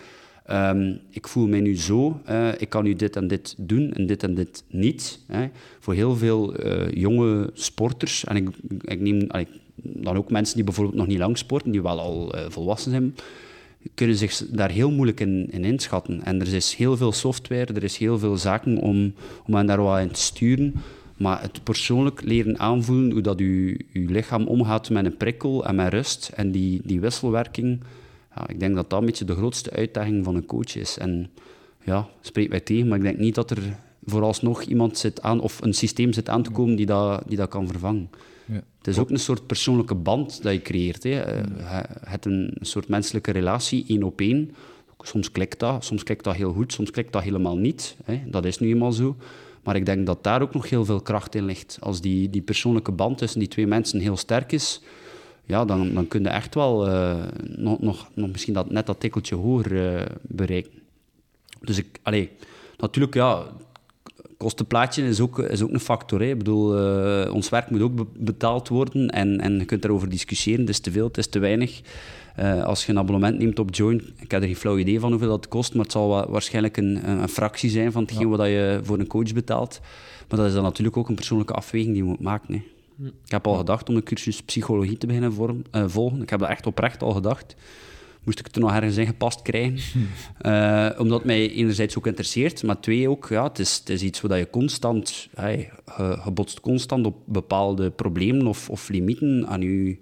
Ehm, 0.50 0.94
ik 1.10 1.28
voel 1.28 1.48
mij 1.48 1.60
nu 1.60 1.76
zo, 1.76 2.20
ik 2.58 2.68
kan 2.68 2.84
nu 2.84 2.94
dit 2.94 3.16
en 3.16 3.28
dit 3.28 3.54
doen 3.58 3.92
en 3.92 4.06
dit 4.06 4.22
en 4.22 4.34
dit 4.34 4.64
niet. 4.70 5.20
Hè. 5.26 5.48
Voor 5.78 5.94
heel 5.94 6.16
veel 6.16 6.54
eh, 6.54 6.92
jonge 6.92 7.50
sporters, 7.54 8.24
en 8.24 8.36
ik, 8.36 8.48
ik 8.80 9.00
neem 9.00 9.28
dan 9.82 10.16
ook 10.16 10.30
mensen 10.30 10.54
die 10.54 10.64
bijvoorbeeld 10.64 10.96
nog 10.96 11.06
niet 11.06 11.18
lang 11.18 11.38
sporten, 11.38 11.70
die 11.70 11.82
wel 11.82 12.00
al 12.00 12.34
eh, 12.34 12.44
volwassen 12.48 12.90
zijn, 12.90 13.14
kunnen 13.94 14.16
zich 14.16 14.46
daar 14.50 14.70
heel 14.70 14.90
moeilijk 14.90 15.20
in, 15.20 15.48
in 15.50 15.64
inschatten. 15.64 16.24
En 16.24 16.40
er 16.40 16.54
is 16.54 16.74
heel 16.74 16.96
veel 16.96 17.12
software, 17.12 17.72
er 17.72 17.84
is 17.84 17.96
heel 17.96 18.18
veel 18.18 18.36
zaken 18.36 18.78
om, 18.78 19.14
om 19.46 19.54
hen 19.54 19.66
daar 19.66 19.82
wat 19.82 20.00
in 20.00 20.10
te 20.10 20.20
sturen. 20.20 20.74
Maar 21.16 21.42
het 21.42 21.64
persoonlijk 21.64 22.22
leren 22.24 22.58
aanvoelen 22.58 23.10
hoe 23.10 23.20
dat 23.20 23.38
je, 23.38 23.80
je 23.92 24.04
lichaam 24.08 24.46
omgaat 24.46 24.90
met 24.90 25.04
een 25.04 25.16
prikkel 25.16 25.66
en 25.66 25.74
met 25.74 25.92
rust 25.92 26.30
en 26.34 26.50
die, 26.50 26.80
die 26.84 27.00
wisselwerking, 27.00 27.80
ja, 28.40 28.48
ik 28.48 28.60
denk 28.60 28.74
dat 28.74 28.90
dat 28.90 29.00
een 29.00 29.06
beetje 29.06 29.24
de 29.24 29.34
grootste 29.34 29.70
uitdaging 29.70 30.24
van 30.24 30.34
een 30.34 30.46
coach 30.46 30.76
is. 30.76 30.98
En 30.98 31.30
ja, 31.84 32.08
spreekt 32.20 32.50
mij 32.50 32.60
tegen, 32.60 32.88
maar 32.88 32.98
ik 32.98 33.04
denk 33.04 33.18
niet 33.18 33.34
dat 33.34 33.50
er 33.50 33.58
vooralsnog 34.04 34.62
iemand 34.62 34.98
zit 34.98 35.22
aan, 35.22 35.40
of 35.40 35.62
een 35.62 35.74
systeem 35.74 36.12
zit 36.12 36.28
aan 36.28 36.42
te 36.42 36.50
komen 36.50 36.76
die 36.76 36.86
dat, 36.86 37.22
die 37.26 37.36
dat 37.36 37.48
kan 37.48 37.66
vervangen. 37.66 38.10
Ja. 38.46 38.62
Het 38.78 38.86
is 38.86 38.98
ook 38.98 39.10
een 39.10 39.18
soort 39.18 39.46
persoonlijke 39.46 39.94
band 39.94 40.42
dat 40.42 40.52
je 40.52 40.62
creëert. 40.62 41.02
Hè. 41.02 41.20
Eh, 41.20 41.42
Je 41.58 42.08
hebt 42.08 42.24
een 42.24 42.56
soort 42.60 42.88
menselijke 42.88 43.30
relatie, 43.30 43.84
één 43.88 44.02
op 44.02 44.20
één. 44.20 44.50
Soms 45.00 45.30
klikt 45.32 45.58
dat, 45.58 45.84
soms 45.84 46.02
klikt 46.02 46.24
dat 46.24 46.34
heel 46.34 46.52
goed, 46.52 46.72
soms 46.72 46.90
klikt 46.90 47.12
dat 47.12 47.22
helemaal 47.22 47.56
niet. 47.56 47.96
Hè. 48.04 48.22
Dat 48.26 48.44
is 48.44 48.58
nu 48.58 48.68
eenmaal 48.68 48.92
zo. 48.92 49.16
Maar 49.62 49.76
ik 49.76 49.86
denk 49.86 50.06
dat 50.06 50.24
daar 50.24 50.42
ook 50.42 50.54
nog 50.54 50.70
heel 50.70 50.84
veel 50.84 51.00
kracht 51.00 51.34
in 51.34 51.44
ligt. 51.44 51.78
Als 51.80 52.00
die, 52.00 52.30
die 52.30 52.42
persoonlijke 52.42 52.92
band 52.92 53.18
tussen 53.18 53.38
die 53.38 53.48
twee 53.48 53.66
mensen 53.66 54.00
heel 54.00 54.16
sterk 54.16 54.52
is, 54.52 54.80
ja, 55.50 55.64
dan, 55.64 55.94
dan 55.94 56.08
kun 56.08 56.22
je 56.22 56.28
echt 56.28 56.54
wel 56.54 56.88
eh, 56.88 57.16
nog, 57.56 57.80
nog, 57.80 58.08
nog 58.14 58.30
misschien 58.30 58.54
dat, 58.54 58.70
net 58.70 58.86
dat 58.86 59.00
tikkeltje 59.00 59.34
hoger 59.34 59.96
eh, 59.96 60.06
bereiken. 60.22 60.72
Dus 61.60 61.78
ik, 61.78 61.86
allee, 62.02 62.30
natuurlijk, 62.78 63.14
ja, 63.14 63.42
kostenplaatje 64.36 65.02
is 65.08 65.20
ook, 65.20 65.38
is 65.38 65.62
ook 65.62 65.70
een 65.72 65.80
factor. 65.80 66.20
Hè. 66.20 66.26
Ik 66.26 66.38
bedoel, 66.38 66.78
eh, 66.78 67.34
ons 67.34 67.48
werk 67.48 67.70
moet 67.70 67.80
ook 67.80 67.94
be- 67.94 68.06
betaald 68.18 68.68
worden 68.68 69.08
en, 69.10 69.40
en 69.40 69.58
je 69.58 69.64
kunt 69.64 69.82
daarover 69.82 70.08
discussiëren. 70.08 70.60
Het 70.60 70.68
is 70.68 70.80
te 70.80 70.90
veel, 70.90 71.06
het 71.06 71.18
is 71.18 71.28
te 71.28 71.38
weinig. 71.38 71.80
Als 72.64 72.84
je 72.86 72.92
een 72.92 72.98
abonnement 72.98 73.38
neemt 73.38 73.58
op 73.58 73.74
Join, 73.74 74.02
ik 74.18 74.30
heb 74.30 74.40
er 74.40 74.46
geen 74.46 74.56
flauw 74.56 74.78
idee 74.78 75.00
van 75.00 75.10
hoeveel 75.10 75.28
dat 75.28 75.48
kost, 75.48 75.74
maar 75.74 75.82
het 75.82 75.92
zal 75.92 76.08
wa- 76.08 76.28
waarschijnlijk 76.30 76.76
een, 76.76 77.08
een 77.08 77.28
fractie 77.28 77.70
zijn 77.70 77.92
van 77.92 78.02
hetgeen 78.02 78.28
wat 78.28 78.46
je 78.46 78.80
voor 78.82 78.98
een 78.98 79.06
coach 79.06 79.32
betaalt. 79.32 79.80
Maar 80.28 80.38
dat 80.38 80.48
is 80.48 80.54
dan 80.54 80.62
natuurlijk 80.62 80.96
ook 80.96 81.08
een 81.08 81.14
persoonlijke 81.14 81.52
afweging 81.52 81.92
die 81.94 82.02
je 82.02 82.08
moet 82.08 82.20
maken. 82.20 82.54
Hè. 82.54 82.62
Ik 83.00 83.30
heb 83.30 83.46
al 83.46 83.54
gedacht 83.54 83.88
om 83.88 83.96
een 83.96 84.02
cursus 84.02 84.42
psychologie 84.42 84.98
te 84.98 85.06
beginnen 85.06 85.32
vorm- 85.32 85.62
eh, 85.70 85.84
volgen. 85.86 86.22
Ik 86.22 86.30
heb 86.30 86.40
dat 86.40 86.48
echt 86.48 86.66
oprecht 86.66 87.02
al 87.02 87.12
gedacht. 87.12 87.54
Moest 88.22 88.38
ik 88.38 88.46
het 88.46 88.54
er 88.54 88.60
nog 88.60 88.72
ergens 88.72 88.96
in 88.96 89.06
gepast 89.06 89.42
krijgen. 89.42 89.78
Eh, 90.40 90.90
omdat 90.98 91.18
het 91.18 91.26
mij 91.26 91.50
enerzijds 91.50 91.98
ook 91.98 92.06
interesseert, 92.06 92.62
maar 92.62 92.80
twee 92.80 93.08
ook, 93.08 93.26
ja, 93.28 93.42
het, 93.42 93.58
is, 93.58 93.78
het 93.78 93.88
is 93.88 94.02
iets 94.02 94.20
waar 94.20 94.38
je 94.38 94.50
constant, 94.50 95.28
hey, 95.34 95.70
je, 95.96 96.20
je 96.24 96.30
botst 96.30 96.60
constant 96.60 97.06
op 97.06 97.16
bepaalde 97.24 97.90
problemen 97.90 98.46
of, 98.46 98.70
of 98.70 98.88
limieten 98.88 99.46
aan 99.46 99.60
je... 99.60 99.98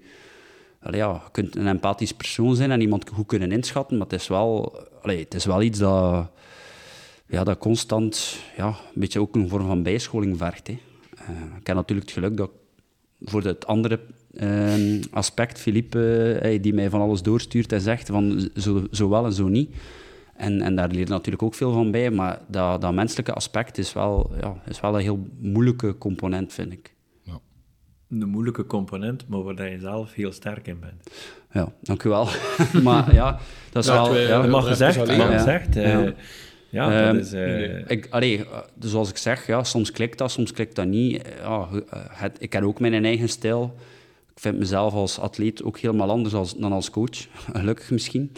Allee, 0.80 1.00
ja, 1.00 1.12
je 1.12 1.30
kunt 1.30 1.56
een 1.56 1.66
empathisch 1.66 2.12
persoon 2.12 2.56
zijn 2.56 2.70
en 2.70 2.80
iemand 2.80 3.10
goed 3.10 3.26
kunnen 3.26 3.52
inschatten, 3.52 3.96
maar 3.96 4.06
het 4.06 4.20
is 4.20 4.28
wel, 4.28 4.78
allee, 5.02 5.18
het 5.18 5.34
is 5.34 5.44
wel 5.44 5.62
iets 5.62 5.78
dat, 5.78 6.30
ja, 7.26 7.44
dat 7.44 7.58
constant 7.58 8.38
ja, 8.56 8.66
een 8.66 9.00
beetje 9.00 9.20
ook 9.20 9.34
een 9.34 9.48
vorm 9.48 9.66
van 9.66 9.82
bijscholing 9.82 10.36
vergt. 10.36 10.66
Hè. 10.66 10.78
Eh, 11.18 11.58
ik 11.60 11.66
heb 11.66 11.76
natuurlijk 11.76 12.08
het 12.08 12.18
geluk 12.18 12.36
dat 12.36 12.50
voor 13.20 13.42
het 13.42 13.66
andere 13.66 14.00
eh, 14.34 14.72
aspect, 15.10 15.58
Philippe, 15.58 16.32
eh, 16.32 16.62
die 16.62 16.74
mij 16.74 16.90
van 16.90 17.00
alles 17.00 17.22
doorstuurt 17.22 17.72
en 17.72 17.80
zegt 17.80 18.06
van 18.08 18.50
zo, 18.56 18.86
zo 18.90 19.08
wel 19.08 19.24
en 19.24 19.32
zo 19.32 19.48
niet. 19.48 19.74
En, 20.36 20.60
en 20.62 20.76
daar 20.76 20.88
leer 20.88 20.98
je 20.98 21.06
natuurlijk 21.06 21.42
ook 21.42 21.54
veel 21.54 21.72
van 21.72 21.90
bij, 21.90 22.10
maar 22.10 22.38
dat, 22.48 22.80
dat 22.80 22.92
menselijke 22.94 23.32
aspect 23.32 23.78
is 23.78 23.92
wel, 23.92 24.32
ja, 24.40 24.54
is 24.68 24.80
wel 24.80 24.94
een 24.94 25.00
heel 25.00 25.26
moeilijke 25.40 25.98
component, 25.98 26.52
vind 26.52 26.72
ik. 26.72 26.96
Een 28.10 28.28
moeilijke 28.28 28.66
component, 28.66 29.28
maar 29.28 29.42
waar 29.42 29.70
je 29.70 29.78
zelf 29.78 30.12
heel 30.12 30.32
sterk 30.32 30.66
in 30.66 30.80
bent. 30.80 31.10
Ja, 31.52 31.72
dank 31.82 32.02
u 32.02 32.08
wel. 32.08 32.28
maar 32.82 33.14
ja, 33.14 33.38
dat 33.72 33.84
is 33.84 33.90
Ja, 33.90 34.02
wel... 34.02 34.16
ja, 34.16 34.46
mag 34.46 34.66
gezegd, 34.66 34.96
mag 34.96 35.16
Ja. 35.16 35.38
gezegd. 35.38 35.76
Ja. 36.68 37.04
Ehm, 37.06 37.14
dat 37.14 37.24
is... 37.24 37.32
eh, 37.32 37.90
Ik, 37.90 38.06
allee, 38.10 38.38
eh, 38.38 38.58
dus 38.74 38.90
zoals 38.90 39.10
ik 39.10 39.16
zeg, 39.16 39.46
ja, 39.46 39.64
soms 39.64 39.90
klikt 39.92 40.18
dat, 40.18 40.30
soms 40.30 40.52
klikt 40.52 40.74
dat 40.74 40.86
niet. 40.86 41.22
Eh, 41.22 41.32
Ja, 41.42 41.68
het, 42.10 42.36
ik 42.40 42.52
heb 42.52 42.62
ook 42.62 42.80
mijn 42.80 43.04
eigen 43.04 43.28
stijl. 43.28 43.74
Ik 44.34 44.40
vind 44.44 44.58
mezelf 44.58 44.92
als 44.94 45.18
atleet 45.18 45.62
ook 45.62 45.78
helemaal 45.78 46.10
anders 46.10 46.34
als, 46.34 46.56
dan 46.56 46.72
als 46.72 46.90
coach. 46.90 47.26
Gelukkig 47.52 47.90
misschien. 47.90 48.32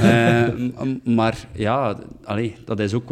Eh, 0.00 0.46
m- 0.82 1.14
maar 1.14 1.46
ja, 1.52 1.98
allee, 2.24 2.54
dat 2.64 2.80
is 2.80 2.94
ook 2.94 3.08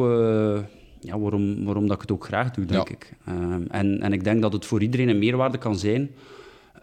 ja, 1.00 1.18
waarom, 1.18 1.64
waarom 1.64 1.86
dat 1.86 1.94
ik 1.96 2.00
het 2.00 2.12
ook 2.12 2.24
graag 2.24 2.50
doe, 2.50 2.64
denk 2.64 2.88
Ja. 2.88 2.94
ik. 2.94 3.12
Ehm, 3.26 3.62
en, 3.70 4.00
en 4.00 4.12
ik 4.12 4.24
denk 4.24 4.42
dat 4.42 4.52
het 4.52 4.66
voor 4.66 4.82
iedereen 4.82 5.08
een 5.08 5.18
meerwaarde 5.18 5.58
kan 5.58 5.78
zijn. 5.78 6.10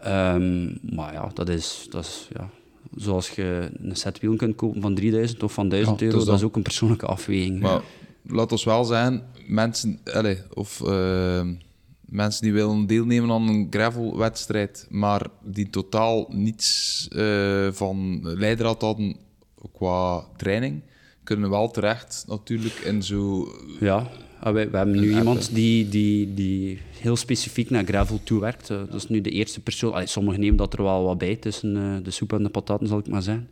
Ehm, 0.00 0.64
maar 0.94 1.12
ja, 1.12 1.30
dat 1.34 1.48
is, 1.48 1.86
dat 1.90 2.04
is 2.04 2.28
ja, 2.32 2.48
zoals 2.96 3.30
je 3.30 3.70
een 3.82 3.96
set 3.96 4.20
wielen 4.20 4.38
kunt 4.38 4.56
kopen 4.56 4.80
van 4.80 4.94
3000 4.94 5.42
of 5.42 5.52
van 5.52 5.68
1000 5.68 6.00
Ja, 6.00 6.06
euro. 6.06 6.24
Dat 6.24 6.36
is 6.36 6.42
ook 6.42 6.56
een 6.56 6.62
persoonlijke 6.62 7.06
afweging. 7.06 7.60
Maar 7.60 7.80
laat 8.22 8.52
ons 8.52 8.64
wel 8.64 8.84
zijn, 8.84 9.22
mensen, 9.46 10.00
allez, 10.04 10.38
of 10.54 10.82
eh, 10.86 11.46
mensen 12.04 12.42
die 12.42 12.52
willen 12.52 12.86
deelnemen 12.86 13.30
aan 13.30 13.48
een 13.48 13.66
gravelwedstrijd, 13.70 14.86
maar 14.90 15.26
die 15.42 15.70
totaal 15.70 16.26
niets 16.32 17.08
eh, 17.08 17.68
van 17.72 18.20
leidraad 18.22 18.80
hadden 18.80 19.16
qua 19.72 20.24
training, 20.36 20.82
kunnen 21.24 21.50
wel 21.50 21.70
terecht 21.70 22.24
natuurlijk 22.28 22.74
in 22.74 23.02
zo... 23.02 23.48
Ja, 23.80 24.10
ah, 24.44 24.54
we 24.54 24.76
hebben 24.76 25.00
nu 25.00 25.16
iemand 25.18 25.54
die, 25.54 25.88
die, 25.88 26.34
die 26.34 26.80
heel 27.00 27.16
specifiek 27.16 27.70
naar 27.70 27.84
gravel 27.84 28.20
toewerkt. 28.24 28.70
Eh, 28.70 28.76
dat 28.76 28.94
is 28.94 29.08
nu 29.08 29.20
de 29.20 29.30
eerste 29.30 29.60
persoon. 29.60 29.92
Allee, 29.92 30.06
sommigen 30.06 30.40
nemen 30.40 30.56
dat 30.56 30.72
er 30.72 30.82
wel 30.82 31.04
wat 31.04 31.18
bij 31.18 31.36
tussen 31.36 31.76
eh, 31.76 32.04
de 32.04 32.10
soep 32.10 32.32
en 32.32 32.42
de 32.42 32.48
pataten, 32.48 32.86
zal 32.86 32.98
ik 32.98 33.08
maar 33.08 33.22
zeggen. 33.22 33.48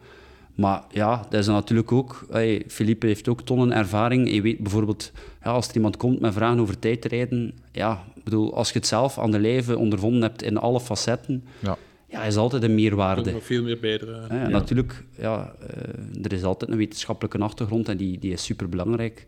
Maar 0.54 0.82
ja, 0.90 1.26
dat 1.30 1.40
is 1.40 1.46
dan 1.46 1.54
natuurlijk 1.54 1.92
ook... 1.92 2.26
Hey, 2.30 2.62
Philippe 2.68 3.06
heeft 3.06 3.28
ook 3.28 3.42
tonnen 3.42 3.72
ervaring. 3.72 4.30
Je 4.30 4.42
weet 4.42 4.58
bijvoorbeeld, 4.58 5.12
ja, 5.44 5.50
als 5.50 5.68
er 5.68 5.74
iemand 5.74 5.96
komt 5.96 6.20
met 6.20 6.32
vragen 6.32 6.60
over 6.60 6.78
tijdrijden... 6.78 7.52
Ja, 7.72 8.04
bedoel, 8.24 8.54
als 8.54 8.72
je 8.72 8.78
het 8.78 8.86
zelf 8.86 9.18
aan 9.18 9.30
de 9.30 9.40
lijve 9.40 9.78
ondervonden 9.78 10.22
hebt 10.22 10.42
in 10.42 10.56
alle 10.56 10.80
facetten... 10.80 11.44
Ja. 11.58 11.78
Ja, 12.12 12.22
is 12.22 12.36
altijd 12.36 12.62
een 12.62 12.74
meerwaarde. 12.74 13.32
nog 13.32 13.44
veel 13.44 13.62
meer 13.62 13.78
bijdragen. 13.78 14.36
Ja, 14.36 14.48
Natuurlijk, 14.48 15.04
ja, 15.18 15.54
eh, 15.60 16.24
er 16.24 16.32
is 16.32 16.42
altijd 16.42 16.70
een 16.70 16.76
wetenschappelijke 16.76 17.38
achtergrond 17.38 17.88
en 17.88 17.96
die, 17.96 18.18
die 18.18 18.32
is 18.32 18.44
superbelangrijk. 18.44 19.26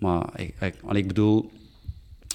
Maar 0.00 0.40
ik, 0.40 0.54
ik, 0.60 0.74
ik 0.92 1.06
bedoel, 1.06 1.50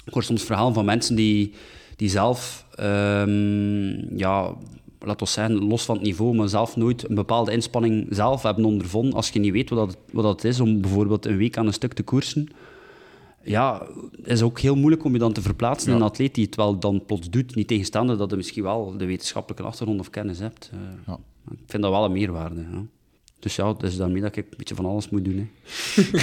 ik 0.04 0.12
hoor 0.12 0.22
soms 0.22 0.42
verhalen 0.42 0.74
van 0.74 0.84
mensen 0.84 1.16
die, 1.16 1.52
die 1.96 2.08
zelf, 2.08 2.66
ehm, 2.74 4.16
ja, 4.18 4.54
laten 5.00 5.26
we 5.26 5.32
zeggen, 5.32 5.64
los 5.64 5.84
van 5.84 5.94
het 5.96 6.04
niveau, 6.04 6.34
maar 6.36 6.48
zelf 6.48 6.76
nooit 6.76 7.08
een 7.08 7.14
bepaalde 7.14 7.52
inspanning 7.52 8.06
zelf 8.10 8.42
hebben 8.42 8.64
ondervonden. 8.64 9.12
Als 9.14 9.28
je 9.28 9.38
niet 9.38 9.52
weet 9.52 9.70
wat 9.70 9.88
dat, 9.88 9.98
wat 10.12 10.22
dat 10.24 10.44
is 10.44 10.60
om 10.60 10.80
bijvoorbeeld 10.80 11.26
een 11.26 11.36
week 11.36 11.56
aan 11.58 11.66
een 11.66 11.72
stuk 11.72 11.92
te 11.92 12.02
koersen, 12.02 12.48
ja, 13.42 13.86
het 14.16 14.26
is 14.26 14.42
ook 14.42 14.60
heel 14.60 14.76
moeilijk 14.76 15.04
om 15.04 15.12
je 15.12 15.18
dan 15.18 15.32
te 15.32 15.42
verplaatsen 15.42 15.90
in 15.92 15.96
Ja. 15.98 16.02
een 16.02 16.08
atleet 16.10 16.34
die 16.34 16.44
het 16.44 16.56
wel 16.56 16.78
dan 16.78 17.04
plots 17.06 17.30
doet, 17.30 17.54
niet 17.54 17.68
tegenstaande 17.68 18.16
dat 18.16 18.30
je 18.30 18.36
misschien 18.36 18.62
wel 18.62 18.96
de 18.96 19.04
wetenschappelijke 19.06 19.64
achtergrond 19.66 20.00
of 20.00 20.10
kennis 20.10 20.38
hebt. 20.38 20.70
Eh, 20.72 20.78
Ja. 21.06 21.18
Ik 21.50 21.58
vind 21.66 21.82
dat 21.82 21.92
wel 21.92 22.04
een 22.04 22.12
meerwaarde. 22.12 22.60
Ja. 22.60 22.82
Dus 23.46 23.56
ja, 23.56 23.74
is 23.80 23.96
daarmee 23.96 24.22
dat 24.22 24.36
ik 24.36 24.44
een 24.50 24.56
beetje 24.56 24.74
van 24.74 24.84
alles 24.84 25.08
moet 25.08 25.24
doen. 25.24 25.36
Hè. 25.36 25.46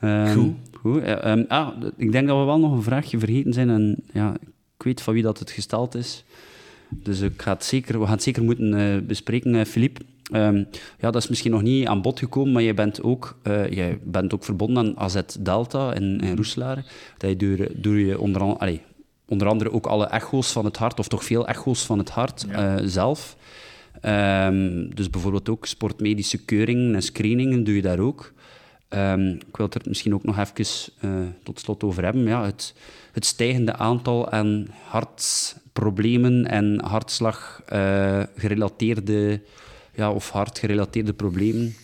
Ehm, 0.00 0.38
Goed. 0.38 0.54
goed, 0.80 1.02
eh, 1.02 1.24
ehm, 1.24 1.44
ah, 1.48 1.68
ik 1.96 2.12
denk 2.12 2.28
dat 2.28 2.38
we 2.38 2.44
wel 2.44 2.58
nog 2.58 2.72
een 2.72 2.82
vraagje 2.82 3.18
vergeten 3.18 3.52
zijn. 3.52 3.70
En 3.70 4.02
ja, 4.12 4.34
ik 4.76 4.82
weet 4.82 5.02
van 5.02 5.14
wie 5.14 5.22
dat 5.22 5.38
het 5.38 5.50
gesteld 5.50 5.94
is. 5.94 6.24
Dus 6.88 7.20
ik 7.20 7.42
ga 7.42 7.52
het 7.52 7.64
zeker, 7.64 7.98
we 7.98 8.04
gaan 8.04 8.14
het 8.14 8.22
zeker 8.22 8.42
moeten 8.42 8.72
uh, 8.72 9.06
bespreken, 9.06 9.66
Filip. 9.66 9.98
Um, 10.32 10.68
ja, 10.98 11.10
dat 11.10 11.22
is 11.22 11.28
misschien 11.28 11.50
nog 11.50 11.62
niet 11.62 11.86
aan 11.86 12.02
bod 12.02 12.18
gekomen, 12.18 12.52
maar 12.52 12.62
je 12.62 12.74
bent 12.74 13.02
ook, 13.02 13.38
uh, 13.42 13.70
jij 13.70 13.98
bent 14.02 14.34
ook 14.34 14.44
verbonden 14.44 14.86
aan 14.86 14.98
AZ 14.98 15.20
Delta 15.40 15.94
in, 15.94 16.20
in 16.20 16.36
Roeselare. 16.36 16.84
Dat 17.18 17.30
je 17.30 17.36
door, 17.36 17.68
door 17.74 17.98
je 17.98 18.20
onder, 18.20 18.42
an, 18.42 18.58
allez, 18.58 18.78
onder 19.28 19.48
andere 19.48 19.72
ook 19.72 19.86
alle 19.86 20.06
echo's 20.06 20.52
van 20.52 20.64
het 20.64 20.76
hart, 20.76 20.98
of 20.98 21.08
toch 21.08 21.24
veel 21.24 21.46
echo's 21.46 21.86
van 21.86 21.98
het 21.98 22.10
hart 22.10 22.46
ja. 22.48 22.86
zelf. 22.86 23.36
Um, 24.08 24.94
dus 24.94 25.10
bijvoorbeeld 25.10 25.48
ook 25.48 25.66
sportmedische 25.66 26.44
keuringen 26.44 26.94
en 26.94 27.02
screeningen 27.02 27.64
doe 27.64 27.74
je 27.74 27.82
daar 27.82 27.98
ook. 27.98 28.32
Um, 28.88 29.28
ik 29.28 29.56
wil 29.56 29.66
het 29.66 29.74
er 29.74 29.82
misschien 29.84 30.14
ook 30.14 30.24
nog 30.24 30.38
even 30.38 30.92
uh, 31.04 31.10
tot 31.42 31.60
slot 31.60 31.84
over 31.84 32.04
hebben. 32.04 32.22
Ja, 32.22 32.44
het, 32.44 32.74
het 33.12 33.24
stijgende 33.24 33.76
aantal 33.76 34.30
aan 34.30 34.66
hartproblemen 34.88 36.46
en 36.46 36.80
hartslag 36.84 37.62
uh, 37.72 38.22
gerelateerde 38.36 39.40
ja, 39.94 40.12
of 40.12 40.30
hartgerelateerde 40.30 41.12
problemen. 41.12 41.74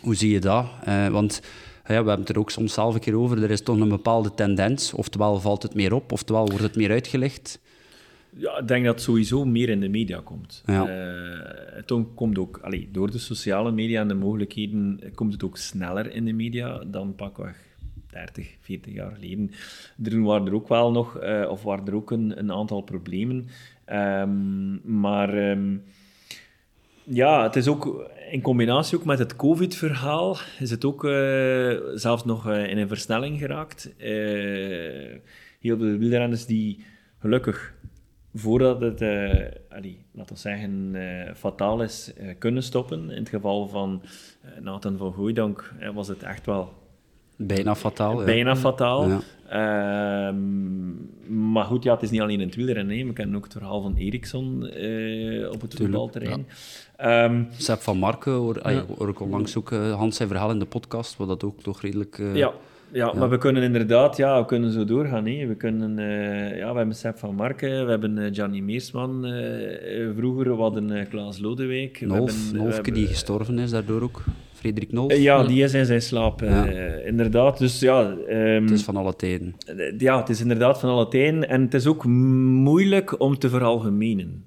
Hoe 0.00 0.14
zie 0.14 0.30
je 0.30 0.40
dat? 0.40 0.66
Uh, 0.88 1.08
want 1.08 1.40
ja, 1.86 2.02
we 2.02 2.08
hebben 2.08 2.20
het 2.20 2.28
er 2.28 2.38
ook 2.38 2.50
soms 2.50 2.72
zelf 2.72 2.94
een 2.94 3.00
keer 3.00 3.18
over. 3.18 3.42
Er 3.42 3.50
is 3.50 3.62
toch 3.62 3.80
een 3.80 3.88
bepaalde 3.88 4.34
tendens. 4.34 4.92
Oftewel 4.92 5.40
valt 5.40 5.62
het 5.62 5.74
meer 5.74 5.92
op, 5.92 6.12
oftewel 6.12 6.46
wordt 6.46 6.62
het 6.62 6.76
meer 6.76 6.90
uitgelegd. 6.90 7.58
Ja, 8.30 8.58
ik 8.58 8.68
denk 8.68 8.84
dat 8.84 8.94
het 8.94 9.02
sowieso 9.02 9.44
meer 9.44 9.68
in 9.68 9.80
de 9.80 9.88
media 9.88 10.20
komt. 10.24 10.62
Ja. 10.66 10.82
Uh, 10.82 11.76
het 11.76 11.92
komt 12.14 12.38
ook, 12.38 12.58
allee, 12.62 12.88
door 12.92 13.10
de 13.10 13.18
sociale 13.18 13.72
media 13.72 14.00
en 14.00 14.08
de 14.08 14.14
mogelijkheden, 14.14 15.00
komt 15.14 15.32
het 15.32 15.44
ook 15.44 15.56
sneller 15.56 16.12
in 16.12 16.24
de 16.24 16.32
media 16.32 16.78
dan 16.86 17.14
pakweg 17.14 17.56
30, 18.10 18.56
40 18.60 18.94
jaar 18.94 19.12
geleden. 19.14 19.50
Er 20.04 20.22
waren 20.22 20.46
er 20.46 20.54
ook 20.54 20.68
wel 20.68 20.90
nog, 20.90 21.22
uh, 21.22 21.48
of 21.50 21.62
waren 21.62 21.86
er 21.86 21.94
ook 21.94 22.10
een, 22.10 22.38
een 22.38 22.52
aantal 22.52 22.80
problemen. 22.80 23.48
Um, 23.92 24.80
maar 25.00 25.50
um, 25.50 25.82
ja, 27.04 27.42
het 27.42 27.56
is 27.56 27.68
ook 27.68 28.10
in 28.30 28.40
combinatie 28.40 28.98
ook 28.98 29.04
met 29.04 29.18
het 29.18 29.36
COVID-verhaal, 29.36 30.36
is 30.58 30.70
het 30.70 30.84
ook 30.84 31.04
uh, 31.04 31.10
zelfs 31.94 32.24
nog 32.24 32.48
in 32.50 32.78
een 32.78 32.88
versnelling 32.88 33.38
geraakt. 33.38 33.94
Heel 35.60 35.78
veel 35.78 35.96
wielrenners 35.98 36.46
die 36.46 36.84
gelukkig 37.18 37.74
voordat 38.38 38.80
het, 38.80 39.02
allee, 39.68 40.04
laten 40.12 40.34
we 40.34 40.40
zeggen, 40.40 40.96
fataal 41.36 41.82
is, 41.82 42.12
kunnen 42.38 42.62
stoppen. 42.62 43.10
In 43.10 43.18
het 43.18 43.28
geval 43.28 43.68
van 43.68 44.02
Nathan 44.60 44.96
van 44.96 45.12
Gooidank 45.12 45.74
was 45.94 46.08
het 46.08 46.22
echt 46.22 46.46
wel 46.46 46.72
Bijna 47.40 47.74
fataal. 47.74 48.24
Bijna 48.24 48.50
ja. 48.50 48.56
fataal. 48.56 49.08
Ja. 49.08 50.28
Um, 50.28 51.10
maar 51.52 51.64
goed, 51.64 51.82
ja, 51.82 51.92
het 51.92 52.02
is 52.02 52.10
niet 52.10 52.20
alleen 52.20 52.40
in 52.40 52.46
het 52.46 52.56
wielrennen. 52.56 53.06
We 53.06 53.12
kennen 53.12 53.36
ook 53.36 53.44
het 53.44 53.52
verhaal 53.52 53.82
van 53.82 53.96
Eriksson 53.96 54.70
uh, 54.76 55.50
op 55.50 55.60
het 55.60 55.74
voetbalterrein. 55.74 56.46
Ja. 56.98 57.24
Um, 57.24 57.48
Sepp 57.56 57.80
van 57.80 57.98
Marken 57.98 58.32
hoor, 58.32 58.60
hoor 58.98 59.08
ik 59.08 59.20
onlangs 59.20 59.56
ook 59.56 59.70
uh, 59.70 59.94
Hans 59.94 60.16
zijn 60.16 60.28
verhaal 60.28 60.50
in 60.50 60.58
de 60.58 60.64
podcast, 60.64 61.16
wat 61.16 61.28
dat 61.28 61.44
ook 61.44 61.62
toch 61.62 61.80
redelijk... 61.80 62.18
Uh, 62.18 62.36
ja. 62.36 62.52
Ja, 62.92 63.12
maar 63.12 63.30
we 63.30 63.38
kunnen 63.38 63.62
inderdaad, 63.62 64.16
ja, 64.16 64.40
we 64.40 64.46
kunnen 64.46 64.72
zo 64.72 64.84
doorgaan. 64.84 65.26
Hè. 65.26 65.46
We, 65.46 65.54
kunnen, 65.54 65.96
ja, 66.56 66.70
we 66.72 66.78
hebben 66.78 66.94
Sepp 66.94 67.18
van 67.18 67.34
Marken, 67.34 67.84
we 67.84 67.90
hebben 67.90 68.34
Gianni 68.34 68.62
Meersman 68.62 69.26
vroeger, 70.16 70.56
we 70.56 70.62
hadden 70.62 71.08
Klaas 71.08 71.38
Lodewijk. 71.38 72.00
Nolf, 72.00 72.80
die 72.80 73.06
gestorven 73.06 73.58
is 73.58 73.70
daardoor 73.70 74.02
ook. 74.02 74.22
Frederik 74.52 74.92
Nolf? 74.92 75.16
Ja, 75.16 75.44
die 75.44 75.62
is 75.62 75.74
in 75.74 75.86
zijn 75.86 76.02
slaap, 76.02 76.40
ja. 76.40 76.68
uh, 76.68 77.06
inderdaad. 77.06 77.58
Dus, 77.58 77.80
ja, 77.80 78.16
um, 78.28 78.62
het 78.62 78.70
is 78.70 78.82
van 78.82 78.96
alle 78.96 79.16
tijden. 79.16 79.54
Ja, 79.98 80.18
het 80.18 80.28
is 80.28 80.40
inderdaad 80.40 80.80
van 80.80 80.90
alle 80.90 81.08
tijden. 81.08 81.48
En 81.48 81.62
het 81.62 81.74
is 81.74 81.86
ook 81.86 82.04
moeilijk 82.04 83.20
om 83.20 83.38
te 83.38 83.48
veralgemenen. 83.48 84.44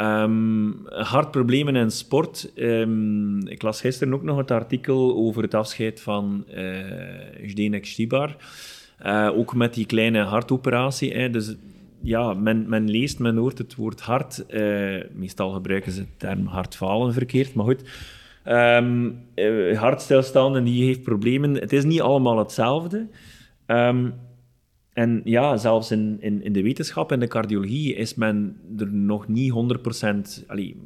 Um, 0.00 0.86
hartproblemen 0.88 1.76
in 1.76 1.90
sport. 1.90 2.52
Um, 2.54 3.46
ik 3.46 3.62
las 3.62 3.80
gisteren 3.80 4.14
ook 4.14 4.22
nog 4.22 4.36
het 4.36 4.50
artikel 4.50 5.16
over 5.16 5.42
het 5.42 5.54
afscheid 5.54 6.00
van 6.00 6.44
uh, 6.54 6.84
Zdenek 7.46 7.86
Stibar. 7.86 8.36
Uh, 9.06 9.30
ook 9.34 9.54
met 9.54 9.74
die 9.74 9.86
kleine 9.86 10.22
hartoperatie. 10.22 11.30
Dus 11.30 11.56
ja, 12.02 12.34
men, 12.34 12.68
men 12.68 12.90
leest, 12.90 13.18
men 13.18 13.36
hoort 13.36 13.58
het 13.58 13.74
woord 13.74 14.00
hart. 14.00 14.44
Uh, 14.50 15.02
meestal 15.12 15.50
gebruiken 15.50 15.92
ze 15.92 16.00
de 16.00 16.16
term 16.16 16.46
hartfalen 16.46 17.12
verkeerd, 17.12 17.54
maar 17.54 17.64
goed. 17.64 17.82
Um, 18.46 19.18
hartstilstand 19.74 20.56
en 20.56 20.64
die 20.64 20.84
heeft 20.84 21.02
problemen. 21.02 21.54
Het 21.54 21.72
is 21.72 21.84
niet 21.84 22.00
allemaal 22.00 22.38
hetzelfde. 22.38 23.08
Um, 23.66 24.14
en 24.98 25.20
ja, 25.24 25.56
zelfs 25.56 25.90
in, 25.90 26.16
in, 26.20 26.42
in 26.42 26.52
de 26.52 26.62
wetenschap 26.62 27.12
en 27.12 27.20
de 27.20 27.26
cardiologie 27.26 27.94
is 27.94 28.14
men 28.14 28.56
er 28.78 28.92
nog 28.92 29.28
niet 29.28 29.52
100%... 30.42 30.46
Allee, 30.46 30.76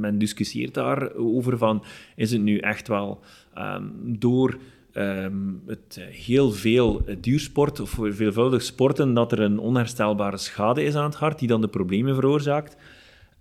men 0.00 0.18
discussieert 0.18 0.74
daarover 0.74 1.58
van, 1.58 1.84
is 2.16 2.30
het 2.30 2.42
nu 2.42 2.58
echt 2.58 2.88
wel 2.88 3.20
um, 3.58 3.92
door 4.18 4.58
um, 4.94 5.62
het 5.66 6.00
heel 6.10 6.50
veel 6.50 7.02
duursport 7.20 7.80
of 7.80 7.98
veelvuldig 8.00 8.62
sporten 8.62 9.14
dat 9.14 9.32
er 9.32 9.40
een 9.40 9.58
onherstelbare 9.58 10.36
schade 10.38 10.84
is 10.84 10.94
aan 10.94 11.04
het 11.10 11.18
hart 11.18 11.38
die 11.38 11.48
dan 11.48 11.60
de 11.60 11.68
problemen 11.68 12.14
veroorzaakt? 12.14 12.76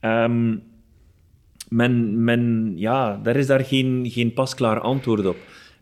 Um, 0.01 0.63
men, 1.69 2.23
men, 2.23 2.73
ja, 2.75 3.19
daar 3.23 3.35
is 3.35 3.47
daar 3.47 3.65
geen, 3.65 4.05
geen 4.09 4.33
pasklaar 4.33 4.79
antwoord 4.79 5.25
op. 5.25 5.37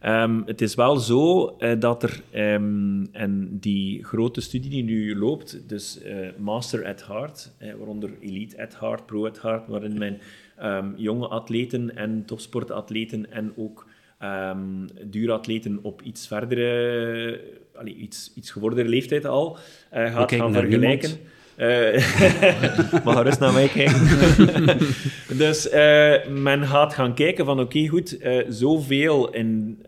Um, 0.07 0.43
het 0.45 0.61
is 0.61 0.75
wel 0.75 0.97
zo 0.97 1.55
uh, 1.59 1.79
dat 1.79 2.03
er, 2.03 2.21
um, 2.53 3.07
en 3.11 3.57
die 3.59 4.03
grote 4.03 4.41
studie 4.41 4.69
die 4.69 4.83
nu 4.83 5.17
loopt, 5.17 5.69
dus 5.69 5.99
uh, 6.05 6.27
Master 6.37 6.85
at 6.85 7.07
Heart, 7.07 7.51
uh, 7.61 7.73
waaronder 7.73 8.09
Elite 8.19 8.61
at 8.61 8.79
Heart, 8.79 9.05
Pro 9.05 9.25
at 9.25 9.41
Heart, 9.41 9.67
waarin 9.67 9.97
men 9.97 10.19
um, 10.63 10.93
jonge 10.97 11.27
atleten 11.27 11.95
en 11.95 12.23
topsportatleten 12.25 13.31
en 13.31 13.53
ook 13.55 13.87
duuratleten 15.03 15.79
op 15.81 16.01
iets 16.01 16.27
verdere, 16.27 17.41
allee, 17.75 17.95
iets, 17.95 18.31
iets 18.35 18.51
gevorderde 18.51 18.89
leeftijd 18.89 19.25
al, 19.25 19.57
gaat 19.91 20.31
gaan 20.31 20.53
vergelijken. 20.53 21.09
Niemand. 21.09 21.33
Uh, 21.61 23.03
maar 23.03 23.23
rust 23.23 23.39
naar 23.39 23.53
mij 23.53 23.67
kijken. 23.67 24.07
dus 25.43 25.73
uh, 25.73 26.27
men 26.27 26.67
gaat 26.67 26.93
gaan 26.93 27.13
kijken 27.13 27.45
van 27.45 27.59
oké, 27.59 27.77
okay, 27.77 27.87
goed, 27.87 28.23
uh, 28.23 28.43
zoveel 28.49 29.29
in 29.33 29.79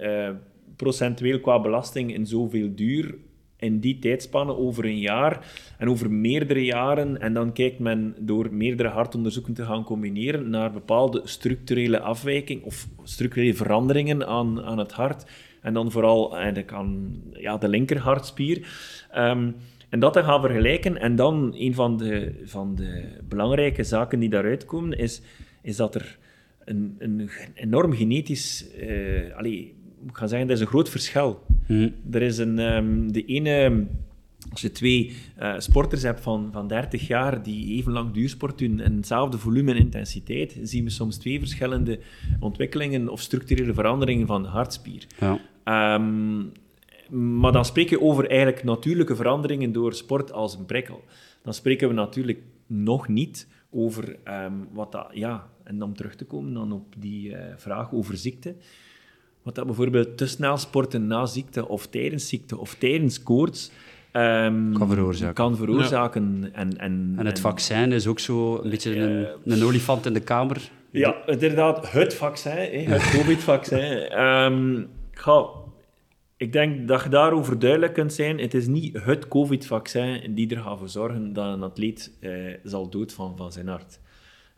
procentueel 0.75 1.39
qua 1.39 1.61
belasting 1.61 2.15
en 2.15 2.25
zoveel 2.25 2.75
duur 2.75 3.15
in 3.57 3.79
die 3.79 3.99
tijdspannen 3.99 4.57
over 4.57 4.85
een 4.85 4.99
jaar 4.99 5.45
en 5.77 5.89
over 5.89 6.11
meerdere 6.11 6.65
jaren. 6.65 7.21
En 7.21 7.33
dan 7.33 7.53
kijkt 7.53 7.79
men 7.79 8.15
door 8.19 8.53
meerdere 8.53 8.89
hartonderzoeken 8.89 9.53
te 9.53 9.65
gaan 9.65 9.83
combineren 9.83 10.49
naar 10.49 10.71
bepaalde 10.71 11.21
structurele 11.23 11.99
afwijking 11.99 12.63
of 12.63 12.87
structurele 13.03 13.53
veranderingen 13.53 14.27
aan, 14.27 14.63
aan 14.63 14.77
het 14.77 14.91
hart. 14.91 15.25
En 15.61 15.73
dan 15.73 15.91
vooral 15.91 16.35
eigenlijk 16.35 16.73
aan 16.73 17.21
ja, 17.33 17.57
de 17.57 17.67
linkerhartspier. 17.67 18.67
Um, 19.15 19.55
en 19.89 19.99
dat 19.99 20.13
te 20.13 20.23
gaan 20.23 20.41
vergelijken. 20.41 20.97
En 20.97 21.15
dan 21.15 21.53
een 21.57 21.73
van 21.73 21.97
de, 21.97 22.41
van 22.43 22.75
de 22.75 23.19
belangrijke 23.29 23.83
zaken 23.83 24.19
die 24.19 24.29
daaruit 24.29 24.65
komen, 24.65 24.97
is, 24.97 25.21
is 25.61 25.75
dat 25.75 25.95
er 25.95 26.17
een, 26.65 26.95
een 26.99 27.29
enorm 27.53 27.93
genetisch... 27.93 28.65
Uh, 28.81 29.35
allee, 29.35 29.75
ik 30.07 30.17
ga 30.17 30.27
zeggen, 30.27 30.47
er 30.47 30.53
is 30.53 30.61
een 30.61 30.67
groot 30.67 30.89
verschil. 30.89 31.43
Hmm. 31.65 31.93
Er 32.11 32.21
is 32.21 32.37
een... 32.37 32.59
Um, 32.59 33.11
de 33.11 33.25
ene... 33.25 33.85
Als 34.51 34.61
je 34.61 34.71
twee 34.71 35.15
uh, 35.39 35.53
sporters 35.57 36.01
hebt 36.01 36.21
van, 36.21 36.49
van 36.51 36.67
30 36.67 37.07
jaar 37.07 37.43
die 37.43 37.75
even 37.75 37.91
lang 37.91 38.11
duursport 38.11 38.57
doen 38.57 38.79
en 38.79 38.95
hetzelfde 38.95 39.37
volume 39.37 39.71
en 39.71 39.77
intensiteit, 39.77 40.59
zien 40.61 40.83
we 40.83 40.89
soms 40.89 41.17
twee 41.17 41.39
verschillende 41.39 41.99
ontwikkelingen 42.39 43.09
of 43.09 43.21
structurele 43.21 43.73
veranderingen 43.73 44.27
van 44.27 44.43
de 44.43 44.47
hartspier. 44.47 45.07
Ja. 45.19 45.95
Um, 45.95 46.51
maar 47.11 47.51
dan 47.51 47.65
spreek 47.65 47.89
je 47.89 48.01
over 48.01 48.27
eigenlijk 48.27 48.63
natuurlijke 48.63 49.15
veranderingen 49.15 49.71
door 49.71 49.93
sport 49.93 50.31
als 50.31 50.55
een 50.55 50.65
prikkel. 50.65 51.03
Dan 51.41 51.53
spreken 51.53 51.87
we 51.87 51.93
natuurlijk 51.93 52.39
nog 52.67 53.07
niet 53.07 53.47
over 53.69 54.15
um, 54.25 54.67
wat 54.71 54.91
dat... 54.91 55.07
Ja, 55.11 55.47
en 55.63 55.83
om 55.83 55.95
terug 55.95 56.15
te 56.15 56.25
komen 56.25 56.53
dan 56.53 56.71
op 56.71 56.93
die 56.97 57.29
uh, 57.29 57.37
vraag 57.55 57.93
over 57.93 58.17
ziekte. 58.17 58.55
Wat 59.43 59.55
dat 59.55 59.65
bijvoorbeeld 59.65 60.17
te 60.17 60.27
snel 60.27 60.57
sporten 60.57 61.07
na 61.07 61.25
ziekte 61.25 61.67
of 61.67 61.87
tijdens 61.87 62.27
ziekte 62.27 62.57
of 62.57 62.75
tijdens 62.75 63.23
koorts... 63.23 63.71
Um, 64.13 64.73
kan 64.73 64.89
veroorzaken. 64.89 65.33
Kan 65.33 65.55
veroorzaken. 65.55 66.39
Ja. 66.41 66.49
En, 66.51 66.77
en, 66.77 67.13
en 67.17 67.25
het 67.25 67.35
en, 67.35 67.41
vaccin 67.41 67.91
is 67.91 68.07
ook 68.07 68.19
zo 68.19 68.61
een 68.63 68.69
beetje 68.69 68.95
uh, 68.95 69.03
een, 69.03 69.27
een 69.43 69.63
olifant 69.63 70.05
in 70.05 70.13
de 70.13 70.19
kamer. 70.19 70.69
Ja, 70.89 71.25
inderdaad. 71.25 71.91
Het 71.91 72.13
vaccin, 72.13 72.89
het 72.89 73.09
COVID-vaccin. 73.15 74.21
um, 74.23 74.87
ik 76.37 76.51
denk 76.51 76.87
dat 76.87 77.03
je 77.03 77.09
daarover 77.09 77.59
duidelijk 77.59 77.93
kunt 77.93 78.13
zijn. 78.13 78.39
Het 78.39 78.53
is 78.53 78.67
niet 78.67 79.03
het 79.03 79.27
COVID-vaccin 79.27 80.33
die 80.35 80.55
er 80.55 80.61
gaat 80.61 80.77
voor 80.77 80.89
zorgen 80.89 81.33
dat 81.33 81.53
een 81.53 81.63
atleet 81.63 82.17
eh, 82.19 82.31
zal 82.63 82.89
dood 82.89 83.13
van, 83.13 83.51
zijn 83.51 83.67
hart. 83.67 83.99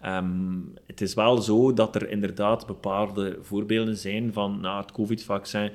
Um, 0.06 0.74
het 0.88 1.02
is 1.02 1.14
wel 1.14 1.38
zo 1.38 1.74
dat 1.74 1.96
er 1.96 2.10
inderdaad 2.10 2.68
bepaalde 2.68 3.38
voorbeelden 3.42 3.98
zijn 3.98 4.34
van 4.34 4.60
na 4.62 4.80
het 4.80 4.92
COVID-vaccin. 4.92 5.72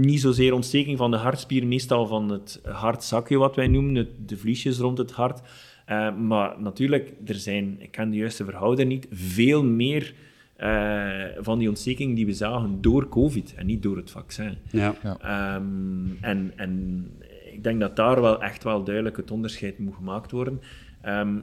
Niet 0.00 0.20
zozeer 0.20 0.52
ontsteking 0.52 0.98
van 0.98 1.10
de 1.10 1.16
hartspier, 1.16 1.66
meestal 1.66 2.06
van 2.06 2.28
het 2.28 2.60
hartzakje 2.64 3.38
wat 3.38 3.56
wij 3.56 3.68
noemen, 3.68 4.08
de 4.26 4.36
vliesjes 4.36 4.78
rond 4.78 4.98
het 4.98 5.10
hart. 5.10 5.40
Eh, 5.86 6.16
maar 6.16 6.60
natuurlijk, 6.60 7.12
er 7.24 7.34
zijn, 7.34 7.76
ik 7.80 7.90
ken 7.90 8.10
de 8.10 8.16
juiste 8.16 8.44
verhouder 8.44 8.86
niet, 8.86 9.06
veel 9.10 9.64
meer 9.64 10.14
eh, 10.58 11.24
van 11.38 11.58
die 11.58 11.68
ontstekingen 11.68 12.14
die 12.14 12.26
we 12.26 12.32
zagen 12.32 12.80
door 12.80 13.08
COVID 13.08 13.54
en 13.54 13.66
niet 13.66 13.82
door 13.82 13.96
het 13.96 14.10
vaccin. 14.10 14.56
Ja. 14.70 14.94
Ehm, 15.02 16.14
en, 16.20 16.52
en 16.56 17.06
ik 17.52 17.62
denk 17.62 17.80
dat 17.80 17.96
daar 17.96 18.20
wel 18.20 18.42
echt 18.42 18.64
wel 18.64 18.84
duidelijk 18.84 19.16
het 19.16 19.30
onderscheid 19.30 19.78
moet 19.78 19.94
gemaakt 19.94 20.30
worden. 20.30 20.60
Ehm, 21.00 21.38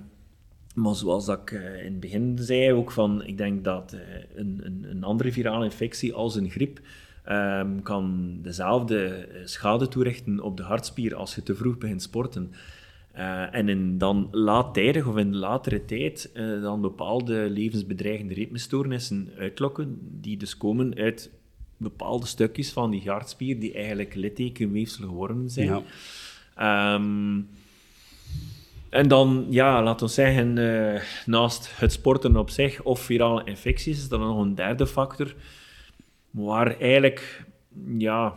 maar 0.74 0.96
zoals 0.96 1.26
dat 1.26 1.40
ik 1.40 1.52
eh, 1.52 1.86
in 1.86 1.92
het 1.92 2.00
begin 2.00 2.38
zei, 2.40 2.74
ook 2.74 2.92
van, 2.92 3.26
ik 3.26 3.38
denk 3.38 3.64
dat 3.64 3.94
eh, 3.94 4.00
een, 4.36 4.62
een, 4.64 4.86
een 4.90 5.04
andere 5.04 5.32
virale 5.32 5.66
infectie 5.66 6.14
als 6.14 6.36
een 6.36 6.50
griep 6.50 6.80
ehm, 7.24 7.82
kan 7.82 8.38
dezelfde 8.42 9.28
schade 9.44 9.88
toerichten 9.88 10.40
op 10.40 10.58
de 10.58 10.64
hartspier 10.64 11.16
als 11.16 11.36
je 11.36 11.44
te 11.44 11.56
vroeg 11.56 11.78
begint 11.78 12.02
sporten. 12.02 12.52
Eh, 13.16 13.54
en 13.56 13.70
in 13.70 13.98
dan 13.98 14.28
laattijdig 14.32 15.08
of 15.08 15.18
in 15.18 15.36
latere 15.36 15.86
tijd 15.86 16.32
eh, 16.34 16.62
dan 16.62 16.82
bepaalde 16.82 17.50
levensbedreigende 17.50 18.34
ritmestoornissen 18.34 19.30
uitlokken, 19.38 19.98
die 20.02 20.38
dus 20.38 20.58
komen 20.58 20.96
uit 20.96 21.32
bepaalde 21.78 22.26
stukjes 22.26 22.72
van 22.72 22.92
die 22.92 23.10
hartspier 23.10 23.60
die 23.60 23.74
eigenlijk 23.74 24.16
littekenweefsel 24.16 25.08
geworden 25.08 25.50
zijn. 25.50 25.68
Ja. 25.68 25.82
Ehm, 26.56 27.42
en 28.90 29.08
dan, 29.08 29.46
ja, 29.50 29.84
laten 29.84 30.08
we 30.08 30.14
zeggen, 30.14 30.58
eh, 30.58 31.02
naast 31.26 31.80
het 31.80 31.92
sporten 31.92 32.38
op 32.38 32.50
zich 32.50 32.82
of 32.84 33.00
virale 33.00 33.44
infecties, 33.44 33.98
is 33.98 34.04
er 34.04 34.10
dan 34.10 34.20
nog 34.20 34.38
een 34.38 34.56
derde 34.56 34.88
factor, 34.88 35.36
waar 36.32 36.80
eigenlijk, 36.80 37.46
ja, 37.98 38.36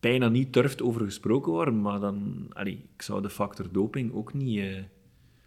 bijna 0.00 0.28
niet 0.28 0.52
durft 0.52 0.82
over 0.82 1.00
gesproken 1.04 1.52
worden, 1.52 1.80
maar 1.80 2.00
dan, 2.00 2.46
allee, 2.52 2.78
ik 2.96 3.02
zou 3.02 3.22
de 3.22 3.30
factor 3.30 3.66
doping 3.72 4.12
ook 4.14 4.34
niet, 4.34 4.58
eh, 4.58 4.76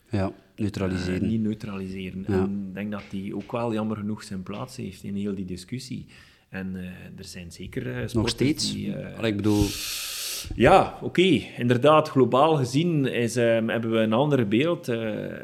ja, 0.10 0.32
neutraliseren. 0.56 1.22
eh, 1.22 1.28
niet 1.28 1.42
neutraliseren. 1.42 2.26
Ja. 2.28 2.34
En 2.44 2.66
ik 2.68 2.74
denk 2.74 2.92
dat 2.92 3.04
die 3.10 3.36
ook 3.36 3.52
wel 3.52 3.74
jammer 3.74 3.98
genoeg 3.98 4.24
zijn 4.24 4.44
plaats 4.44 4.78
heeft 4.78 5.04
in 5.04 5.16
heel 5.16 5.36
die 5.36 5.46
discussie. 5.46 6.06
En 6.50 6.76
eh, 6.76 6.84
er 7.18 7.24
zijn 7.26 7.52
zeker 7.52 8.10
Nog 8.14 8.30
steeds? 8.30 8.74
die... 8.74 8.96
Allee, 8.96 9.32
ik 9.32 9.38
bedoel, 9.38 9.66
ja, 10.56 10.98
oké. 11.02 11.22
Inderdaad, 11.58 12.10
globaal 12.10 12.56
gezien 12.56 13.06
is, 13.06 13.36
ehm, 13.36 13.68
hebben 13.68 13.92
we 13.92 13.98
een 13.98 14.14
ander 14.14 14.48
beeld 14.48 14.86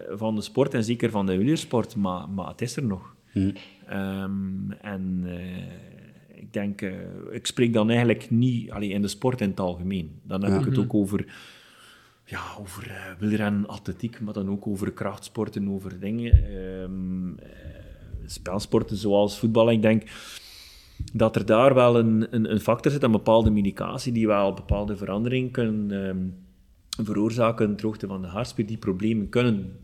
van 0.10 0.36
de 0.36 0.42
sport 0.42 0.74
en 0.74 0.84
zeker 0.84 1.10
van 1.10 1.26
de 1.26 1.38
wielersport, 1.38 1.96
maar, 1.96 2.30
maar 2.30 2.48
het 2.48 2.62
is 2.62 2.76
er 2.76 2.84
nog. 2.84 3.16
hm, 3.32 3.52
Ehm, 3.88 4.72
en 4.82 5.24
ik 6.46 6.54
denk, 6.54 6.82
eh, 6.82 6.92
ik 7.32 7.46
spreek 7.46 7.74
dan 7.74 7.88
eigenlijk 7.90 8.30
niet 8.30 8.72
alleen 8.72 8.92
in 8.92 9.02
de 9.02 9.08
sport 9.08 9.42
in 9.42 9.50
het 9.50 9.60
algemeen. 9.60 10.20
Dan 10.24 10.44
heb 10.44 10.52
Ja. 10.54 10.60
ik 10.60 10.66
het 10.66 10.78
ook 10.78 10.94
over, 10.94 11.26
ja, 12.26 12.42
over 12.60 13.16
wielrennen, 13.20 13.68
atletiek, 13.68 14.20
maar 14.22 14.34
dan 14.34 14.50
ook 14.50 14.68
over 14.68 14.92
krachtsporten, 14.92 15.70
over 15.70 16.00
dingen. 16.00 16.32
eh, 16.34 16.90
spelsporten 18.28 18.98
zoals 18.98 19.40
voetbal. 19.40 19.72
Ik 19.72 19.82
denk 19.82 20.04
dat 21.14 21.36
er 21.36 21.46
daar 21.46 21.74
wel 21.74 21.98
een, 22.00 22.28
een, 22.36 22.52
een 22.52 22.60
factor 22.60 22.92
zit, 22.92 23.04
een 23.04 23.12
bepaalde 23.12 23.50
medicatie, 23.50 24.12
die 24.14 24.28
wel 24.28 24.54
bepaalde 24.54 24.98
veranderingen 24.98 25.52
kunnen 25.52 25.92
ehm, 26.08 26.26
veroorzaken, 27.06 27.76
droogte 27.76 28.08
van 28.08 28.22
de 28.22 28.28
hartspier, 28.28 28.66
die 28.66 28.78
problemen 28.78 29.30
kunnen, 29.30 29.78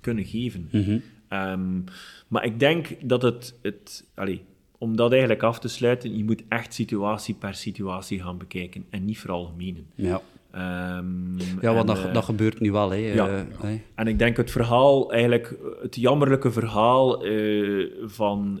kunnen 0.00 0.24
geven. 0.24 0.68
mhm. 0.72 0.98
Ehm, 1.28 1.80
maar 2.28 2.44
ik 2.44 2.58
denk 2.60 3.08
dat 3.08 3.22
het, 3.22 3.54
het 3.62 4.06
allee, 4.14 4.42
om 4.78 4.96
dat 4.96 5.10
eigenlijk 5.10 5.42
af 5.42 5.58
te 5.58 5.68
sluiten, 5.68 6.16
je 6.16 6.24
moet 6.24 6.42
echt 6.48 6.74
situatie 6.74 7.34
per 7.34 7.54
situatie 7.54 8.22
gaan 8.22 8.38
bekijken 8.38 8.84
en 8.90 9.04
niet 9.04 9.18
veralgemenen. 9.18 9.86
ja. 9.94 10.20
Ehm, 10.50 11.38
Ja, 11.60 11.74
want 11.74 11.88
en, 11.88 11.94
dat, 11.94 12.04
eh, 12.04 12.12
dat 12.12 12.24
gebeurt 12.24 12.60
nu 12.60 12.72
wel. 12.72 12.90
Hè. 12.90 12.96
ja. 12.96 13.44
Eh, 13.62 13.70
en 13.94 14.06
ik 14.06 14.18
denk 14.18 14.36
het 14.36 14.50
verhaal, 14.50 15.12
eigenlijk 15.12 15.54
het 15.82 15.96
jammerlijke 15.96 16.52
verhaal 16.52 17.24
eh, 17.24 17.86
van, 18.04 18.58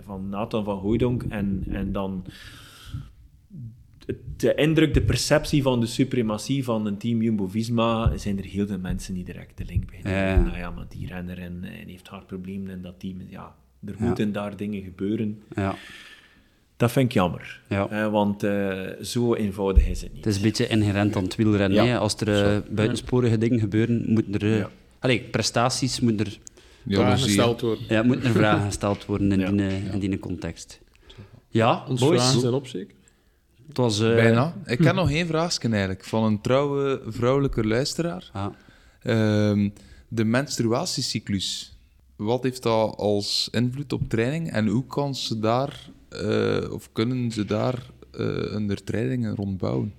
van 0.00 0.28
Nathan 0.28 0.64
van 0.64 0.78
Hooijdonk 0.78 1.22
en, 1.22 1.64
en 1.68 1.92
dan 1.92 2.24
de 4.36 4.54
indruk, 4.54 4.94
de 4.94 5.02
perceptie 5.02 5.62
van 5.62 5.80
de 5.80 5.86
suprematie 5.86 6.64
van 6.64 6.86
een 6.86 6.98
team 6.98 7.22
Jumbo-Visma, 7.22 8.16
zijn 8.16 8.38
er 8.38 8.44
heel 8.44 8.66
veel 8.66 8.78
mensen 8.78 9.14
die 9.14 9.24
direct 9.24 9.58
de 9.58 9.64
link 9.64 9.90
bij 9.90 10.12
Ja. 10.12 10.40
Nou 10.40 10.56
ja, 10.56 10.70
maar 10.70 10.86
die 10.88 11.06
renner 11.06 11.38
en, 11.38 11.64
en 11.64 11.88
heeft 11.88 12.08
hartproblemen 12.08 12.70
en 12.70 12.82
dat 12.82 13.00
team, 13.00 13.16
ja, 13.28 13.54
er 13.86 13.94
Ja. 13.98 14.04
moeten 14.04 14.32
daar 14.32 14.56
dingen 14.56 14.82
gebeuren. 14.82 15.42
Ja. 15.54 15.74
Dat 16.76 16.92
vind 16.92 17.04
ik 17.06 17.12
jammer, 17.12 17.60
Ja. 17.68 17.88
Eh, 17.88 18.10
want 18.10 18.42
eh, 18.42 18.80
zo 19.02 19.34
eenvoudig 19.34 19.86
is 19.88 20.00
het 20.00 20.12
niet. 20.12 20.24
Het 20.24 20.32
is 20.32 20.36
een 20.36 20.42
beetje 20.46 20.66
inherent 20.66 21.16
aan 21.16 21.22
het 21.24 21.34
wielrennen. 21.36 21.84
Ja. 21.84 21.96
Als 21.96 22.16
er 22.16 22.44
eh, 22.54 22.58
buitensporige 22.70 23.38
dingen 23.38 23.58
gebeuren, 23.60 24.02
moeten 24.06 24.34
er... 24.34 24.42
eh, 24.42 24.58
Ja. 24.58 24.70
allee, 25.00 25.20
prestaties 25.20 26.00
moeten 26.00 26.26
er, 26.26 26.38
Ja, 26.82 26.96
Vragen 26.98 27.18
gesteld 27.18 27.60
worden. 27.60 27.84
ja, 27.88 28.02
moeten 28.02 28.26
er 28.26 28.32
vragen 28.32 28.66
gesteld 28.70 29.04
worden 29.06 29.32
in, 29.32 29.40
Ja. 29.40 29.50
die, 29.50 29.60
eh, 29.66 29.92
in 29.92 30.00
die 30.00 30.18
context. 30.18 30.80
Ja, 31.48 31.84
Onze 31.88 32.04
boys. 32.04 32.20
vragen 32.22 32.40
zijn 32.40 32.52
op, 32.52 32.66
zeker? 32.66 32.94
Het 33.68 33.76
was... 33.76 33.98
Bijna. 33.98 34.54
Ik 34.66 34.78
heb 34.84 34.94
nog 34.94 35.10
één 35.10 35.26
vraagje 35.26 35.68
eigenlijk, 35.68 36.04
van 36.04 36.24
een 36.24 36.40
trouwe 36.40 37.02
vrouwelijke 37.06 37.64
luisteraar. 37.66 38.30
ah, 38.32 38.46
Ehm, 39.02 39.68
de 40.08 40.24
menstruatiecyclus. 40.24 41.75
Wat 42.16 42.42
heeft 42.42 42.62
dat 42.62 42.96
als 42.96 43.48
invloed 43.52 43.92
op 43.92 44.08
training 44.08 44.50
en 44.50 44.66
hoe 44.66 44.86
kan 44.86 45.14
ze 45.14 45.38
daar, 45.38 45.90
eh, 46.08 46.72
of 46.72 46.92
kunnen 46.92 47.30
ze 47.30 47.44
daar 47.44 47.94
eh 48.12 48.26
hun 48.26 48.78
trainingen 48.84 49.34
rond 49.34 49.58
bouwen? 49.58 49.94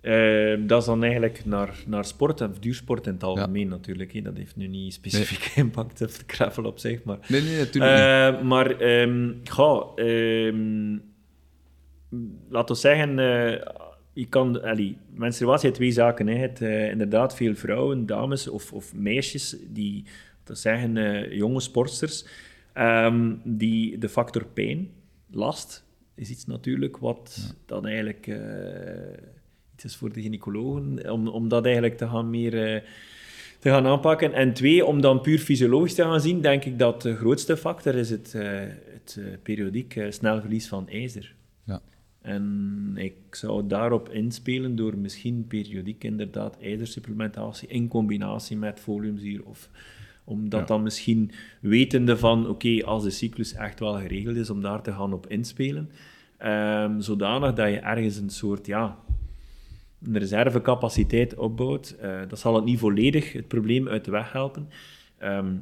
Eh, 0.00 0.54
dat 0.66 0.80
is 0.80 0.86
dan 0.86 1.02
eigenlijk 1.02 1.44
naar, 1.44 1.74
naar 1.86 2.04
sport 2.04 2.40
en 2.40 2.54
duursport 2.60 3.06
in 3.06 3.12
het 3.12 3.22
algemeen 3.22 3.68
natuurlijk. 3.68 4.24
Dat 4.24 4.36
heeft 4.36 4.56
nu 4.56 4.66
niet 4.66 4.92
specifiek 4.92 5.52
impact 5.64 6.02
op 6.02 6.08
de 6.08 6.22
gravel 6.26 6.64
op 6.64 6.78
zich, 6.78 7.02
maar... 7.04 7.18
Nee, 7.28 7.42
nee, 7.42 7.58
natuurlijk 7.58 7.94
niet. 7.94 8.40
Eh, 8.40 8.42
maar, 8.42 8.80
ehm 8.80 9.32
ehm, 9.96 10.96
laten 12.48 12.74
we 12.74 12.80
zeggen, 12.80 13.18
je 14.20 14.26
kan, 14.28 14.62
allee, 14.62 14.96
menstruatie 15.14 15.64
heeft 15.64 15.74
twee 15.74 15.92
zaken. 15.92 16.26
Hè. 16.26 16.34
Het, 16.34 16.60
eh, 16.60 16.90
inderdaad, 16.90 17.36
veel 17.36 17.54
vrouwen, 17.54 18.06
dames 18.06 18.48
of, 18.48 18.72
of 18.72 18.94
meisjes, 18.94 19.56
die, 19.68 20.04
dat 20.44 20.58
zeggen 20.58 20.96
eh, 20.96 21.32
jonge 21.32 21.60
sportsters, 21.60 22.26
ehm, 22.72 23.34
die 23.44 23.98
de 23.98 24.08
factor 24.08 24.46
pijn, 24.46 24.90
last, 25.30 25.84
is 26.14 26.30
iets 26.30 26.46
natuurlijk 26.46 26.96
wat 26.96 27.54
dan 27.66 27.86
eigenlijk 27.86 28.26
eh, 28.26 28.38
iets 29.74 29.84
is 29.84 29.96
voor 29.96 30.12
de 30.12 30.22
gynaecologen, 30.22 31.10
om, 31.10 31.28
om 31.28 31.48
dat 31.48 31.64
eigenlijk 31.64 31.96
te 31.96 32.08
gaan 32.08 32.30
meer... 32.30 32.82
te 33.58 33.68
gaan 33.68 33.86
aanpakken. 33.86 34.32
En 34.32 34.52
twee, 34.52 34.84
om 34.84 35.00
dan 35.00 35.20
puur 35.20 35.38
fysiologisch 35.38 35.94
te 35.94 36.02
gaan 36.02 36.20
zien, 36.20 36.40
denk 36.40 36.64
ik 36.64 36.78
dat 36.78 37.02
de 37.02 37.16
grootste 37.16 37.56
factor 37.56 37.94
is 37.94 38.10
het, 38.10 38.32
het 38.32 39.20
periodiek 39.42 40.00
snel 40.08 40.40
verlies 40.40 40.68
van 40.68 40.88
ijzer. 40.88 41.34
En 42.20 42.92
ik 42.96 43.14
zou 43.30 43.66
daarop 43.66 44.08
inspelen 44.08 44.76
door 44.76 44.96
misschien 44.98 45.46
periodiek 45.46 46.04
inderdaad 46.04 46.56
ijzersupplementatie 46.60 47.68
in 47.68 47.88
combinatie 47.88 48.56
met 48.56 48.80
foliumzuur 48.80 49.44
of 49.44 49.68
omdat 50.24 50.60
Ja. 50.60 50.66
dan 50.66 50.82
misschien 50.82 51.30
wetende 51.60 52.16
van, 52.16 52.48
oké, 52.48 52.84
als 52.84 53.02
de 53.02 53.10
cyclus 53.10 53.52
echt 53.54 53.80
wel 53.80 53.92
geregeld 53.94 54.36
is, 54.36 54.50
om 54.50 54.60
daar 54.62 54.82
te 54.82 54.92
gaan 54.92 55.12
op 55.12 55.26
inspelen, 55.26 55.90
ehm, 56.36 57.00
zodanig 57.00 57.52
dat 57.54 57.68
je 57.68 57.78
ergens 57.78 58.16
een 58.16 58.30
soort, 58.30 58.66
ja, 58.66 58.98
een 60.02 60.18
reservecapaciteit 60.18 61.34
opbouwt. 61.36 61.90
Eh, 62.00 62.20
dat 62.28 62.38
zal 62.38 62.54
het 62.54 62.64
niet 62.64 62.78
volledig 62.78 63.32
het 63.32 63.48
probleem 63.48 63.88
uit 63.88 64.04
de 64.04 64.10
weg 64.10 64.32
helpen. 64.32 64.68
Ehm, 65.18 65.54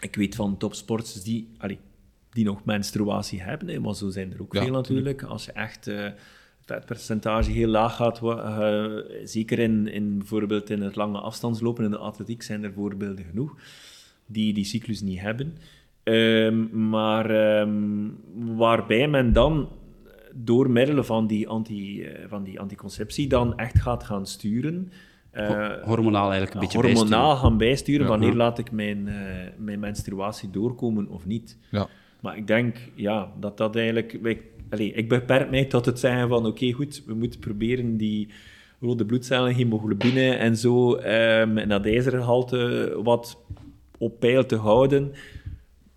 ik 0.00 0.14
weet 0.14 0.34
van 0.34 0.56
topsporters 0.56 1.22
die, 1.22 1.48
allee, 1.58 1.78
die 2.34 2.44
nog 2.44 2.64
menstruatie 2.64 3.42
hebben, 3.42 3.68
hè, 3.68 3.78
maar 3.80 3.94
zo 3.94 4.10
zijn 4.10 4.32
er 4.32 4.40
ook 4.42 4.54
Ja, 4.54 4.62
veel 4.62 4.72
natuurlijk. 4.72 5.22
Als 5.22 5.44
je 5.44 5.52
echt 5.52 5.86
eh, 5.86 6.02
het 6.02 6.14
vetpercentage 6.64 7.50
heel 7.50 7.68
laag 7.68 7.96
gaat, 7.96 8.20
eh, 8.22 8.84
zeker 9.24 9.58
in, 9.58 9.88
in 9.88 10.18
bijvoorbeeld 10.18 10.70
in 10.70 10.80
het 10.82 10.96
lange 10.96 11.18
afstandslopen 11.18 11.84
in 11.84 11.90
de 11.90 11.98
atletiek 11.98 12.42
zijn 12.42 12.64
er 12.64 12.72
voorbeelden 12.72 13.24
genoeg 13.24 13.56
die 14.26 14.52
die 14.54 14.64
cyclus 14.64 15.00
niet 15.00 15.20
hebben. 15.20 15.56
Ehm, 16.02 16.88
maar 16.88 17.30
ehm, 17.30 18.08
waarbij 18.56 19.08
men 19.08 19.32
dan 19.32 19.68
door 20.34 20.70
middelen 20.70 21.04
van 21.04 21.26
die, 21.26 21.48
anti, 21.48 22.02
eh, 22.02 22.24
van 22.28 22.42
die 22.44 22.60
anticonceptie 22.60 23.28
dan 23.28 23.56
echt 23.58 23.80
gaat 23.80 24.04
gaan 24.04 24.26
sturen. 24.26 24.92
hormonaal 25.84 26.22
eigenlijk 26.32 26.54
een 26.54 26.60
beetje 26.60 26.80
hormonaal 26.80 27.36
gaan 27.36 27.56
bijsturen 27.56 28.02
Ja. 28.02 28.08
wanneer 28.08 28.28
Ja. 28.30 28.34
laat 28.36 28.58
ik 28.58 28.70
mijn, 28.70 29.08
mijn 29.58 29.80
menstruatie 29.80 30.50
doorkomen 30.50 31.08
of 31.08 31.26
niet. 31.26 31.58
Ja. 31.70 31.88
Maar 32.24 32.36
ik 32.36 32.46
denk 32.46 32.76
ja, 32.94 33.32
dat 33.40 33.56
dat 33.56 33.76
eigenlijk... 33.76 34.18
Wij, 34.22 34.40
allee, 34.70 34.92
ik 34.92 35.08
beperk 35.08 35.50
mij 35.50 35.64
tot 35.64 35.84
het 35.86 35.98
zeggen 35.98 36.28
van 36.28 36.46
oké, 36.46 36.72
goed, 36.72 37.02
we 37.06 37.14
moeten 37.14 37.40
proberen 37.40 37.96
die 37.96 38.28
rode 38.80 39.04
bloedcellen, 39.04 39.54
hemoglobine 39.54 40.34
en 40.34 40.56
zo, 40.56 40.94
ehm, 40.94 41.58
en 41.58 41.68
dat 41.68 41.84
ijzergehalte 41.86 42.92
wat 43.02 43.36
op 43.98 44.20
peil 44.20 44.46
te 44.46 44.56
houden. 44.56 45.12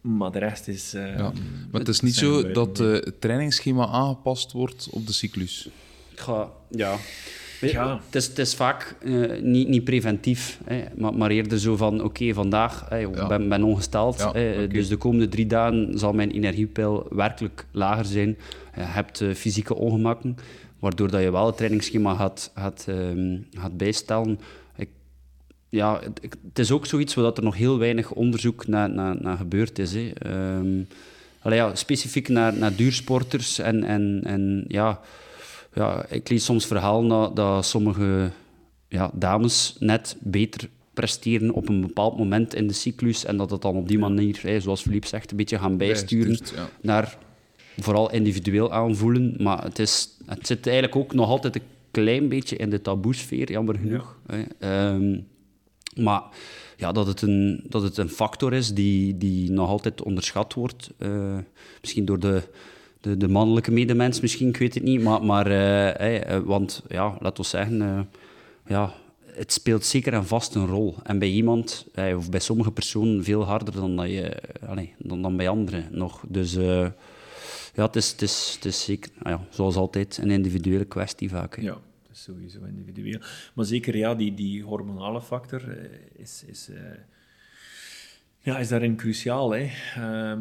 Maar 0.01 0.31
de 0.31 0.39
rest 0.39 0.67
is... 0.67 0.93
eh, 0.93 1.17
Ja. 1.17 1.31
Maar 1.71 1.79
het 1.79 1.87
is 1.89 1.99
niet 2.01 2.15
zo 2.15 2.51
dat 2.51 2.79
eh, 2.79 2.91
het 2.91 3.21
trainingsschema 3.21 3.87
aangepast 3.87 4.51
wordt 4.51 4.87
op 4.91 5.07
de 5.07 5.13
cyclus. 5.13 5.69
Ik 6.11 6.19
ga, 6.19 6.51
ja. 6.69 6.95
Ja. 7.61 7.99
Het, 8.05 8.15
is, 8.15 8.27
het 8.27 8.39
is 8.39 8.55
vaak 8.55 8.95
eh, 9.03 9.41
niet, 9.41 9.67
niet 9.67 9.83
preventief, 9.83 10.59
hè, 10.65 10.83
maar, 10.97 11.13
maar 11.13 11.29
eerder 11.29 11.59
zo 11.59 11.75
van, 11.75 12.03
oké, 12.03 12.33
vandaag 12.33 12.85
hè, 12.89 12.99
ik 12.99 13.15
Ja. 13.15 13.27
ben, 13.27 13.49
ben 13.49 13.63
ongesteld, 13.63 14.17
Ja, 14.33 14.67
dus 14.67 14.87
de 14.87 14.97
komende 14.97 15.27
drie 15.29 15.47
dagen 15.47 15.99
zal 15.99 16.13
mijn 16.13 16.31
energiepeil 16.31 17.07
werkelijk 17.09 17.65
lager 17.71 18.05
zijn. 18.05 18.37
Je 18.75 18.81
hebt 18.81 19.21
eh, 19.21 19.33
fysieke 19.33 19.75
ongemakken, 19.75 20.35
waardoor 20.79 21.11
dat 21.11 21.21
je 21.21 21.31
wel 21.31 21.45
het 21.45 21.57
trainingsschema 21.57 22.15
gaat, 22.15 22.51
gaat, 22.55 22.85
ehm, 22.87 23.37
gaat 23.51 23.77
bijstellen. 23.77 24.39
Ik, 24.75 24.89
ja, 25.69 25.99
het, 26.21 26.59
is 26.59 26.71
ook 26.71 26.85
zoiets 26.85 27.13
waar 27.13 27.33
er 27.33 27.43
nog 27.43 27.55
heel 27.55 27.77
weinig 27.77 28.11
onderzoek 28.11 28.67
naar, 28.67 28.89
naar, 28.89 29.15
naar 29.19 29.37
gebeurd 29.37 29.79
is. 29.79 29.93
Hè. 29.93 30.09
Ehm, 30.13 30.81
allee, 31.41 31.57
ja, 31.57 31.75
specifiek 31.75 32.27
naar, 32.27 32.53
naar 32.53 32.75
duursporters 32.75 33.59
en, 33.59 33.83
en, 33.83 34.21
en 34.23 34.65
ja, 34.67 34.99
ja, 35.77 36.05
ik 36.09 36.29
lees 36.29 36.45
soms 36.45 36.65
verhalen 36.65 37.07
dat, 37.07 37.35
dat 37.35 37.65
sommige 37.65 38.31
ja, 38.87 39.11
dames 39.13 39.75
net 39.79 40.17
beter 40.19 40.69
presteren 40.93 41.53
op 41.53 41.69
een 41.69 41.81
bepaald 41.81 42.17
moment 42.17 42.53
in 42.53 42.67
de 42.67 42.73
cyclus 42.73 43.25
en 43.25 43.37
dat 43.37 43.49
het 43.51 43.61
dan 43.61 43.75
op 43.75 43.87
die 43.87 43.99
manier, 43.99 44.39
hè, 44.41 44.59
zoals 44.59 44.81
Philippe 44.81 45.07
zegt, 45.07 45.31
een 45.31 45.37
beetje 45.37 45.59
gaan 45.59 45.77
bijsturen 45.77 46.27
Bijstuurt, 46.27 46.59
ja. 46.59 46.69
naar 46.81 47.17
vooral 47.77 48.11
individueel 48.11 48.71
aanvoelen. 48.71 49.35
Maar 49.39 49.63
het, 49.63 49.79
is, 49.79 50.09
het 50.25 50.47
zit 50.47 50.67
eigenlijk 50.67 50.95
ook 50.95 51.13
nog 51.13 51.29
altijd 51.29 51.55
een 51.55 51.61
klein 51.91 52.29
beetje 52.29 52.55
in 52.55 52.69
de 52.69 52.81
taboesfeer, 52.81 53.51
jammer 53.51 53.75
genoeg. 53.75 54.17
Hè. 54.27 54.43
Ehm, 54.59 55.19
maar 55.95 56.23
ja, 56.77 56.91
dat, 56.91 57.07
het 57.07 57.21
een, 57.21 57.63
dat 57.69 57.81
het 57.81 57.97
een 57.97 58.09
factor 58.09 58.53
is 58.53 58.73
die, 58.73 59.17
die 59.17 59.51
nog 59.51 59.69
altijd 59.69 60.03
onderschat 60.03 60.53
wordt. 60.53 60.89
eh, 60.97 61.37
misschien 61.81 62.05
door 62.05 62.19
de, 62.19 62.43
de, 63.17 63.27
mannelijke 63.27 63.71
medemens, 63.71 64.21
misschien, 64.21 64.47
ik 64.47 64.57
weet 64.57 64.73
het 64.73 64.83
niet. 64.83 65.01
Maar, 65.01 65.23
maar 65.23 65.47
eh, 65.47 66.35
eh, 66.35 66.43
want 66.43 66.83
ja, 66.87 67.17
laten 67.19 67.43
we 67.43 67.49
zeggen, 67.49 67.81
eh, 67.81 67.99
ja, 68.65 68.93
het 69.25 69.53
speelt 69.53 69.85
zeker 69.85 70.13
en 70.13 70.25
vast 70.25 70.55
een 70.55 70.67
rol. 70.67 70.95
En 71.03 71.19
bij 71.19 71.29
iemand, 71.29 71.87
of 72.15 72.29
bij 72.29 72.39
sommige 72.39 72.71
personen, 72.71 73.23
veel 73.23 73.43
harder 73.43 73.73
dan, 73.73 73.95
dat 73.95 74.09
je, 74.09 74.37
allee, 74.67 74.93
dan, 74.97 75.21
dan 75.21 75.37
bij 75.37 75.49
anderen 75.49 75.87
nog. 75.91 76.23
Dus 76.27 76.53
ja, 77.73 77.85
het 77.85 77.95
is, 77.95 78.11
het, 78.11 78.21
is, 78.21 78.51
het 78.55 78.65
is 78.65 78.83
zeker, 78.83 79.11
ah 79.21 79.31
ja, 79.31 79.45
zoals 79.49 79.75
altijd, 79.75 80.17
een 80.21 80.31
individuele 80.31 80.85
kwestie 80.85 81.29
vaak. 81.29 81.59
Ja, 81.59 81.77
sowieso 82.11 82.59
individueel. 82.63 83.19
Maar 83.53 83.65
zeker, 83.65 83.97
ja, 83.97 84.15
die, 84.15 84.33
die 84.33 84.63
hormonale 84.63 85.21
factor 85.21 85.77
is, 86.15 86.43
is, 86.47 86.69
ja, 88.39 88.57
is 88.57 88.67
daarin 88.67 88.95
cruciaal. 88.95 89.51
Hè. 89.51 89.69
Ehm, 89.95 90.39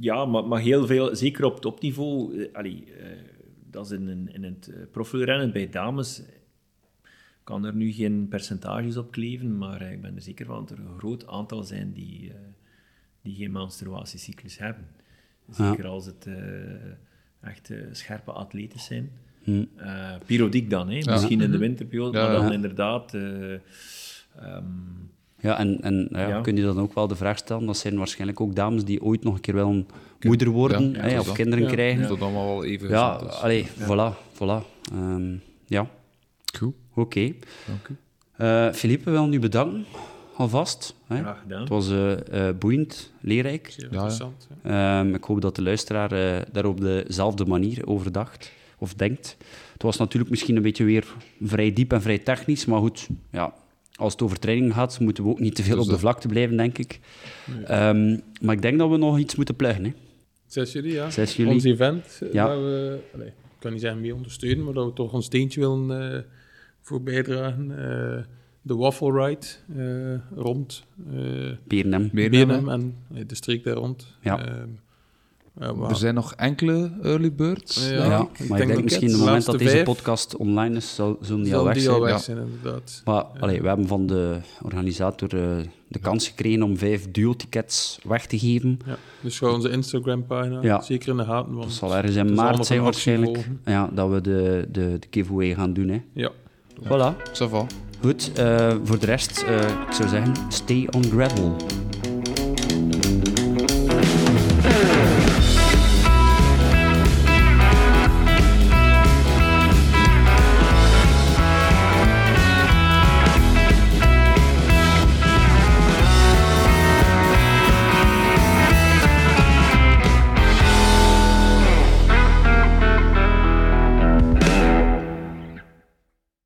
ja, 0.00 0.24
maar, 0.24 0.44
maar 0.46 0.60
heel 0.60 0.86
veel, 0.86 1.16
zeker 1.16 1.44
op 1.44 1.60
topniveau, 1.60 2.38
eh, 2.42 2.54
allee, 2.54 2.84
eh, 2.92 3.06
dat 3.70 3.84
is 3.84 3.90
in, 3.90 4.08
in, 4.08 4.28
in 4.32 4.42
het 4.44 4.68
eh, 4.68 4.76
profielrennen 4.90 5.52
bij 5.52 5.68
dames, 5.70 6.22
kan 7.44 7.64
er 7.64 7.74
nu 7.74 7.92
geen 7.92 8.28
percentages 8.28 8.96
op 8.96 9.10
kleven, 9.10 9.58
maar 9.58 9.92
ik 9.92 10.00
ben 10.00 10.14
er 10.14 10.22
zeker 10.22 10.46
van 10.46 10.58
dat 10.66 10.78
er 10.78 10.84
een 10.84 10.98
groot 10.98 11.26
aantal 11.26 11.62
zijn 11.62 11.92
die, 11.92 12.30
eh, 12.30 12.36
die 13.22 13.34
geen 13.34 13.52
menstruatiecyclus 13.52 14.58
hebben. 14.58 14.86
Zeker 15.50 15.86
als 15.86 16.06
het 16.06 16.26
echt 17.46 17.70
eh, 17.70 17.78
scherpe 17.92 18.32
atleten 18.32 18.80
zijn. 18.80 19.10
Hm. 19.42 19.64
Eh, 19.76 20.14
periodiek 20.26 20.70
dan, 20.70 20.90
hè? 20.90 21.10
misschien 21.10 21.40
in 21.40 21.50
de 21.50 21.58
winterperiode, 21.58 22.18
Ja, 22.18 22.24
maar 22.24 22.36
dan 22.36 22.46
ja. 22.46 22.52
inderdaad... 22.52 23.14
eh, 23.14 23.52
ehm, 24.36 24.64
Ja, 25.40 25.58
en, 25.58 25.80
en 25.82 26.08
ja, 26.10 26.28
Ja. 26.28 26.40
kun 26.40 26.56
je 26.56 26.62
dan 26.62 26.80
ook 26.80 26.94
wel 26.94 27.06
de 27.06 27.16
vraag 27.16 27.38
stellen, 27.38 27.66
dat 27.66 27.76
zijn 27.76 27.96
waarschijnlijk 27.96 28.40
ook 28.40 28.54
dames 28.54 28.84
die 28.84 29.02
ooit 29.02 29.24
nog 29.24 29.34
een 29.34 29.40
keer 29.40 29.54
wel 29.54 29.68
een 29.68 29.86
moeder 30.20 30.48
worden, 30.48 30.92
Ja, 30.92 31.00
hè, 31.00 31.18
of 31.18 31.26
dat- 31.26 31.34
kinderen 31.34 31.64
ja. 31.64 31.70
krijgen. 31.70 32.08
Dat 32.08 32.20
allemaal 32.20 32.46
wel 32.46 32.64
even 32.64 32.88
Ja, 32.88 33.20
is. 33.28 33.34
allee, 33.34 33.66
voilà, 33.78 34.14
voilà. 34.34 34.64
Ehm, 34.92 35.34
ja, 35.66 35.88
Goed, 36.58 36.74
oké. 36.94 37.32
dank 37.66 37.88
u. 37.90 37.96
Eh, 38.36 38.72
Philippe, 38.72 39.04
we 39.04 39.10
willen 39.10 39.32
u 39.32 39.38
bedanken, 39.38 39.84
alvast. 40.36 40.94
Hè. 41.06 41.16
graag 41.18 41.40
gedaan. 41.40 41.60
Het 41.60 41.68
was 41.68 41.90
eh, 41.90 42.48
eh, 42.48 42.56
boeiend, 42.58 43.12
leerrijk. 43.20 43.68
Zeer 43.76 43.84
interessant. 43.92 44.48
ja. 44.64 45.00
Ehm, 45.00 45.14
ik 45.14 45.24
hoop 45.24 45.40
dat 45.40 45.56
de 45.56 45.62
luisteraar 45.62 46.12
eh, 46.12 46.42
daar 46.52 46.64
op 46.64 46.80
dezelfde 46.80 47.44
manier 47.44 47.86
over 47.86 48.12
dacht 48.12 48.52
of 48.78 48.94
denkt. 48.94 49.36
Het 49.72 49.82
was 49.82 49.96
natuurlijk 49.96 50.30
misschien 50.30 50.56
een 50.56 50.62
beetje 50.62 50.84
weer 50.84 51.06
vrij 51.42 51.72
diep 51.72 51.92
en 51.92 52.02
vrij 52.02 52.18
technisch, 52.18 52.66
maar 52.66 52.78
goed, 52.80 53.08
ja, 53.30 53.52
als 53.96 54.12
het 54.12 54.22
over 54.22 54.38
training 54.38 54.72
gaat, 54.74 55.00
moeten 55.00 55.24
we 55.24 55.30
ook 55.30 55.40
niet 55.40 55.54
te 55.54 55.62
veel 55.62 55.76
Dus 55.76 55.84
op 55.84 55.90
de 55.90 55.98
vlakte 55.98 56.28
blijven, 56.28 56.56
denk 56.56 56.78
ik. 56.78 57.00
Ehm, 57.64 58.18
maar 58.40 58.54
ik 58.54 58.62
denk 58.62 58.78
dat 58.78 58.90
we 58.90 58.96
nog 58.96 59.18
iets 59.18 59.34
moeten 59.34 59.56
pluggen. 59.56 59.84
Hè. 59.84 59.92
6 60.46 60.72
juli, 60.72 60.92
ja. 60.92 61.10
6 61.10 61.36
juli. 61.36 61.50
Ons 61.50 61.64
event, 61.64 62.20
eh, 62.22 62.32
Ja. 62.32 62.46
waar 62.46 62.64
we, 62.64 62.98
allee, 63.14 63.26
ik 63.26 63.32
kan 63.58 63.72
niet 63.72 63.80
zeggen 63.80 64.00
mee 64.00 64.14
ondersteunen, 64.14 64.64
maar 64.64 64.74
dat 64.74 64.86
we 64.86 64.92
toch 64.92 65.12
ons 65.12 65.24
steentje 65.24 65.60
willen 65.60 66.12
eh, 66.14 66.20
voor 66.80 67.02
bijdragen. 67.02 67.70
Eh, 67.70 68.24
de 68.62 68.74
Waffle 68.74 69.12
Ride 69.26 69.46
eh, 69.76 70.38
rond 70.42 70.84
eh 71.10 71.50
PNM. 71.66 72.08
Meer 72.12 72.30
BNM 72.30 72.68
en 72.68 72.94
de 73.26 73.34
streek 73.34 73.64
daar 73.64 73.74
rond. 73.74 74.16
Ja. 74.20 74.46
Ehm, 74.46 74.68
ja, 75.60 75.74
Er 75.88 75.96
zijn 75.96 76.14
nog 76.14 76.32
enkele 76.34 76.90
early 77.02 77.32
birds. 77.32 77.88
Ja, 77.90 78.20
ik. 78.20 78.38
ik 78.38 78.48
maar 78.48 78.58
denk 78.58 78.70
ik 78.70 78.74
denk 78.76 78.82
misschien 78.84 79.06
op 79.08 79.14
het 79.14 79.24
moment 79.24 79.44
dat 79.44 79.58
deze 79.58 79.70
vijf- 79.70 79.84
podcast 79.84 80.36
online 80.36 80.76
is, 80.76 80.94
zal, 80.94 81.18
zullen 81.20 81.42
die 81.44 81.56
al 81.56 81.64
weg 81.64 81.72
die 81.74 81.82
zijn. 81.82 81.94
al 81.94 82.00
weg 82.00 82.10
ja. 82.12 82.18
zijn, 82.18 82.38
inderdaad. 82.38 83.02
Maar 83.04 83.22
allee, 83.40 83.60
we 83.62 83.68
hebben 83.68 83.86
van 83.86 84.06
de 84.06 84.36
organisator 84.62 85.34
eh, 85.34 85.56
de 85.88 85.98
kans 85.98 86.28
gekregen 86.28 86.62
om 86.62 86.78
vijf 86.78 87.10
duo-tickets 87.10 87.98
weg 88.04 88.26
te 88.26 88.38
geven. 88.38 88.78
Ja. 88.86 88.96
Dus 89.20 89.38
ga 89.38 89.50
onze 89.52 89.70
Instagram-pagina 89.70 90.62
Ja. 90.62 90.80
zeker 90.82 91.08
in 91.08 91.16
de 91.16 91.24
gaten. 91.24 91.52
Want 91.52 91.64
Dat 91.64 91.72
zal 91.76 91.96
ergens 91.96 92.16
in 92.16 92.26
er 92.28 92.34
maart 92.34 92.66
zijn 92.66 92.82
waarschijnlijk. 92.82 93.34
volgen. 93.34 93.60
Ja, 93.64 93.90
dat 93.94 94.10
we 94.10 94.20
de, 94.20 94.68
de, 94.72 94.96
de 95.00 95.06
giveaway 95.10 95.54
gaan 95.54 95.72
doen. 95.72 95.88
Hè. 95.88 96.02
Ja. 96.12 96.30
Voilà. 96.82 97.14
Ça 97.32 97.48
va. 97.50 97.66
Goed, 98.00 98.32
eh, 98.34 98.74
voor 98.84 98.98
de 98.98 99.06
rest, 99.06 99.42
eh, 99.42 99.56
ik 99.86 99.92
zou 99.92 100.08
zeggen, 100.08 100.32
stay 100.48 100.88
on 100.96 101.04
gravel. 101.04 101.56